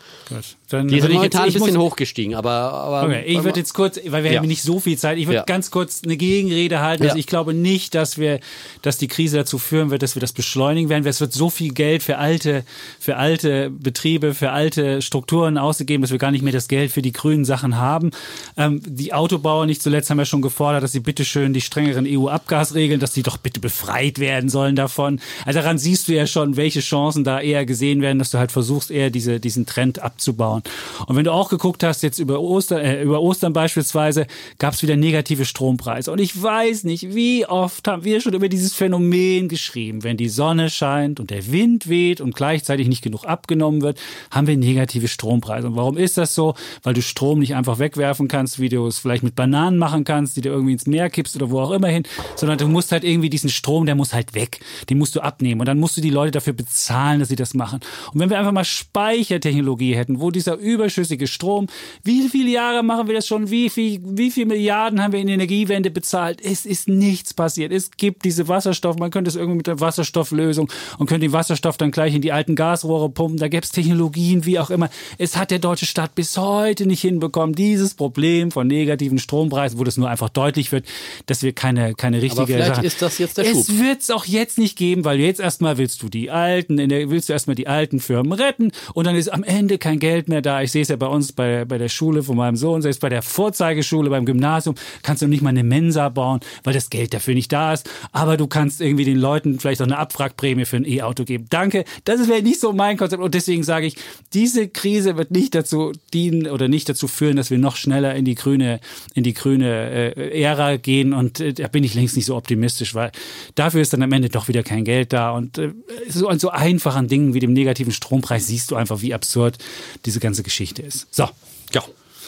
Die 0.70 0.98
ist 0.98 1.08
momentan 1.08 1.44
ein 1.44 1.52
bisschen 1.52 1.78
hochgestiegen, 1.78 2.34
aber, 2.34 2.50
aber 2.50 3.04
okay, 3.04 3.24
ich 3.26 3.42
würde 3.42 3.60
jetzt 3.60 3.72
kurz, 3.72 3.98
weil 4.06 4.22
wir 4.22 4.32
ja. 4.32 4.38
haben 4.38 4.46
nicht 4.46 4.62
so 4.62 4.80
viel 4.80 4.98
Zeit, 4.98 5.16
ich 5.16 5.26
würde 5.26 5.36
ja. 5.36 5.44
ganz 5.44 5.70
kurz 5.70 6.02
eine 6.04 6.16
Gegenrede 6.16 6.80
halten. 6.80 7.04
Also 7.04 7.16
ja. 7.16 7.20
ich 7.20 7.26
glaube 7.26 7.54
nicht, 7.54 7.94
dass 7.94 8.18
wir, 8.18 8.40
dass 8.82 8.98
die 8.98 9.08
Krise 9.08 9.38
dazu 9.38 9.58
führen 9.58 9.90
wird, 9.90 10.02
dass 10.02 10.14
wir 10.14 10.20
das 10.20 10.32
beschleunigen 10.32 10.90
werden. 10.90 11.06
Es 11.06 11.20
wird 11.20 11.32
so 11.32 11.48
viel 11.48 11.72
Geld 11.72 12.02
für 12.02 12.18
alte, 12.18 12.64
für 13.00 13.16
alte 13.16 13.70
Betriebe, 13.70 14.34
für 14.34 14.50
alte 14.50 15.00
Strukturen 15.00 15.56
ausgegeben, 15.56 16.02
dass 16.02 16.10
wir 16.10 16.18
gar 16.18 16.30
nicht 16.30 16.42
mehr 16.42 16.52
das 16.52 16.68
Geld 16.68 16.92
für 16.92 17.00
die 17.00 17.12
grünen 17.12 17.46
Sachen 17.46 17.78
haben. 17.78 18.10
Ähm, 18.58 18.82
die 18.84 19.14
Autobauer 19.14 19.64
nicht 19.64 19.82
zuletzt 19.82 20.10
haben 20.10 20.18
ja 20.18 20.26
schon 20.26 20.42
gefordert, 20.42 20.82
dass 20.82 20.92
sie 20.92 21.00
bitteschön 21.00 21.54
die 21.54 21.62
strengeren 21.62 22.06
EU-Abgasregeln, 22.06 23.00
dass 23.00 23.12
die 23.12 23.22
doch 23.28 23.36
bitte 23.36 23.60
befreit 23.60 24.18
werden 24.18 24.48
sollen 24.48 24.76
davon. 24.76 25.20
Also 25.44 25.60
daran 25.60 25.78
siehst 25.78 26.08
du 26.08 26.14
ja 26.14 26.26
schon, 26.26 26.56
welche 26.56 26.80
Chancen 26.80 27.24
da 27.24 27.40
eher 27.40 27.66
gesehen 27.66 28.00
werden, 28.02 28.18
dass 28.18 28.30
du 28.30 28.38
halt 28.38 28.52
versuchst, 28.52 28.90
eher 28.90 29.10
diese, 29.10 29.38
diesen 29.38 29.66
Trend 29.66 30.00
abzubauen. 30.00 30.62
Und 31.06 31.16
wenn 31.16 31.24
du 31.24 31.32
auch 31.32 31.50
geguckt 31.50 31.82
hast, 31.82 32.02
jetzt 32.02 32.18
über 32.18 32.40
Ostern, 32.40 32.80
äh, 32.80 33.02
über 33.02 33.20
Ostern 33.20 33.52
beispielsweise, 33.52 34.26
gab 34.58 34.74
es 34.74 34.82
wieder 34.82 34.96
negative 34.96 35.44
Strompreise. 35.44 36.10
Und 36.10 36.20
ich 36.20 36.40
weiß 36.40 36.84
nicht, 36.84 37.14
wie 37.14 37.46
oft 37.46 37.86
haben 37.86 38.04
wir 38.04 38.20
schon 38.20 38.34
über 38.34 38.48
dieses 38.48 38.72
Phänomen 38.72 39.48
geschrieben. 39.48 40.04
Wenn 40.04 40.16
die 40.16 40.28
Sonne 40.28 40.70
scheint 40.70 41.20
und 41.20 41.30
der 41.30 41.52
Wind 41.52 41.88
weht 41.88 42.20
und 42.20 42.34
gleichzeitig 42.34 42.88
nicht 42.88 43.02
genug 43.02 43.24
abgenommen 43.24 43.82
wird, 43.82 43.98
haben 44.30 44.46
wir 44.46 44.56
negative 44.56 45.08
Strompreise. 45.08 45.68
Und 45.68 45.76
warum 45.76 45.96
ist 45.98 46.16
das 46.16 46.34
so? 46.34 46.54
Weil 46.82 46.94
du 46.94 47.02
Strom 47.02 47.40
nicht 47.40 47.54
einfach 47.54 47.78
wegwerfen 47.78 48.28
kannst, 48.28 48.58
wie 48.58 48.68
du 48.68 48.86
es 48.86 48.98
vielleicht 48.98 49.22
mit 49.22 49.34
Bananen 49.34 49.78
machen 49.78 50.04
kannst, 50.04 50.36
die 50.36 50.40
du 50.40 50.48
irgendwie 50.48 50.72
ins 50.72 50.86
Meer 50.86 51.10
kippst 51.10 51.36
oder 51.36 51.50
wo 51.50 51.60
auch 51.60 51.72
immer 51.72 51.88
hin, 51.88 52.04
sondern 52.36 52.58
du 52.58 52.68
musst 52.68 52.92
halt 52.92 53.04
irgendwie 53.04 53.17
irgendwie 53.18 53.30
diesen 53.30 53.50
Strom, 53.50 53.86
der 53.86 53.94
muss 53.94 54.14
halt 54.14 54.34
weg. 54.34 54.60
Den 54.88 54.98
musst 54.98 55.14
du 55.16 55.20
abnehmen. 55.20 55.60
Und 55.60 55.66
dann 55.66 55.78
musst 55.78 55.96
du 55.96 56.00
die 56.00 56.10
Leute 56.10 56.30
dafür 56.30 56.52
bezahlen, 56.52 57.20
dass 57.20 57.28
sie 57.28 57.36
das 57.36 57.54
machen. 57.54 57.80
Und 58.12 58.20
wenn 58.20 58.30
wir 58.30 58.38
einfach 58.38 58.52
mal 58.52 58.64
Speichertechnologie 58.64 59.96
hätten, 59.96 60.20
wo 60.20 60.30
dieser 60.30 60.56
überschüssige 60.56 61.26
Strom, 61.26 61.66
wie 62.04 62.28
viele 62.28 62.50
Jahre 62.50 62.82
machen 62.82 63.08
wir 63.08 63.14
das 63.14 63.26
schon? 63.26 63.50
Wie 63.50 63.68
viel, 63.68 64.00
wie 64.04 64.30
viele 64.30 64.46
Milliarden 64.46 65.02
haben 65.02 65.12
wir 65.12 65.20
in 65.20 65.26
die 65.26 65.32
Energiewende 65.32 65.90
bezahlt? 65.90 66.40
Es 66.42 66.64
ist 66.64 66.88
nichts 66.88 67.34
passiert. 67.34 67.72
Es 67.72 67.90
gibt 67.90 68.24
diese 68.24 68.48
Wasserstoff, 68.48 68.96
man 68.96 69.10
könnte 69.10 69.28
es 69.28 69.36
irgendwie 69.36 69.58
mit 69.58 69.66
der 69.66 69.80
Wasserstofflösung 69.80 70.70
und 70.98 71.06
könnte 71.06 71.26
den 71.26 71.32
Wasserstoff 71.32 71.76
dann 71.76 71.90
gleich 71.90 72.14
in 72.14 72.22
die 72.22 72.32
alten 72.32 72.54
Gasrohre 72.54 73.10
pumpen. 73.10 73.38
Da 73.38 73.48
gäbe 73.48 73.64
es 73.64 73.72
Technologien, 73.72 74.44
wie 74.44 74.58
auch 74.58 74.70
immer. 74.70 74.90
Es 75.18 75.36
hat 75.36 75.50
der 75.50 75.58
deutsche 75.58 75.86
Staat 75.86 76.14
bis 76.14 76.36
heute 76.36 76.86
nicht 76.86 77.00
hinbekommen, 77.00 77.54
dieses 77.54 77.94
Problem 77.94 78.50
von 78.50 78.66
negativen 78.66 79.18
Strompreisen, 79.18 79.78
wo 79.78 79.84
das 79.84 79.96
nur 79.96 80.08
einfach 80.08 80.28
deutlich 80.28 80.72
wird, 80.72 80.86
dass 81.26 81.42
wir 81.42 81.52
keine, 81.52 81.94
keine 81.94 82.22
richtige 82.22 82.64
Sache 82.64 82.82
das 83.08 83.18
jetzt 83.18 83.38
der 83.38 83.44
Schub. 83.44 83.60
Es 83.60 83.78
wird 83.78 84.00
es 84.02 84.10
auch 84.10 84.24
jetzt 84.24 84.58
nicht 84.58 84.76
geben, 84.76 85.04
weil 85.04 85.18
jetzt 85.20 85.40
erstmal 85.40 85.78
willst 85.78 86.02
du 86.02 86.08
die 86.08 86.30
alten, 86.30 86.76
der, 86.88 87.10
willst 87.10 87.28
du 87.28 87.32
erstmal 87.32 87.56
die 87.56 87.66
alten 87.66 88.00
Firmen 88.00 88.32
retten 88.32 88.70
und 88.94 89.06
dann 89.06 89.16
ist 89.16 89.28
am 89.28 89.42
Ende 89.42 89.78
kein 89.78 89.98
Geld 89.98 90.28
mehr 90.28 90.42
da. 90.42 90.62
Ich 90.62 90.72
sehe 90.72 90.82
es 90.82 90.88
ja 90.88 90.96
bei 90.96 91.06
uns 91.06 91.32
bei, 91.32 91.64
bei 91.64 91.78
der 91.78 91.88
Schule 91.88 92.22
von 92.22 92.36
meinem 92.36 92.56
Sohn, 92.56 92.82
selbst 92.82 93.00
bei 93.00 93.08
der 93.08 93.22
Vorzeigeschule, 93.22 94.10
beim 94.10 94.24
Gymnasium, 94.24 94.76
kannst 95.02 95.22
du 95.22 95.26
nicht 95.26 95.42
mal 95.42 95.50
eine 95.50 95.64
Mensa 95.64 96.08
bauen, 96.08 96.40
weil 96.64 96.74
das 96.74 96.90
Geld 96.90 97.14
dafür 97.14 97.34
nicht 97.34 97.52
da 97.52 97.72
ist. 97.72 97.88
Aber 98.12 98.36
du 98.36 98.46
kannst 98.46 98.80
irgendwie 98.80 99.04
den 99.04 99.18
Leuten 99.18 99.58
vielleicht 99.58 99.80
auch 99.80 99.86
eine 99.86 99.98
Abwrackprämie 99.98 100.64
für 100.64 100.76
ein 100.76 100.86
E-Auto 100.86 101.24
geben. 101.24 101.46
Danke, 101.50 101.84
das 102.04 102.28
wäre 102.28 102.42
nicht 102.42 102.60
so 102.60 102.72
mein 102.72 102.96
Konzept 102.96 103.22
und 103.22 103.34
deswegen 103.34 103.62
sage 103.62 103.86
ich, 103.86 103.96
diese 104.34 104.68
Krise 104.68 105.16
wird 105.16 105.30
nicht 105.30 105.54
dazu 105.54 105.92
dienen 106.12 106.46
oder 106.46 106.68
nicht 106.68 106.88
dazu 106.88 107.08
führen, 107.08 107.36
dass 107.36 107.50
wir 107.50 107.58
noch 107.58 107.76
schneller 107.76 108.14
in 108.14 108.24
die 108.24 108.34
grüne, 108.34 108.80
in 109.14 109.22
die 109.22 109.34
grüne 109.34 110.14
äh, 110.16 110.42
Ära 110.42 110.76
gehen 110.76 111.12
und 111.12 111.40
äh, 111.40 111.52
da 111.52 111.68
bin 111.68 111.84
ich 111.84 111.94
längst 111.94 112.16
nicht 112.16 112.26
so 112.26 112.36
optimistisch, 112.36 112.87
weil 112.94 113.12
dafür 113.54 113.80
ist 113.82 113.92
dann 113.92 114.02
am 114.02 114.12
Ende 114.12 114.28
doch 114.28 114.48
wieder 114.48 114.62
kein 114.62 114.84
Geld 114.84 115.12
da. 115.12 115.30
Und 115.30 115.58
äh, 115.58 115.72
so 116.08 116.28
an 116.28 116.38
so 116.38 116.50
einfachen 116.50 117.08
Dingen 117.08 117.34
wie 117.34 117.40
dem 117.40 117.52
negativen 117.52 117.92
Strompreis 117.92 118.46
siehst 118.46 118.70
du 118.70 118.76
einfach, 118.76 119.00
wie 119.02 119.14
absurd 119.14 119.58
diese 120.04 120.20
ganze 120.20 120.42
Geschichte 120.42 120.82
ist. 120.82 121.06
So. 121.10 121.28
Ja. 121.72 121.82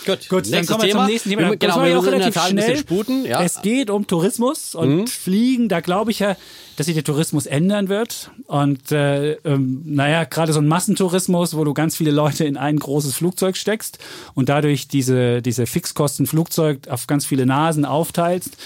Gut, 0.06 0.28
Gut 0.28 0.52
dann 0.52 0.66
kommen 0.66 0.82
wir 0.82 0.88
Thema. 0.88 1.02
zum 1.04 1.12
nächsten 1.12 1.28
Thema. 1.30 1.56
Genau, 1.56 1.76
das 1.76 1.84
wir 1.84 1.98
auch 1.98 2.06
relativ 2.06 2.42
schnell. 2.42 2.76
Sputen, 2.76 3.24
ja. 3.26 3.42
Es 3.42 3.62
geht 3.62 3.90
um 3.90 4.06
Tourismus 4.06 4.74
und 4.74 4.96
mhm. 4.96 5.06
Fliegen. 5.06 5.68
Da 5.68 5.80
glaube 5.80 6.10
ich 6.10 6.20
ja, 6.20 6.36
dass 6.76 6.86
sich 6.86 6.94
der 6.94 7.04
Tourismus 7.04 7.46
ändern 7.46 7.88
wird. 7.88 8.30
Und 8.46 8.92
äh, 8.92 9.32
ähm, 9.44 9.82
naja, 9.84 10.24
gerade 10.24 10.52
so 10.52 10.60
ein 10.60 10.68
Massentourismus, 10.68 11.56
wo 11.56 11.64
du 11.64 11.74
ganz 11.74 11.96
viele 11.96 12.10
Leute 12.10 12.44
in 12.44 12.56
ein 12.56 12.78
großes 12.78 13.14
Flugzeug 13.14 13.56
steckst 13.56 13.98
und 14.34 14.48
dadurch 14.48 14.88
diese, 14.88 15.42
diese 15.42 15.66
Fixkosten 15.66 16.26
Flugzeug 16.26 16.88
auf 16.88 17.06
ganz 17.06 17.26
viele 17.26 17.46
Nasen 17.46 17.84
aufteilst 17.84 18.56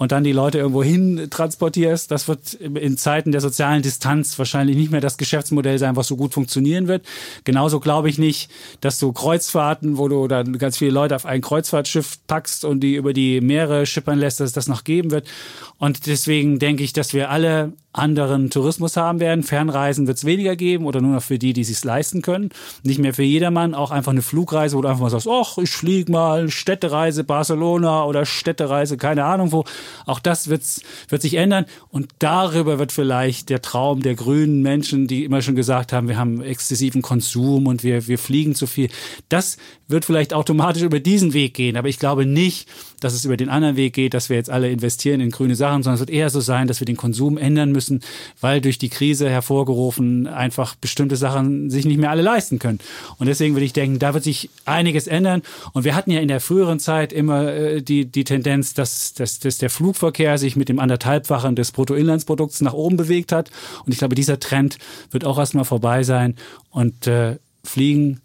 und 0.00 0.12
dann 0.12 0.24
die 0.24 0.32
Leute 0.32 0.56
irgendwo 0.56 0.82
hin 0.82 1.28
transportierst, 1.28 2.10
das 2.10 2.26
wird 2.26 2.54
in 2.54 2.96
Zeiten 2.96 3.32
der 3.32 3.42
sozialen 3.42 3.82
Distanz 3.82 4.38
wahrscheinlich 4.38 4.74
nicht 4.74 4.90
mehr 4.90 5.02
das 5.02 5.18
Geschäftsmodell 5.18 5.78
sein, 5.78 5.94
was 5.94 6.06
so 6.06 6.16
gut 6.16 6.32
funktionieren 6.32 6.88
wird. 6.88 7.04
Genauso 7.44 7.80
glaube 7.80 8.08
ich 8.08 8.18
nicht, 8.18 8.50
dass 8.80 8.98
du 8.98 9.12
Kreuzfahrten, 9.12 9.98
wo 9.98 10.08
du 10.08 10.26
dann 10.26 10.56
ganz 10.56 10.78
viele 10.78 10.92
Leute 10.92 11.16
auf 11.16 11.26
ein 11.26 11.42
Kreuzfahrtschiff 11.42 12.16
packst 12.26 12.64
und 12.64 12.80
die 12.80 12.94
über 12.94 13.12
die 13.12 13.42
Meere 13.42 13.84
schippern 13.84 14.18
lässt, 14.18 14.40
dass 14.40 14.48
es 14.48 14.54
das 14.54 14.68
noch 14.68 14.84
geben 14.84 15.10
wird. 15.10 15.28
Und 15.76 16.06
deswegen 16.06 16.58
denke 16.58 16.82
ich, 16.82 16.94
dass 16.94 17.12
wir 17.12 17.28
alle 17.28 17.74
anderen 17.92 18.50
Tourismus 18.50 18.96
haben 18.96 19.18
werden. 19.18 19.42
Fernreisen 19.42 20.06
wird 20.06 20.18
es 20.18 20.24
weniger 20.24 20.54
geben 20.54 20.86
oder 20.86 21.00
nur 21.00 21.14
noch 21.14 21.22
für 21.22 21.38
die, 21.38 21.52
die 21.52 21.62
es 21.62 21.84
leisten 21.84 22.22
können. 22.22 22.50
Nicht 22.84 23.00
mehr 23.00 23.14
für 23.14 23.24
jedermann. 23.24 23.74
Auch 23.74 23.90
einfach 23.90 24.12
eine 24.12 24.22
Flugreise, 24.22 24.76
wo 24.76 24.82
du 24.82 24.88
einfach 24.88 25.02
mal 25.02 25.10
sagst, 25.10 25.28
ach, 25.28 25.58
ich 25.58 25.70
fliege 25.70 26.12
mal 26.12 26.50
Städtereise 26.50 27.24
Barcelona 27.24 28.04
oder 28.04 28.26
Städtereise, 28.26 28.96
keine 28.96 29.24
Ahnung 29.24 29.52
wo. 29.52 29.64
Auch 30.06 30.20
das 30.20 30.48
wird's, 30.48 30.82
wird 31.08 31.22
sich 31.22 31.34
ändern. 31.34 31.66
Und 31.88 32.10
darüber 32.18 32.78
wird 32.78 32.92
vielleicht 32.92 33.48
der 33.48 33.62
Traum 33.62 34.02
der 34.02 34.14
grünen 34.14 34.62
Menschen, 34.62 35.06
die 35.06 35.24
immer 35.24 35.42
schon 35.42 35.56
gesagt 35.56 35.92
haben, 35.92 36.08
wir 36.08 36.18
haben 36.18 36.42
exzessiven 36.42 37.02
Konsum 37.02 37.66
und 37.66 37.84
wir, 37.84 38.06
wir 38.08 38.18
fliegen 38.18 38.54
zu 38.54 38.66
viel. 38.66 38.88
Das 39.28 39.56
wird 39.88 40.04
vielleicht 40.04 40.34
automatisch 40.34 40.82
über 40.82 41.00
diesen 41.00 41.32
Weg 41.32 41.54
gehen. 41.54 41.76
Aber 41.76 41.88
ich 41.88 41.98
glaube 41.98 42.26
nicht, 42.26 42.68
dass 43.00 43.14
es 43.14 43.24
über 43.24 43.36
den 43.36 43.48
anderen 43.48 43.76
Weg 43.76 43.94
geht, 43.94 44.14
dass 44.14 44.28
wir 44.28 44.36
jetzt 44.36 44.50
alle 44.50 44.70
investieren 44.70 45.20
in 45.20 45.30
grüne 45.30 45.56
Sachen, 45.56 45.82
sondern 45.82 45.94
es 45.94 46.00
wird 46.00 46.10
eher 46.10 46.30
so 46.30 46.40
sein, 46.40 46.66
dass 46.68 46.80
wir 46.80 46.84
den 46.84 46.96
Konsum 46.96 47.38
ändern 47.38 47.72
müssen, 47.72 48.00
weil 48.40 48.60
durch 48.60 48.78
die 48.78 48.88
Krise 48.88 49.28
hervorgerufen 49.28 50.26
einfach 50.26 50.74
bestimmte 50.74 51.16
Sachen 51.16 51.70
sich 51.70 51.84
nicht 51.84 51.98
mehr 51.98 52.10
alle 52.10 52.22
leisten 52.22 52.58
können. 52.58 52.78
Und 53.18 53.26
deswegen 53.26 53.54
würde 53.54 53.64
ich 53.64 53.72
denken, 53.72 53.98
da 53.98 54.14
wird 54.14 54.24
sich 54.24 54.50
einiges 54.64 55.06
ändern. 55.06 55.42
Und 55.72 55.84
wir 55.84 55.94
hatten 55.94 56.10
ja 56.10 56.20
in 56.20 56.28
der 56.28 56.40
früheren 56.40 56.78
Zeit 56.78 57.12
immer 57.12 57.52
äh, 57.52 57.82
die, 57.82 58.04
die 58.06 58.24
Tendenz, 58.24 58.74
dass, 58.74 59.14
dass, 59.14 59.38
dass 59.40 59.58
der 59.58 59.70
Flugverkehr 59.70 60.38
sich 60.38 60.56
mit 60.56 60.68
dem 60.68 60.78
anderthalbfachen 60.78 61.56
des 61.56 61.72
Bruttoinlandsprodukts 61.72 62.60
nach 62.60 62.74
oben 62.74 62.96
bewegt 62.96 63.32
hat. 63.32 63.50
Und 63.84 63.92
ich 63.92 63.98
glaube, 63.98 64.14
dieser 64.14 64.40
Trend 64.40 64.78
wird 65.10 65.24
auch 65.24 65.38
erstmal 65.38 65.64
vorbei 65.64 66.02
sein. 66.02 66.36
Und 66.70 67.06
äh, 67.06 67.38
Fliegen 67.64 68.20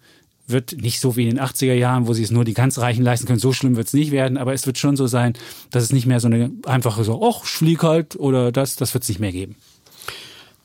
wird 0.47 0.75
nicht 0.79 0.99
so 0.99 1.15
wie 1.15 1.27
in 1.27 1.35
den 1.35 1.43
80er 1.43 1.73
Jahren, 1.73 2.07
wo 2.07 2.13
sie 2.13 2.23
es 2.23 2.31
nur 2.31 2.45
die 2.45 2.53
ganz 2.53 2.77
Reichen 2.77 3.03
leisten 3.03 3.25
können. 3.25 3.39
So 3.39 3.53
schlimm 3.53 3.75
wird 3.75 3.87
es 3.87 3.93
nicht 3.93 4.11
werden, 4.11 4.37
aber 4.37 4.53
es 4.53 4.65
wird 4.65 4.77
schon 4.77 4.95
so 4.95 5.07
sein, 5.07 5.33
dass 5.71 5.83
es 5.83 5.91
nicht 5.91 6.05
mehr 6.05 6.19
so 6.19 6.27
eine 6.27 6.51
einfache 6.65 7.03
so, 7.03 7.21
ach, 7.27 7.43
flieg 7.43 7.83
halt 7.83 8.15
oder 8.15 8.51
das, 8.51 8.75
das 8.75 8.93
wird 8.93 9.03
es 9.03 9.09
nicht 9.09 9.19
mehr 9.19 9.31
geben. 9.31 9.55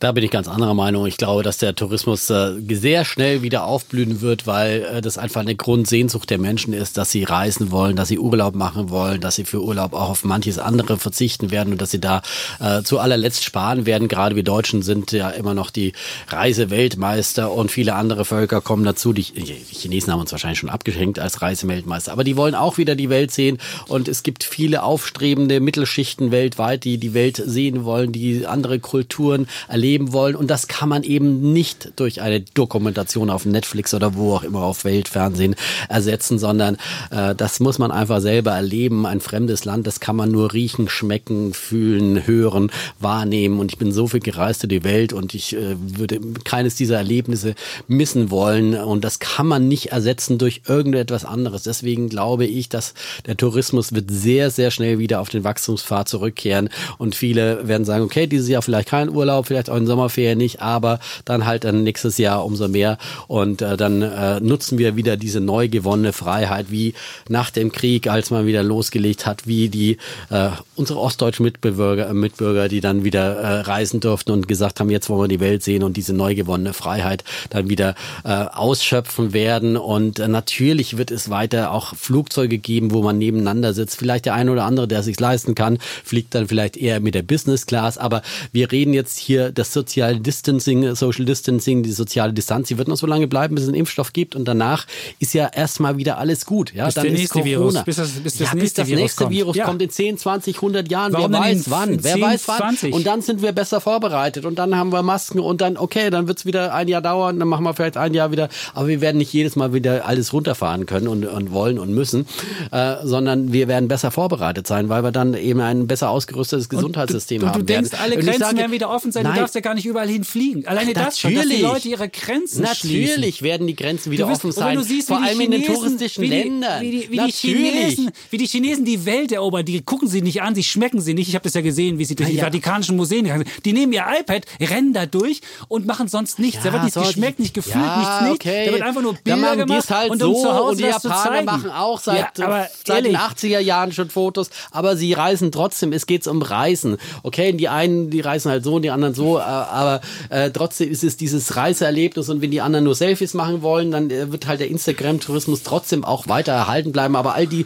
Da 0.00 0.12
bin 0.12 0.24
ich 0.24 0.30
ganz 0.30 0.48
anderer 0.48 0.72
Meinung. 0.72 1.04
Ich 1.04 1.18
glaube, 1.18 1.42
dass 1.42 1.58
der 1.58 1.74
Tourismus 1.74 2.30
äh, 2.30 2.54
sehr 2.70 3.04
schnell 3.04 3.42
wieder 3.42 3.64
aufblühen 3.64 4.22
wird, 4.22 4.46
weil 4.46 4.82
äh, 4.84 5.00
das 5.02 5.18
einfach 5.18 5.42
eine 5.42 5.54
Grundsehnsucht 5.54 6.30
der 6.30 6.38
Menschen 6.38 6.72
ist, 6.72 6.96
dass 6.96 7.10
sie 7.10 7.22
reisen 7.22 7.70
wollen, 7.70 7.96
dass 7.96 8.08
sie 8.08 8.18
Urlaub 8.18 8.54
machen 8.54 8.88
wollen, 8.88 9.20
dass 9.20 9.34
sie 9.34 9.44
für 9.44 9.62
Urlaub 9.62 9.92
auch 9.92 10.08
auf 10.08 10.24
manches 10.24 10.58
andere 10.58 10.96
verzichten 10.96 11.50
werden 11.50 11.74
und 11.74 11.82
dass 11.82 11.90
sie 11.90 12.00
da 12.00 12.22
äh, 12.60 12.82
zu 12.82 12.98
allerletzt 12.98 13.44
sparen 13.44 13.84
werden. 13.84 14.08
Gerade 14.08 14.36
wir 14.36 14.42
Deutschen 14.42 14.80
sind 14.80 15.12
ja 15.12 15.28
immer 15.28 15.52
noch 15.52 15.68
die 15.68 15.92
Reiseweltmeister 16.28 17.52
und 17.52 17.70
viele 17.70 17.94
andere 17.94 18.24
Völker 18.24 18.62
kommen 18.62 18.86
dazu. 18.86 19.12
Die, 19.12 19.24
die 19.24 19.52
Chinesen 19.52 20.14
haben 20.14 20.20
uns 20.20 20.32
wahrscheinlich 20.32 20.60
schon 20.60 20.70
abgeschenkt 20.70 21.18
als 21.18 21.42
Reiseweltmeister, 21.42 22.10
aber 22.10 22.24
die 22.24 22.38
wollen 22.38 22.54
auch 22.54 22.78
wieder 22.78 22.94
die 22.94 23.10
Welt 23.10 23.32
sehen 23.32 23.58
und 23.86 24.08
es 24.08 24.22
gibt 24.22 24.44
viele 24.44 24.82
aufstrebende 24.82 25.60
Mittelschichten 25.60 26.30
weltweit, 26.30 26.84
die 26.84 26.96
die 26.96 27.12
Welt 27.12 27.36
sehen 27.44 27.84
wollen, 27.84 28.12
die 28.12 28.46
andere 28.46 28.78
Kulturen 28.78 29.46
erleben 29.68 29.89
erleben 29.90 30.12
wollen. 30.12 30.36
Und 30.36 30.50
das 30.50 30.68
kann 30.68 30.88
man 30.88 31.02
eben 31.02 31.52
nicht 31.52 31.92
durch 31.96 32.22
eine 32.22 32.40
Dokumentation 32.40 33.28
auf 33.28 33.44
Netflix 33.44 33.92
oder 33.92 34.14
wo 34.14 34.34
auch 34.34 34.44
immer 34.44 34.62
auf 34.62 34.84
Weltfernsehen 34.84 35.56
ersetzen, 35.88 36.38
sondern 36.38 36.76
äh, 37.10 37.34
das 37.34 37.58
muss 37.58 37.78
man 37.78 37.90
einfach 37.90 38.20
selber 38.20 38.52
erleben. 38.52 39.04
Ein 39.04 39.20
fremdes 39.20 39.64
Land, 39.64 39.88
das 39.88 39.98
kann 39.98 40.14
man 40.14 40.30
nur 40.30 40.52
riechen, 40.52 40.88
schmecken, 40.88 41.54
fühlen, 41.54 42.24
hören, 42.24 42.70
wahrnehmen. 43.00 43.58
Und 43.58 43.72
ich 43.72 43.78
bin 43.78 43.90
so 43.90 44.06
viel 44.06 44.20
gereist 44.20 44.62
durch 44.62 44.68
die 44.70 44.84
Welt 44.84 45.12
und 45.12 45.34
ich 45.34 45.56
äh, 45.56 45.74
würde 45.76 46.20
keines 46.44 46.76
dieser 46.76 46.98
Erlebnisse 46.98 47.56
missen 47.88 48.30
wollen. 48.30 48.74
Und 48.74 49.02
das 49.02 49.18
kann 49.18 49.48
man 49.48 49.66
nicht 49.66 49.86
ersetzen 49.86 50.38
durch 50.38 50.62
irgendetwas 50.68 51.24
anderes. 51.24 51.64
Deswegen 51.64 52.08
glaube 52.08 52.46
ich, 52.46 52.68
dass 52.68 52.94
der 53.26 53.36
Tourismus 53.36 53.92
wird 53.92 54.08
sehr, 54.08 54.50
sehr 54.50 54.70
schnell 54.70 55.00
wieder 55.00 55.20
auf 55.20 55.30
den 55.30 55.42
Wachstumspfad 55.42 56.08
zurückkehren. 56.08 56.68
Und 56.98 57.16
viele 57.16 57.66
werden 57.66 57.84
sagen, 57.84 58.04
okay, 58.04 58.28
dieses 58.28 58.48
Jahr 58.48 58.62
vielleicht 58.62 58.88
kein 58.88 59.08
Urlaub, 59.08 59.48
vielleicht 59.48 59.68
auch 59.68 59.79
in 59.80 59.86
Sommerferien 59.86 60.38
nicht, 60.38 60.62
aber 60.62 61.00
dann 61.24 61.46
halt 61.46 61.64
dann 61.64 61.82
nächstes 61.82 62.18
Jahr 62.18 62.44
umso 62.44 62.68
mehr. 62.68 62.98
Und 63.28 63.62
äh, 63.62 63.76
dann 63.76 64.02
äh, 64.02 64.40
nutzen 64.40 64.78
wir 64.78 64.96
wieder 64.96 65.16
diese 65.16 65.40
neu 65.40 65.68
gewonnene 65.68 66.12
Freiheit, 66.12 66.70
wie 66.70 66.94
nach 67.28 67.50
dem 67.50 67.72
Krieg, 67.72 68.08
als 68.08 68.30
man 68.30 68.46
wieder 68.46 68.62
losgelegt 68.62 69.26
hat, 69.26 69.46
wie 69.46 69.68
die 69.68 69.98
äh, 70.30 70.50
unsere 70.76 71.00
ostdeutschen 71.00 71.44
Mitbürger, 71.44 72.08
äh, 72.08 72.14
Mitbürger, 72.14 72.68
die 72.68 72.80
dann 72.80 73.04
wieder 73.04 73.36
äh, 73.36 73.60
reisen 73.60 74.00
durften 74.00 74.32
und 74.32 74.48
gesagt 74.48 74.80
haben, 74.80 74.90
jetzt 74.90 75.08
wollen 75.08 75.22
wir 75.22 75.28
die 75.28 75.40
Welt 75.40 75.62
sehen 75.62 75.82
und 75.82 75.96
diese 75.96 76.12
neu 76.12 76.34
gewonnene 76.34 76.72
Freiheit 76.72 77.24
dann 77.50 77.68
wieder 77.68 77.94
äh, 78.24 78.30
ausschöpfen 78.30 79.32
werden. 79.32 79.76
Und 79.76 80.18
äh, 80.18 80.28
natürlich 80.28 80.96
wird 80.96 81.10
es 81.10 81.30
weiter 81.30 81.72
auch 81.72 81.94
Flugzeuge 81.94 82.58
geben, 82.58 82.92
wo 82.92 83.02
man 83.02 83.18
nebeneinander 83.18 83.74
sitzt. 83.74 83.96
Vielleicht 83.96 84.26
der 84.26 84.34
eine 84.34 84.50
oder 84.52 84.64
andere, 84.64 84.88
der 84.88 85.02
sich 85.02 85.18
leisten 85.18 85.54
kann, 85.54 85.78
fliegt 86.04 86.34
dann 86.34 86.48
vielleicht 86.48 86.76
eher 86.76 87.00
mit 87.00 87.14
der 87.14 87.22
Business 87.22 87.66
Class. 87.66 87.98
Aber 87.98 88.22
wir 88.52 88.72
reden 88.72 88.94
jetzt 88.94 89.18
hier, 89.18 89.52
das 89.52 89.69
Social 89.72 90.18
Distancing, 90.18 90.94
Social 90.94 91.24
Distancing, 91.24 91.82
die 91.82 91.92
soziale 91.92 92.32
Distanz, 92.32 92.68
die 92.68 92.78
wird 92.78 92.88
noch 92.88 92.96
so 92.96 93.06
lange 93.06 93.26
bleiben, 93.26 93.54
bis 93.54 93.64
es 93.64 93.68
einen 93.68 93.78
Impfstoff 93.78 94.12
gibt 94.12 94.36
und 94.36 94.46
danach 94.46 94.86
ist 95.18 95.34
ja 95.34 95.46
erstmal 95.48 95.96
wieder 95.96 96.18
alles 96.18 96.46
gut. 96.46 96.72
Ja, 96.74 96.86
bis 96.86 96.94
dann 96.94 97.06
ist 97.06 97.30
Corona. 97.30 97.44
Virus, 97.50 97.84
bis 97.84 97.96
das, 97.96 98.10
bis 98.10 98.36
das 98.36 98.48
ja, 98.48 98.54
nächste, 98.54 98.60
bis 98.60 98.72
das 98.74 98.88
Virus, 98.88 99.00
nächste 99.00 99.24
kommt. 99.24 99.36
Virus 99.36 99.56
ja. 99.56 99.64
kommt 99.64 99.82
in 99.82 99.90
10, 99.90 100.18
20, 100.18 100.56
100 100.56 100.90
Jahren. 100.90 101.12
Warum 101.12 101.32
Wer 101.32 101.40
weiß 101.40 101.70
wann? 101.70 102.02
Wer 102.02 102.14
10, 102.14 102.22
weiß 102.22 102.48
wann? 102.48 102.58
20. 102.58 102.94
Und 102.94 103.06
dann 103.06 103.22
sind 103.22 103.42
wir 103.42 103.52
besser 103.52 103.80
vorbereitet 103.80 104.44
und 104.44 104.58
dann 104.58 104.76
haben 104.76 104.92
wir 104.92 105.02
Masken 105.02 105.40
und 105.40 105.60
dann, 105.60 105.76
okay, 105.76 106.10
dann 106.10 106.28
wird 106.28 106.38
es 106.38 106.46
wieder 106.46 106.74
ein 106.74 106.88
Jahr 106.88 107.02
dauern, 107.02 107.38
dann 107.38 107.48
machen 107.48 107.64
wir 107.64 107.74
vielleicht 107.74 107.96
ein 107.96 108.14
Jahr 108.14 108.32
wieder, 108.32 108.48
aber 108.74 108.88
wir 108.88 109.00
werden 109.00 109.18
nicht 109.18 109.32
jedes 109.32 109.56
Mal 109.56 109.72
wieder 109.72 110.06
alles 110.06 110.32
runterfahren 110.32 110.86
können 110.86 111.08
und, 111.08 111.24
und 111.24 111.52
wollen 111.52 111.78
und 111.78 111.92
müssen, 111.94 112.26
äh, 112.72 112.96
sondern 113.04 113.52
wir 113.52 113.68
werden 113.68 113.88
besser 113.88 114.10
vorbereitet 114.10 114.66
sein, 114.66 114.88
weil 114.88 115.02
wir 115.02 115.12
dann 115.12 115.34
eben 115.34 115.60
ein 115.60 115.86
besser 115.86 116.10
ausgerüstetes 116.10 116.68
Gesundheitssystem 116.68 117.40
du, 117.40 117.46
du, 117.46 117.52
haben. 117.52 117.58
Du 117.60 117.64
denkst, 117.64 117.92
werden. 117.92 118.02
alle 118.02 118.16
Grenzen 118.16 118.40
sage, 118.40 118.58
werden 118.58 118.72
wieder 118.72 118.90
offen 118.90 119.12
sein, 119.12 119.24
nein, 119.24 119.36
darfst 119.50 119.54
ja 119.54 119.60
gar 119.60 119.74
nicht 119.74 119.86
überall 119.86 120.08
hinfliegen. 120.08 120.66
Alleine 120.66 120.92
Ach, 120.96 121.04
das 121.06 121.18
schon, 121.18 121.34
dass 121.34 121.48
die 121.48 121.56
Leute 121.56 121.88
ihre 121.88 122.08
Grenzen 122.08 122.62
Natürlich 122.62 123.14
schließen. 123.14 123.44
werden 123.44 123.66
die 123.66 123.74
Grenzen 123.74 124.12
wieder 124.12 124.28
wirst, 124.28 124.44
offen 124.44 124.52
sein. 124.52 124.82
Siehst, 124.82 125.08
Vor 125.08 125.18
allem 125.18 125.38
Chinesen, 125.38 125.52
in 125.52 125.62
den 125.62 125.74
touristischen 125.74 126.22
wie 126.24 126.28
die, 126.28 126.36
Ländern. 126.36 126.82
Wie 126.82 126.90
die, 126.90 127.10
wie, 127.10 127.18
die 127.18 127.32
Chinesen, 127.32 128.10
wie 128.30 128.38
die 128.38 128.46
Chinesen 128.46 128.84
die 128.84 129.04
Welt 129.04 129.32
erobern, 129.32 129.64
die 129.64 129.82
gucken 129.82 130.08
sie 130.08 130.22
nicht 130.22 130.42
an, 130.42 130.54
sie 130.54 130.62
schmecken 130.62 131.00
sie 131.00 131.14
nicht. 131.14 131.28
Ich 131.28 131.34
habe 131.34 131.42
das 131.42 131.54
ja 131.54 131.60
gesehen, 131.60 131.98
wie 131.98 132.04
sie 132.04 132.14
durch 132.14 132.28
ah, 132.28 132.32
die 132.32 132.38
ja. 132.38 132.44
Vatikanischen 132.44 132.96
Museen 132.96 133.24
gegangen 133.24 133.44
sind. 133.44 133.64
Die 133.64 133.72
nehmen 133.72 133.92
ihr 133.92 134.04
iPad, 134.20 134.44
rennen 134.60 134.92
da 134.92 135.06
durch 135.06 135.40
und 135.68 135.86
machen 135.86 136.08
sonst 136.08 136.38
nichts. 136.38 136.64
Ja, 136.64 136.70
da 136.70 136.72
wird 136.74 136.84
nichts 136.84 136.94
so 136.94 137.00
geschmeckt, 137.00 137.40
nicht 137.40 137.54
gefühlt, 137.54 137.84
ja, 137.84 137.98
nichts 137.98 138.20
nicht. 138.22 138.34
Okay. 138.34 138.66
Da 138.66 138.72
wird 138.72 138.82
einfach 138.82 139.02
nur 139.02 139.14
Bilder 139.14 139.56
gemacht. 139.56 139.90
Halt 139.90 140.10
und 140.10 140.22
um 140.22 140.34
so, 140.34 140.42
zu 140.42 140.52
Hause 140.52 140.70
und 140.70 140.78
die 140.78 140.84
Japaner 140.84 141.42
machen 141.42 141.70
auch 141.70 141.98
seit, 141.98 142.38
ja, 142.38 142.68
seit 142.84 143.04
den 143.04 143.16
80er 143.16 143.58
Jahren 143.58 143.92
schon 143.92 144.10
Fotos, 144.10 144.50
aber 144.70 144.96
sie 144.96 145.12
reisen 145.12 145.50
trotzdem. 145.50 145.92
Es 145.92 146.06
geht 146.06 146.26
um 146.26 146.42
Reisen. 146.42 146.98
Okay, 147.22 147.52
die 147.52 147.68
einen, 147.68 148.10
die 148.10 148.20
reisen 148.20 148.50
halt 148.50 148.64
so 148.64 148.74
und 148.74 148.82
die 148.82 148.90
anderen 148.90 149.14
so, 149.14 149.39
aber 149.40 150.00
äh, 150.28 150.50
trotzdem 150.50 150.90
ist 150.90 151.04
es 151.04 151.16
dieses 151.16 151.56
Reiseerlebnis 151.56 152.28
und 152.28 152.40
wenn 152.40 152.50
die 152.50 152.60
anderen 152.60 152.84
nur 152.84 152.94
Selfies 152.94 153.34
machen 153.34 153.62
wollen, 153.62 153.90
dann 153.90 154.10
äh, 154.10 154.30
wird 154.30 154.46
halt 154.46 154.60
der 154.60 154.68
Instagram-Tourismus 154.68 155.62
trotzdem 155.62 156.04
auch 156.04 156.28
weiter 156.28 156.52
erhalten 156.52 156.92
bleiben. 156.92 157.16
Aber 157.16 157.34
all 157.34 157.46
die 157.46 157.64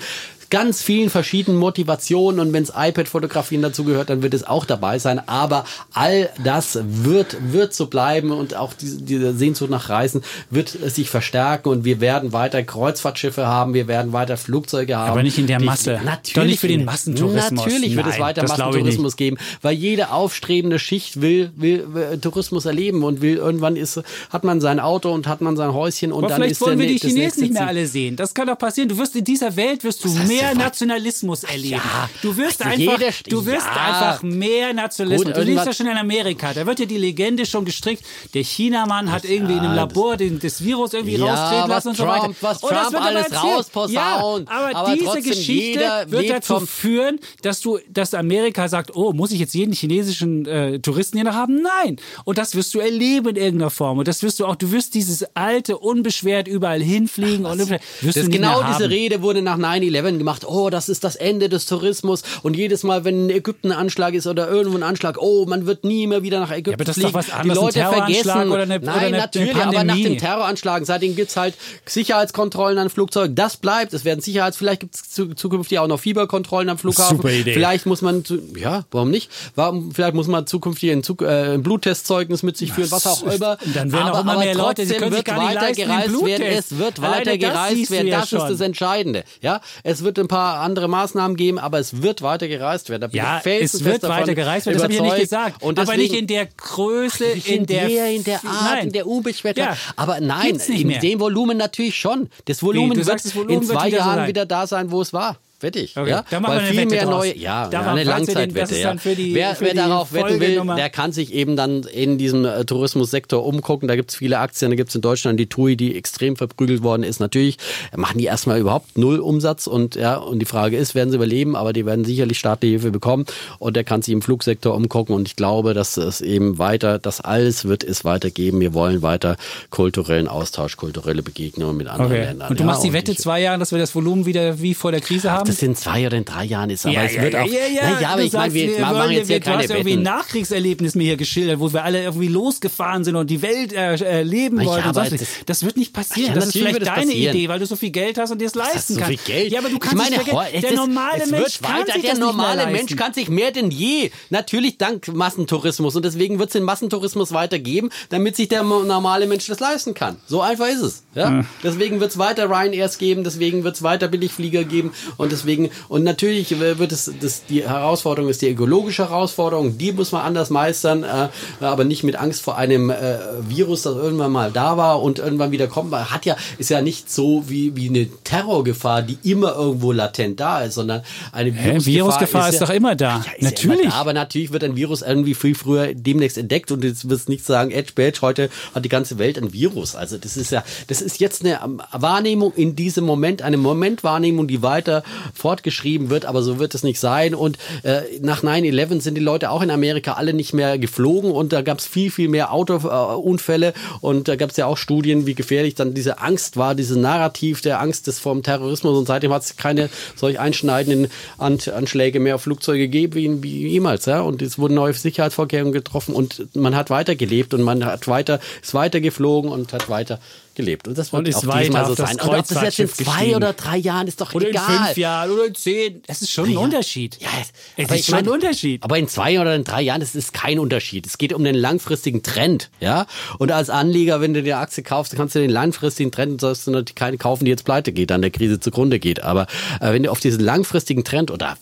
ganz 0.55 0.85
vielen 0.85 1.11
verschiedenen 1.11 1.59
Motivationen 1.59 2.39
und 2.39 2.53
wenns 2.53 2.71
iPad-Fotografien 2.77 3.61
dazu 3.61 3.83
gehört, 3.83 4.09
dann 4.09 4.23
wird 4.23 4.35
es 4.35 4.47
auch 4.47 4.65
dabei 4.65 5.01
sein. 5.01 5.21
Aber 5.27 5.65
all 5.93 6.31
das 6.45 6.79
wird, 6.81 7.37
wird 7.53 7.75
so 7.75 7.87
bleiben 7.87 8.31
und 8.31 8.55
auch 8.55 8.73
diese, 8.73 9.03
diese 9.03 9.35
Sehnsucht 9.35 9.69
nach 9.69 9.89
Reisen 9.89 10.23
wird 10.51 10.69
sich 10.69 11.11
verstärken 11.11 11.71
und 11.71 11.85
wir 11.85 12.01
werden 12.01 12.33
weiter 12.33 12.63
Kreuzfahrtschiffe 12.63 13.49
haben, 13.49 13.75
wir 13.75 13.89
werden 13.89 14.13
weiter 14.13 14.37
Flugzeuge 14.37 14.97
haben. 14.97 15.11
Aber 15.11 15.25
nicht 15.25 15.39
in 15.39 15.49
der 15.49 15.61
Masse. 15.61 15.99
Die, 16.01 16.07
natürlich. 16.07 16.35
Doch 16.35 16.45
nicht 16.45 16.61
für 16.61 16.69
den 16.69 16.85
Massentourismus. 16.85 17.51
Natürlich 17.51 17.97
wird 17.97 18.07
Nein, 18.07 18.15
es 18.15 18.21
weiter 18.21 18.43
Massentourismus 18.47 19.17
geben, 19.17 19.39
weil 19.61 19.75
jede 19.75 20.13
aufstrebende 20.13 20.79
Schicht 20.79 21.21
will, 21.21 21.51
will, 21.57 21.85
will, 21.93 22.19
Tourismus 22.21 22.65
erleben 22.65 23.03
und 23.03 23.21
will 23.21 23.39
irgendwann 23.39 23.75
ist, 23.75 24.01
hat 24.31 24.45
man 24.45 24.61
sein 24.61 24.79
Auto 24.79 25.11
und 25.11 25.27
hat 25.27 25.41
man 25.41 25.57
sein 25.57 25.73
Häuschen 25.73 26.13
und 26.13 26.19
Aber 26.19 26.29
dann 26.29 26.37
vielleicht 26.37 26.53
ist 26.53 26.61
wollen 26.61 26.79
wir 26.79 26.87
die 26.87 26.99
Chinesen 26.99 27.43
nicht 27.43 27.55
mehr 27.55 27.67
alle 27.67 27.89
sehen. 27.89 28.15
Das 28.15 28.33
kann 28.33 28.47
doch 28.47 28.57
passieren. 28.57 28.89
Du 28.89 28.97
wirst 28.99 29.17
in 29.17 29.25
dieser 29.25 29.57
Welt 29.57 29.83
wirst 29.83 30.05
du 30.05 30.09
mehr 30.11 30.44
mehr 30.47 30.55
Nationalismus 30.55 31.45
erleben. 31.45 31.75
ja, 31.85 32.09
du 32.23 32.37
wirst 32.37 32.65
also 32.65 32.81
einfach, 32.81 33.01
jeder- 33.01 33.13
du 33.29 33.47
wirst 33.47 33.67
ja. 33.67 33.83
einfach 34.09 34.23
mehr 34.23 34.73
Nationalismus. 34.75 35.33
Gut, 35.35 35.37
du 35.37 35.43
lebst 35.47 35.67
ja 35.67 35.73
schon 35.73 35.87
in 35.87 35.97
Amerika. 35.97 36.53
Da 36.53 36.67
wird 36.67 36.81
ja 36.81 36.87
die 36.87 36.99
Legende 36.99 37.47
schon 37.47 37.65
gestrickt. 37.65 38.05
Der 38.35 38.43
Chinamann 38.43 39.11
hat 39.11 39.25
irgendwie 39.25 39.53
in 39.55 39.61
einem 39.61 39.77
das- 39.77 39.77
Labor 39.77 40.17
den, 40.17 40.39
das 40.39 40.63
Virus 40.63 40.93
irgendwie 40.93 41.17
Ja, 41.17 41.27
raustreten 41.27 41.63
was 41.63 41.69
lassen 41.69 41.89
und 41.89 41.97
so 41.97 42.05
Trump- 42.05 42.23
weiter. 42.23 42.35
was 42.41 42.63
und 42.63 42.71
das 42.73 42.81
Trump 42.81 42.93
wird 42.93 43.03
aber 43.03 43.11
alles 43.19 43.43
rausposaunt. 43.45 44.49
Ja, 44.49 44.57
aber, 44.57 44.77
Aber 44.77 44.95
diese 44.97 45.23
Geschichte 45.23 45.81
wird 46.09 46.31
dazu 46.31 46.61
führen, 46.67 47.19
dass 47.43 47.61
du, 47.61 47.79
dass 47.89 48.15
Amerika 48.15 48.69
sagt, 48.69 48.95
oh, 48.95 49.13
muss 49.13 49.31
ich 49.33 49.41
jetzt 49.41 49.55
jeden 49.55 49.73
chinesischen 49.73 50.47
äh, 50.47 50.79
Touristen 50.81 51.17
hier 51.19 51.25
noch 51.25 51.35
haben? 51.35 51.63
Nein. 51.63 51.97
Und 52.25 52.39
das 52.39 52.55
wirst 52.55 52.75
du 52.75 52.79
erleben 52.81 53.29
in 53.31 53.37
irgendeiner 53.37 53.71
Form. 53.71 53.99
Und 53.99 54.09
das 54.09 54.23
wirst 54.23 54.41
du 54.41 54.47
auch, 54.47 54.57
du 54.57 54.71
wirst 54.73 54.95
dieses 54.95 55.25
alte, 55.35 55.79
unbeschwert 55.79 56.49
überall 56.49 56.83
hinfliegen 56.83 57.47
und 57.47 57.59
wirst 57.59 57.81
Das 58.03 58.15
du 58.25 58.29
genau 58.31 58.63
diese. 58.63 58.89
Rede 58.91 59.23
wurde 59.23 59.43
nach 59.43 59.57
9-11 59.59 60.24
gemacht. 60.25 60.45
Oh, 60.47 60.71
das 60.71 60.89
ist 60.89 61.05
das 61.05 61.17
Ende 61.17 61.49
des 61.49 61.67
Tourismus. 61.67 62.23
Und 62.43 62.57
jedes 62.57 62.83
Mal, 62.83 63.05
wenn 63.05 63.29
in 63.29 63.37
Ägypten 63.37 63.71
ein 63.73 63.79
Anschlag 63.79 64.15
ist 64.15 64.27
oder 64.27 64.49
irgendwo 64.49 64.77
ein 64.79 64.83
Anschlag, 64.83 65.17
oh, 65.21 65.45
man 65.47 65.67
wird 65.67 65.85
nie 65.85 66.07
mehr 66.07 66.23
wieder 66.23 66.41
nach 66.41 66.51
Ägypten 66.51 66.75
aber 66.75 66.85
das 66.85 66.97
ist 66.97 67.03
fliegen. 67.03 67.13
doch 67.13 67.19
was 67.19 67.27
Die 67.27 67.33
anderes, 67.33 67.59
ein 67.59 67.65
Leute 67.65 67.97
vergessen. 67.97 68.51
oder 68.51 68.63
eine- 68.63 68.79
Nein, 68.79 68.83
oder 68.83 68.95
eine- 68.95 69.19
natürlich, 69.19 69.55
eine 69.55 69.65
aber 69.67 69.85
nach 69.85 69.95
dem 69.97 70.19
Terroranschlag, 70.19 70.87
seitdem 70.87 71.15
gibt's 71.17 71.37
halt 71.37 71.55
Sicherheitskontrollen 71.87 72.79
an 72.79 72.91
Flugzeugen. 72.91 73.35
Das 73.35 73.57
bleibt. 73.57 73.93
Es 73.95 74.05
werden 74.05 74.21
Sicherheits, 74.21 74.57
vielleicht 74.57 74.81
gibt's 74.81 75.11
zu, 75.11 75.35
zukünftig 75.35 75.79
auch 75.79 75.87
noch 75.87 76.01
Fieberkontrollen 76.01 76.69
am 76.69 76.79
Flughafen. 76.79 77.17
Super 77.17 77.31
Idee. 77.31 77.55
Vielleicht 77.55 77.87
muss 77.87 78.03
man, 78.03 78.25
zu, 78.25 78.39
ja, 78.57 78.85
warum 78.91 79.11
nicht? 79.11 79.31
Warum, 79.55 79.93
vielleicht 79.93 80.15
muss 80.15 80.27
man 80.27 80.47
zukünftig 80.47 80.91
ein, 80.91 81.03
Zug, 81.03 81.23
äh, 81.23 81.55
ein 81.55 81.63
Bluttestzeugnis 81.63 82.43
mit 82.43 82.57
sich 82.57 82.73
führen, 82.73 82.91
was 82.91 83.07
auch 83.07 83.23
immer. 83.23 83.59
Dann 83.75 83.93
werden 83.93 84.09
auch 84.09 84.21
immer 84.21 84.39
mehr 84.39 84.55
Leute, 84.55 84.87
die 84.87 84.95
können 84.95 85.13
sich 85.15 85.25
gar 85.25 85.43
nicht 85.45 85.55
leisten, 85.55 85.89
werden. 86.27 86.43
Es 86.47 86.79
wird 86.79 87.01
weiter 87.01 87.39
gereist 87.39 87.91
werden. 87.91 88.07
ja 88.09 88.21
Das 88.21 88.33
ist 88.33 88.39
schon. 88.41 88.49
das 88.49 88.61
Entscheidende. 88.61 89.25
Ja, 89.41 89.61
es 89.83 90.03
wird 90.05 90.14
ein 90.23 90.29
paar 90.29 90.61
andere 90.61 90.89
Maßnahmen 90.89 91.37
geben, 91.37 91.59
aber 91.59 91.79
es 91.79 92.03
wird 92.03 92.23
weiter 92.23 92.49
gereist 92.49 92.91
werden. 92.91 93.09
Ja, 93.13 93.41
es 93.45 93.85
wird 93.85 94.03
weiter 94.03 94.35
gereist 94.35 94.67
werden, 94.67 94.77
das 94.77 94.83
habe 94.85 94.93
ich 94.93 94.99
ja 94.99 95.05
nicht 95.05 95.17
gesagt. 95.21 95.63
Und 95.63 95.79
aber 95.79 95.97
nicht 95.97 96.11
deswegen- 96.13 96.21
in 96.23 96.27
der 96.27 96.47
Größe, 96.47 97.25
Nicht 97.35 97.49
in 97.49 97.67
der, 97.67 98.11
in 98.13 98.25
der 98.25 98.45
Art, 98.45 98.75
Nein. 98.75 98.87
in 98.87 98.93
der 98.93 99.07
Unbeschwertheit. 99.07 99.65
Ja. 99.65 99.77
Aber 99.97 100.21
nein, 100.21 100.61
in 100.69 100.87
mehr. 100.89 101.01
dem 101.01 101.21
Volumen 101.21 101.57
natürlich 101.57 101.97
schon. 101.99 102.29
Das 102.47 102.63
Volumen 102.63 102.91
Du 102.91 102.97
wird 102.97 103.07
sagst, 103.07 103.27
das 103.27 103.35
Volumen 103.35 103.63
in 103.63 103.69
wird 103.69 103.79
zwei 103.79 103.87
wieder 103.89 103.99
so 103.99 104.05
Jahren 104.05 104.17
sein. 104.21 104.29
wieder 104.29 104.47
da 104.47 104.67
sein, 104.67 104.91
wo 104.91 105.01
es 105.01 105.13
war. 105.13 105.39
Wettig. 105.61 105.97
Okay, 105.97 106.11
Ja? 106.11 106.25
da 106.31 106.41
machen 106.41 106.53
Weil 106.55 106.59
wir 106.59 106.63
eine 106.65 106.71
viel 106.71 106.81
Wette 106.81 106.95
mehr 106.95 107.05
draus. 107.05 107.15
neue, 107.25 107.37
ja, 107.39 107.69
Da 107.69 107.83
ja, 107.83 107.91
eine 107.93 108.05
Langzeitwette. 108.05 108.79
ja. 108.79 108.95
die- 108.95 109.35
wer 109.35 109.57
wer 109.61 109.75
darauf 109.75 110.13
wetten 110.13 110.29
will, 110.29 110.39
Folgenummer. 110.41 110.77
der 110.77 110.91
kann 110.91 111.13
sich 111.13 111.33
eben 111.33 111.57
dann 111.57 111.85
in 111.85 112.19
diesem 112.19 112.45
äh, 112.45 112.65
Tourismussektor 112.65 113.45
umgucken. 113.47 113.89
Da 113.89 113.97
gibt 113.97 114.11
es 114.11 114.17
viele 114.17 114.39
Aktien. 114.41 114.71
Da 114.71 114.77
gibt 114.77 114.91
es 114.91 114.95
in 114.95 115.01
Deutschland 115.01 115.41
die 115.41 115.47
TUI, 115.47 115.77
die 115.77 115.97
extrem 115.97 116.37
verprügelt 116.37 116.83
worden 116.83 117.03
ist. 117.03 117.21
Natürlich 117.21 117.57
machen 117.97 118.19
die 118.19 118.25
erstmal 118.25 118.59
überhaupt 118.61 118.99
null 118.99 119.21
Umsatz 119.21 119.67
und 119.67 119.95
ja, 119.95 120.17
und 120.17 120.39
die 120.41 120.47
Frage 120.47 120.77
ist, 120.77 120.95
werden 120.95 121.11
sie 121.11 121.17
überleben, 121.17 121.57
aber 121.57 121.73
die 121.73 121.87
werden 121.87 122.05
sicherlich 122.05 122.39
staatliche 122.39 122.73
Hilfe 122.73 122.91
bekommen 122.91 123.25
und 123.59 123.75
der 123.77 123.85
kann 123.85 124.03
sich 124.03 124.13
im 124.13 124.23
Flugsektor 124.23 124.75
umgucken 124.75 125.15
und 125.15 125.29
ich 125.29 125.37
glaube, 125.37 125.73
dass 125.73 125.97
es 125.97 126.21
eben 126.21 126.59
weiter, 126.59 126.99
das 126.99 127.21
alles 127.21 127.65
wird 127.65 127.85
es 127.85 128.05
weitergeben. 128.05 128.61
Wir 128.61 128.75
wollen 128.75 129.03
weiter 129.03 129.37
kulturellen 129.71 130.29
Austausch, 130.29 130.77
kulturelle 130.77 131.23
Begegnungen 131.23 131.77
mit 131.77 131.87
anderen 131.87 132.13
Okay. 132.13 132.25
Ländern. 132.25 132.51
Und 132.51 132.59
du 132.61 132.65
Ja, 132.65 132.67
machst 132.67 132.85
die 132.85 132.93
Wette 132.93 133.15
zwei 133.17 133.41
Jahre, 133.41 133.59
dass 133.59 133.73
wir 133.73 133.79
das 133.79 133.95
Volumen 133.95 134.27
wieder 134.27 134.61
wie 134.61 134.75
vor 134.75 134.91
der 134.91 135.01
Krise 135.01 135.31
haben? 135.31 135.44
Das 135.45 135.63
in 135.63 135.75
zwei 135.77 136.07
oder 136.07 136.17
in 136.17 136.25
drei 136.25 136.45
Jahren 136.45 136.71
ist, 136.71 136.85
aber 136.87 136.95
ja, 136.95 137.05
es 137.05 137.15
ja, 137.15 137.23
wird 137.23 137.35
ja, 137.35 137.43
auch. 137.43 137.47
ja, 137.47 137.67
ja. 137.67 137.81
Na 137.83 138.01
ja, 138.01 138.09
aber 138.11 138.23
ich 138.23 138.33
meine, 138.33 138.55
wir, 138.55 138.69
wir 138.69 138.81
machen 138.81 138.97
wollen- 138.99 139.11
jetzt 139.13 139.27
hier 139.29 139.37
wir- 139.37 139.41
du 139.41 139.45
keine 139.47 139.63
hast 139.63 139.71
irgendwie 139.71 139.93
ein. 139.93 140.03
Nachkriegserlebnis 140.03 140.95
mir 140.95 141.05
hier 141.05 141.17
geschildert, 141.17 141.61
wo 141.61 141.73
wir 141.73 141.85
alle 141.85 142.03
irgendwie 142.03 142.29
losgefahren 142.29 143.05
sind 143.05 143.17
und 143.17 143.29
die 143.31 143.43
Welt 143.43 143.73
äh, 143.73 143.95
äh, 143.95 144.25
wollten. 144.65 145.19
das- 145.19 145.29
das, 145.47 145.65
wird 145.65 145.77
nicht 145.77 145.93
passieren. 145.93 146.29
Ja, 146.31 146.35
das 146.35 146.47
ist 146.47 146.53
vielleicht 146.53 146.81
deine 146.87 147.07
passieren. 147.07 147.37
Idee, 147.37 147.49
weil 147.49 147.59
du 147.59 147.67
so 147.67 147.77
viel 147.77 147.91
Geld 147.91 148.19
hast 148.19 148.31
und 148.31 148.41
dir 148.41 148.47
es 148.47 148.53
ist 148.53 148.57
leisten 148.57 148.95
so 148.95 149.01
kannst. 149.01 149.21
viel 149.25 149.35
Geld. 149.35 149.53
Ja, 149.53 149.61
aber 149.61 149.69
du 149.69 149.75
ich 149.77 149.81
kannst 149.81 149.97
meine, 149.97 150.17
es 150.17 150.23
vergessen. 150.23 150.55
es 150.55 150.61
Der 150.61 150.71
ist- 150.71 150.77
normale 150.77 151.23
es 151.23 151.31
Mensch 151.31 151.61
kann 151.61 151.81
weiter, 151.81 151.93
sich 151.93 152.03
Der 152.03 152.13
nicht 152.15 152.21
normale 152.21 152.57
mehr 152.57 152.67
Mensch 152.69 152.97
kann 152.97 153.15
sich 153.15 153.29
mehr 153.29 153.51
denn 153.51 153.71
je. 153.71 154.11
Natürlich 154.31 154.79
dank 154.79 155.09
Massentourismus. 155.09 155.97
Und 155.97 156.05
deswegen 156.05 156.39
wird 156.39 156.49
es 156.49 156.53
den 156.55 156.63
Massentourismus 156.63 157.33
weitergeben, 157.33 157.91
damit 158.09 158.37
sich 158.37 158.49
der 158.49 158.63
normale 158.63 159.27
Mensch 159.27 159.47
das 159.47 159.61
leisten 159.61 159.95
kann. 159.95 160.17
So 160.27 160.41
einfach 160.41 160.69
ist 160.69 160.81
es. 160.81 161.03
Ja? 161.15 161.45
Deswegen 161.63 162.01
wird 162.01 162.11
es 162.11 162.19
weiter 162.19 162.49
Ryanairs 162.51 162.99
geben, 162.99 163.25
deswegen 163.25 163.65
wird 163.65 163.77
es 163.77 163.83
weiter 163.83 164.09
Billigflieger 164.09 164.65
geben. 164.65 164.93
Und 165.17 165.33
deswegen, 165.35 165.71
und 165.89 166.05
natürlich 166.05 166.53
äh, 166.53 166.79
wird 166.79 166.93
es, 166.93 167.13
das, 167.21 167.45
die 167.47 167.63
Herausforderung 167.63 168.31
ist 168.31 168.43
die 168.43 168.51
ökologische 168.51 169.09
Herausforderung. 169.09 169.79
Die 169.79 169.93
muss 169.93 170.13
man 170.13 170.23
anders 170.23 170.51
meistern, 170.51 171.05
äh, 171.05 171.29
aber 171.61 171.85
nicht 171.85 172.05
mit 172.05 172.17
Angst 172.17 172.43
vor 172.43 172.57
einem 172.57 172.91
äh, 172.91 173.19
Virus, 173.49 173.83
das 173.83 173.97
irgendwann 173.97 174.33
mal 174.33 174.51
da 174.51 174.77
war 174.77 175.03
und 175.03 175.19
irgendwann 175.19 175.51
wieder 175.51 175.67
kommt. 175.67 175.91
Man 175.91 176.11
hat 176.11 176.25
ja, 176.25 176.37
ist 176.59 176.71
ja 176.71 176.81
nicht 176.81 177.11
so 177.11 177.45
wie, 177.49 177.77
wie 177.77 177.89
eine 177.89 178.09
Terrorgefahr, 178.25 179.03
die 179.03 179.19
immer 179.23 179.55
irgendwo 179.55 179.93
latent 179.93 180.41
da 180.41 180.63
ist, 180.63 180.75
sondern 180.75 181.03
eine 181.33 181.53
Hä? 181.53 181.79
Virusgefahr, 181.81 181.95
Virusgefahr 181.95 182.49
ist 182.49 182.61
ja, 182.61 182.67
doch 182.67 182.75
immer 182.75 182.95
da. 182.95 183.17
Ja, 183.17 183.33
ist 183.33 183.43
Ja 183.43 183.51
Natürlich. 183.51 183.81
immer 183.81 183.91
da, 183.91 183.97
aber 183.97 184.13
natürlich 184.13 184.53
wird 184.53 184.65
ein 184.65 184.77
Virus 184.77 185.03
irgendwie 185.03 185.35
viel 185.35 185.55
früher 185.55 185.95
demnächst 185.95 186.39
entdeckt 186.39 186.71
und 186.71 186.85
jetzt 186.85 187.09
wirst 187.09 187.29
nicht 187.29 187.45
sagen, 187.45 187.71
Edge 187.71 187.93
Badge, 187.95 188.21
heute 188.23 188.51
hat 188.75 188.85
die 188.85 188.89
ganze 188.89 189.19
Welt 189.19 189.39
ein 189.39 189.53
Virus. 189.53 189.95
Also 189.97 190.19
das 190.19 190.37
ist 190.37 190.53
ja, 190.53 190.65
das 190.87 191.03
ist 191.03 191.21
jetzt 191.21 191.45
eine 191.45 191.61
ähm, 191.65 191.83
Wahrnehmung 191.93 192.53
in 192.55 192.77
diesem 192.77 193.05
Moment, 193.05 193.43
eine 193.43 193.57
Momentwahrnehmung, 193.57 194.47
die 194.47 194.63
weiter 194.63 195.03
fortgeschrieben 195.33 196.11
wird, 196.11 196.25
aber 196.25 196.43
so 196.43 196.59
wird 196.59 196.75
es 196.75 196.83
nicht 196.83 197.01
sein. 197.01 197.35
Und 197.35 197.59
äh, 197.83 198.03
nach 198.21 198.43
9-11 198.43 199.01
sind 199.01 199.17
die 199.17 199.21
Leute 199.21 199.51
auch 199.51 199.63
in 199.63 199.71
Amerika 199.71 200.13
alle 200.13 200.35
nicht 200.35 200.53
mehr 200.53 200.79
geflogen 200.79 201.31
und 201.31 201.53
da 201.53 201.63
gab 201.63 201.79
es 201.79 201.87
viel, 201.87 202.11
viel 202.11 202.29
mehr 202.29 202.53
Autounfälle 202.53 203.73
und 204.01 204.29
da 204.29 204.37
gab 204.37 204.51
es 204.51 204.57
ja 204.57 204.67
auch 204.67 204.77
Studien, 204.77 205.27
wie 205.27 205.35
gefährlich 205.35 205.75
dann 205.75 205.95
diese 205.95 206.21
Angst 206.21 206.57
war, 206.57 206.75
dieses 206.75 206.97
Narrativ 206.97 207.61
der 207.61 207.81
Angst 207.81 208.07
des 208.07 208.19
vom 208.19 208.43
Terrorismus 208.43 208.99
und 208.99 209.07
seitdem 209.07 209.33
hat 209.33 209.43
es 209.43 209.57
keine 209.57 209.89
solch 210.17 210.39
einschneidenden 210.39 211.11
An 211.39 211.59
Anschläge 211.75 212.21
mehr 212.21 212.35
auf 212.35 212.43
Flugzeuge 212.43 212.89
gegeben 212.89 213.43
wie, 213.43 213.69
jemals. 213.69 214.07
Ja? 214.07 214.21
Und 214.21 214.43
es 214.43 214.59
wurden 214.59 214.75
neue 214.75 214.93
Sicherheitsvorkehrungen 214.93 215.73
getroffen 215.73 216.15
und 216.15 216.49
man 216.55 216.75
hat 216.75 216.91
weitergelebt 216.91 217.55
und 217.55 217.63
man 217.63 217.85
hat 217.85 218.09
weiter, 218.09 218.41
ist 218.63 218.75
weiter 218.75 219.01
geflogen 219.01 219.51
und 219.51 219.73
hat 219.73 219.89
weiter 219.89 220.19
gelebt. 220.55 220.89
Und 220.89 220.97
das 220.99 221.13
wird 221.13 221.27
Und 221.27 221.35
auch 221.35 221.47
weiter 221.47 221.61
diesmal 221.65 221.87
so 221.87 221.95
sein. 221.95 222.21
Und 222.21 222.29
ob 222.29 222.49
das 222.49 222.63
jetzt 222.63 222.79
in 222.79 222.89
zwei 222.89 223.13
gestiegen. 223.13 223.37
oder 223.37 223.53
drei 223.53 223.77
Jahren 223.77 224.07
ist 224.07 224.21
doch 224.21 224.35
Oder 224.35 224.49
egal. 224.49 224.63
in 224.69 224.85
fünf 224.85 224.97
Jahren 224.97 225.31
oder 225.31 225.47
in 225.47 225.55
zehn. 225.55 226.03
Es 226.07 226.23
ist 226.23 226.31
schon 226.31 226.47
ein 226.47 226.53
Ja. 226.53 226.59
Unterschied. 226.61 227.19
Ja, 227.21 227.29
es, 227.41 227.53
Es 227.89 228.01
ist 228.01 228.07
schon 228.07 228.15
ein 228.15 228.25
meine, 228.25 228.35
Unterschied. 228.35 228.83
Aber 228.83 228.99
in 228.99 229.09
zwei 229.09 229.41
oder 229.41 229.55
in 229.55 229.65
drei 229.65 229.83
Jahren, 229.83 230.01
das 230.01 230.15
ist 230.15 230.33
kein 230.33 230.59
Unterschied. 230.59 231.07
Es 231.07 231.19
geht 231.19 231.33
um 231.33 231.45
den 231.45 231.55
langfristigen 231.55 232.23
Trend, 232.23 232.71
ja. 232.81 233.07
Und 233.39 233.53
als 233.53 233.71
Anleger, 233.71 234.21
wenn 234.21 234.35
du 234.35 234.43
dir 234.43 234.59
Aktie 234.59 234.83
kaufst, 234.83 235.15
kannst 235.17 235.35
du 235.35 235.41
den 235.41 235.51
langfristigen 235.51 236.13
Trend, 236.13 236.41
sollst 236.41 236.67
du 236.67 236.71
natürlich 236.71 236.95
keine 236.95 237.19
kaufen, 237.19 237.45
die 237.45 237.51
jetzt 237.51 237.65
pleite 237.65 237.93
geht, 237.93 238.13
an 238.13 238.23
der 238.23 238.31
Krise 238.31 238.61
zugrunde 238.61 238.99
geht. 238.99 239.23
Aber 239.23 239.47
äh, 239.81 239.93
wenn 239.93 240.03
du 240.03 240.11
auf 240.11 240.21
diesen 240.21 240.41
langfristigen 240.41 241.05
Trend, 241.05 241.31
oder 241.31 241.57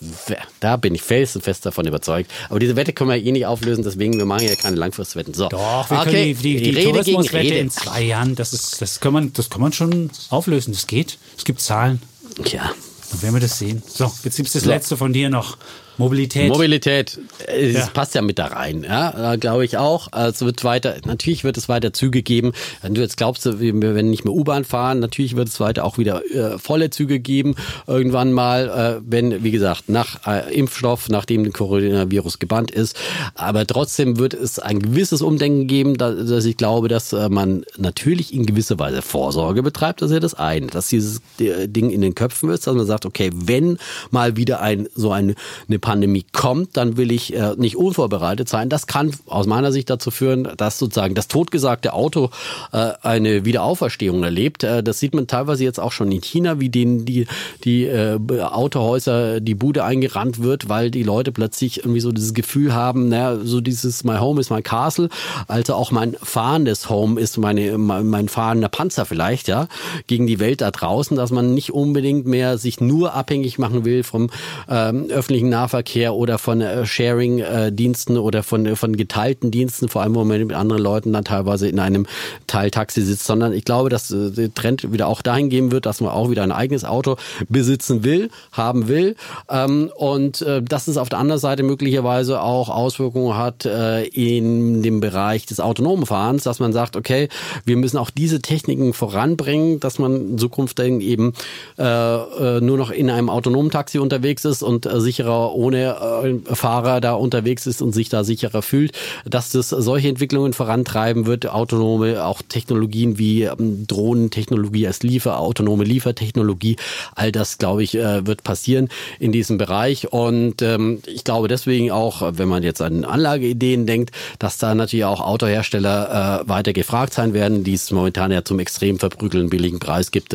da 0.60 0.77
bin 0.77 0.94
ich 0.94 1.02
felsenfest 1.02 1.64
davon 1.66 1.86
überzeugt. 1.86 2.31
Aber 2.48 2.59
diese 2.59 2.77
Wette 2.77 2.93
können 2.93 3.10
wir 3.10 3.16
eh 3.16 3.32
nicht 3.32 3.47
auflösen, 3.47 3.85
deswegen 3.85 4.19
wir 4.19 4.24
machen 4.27 4.47
ja 4.47 4.55
keine 4.56 4.77
Langfristwetten. 4.77 5.35
So. 5.35 5.48
Doch, 5.48 5.89
wir 5.90 5.98
okay. 6.01 6.10
können 6.10 6.24
die, 6.43 6.56
die, 6.56 6.62
die 6.62 6.70
Rede 6.70 7.02
gegen 7.05 7.20
Rede. 7.28 7.55
in 7.59 7.70
zwei 7.70 8.02
Jahren, 8.02 8.35
das, 8.35 8.52
ist, 8.52 8.81
das, 8.82 9.00
kann 9.00 9.12
man, 9.12 9.32
das 9.32 9.48
kann 9.48 9.60
man 9.60 9.72
schon 9.72 10.10
auflösen. 10.28 10.72
Das 10.72 10.86
geht. 10.86 11.18
Es 11.36 11.44
gibt 11.44 11.60
Zahlen. 11.60 12.02
Ja. 12.44 12.72
Dann 13.10 13.22
werden 13.22 13.34
wir 13.34 13.40
das 13.40 13.59
sehen. 13.59 13.82
So, 13.86 14.12
jetzt 14.24 14.36
gibt's 14.36 14.52
das 14.52 14.62
So. 14.64 14.68
letzte 14.68 14.96
von 14.96 15.12
dir 15.12 15.30
noch. 15.30 15.56
Mobilität. 15.98 16.48
Mobilität, 16.48 17.19
äh, 17.47 17.73
das 17.73 17.86
Ja. 17.86 17.90
passt 17.93 18.14
ja 18.14 18.23
mit 18.23 18.39
da 18.39 18.47
rein, 18.47 18.85
ja, 18.85 19.36
glaube 19.36 19.64
ich 19.64 19.77
auch. 19.77 20.09
Also 20.12 20.32
Es 20.32 20.40
wird 20.47 20.64
weiter, 20.64 20.97
natürlich 21.05 21.44
wird 21.44 21.56
es 21.56 21.69
weiter 21.69 21.93
Züge 21.93 22.23
geben. 22.23 22.52
Wenn 22.81 22.94
du 22.94 23.01
jetzt 23.02 23.16
glaubst, 23.16 23.44
wir 23.60 23.81
werden 23.81 24.10
nicht 24.10 24.24
mehr 24.24 24.32
U-Bahn 24.32 24.64
fahren, 24.64 24.98
natürlich 24.98 25.36
wird 25.36 25.48
es 25.48 25.60
weiter 25.60 25.85
auch 25.85 25.98
wieder 25.98 26.23
äh, 26.32 26.59
volle 26.59 26.90
Züge 26.90 27.20
geben. 27.20 27.55
Irgendwann 27.86 28.32
mal, 28.32 28.98
äh, 28.98 29.02
wenn, 29.06 29.44
wie 29.44 29.51
gesagt, 29.51 29.89
nach 29.89 30.27
äh, 30.27 30.55
Impfstoff, 30.55 31.09
nachdem 31.10 31.44
der 31.44 31.52
Coronavirus 31.52 32.39
gebannt 32.39 32.70
ist. 32.70 32.97
Aber 33.35 33.66
trotzdem 33.66 34.19
wird 34.19 34.32
es 34.35 34.59
ein 34.59 34.78
gewisses 34.81 35.20
Umdenken 35.23 35.66
geben, 35.66 35.98
da, 35.98 36.10
dass 36.12 36.44
ich 36.47 36.56
glaube, 36.56 36.89
dass 36.89 37.12
äh, 37.12 37.28
man 37.28 37.64
natürlich 37.77 38.32
in 38.32 38.47
gewisser 38.47 38.78
Weise 38.78 39.02
Vorsorge 39.02 39.62
betreibt. 39.62 40.01
Das 40.01 40.10
ist 40.10 40.14
ja 40.14 40.20
das 40.20 40.35
eine, 40.35 40.69
dass 40.69 40.89
dieses 40.89 41.20
äh, 41.39 41.69
Ding 41.69 41.90
in 41.90 42.01
den 42.01 42.14
Köpfen 42.14 42.48
ist, 42.51 42.66
dass 42.66 42.74
man 42.74 42.86
sagt, 42.86 43.05
okay, 43.05 43.31
wenn 43.35 43.78
mal 44.10 44.36
wieder 44.36 44.60
ein 44.60 44.89
so 44.94 45.12
ein, 45.12 45.35
eine 45.69 45.78
Pandemie 45.82 46.24
kommt, 46.32 46.78
dann 46.78 46.96
will 46.96 47.12
ich 47.12 47.34
äh, 47.34 47.54
nicht 47.59 47.76
unvorbereitet 47.76 48.48
sein. 48.48 48.70
Das 48.70 48.86
kann 48.86 49.12
aus 49.26 49.46
meiner 49.46 49.70
Sicht 49.70 49.90
dazu 49.90 50.10
führen, 50.10 50.48
dass 50.56 50.78
sozusagen 50.78 51.14
das 51.14 51.28
totgesagte 51.28 51.92
Auto 51.92 52.30
äh, 52.72 52.92
eine 53.02 53.44
Wiederauferstehung 53.44 54.24
erlebt. 54.24 54.64
Äh, 54.64 54.82
das 54.82 54.98
sieht 54.98 55.14
man 55.14 55.26
teilweise 55.26 55.64
jetzt 55.64 55.78
auch 55.78 55.92
schon 55.92 56.10
in 56.10 56.22
China, 56.22 56.59
wie 56.60 56.70
denen 56.70 57.04
die, 57.04 57.26
die 57.64 57.84
äh, 57.84 58.18
Autohäuser 58.40 59.40
die 59.40 59.54
Bude 59.54 59.84
eingerannt 59.84 60.42
wird, 60.42 60.70
weil 60.70 60.90
die 60.90 61.02
Leute 61.02 61.32
plötzlich 61.32 61.80
irgendwie 61.80 62.00
so 62.00 62.12
dieses 62.12 62.32
Gefühl 62.32 62.72
haben, 62.72 63.09
naja, 63.09 63.38
so 63.44 63.60
dieses 63.60 64.04
My 64.04 64.16
Home 64.16 64.40
is 64.40 64.48
my 64.48 64.62
Castle, 64.62 65.10
also 65.48 65.74
auch 65.74 65.90
mein 65.90 66.16
fahrendes 66.22 66.88
Home 66.88 67.20
ist 67.20 67.36
meine, 67.36 67.76
mein, 67.76 68.06
mein 68.06 68.28
fahrender 68.28 68.70
Panzer 68.70 69.04
vielleicht, 69.04 69.48
ja, 69.48 69.68
gegen 70.06 70.26
die 70.26 70.38
Welt 70.38 70.62
da 70.62 70.70
draußen, 70.70 71.16
dass 71.16 71.30
man 71.30 71.52
nicht 71.52 71.72
unbedingt 71.72 72.26
mehr 72.26 72.56
sich 72.56 72.80
nur 72.80 73.14
abhängig 73.14 73.59
machen 73.59 73.84
will 73.84 74.04
vom 74.04 74.30
ähm, 74.68 75.10
öffentlichen 75.10 75.48
Nahverkehr 75.48 75.71
Nahverkehr 75.72 76.14
oder 76.14 76.38
von 76.38 76.60
äh, 76.60 76.84
Sharing-Diensten 76.84 78.18
oder 78.18 78.42
von, 78.42 78.76
von 78.76 78.96
geteilten 78.96 79.50
Diensten, 79.50 79.88
vor 79.88 80.02
allem, 80.02 80.14
wo 80.14 80.24
man 80.24 80.38
mit 80.38 80.52
anderen 80.52 80.82
Leuten 80.82 81.12
dann 81.12 81.24
teilweise 81.24 81.68
in 81.68 81.78
einem 81.78 82.06
Teiltaxi 82.46 83.02
sitzt, 83.02 83.24
sondern 83.24 83.52
ich 83.52 83.64
glaube, 83.64 83.88
dass 83.88 84.10
äh, 84.10 84.30
der 84.30 84.52
Trend 84.52 84.92
wieder 84.92 85.08
auch 85.08 85.22
dahin 85.22 85.48
gehen 85.48 85.72
wird, 85.72 85.86
dass 85.86 86.00
man 86.00 86.10
auch 86.10 86.30
wieder 86.30 86.42
ein 86.42 86.52
eigenes 86.52 86.84
Auto 86.84 87.16
besitzen 87.48 88.04
will, 88.04 88.30
haben 88.52 88.88
will. 88.88 89.16
Ähm, 89.48 89.90
und 89.96 90.42
äh, 90.42 90.62
dass 90.62 90.88
es 90.88 90.96
auf 90.98 91.08
der 91.08 91.18
anderen 91.18 91.40
Seite 91.40 91.62
möglicherweise 91.62 92.42
auch 92.42 92.68
Auswirkungen 92.68 93.36
hat 93.36 93.64
äh, 93.64 94.04
in 94.04 94.82
dem 94.82 95.00
Bereich 95.00 95.46
des 95.46 95.60
autonomen 95.60 96.06
Fahrens, 96.06 96.42
dass 96.42 96.60
man 96.60 96.72
sagt, 96.72 96.96
okay, 96.96 97.28
wir 97.64 97.76
müssen 97.76 97.96
auch 97.96 98.10
diese 98.10 98.42
Techniken 98.42 98.92
voranbringen, 98.92 99.80
dass 99.80 99.98
man 99.98 100.32
in 100.32 100.38
Zukunft 100.38 100.78
dann 100.78 101.00
eben 101.00 101.32
äh, 101.78 101.82
äh, 101.84 102.60
nur 102.60 102.76
noch 102.76 102.90
in 102.90 103.08
einem 103.08 103.30
autonomen 103.30 103.70
Taxi 103.70 103.98
unterwegs 103.98 104.44
ist 104.44 104.62
und 104.62 104.86
äh, 104.86 105.00
sicherer 105.00 105.54
ohne 105.62 106.43
äh, 106.48 106.55
Fahrer 106.55 107.01
da 107.01 107.14
unterwegs 107.14 107.66
ist 107.66 107.82
und 107.82 107.93
sich 107.93 108.09
da 108.09 108.24
sicherer 108.24 108.62
fühlt, 108.62 108.93
dass 109.24 109.52
das 109.52 109.68
solche 109.70 110.09
Entwicklungen 110.09 110.52
vorantreiben 110.52 111.26
wird, 111.26 111.48
autonome 111.48 112.24
auch 112.24 112.43
Technologien 112.43 113.18
wie 113.18 113.44
ähm, 113.44 113.86
Drohnentechnologie 113.86 114.86
als 114.86 115.02
Liefer, 115.02 115.39
autonome 115.39 115.84
Liefertechnologie, 115.84 116.76
all 117.14 117.30
das 117.30 117.59
glaube 117.59 117.84
ich 117.84 117.94
äh, 117.94 118.26
wird 118.26 118.43
passieren 118.43 118.89
in 119.20 119.32
diesem 119.32 119.56
Bereich. 119.56 120.12
Und 120.12 120.62
ähm, 120.62 121.01
ich 121.06 121.24
glaube 121.24 121.48
deswegen 121.48 121.90
auch, 121.90 122.22
wenn 122.36 122.48
man 122.48 122.62
jetzt 122.62 122.82
an 122.82 123.05
Anlageideen 123.05 123.86
denkt, 123.86 124.10
dass 124.39 124.59
da 124.59 124.74
natürlich 124.74 125.05
auch 125.05 125.20
Autohersteller 125.20 126.43
äh, 126.43 126.48
weiter 126.48 126.72
gefragt 126.72 127.14
sein 127.14 127.34
werden, 127.34 127.62
die 127.62 127.74
es 127.74 127.90
momentan 127.93 128.32
ja 128.32 128.44
zum 128.44 128.59
extrem 128.59 128.98
verprügeln 128.98 129.48
billigen 129.48 129.78
Preis 129.78 130.10
gibt, 130.10 130.34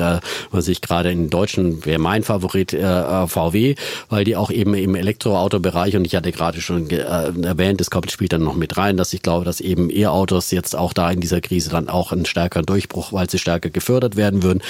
was 0.51 0.67
ich 0.67 0.81
gerade 0.81 1.11
in 1.11 1.29
Deutschen 1.29 1.85
wäre 1.85 1.99
mein 1.99 2.23
Favorit 2.23 2.71
VW, 2.71 3.75
weil 4.09 4.23
die 4.23 4.35
auch 4.35 4.51
eben 4.51 4.73
im 4.73 4.95
Elektroautobereich 5.17 5.95
und 5.95 6.05
ich 6.05 6.15
hatte 6.15 6.31
gerade 6.31 6.61
schon 6.61 6.89
äh, 6.89 6.97
erwähnt, 6.97 7.81
das 7.81 7.89
kommt 7.89 8.11
spielt 8.11 8.33
dann 8.33 8.43
noch 8.43 8.55
mit 8.55 8.77
rein, 8.77 8.97
dass 8.97 9.13
ich 9.13 9.21
glaube, 9.21 9.45
dass 9.45 9.59
eben 9.59 9.89
E-Autos 9.89 10.51
jetzt 10.51 10.75
auch 10.75 10.93
da 10.93 11.09
in 11.11 11.19
dieser 11.19 11.41
Krise 11.41 11.69
dann 11.69 11.89
auch 11.89 12.11
einen 12.11 12.25
stärkeren 12.25 12.65
Durchbruch, 12.65 13.13
weil 13.13 13.29
sie 13.29 13.39
stärker 13.39 13.69
gefördert 13.69 14.15
werden 14.15 14.43
würden, 14.43 14.61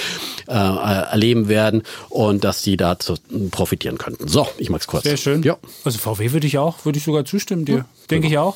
äh, 0.47 0.53
erleben 0.53 1.49
werden 1.49 1.83
und 2.09 2.43
dass 2.43 2.63
sie 2.63 2.77
dazu 2.77 3.15
profitieren 3.51 3.97
könnten. 3.97 4.27
So, 4.27 4.47
ich 4.57 4.69
mag's 4.69 4.87
kurz. 4.87 5.03
Sehr 5.03 5.17
schön. 5.17 5.43
Ja. 5.43 5.57
Also 5.83 5.99
VW 5.99 6.31
würde 6.31 6.47
ich 6.47 6.57
auch, 6.57 6.85
würde 6.85 6.97
ich 6.97 7.03
sogar 7.03 7.25
zustimmen 7.25 7.65
dir. 7.65 7.77
Ja, 7.77 7.85
denke 8.09 8.29
genau. 8.29 8.41
ich 8.41 8.47
auch. 8.47 8.55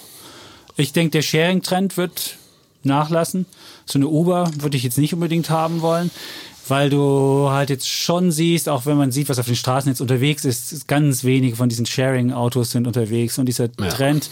Ich 0.77 0.93
denke, 0.93 1.11
der 1.11 1.21
Sharing-Trend 1.21 1.97
wird 1.97 2.37
nachlassen. 2.83 3.45
So 3.85 3.99
eine 3.99 4.07
Uber 4.07 4.49
würde 4.59 4.77
ich 4.77 4.83
jetzt 4.83 4.97
nicht 4.97 5.13
unbedingt 5.13 5.49
haben 5.49 5.81
wollen 5.81 6.09
weil 6.71 6.89
du 6.89 7.49
halt 7.51 7.69
jetzt 7.69 7.87
schon 7.87 8.31
siehst, 8.31 8.67
auch 8.67 8.87
wenn 8.87 8.97
man 8.97 9.11
sieht, 9.11 9.29
was 9.29 9.37
auf 9.37 9.45
den 9.45 9.55
Straßen 9.55 9.91
jetzt 9.91 10.01
unterwegs 10.01 10.45
ist, 10.45 10.87
ganz 10.87 11.23
wenige 11.23 11.55
von 11.55 11.69
diesen 11.69 11.85
Sharing-Autos 11.85 12.71
sind 12.71 12.87
unterwegs 12.87 13.37
und 13.37 13.45
dieser 13.45 13.65
ja. 13.79 13.89
Trend 13.89 14.31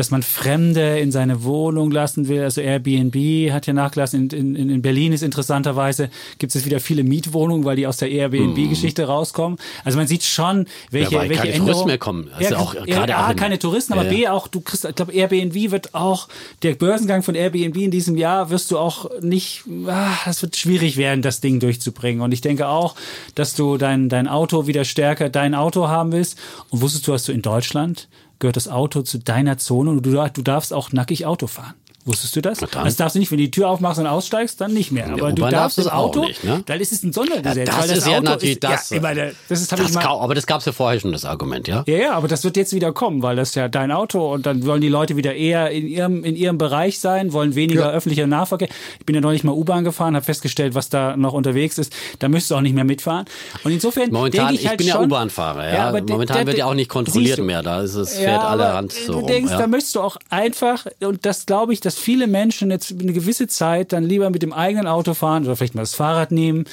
dass 0.00 0.10
man 0.10 0.22
Fremde 0.22 0.98
in 0.98 1.12
seine 1.12 1.44
Wohnung 1.44 1.90
lassen 1.90 2.26
will. 2.26 2.42
Also 2.42 2.62
Airbnb 2.62 3.52
hat 3.52 3.66
ja 3.66 3.74
nachgelassen. 3.74 4.30
In, 4.30 4.56
in, 4.56 4.70
in 4.70 4.80
Berlin 4.80 5.12
ist 5.12 5.22
interessanterweise, 5.22 6.08
gibt 6.38 6.54
es 6.54 6.64
wieder 6.64 6.80
viele 6.80 7.04
Mietwohnungen, 7.04 7.66
weil 7.66 7.76
die 7.76 7.86
aus 7.86 7.98
der 7.98 8.10
Airbnb-Geschichte 8.10 9.04
rauskommen. 9.04 9.58
Also 9.84 9.98
man 9.98 10.06
sieht 10.06 10.22
schon, 10.22 10.64
welche, 10.90 11.12
ja, 11.12 11.20
weil 11.20 11.28
welche 11.28 11.42
keine 11.42 11.52
Änderungen. 11.52 11.72
Touristen 11.72 11.86
mehr 11.88 11.98
kommen. 11.98 12.30
Also 12.32 12.54
ja, 12.54 12.58
auch 12.58 12.74
gerade 12.86 13.14
A, 13.14 13.34
keine 13.34 13.58
Touristen, 13.58 13.92
aber 13.92 14.04
ja, 14.04 14.10
B 14.10 14.28
auch, 14.28 14.48
du 14.48 14.62
kriegst, 14.62 14.86
ich 14.86 14.94
glaube, 14.94 15.12
Airbnb 15.12 15.70
wird 15.70 15.94
auch, 15.94 16.28
der 16.62 16.76
Börsengang 16.76 17.22
von 17.22 17.34
Airbnb 17.34 17.76
in 17.76 17.90
diesem 17.90 18.16
Jahr 18.16 18.48
wirst 18.48 18.70
du 18.70 18.78
auch 18.78 19.10
nicht, 19.20 19.64
ah, 19.86 20.16
es 20.24 20.40
wird 20.40 20.56
schwierig 20.56 20.96
werden, 20.96 21.20
das 21.20 21.42
Ding 21.42 21.60
durchzubringen. 21.60 22.22
Und 22.22 22.32
ich 22.32 22.40
denke 22.40 22.68
auch, 22.68 22.94
dass 23.34 23.54
du 23.54 23.76
dein, 23.76 24.08
dein 24.08 24.28
Auto 24.28 24.66
wieder 24.66 24.86
stärker 24.86 25.28
dein 25.28 25.54
Auto 25.54 25.88
haben 25.88 26.12
willst. 26.12 26.38
Und 26.70 26.80
wusstest 26.80 27.06
du, 27.06 27.12
hast 27.12 27.28
du 27.28 27.32
in 27.32 27.42
Deutschland 27.42 28.08
gehört 28.40 28.56
das 28.56 28.68
Auto 28.68 29.02
zu 29.02 29.18
deiner 29.18 29.58
Zone 29.58 29.90
und 29.90 30.04
du, 30.04 30.10
du 30.10 30.42
darfst 30.42 30.72
auch 30.72 30.92
nackig 30.92 31.26
Auto 31.26 31.46
fahren. 31.46 31.74
Wusstest 32.10 32.34
du 32.34 32.42
das? 32.42 32.58
Das 32.58 32.96
darfst 32.96 33.14
du 33.14 33.20
nicht, 33.20 33.30
wenn 33.30 33.38
du 33.38 33.44
die 33.44 33.50
Tür 33.52 33.68
aufmachst 33.68 34.00
und 34.00 34.06
aussteigst, 34.08 34.60
dann 34.60 34.72
nicht 34.72 34.90
mehr. 34.90 35.10
Aber 35.10 35.32
du 35.32 35.46
darfst 35.48 35.78
das 35.78 35.86
Auto, 35.86 36.24
nicht, 36.24 36.42
ne? 36.42 36.60
dann 36.66 36.80
ist 36.80 36.90
es 36.90 37.04
ein 37.04 37.12
Sondergesetz. 37.12 37.68
Ja, 37.68 37.76
das, 37.76 37.86
das 37.86 37.98
ist 37.98 38.06
ja 38.08 38.20
natürlich 38.20 38.54
ist, 38.56 38.64
das. 38.64 38.90
Ja, 38.90 39.00
meine, 39.00 39.32
das 39.48 39.60
ist, 39.60 39.70
das 39.70 39.92
mal, 39.92 40.04
aber 40.04 40.34
das 40.34 40.44
gab 40.44 40.58
es 40.58 40.64
ja 40.64 40.72
vorher 40.72 40.98
schon, 40.98 41.12
das 41.12 41.24
Argument, 41.24 41.68
ja? 41.68 41.84
Ja, 41.86 41.96
ja, 41.96 42.12
aber 42.14 42.26
das 42.26 42.42
wird 42.42 42.56
jetzt 42.56 42.72
wieder 42.72 42.92
kommen, 42.92 43.22
weil 43.22 43.36
das 43.36 43.54
ja 43.54 43.68
dein 43.68 43.92
Auto 43.92 44.32
und 44.32 44.44
dann 44.44 44.66
wollen 44.66 44.80
die 44.80 44.88
Leute 44.88 45.16
wieder 45.16 45.36
eher 45.36 45.70
in 45.70 45.86
ihrem, 45.86 46.24
in 46.24 46.34
ihrem 46.34 46.58
Bereich 46.58 46.98
sein, 46.98 47.32
wollen 47.32 47.54
weniger 47.54 47.82
ja. 47.82 47.90
öffentlicher 47.90 48.26
Nahverkehr. 48.26 48.68
Ich 48.98 49.06
bin 49.06 49.14
ja 49.14 49.20
neulich 49.20 49.44
mal 49.44 49.52
U-Bahn 49.52 49.84
gefahren, 49.84 50.16
habe 50.16 50.24
festgestellt, 50.24 50.74
was 50.74 50.88
da 50.88 51.16
noch 51.16 51.32
unterwegs 51.32 51.78
ist. 51.78 51.92
Da 52.18 52.28
müsstest 52.28 52.50
du 52.50 52.56
auch 52.56 52.60
nicht 52.60 52.74
mehr 52.74 52.84
mitfahren. 52.84 53.26
Und 53.62 53.70
insofern 53.70 54.10
Momentan, 54.10 54.54
ich, 54.54 54.66
halt 54.66 54.80
ich 54.80 54.86
bin 54.86 54.92
schon, 54.92 55.02
ja 55.02 55.06
U-Bahn-Fahrer, 55.06 55.68
ja. 55.68 55.74
ja 55.74 55.88
aber 55.88 56.02
Momentan 56.02 56.38
der, 56.38 56.46
wird 56.48 56.58
ja 56.58 56.66
auch 56.66 56.74
nicht 56.74 56.88
kontrolliert 56.88 57.38
mehr, 57.38 57.62
da 57.62 57.82
ist 57.82 57.94
es, 57.94 58.18
fährt 58.18 58.42
alle 58.42 58.72
Hand 58.72 58.92
so 58.92 59.20
Du 59.20 59.26
denkst, 59.26 59.52
rum, 59.52 59.60
da 59.60 59.66
möchtest 59.68 59.94
du 59.94 60.00
auch 60.00 60.16
einfach, 60.28 60.86
und 61.00 61.24
das 61.24 61.46
glaube 61.46 61.72
ich, 61.72 61.80
dass 61.80 61.99
viele 62.00 62.26
Menschen 62.26 62.70
jetzt 62.70 62.92
eine 62.92 63.12
gewisse 63.12 63.46
Zeit 63.46 63.92
dann 63.92 64.04
lieber 64.04 64.30
mit 64.30 64.42
dem 64.42 64.52
eigenen 64.52 64.86
Auto 64.86 65.14
fahren 65.14 65.44
oder 65.44 65.56
vielleicht 65.56 65.74
mal 65.74 65.82
das 65.82 65.94
Fahrrad 65.94 66.32
nehmen. 66.32 66.64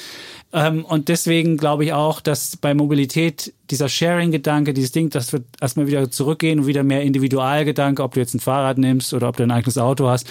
Ähm, 0.52 0.84
und 0.84 1.08
deswegen 1.08 1.56
glaube 1.56 1.84
ich 1.84 1.92
auch, 1.92 2.20
dass 2.20 2.56
bei 2.56 2.74
Mobilität 2.74 3.52
dieser 3.70 3.88
Sharing-Gedanke, 3.88 4.72
dieses 4.72 4.92
Ding, 4.92 5.10
das 5.10 5.32
wird 5.32 5.44
erstmal 5.60 5.86
wieder 5.86 6.10
zurückgehen 6.10 6.60
und 6.60 6.66
wieder 6.66 6.82
mehr 6.82 7.02
Individualgedanke, 7.02 8.02
ob 8.02 8.14
du 8.14 8.20
jetzt 8.20 8.34
ein 8.34 8.40
Fahrrad 8.40 8.78
nimmst 8.78 9.12
oder 9.12 9.28
ob 9.28 9.36
du 9.36 9.42
ein 9.42 9.50
eigenes 9.50 9.78
Auto 9.78 10.08
hast. 10.08 10.26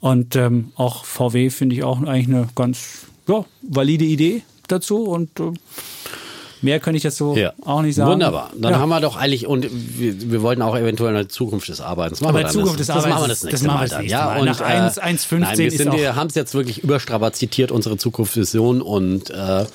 Und 0.00 0.36
ähm, 0.36 0.72
auch 0.76 1.04
VW 1.04 1.50
finde 1.50 1.76
ich 1.76 1.84
auch 1.84 2.00
eigentlich 2.00 2.28
eine 2.28 2.48
ganz 2.54 3.06
ja, 3.26 3.44
valide 3.62 4.04
Idee 4.04 4.42
dazu 4.68 5.04
und 5.04 5.38
äh, 5.40 5.52
Mehr 6.62 6.80
könnte 6.80 6.96
ich 6.96 7.02
jetzt 7.02 7.16
so 7.16 7.36
ja. 7.36 7.52
auch 7.64 7.82
nicht 7.82 7.94
sagen. 7.94 8.10
Wunderbar. 8.10 8.50
Dann 8.56 8.72
ja. 8.72 8.78
haben 8.78 8.88
wir 8.88 9.00
doch 9.00 9.16
eigentlich, 9.16 9.46
und 9.46 9.68
wir, 9.70 10.30
wir 10.30 10.42
wollten 10.42 10.62
auch 10.62 10.76
eventuell 10.76 11.14
eine 11.14 11.28
Zukunft 11.28 11.68
des 11.68 11.80
Arbeitens 11.80 12.20
machen. 12.20 12.36
Aber 12.36 12.48
Zukunft 12.48 12.80
des 12.80 12.90
Arbeitens, 12.90 13.10
das 13.10 13.14
machen 13.14 13.24
wir 13.24 13.28
das 13.28 13.44
nächste 13.44 13.66
das 13.66 13.74
Mal. 13.74 13.88
Das 13.88 13.98
nächste 13.98 14.16
Mal. 14.16 14.34
Ja, 14.34 14.40
und, 14.40 14.44
Nach 14.46 14.60
1, 14.60 15.00
1,15 15.00 15.38
nein, 15.38 15.58
wir, 15.58 15.70
sind, 15.70 15.92
wir 15.92 16.16
haben 16.16 16.28
es 16.28 16.34
jetzt 16.34 16.54
wirklich 16.54 16.82
überstrapazitiert, 16.82 17.70
unsere 17.70 17.96
Zukunftsvision 17.96 18.82
und 18.82 19.30
äh, 19.30 19.66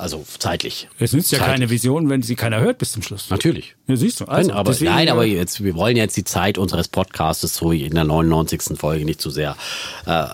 also 0.00 0.24
zeitlich. 0.38 0.88
Es 0.98 1.12
nützt 1.12 1.30
ja 1.30 1.38
zeitlich. 1.38 1.54
keine 1.54 1.70
Vision, 1.70 2.08
wenn 2.08 2.22
sie 2.22 2.34
keiner 2.34 2.60
hört 2.60 2.78
bis 2.78 2.92
zum 2.92 3.02
Schluss. 3.02 3.28
Natürlich. 3.28 3.76
Ja, 3.86 3.96
siehst 3.96 4.20
du. 4.20 4.24
Also, 4.24 4.48
nein, 4.48 4.56
aber, 4.56 4.74
nein, 4.80 5.08
aber 5.10 5.24
jetzt, 5.26 5.62
wir 5.62 5.74
wollen 5.74 5.96
jetzt 5.96 6.16
die 6.16 6.24
Zeit 6.24 6.56
unseres 6.56 6.88
Podcasts 6.88 7.54
so 7.54 7.72
in 7.72 7.94
der 7.94 8.04
99. 8.04 8.78
Folge 8.78 9.04
nicht 9.04 9.20
zu 9.20 9.30
sehr 9.30 9.56
äh, 10.06 10.26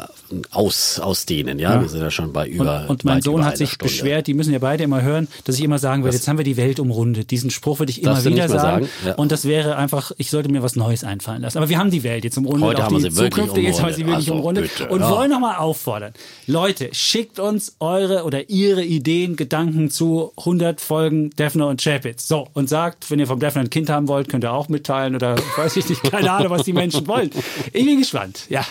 aus, 0.50 1.00
ausdehnen. 1.00 1.58
Ja? 1.58 1.74
ja? 1.74 1.80
wir 1.80 1.88
sind 1.88 2.00
ja 2.00 2.10
schon 2.10 2.32
bei 2.32 2.48
über. 2.48 2.82
Und, 2.82 2.90
und 2.90 3.04
mein 3.04 3.22
Sohn 3.22 3.44
hat 3.44 3.56
sich 3.56 3.72
Stunde. 3.72 3.92
beschwert, 3.92 4.26
die 4.26 4.34
müssen 4.34 4.52
ja 4.52 4.58
beide 4.58 4.84
immer 4.84 5.02
hören, 5.02 5.28
dass 5.44 5.56
ich 5.56 5.64
immer 5.64 5.78
sagen 5.78 6.04
werde, 6.04 6.16
jetzt 6.16 6.28
haben 6.28 6.38
wir 6.38 6.44
die 6.44 6.56
Welt 6.56 6.80
umrundet. 6.80 7.30
Diesen 7.30 7.50
Spruch 7.50 7.78
würde 7.78 7.90
ich 7.90 8.02
immer 8.02 8.22
wieder 8.24 8.48
sagen. 8.48 8.84
sagen. 8.84 8.88
Ja. 9.04 9.14
Und 9.14 9.32
das 9.32 9.44
wäre 9.44 9.76
einfach, 9.76 10.12
ich 10.18 10.30
sollte 10.30 10.50
mir 10.50 10.62
was 10.62 10.76
Neues 10.76 11.04
einfallen 11.04 11.42
lassen. 11.42 11.58
Aber 11.58 11.68
wir 11.68 11.78
haben 11.78 11.90
die 11.90 12.02
Welt 12.02 12.24
jetzt 12.24 12.36
umrundet. 12.36 12.68
Heute 12.68 12.82
haben 12.84 13.02
wir 13.02 13.10
sie 13.10 13.20
umrundet. 13.20 13.56
Jetzt 13.56 13.80
haben 13.80 13.88
wir 13.88 13.94
sie 13.94 14.06
wirklich 14.06 14.16
also, 14.16 14.34
umrundet. 14.34 14.70
Bitte, 14.76 14.88
und 14.88 15.00
ja. 15.00 15.10
wollen 15.10 15.30
nochmal 15.30 15.56
auffordern. 15.56 16.12
Leute, 16.46 16.90
schickt 16.92 17.38
uns 17.38 17.76
eure 17.80 18.24
oder 18.24 18.48
ihre 18.50 18.82
Ideen, 18.82 19.36
Gedanken 19.36 19.90
zu 19.90 20.32
100 20.38 20.80
Folgen 20.80 21.30
Defner 21.30 21.68
und 21.68 21.82
Chapitz. 21.82 22.28
So, 22.28 22.48
und 22.54 22.68
sagt, 22.68 23.10
wenn 23.10 23.18
ihr 23.18 23.26
vom 23.26 23.40
Defner 23.40 23.62
ein 23.62 23.70
Kind 23.70 23.90
haben 23.90 24.08
wollt, 24.08 24.28
könnt 24.28 24.44
ihr 24.44 24.52
auch 24.52 24.68
mitteilen 24.68 25.14
oder 25.14 25.36
weiß 25.56 25.76
ich 25.76 25.88
nicht, 25.88 26.02
keine 26.02 26.30
Ahnung, 26.30 26.50
was 26.50 26.62
die 26.62 26.72
Menschen 26.72 27.06
wollen. 27.06 27.30
Ich 27.72 27.84
bin 27.84 27.98
gespannt. 27.98 28.46
Ja. 28.48 28.64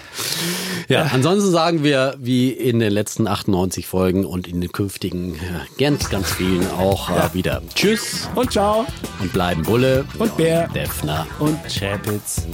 Ja, 0.88 1.10
ansonsten 1.14 1.52
sagen 1.52 1.84
wir, 1.84 2.16
wie 2.20 2.50
in 2.50 2.80
den 2.80 2.92
letzten 2.92 3.28
98 3.28 3.88
Folgen 3.88 4.26
und 4.26 4.48
in 4.48 4.62
den 4.62 4.72
künftigen 4.72 5.36
ganz, 5.78 6.10
ganz 6.10 6.32
vielen 6.32 6.70
auch 6.72 7.10
äh, 7.10 7.16
ja. 7.16 7.34
wieder. 7.34 7.62
Tschüss. 7.74 8.30
Und 8.36 8.52
Ciao. 8.52 8.86
Und 9.20 9.34
bleiben 9.34 9.64
Bulle. 9.64 10.06
Und 10.20 10.36
Bär, 10.38 10.68
Defner. 10.70 11.28
Und 11.40 11.58
Chapitz. 11.68 12.46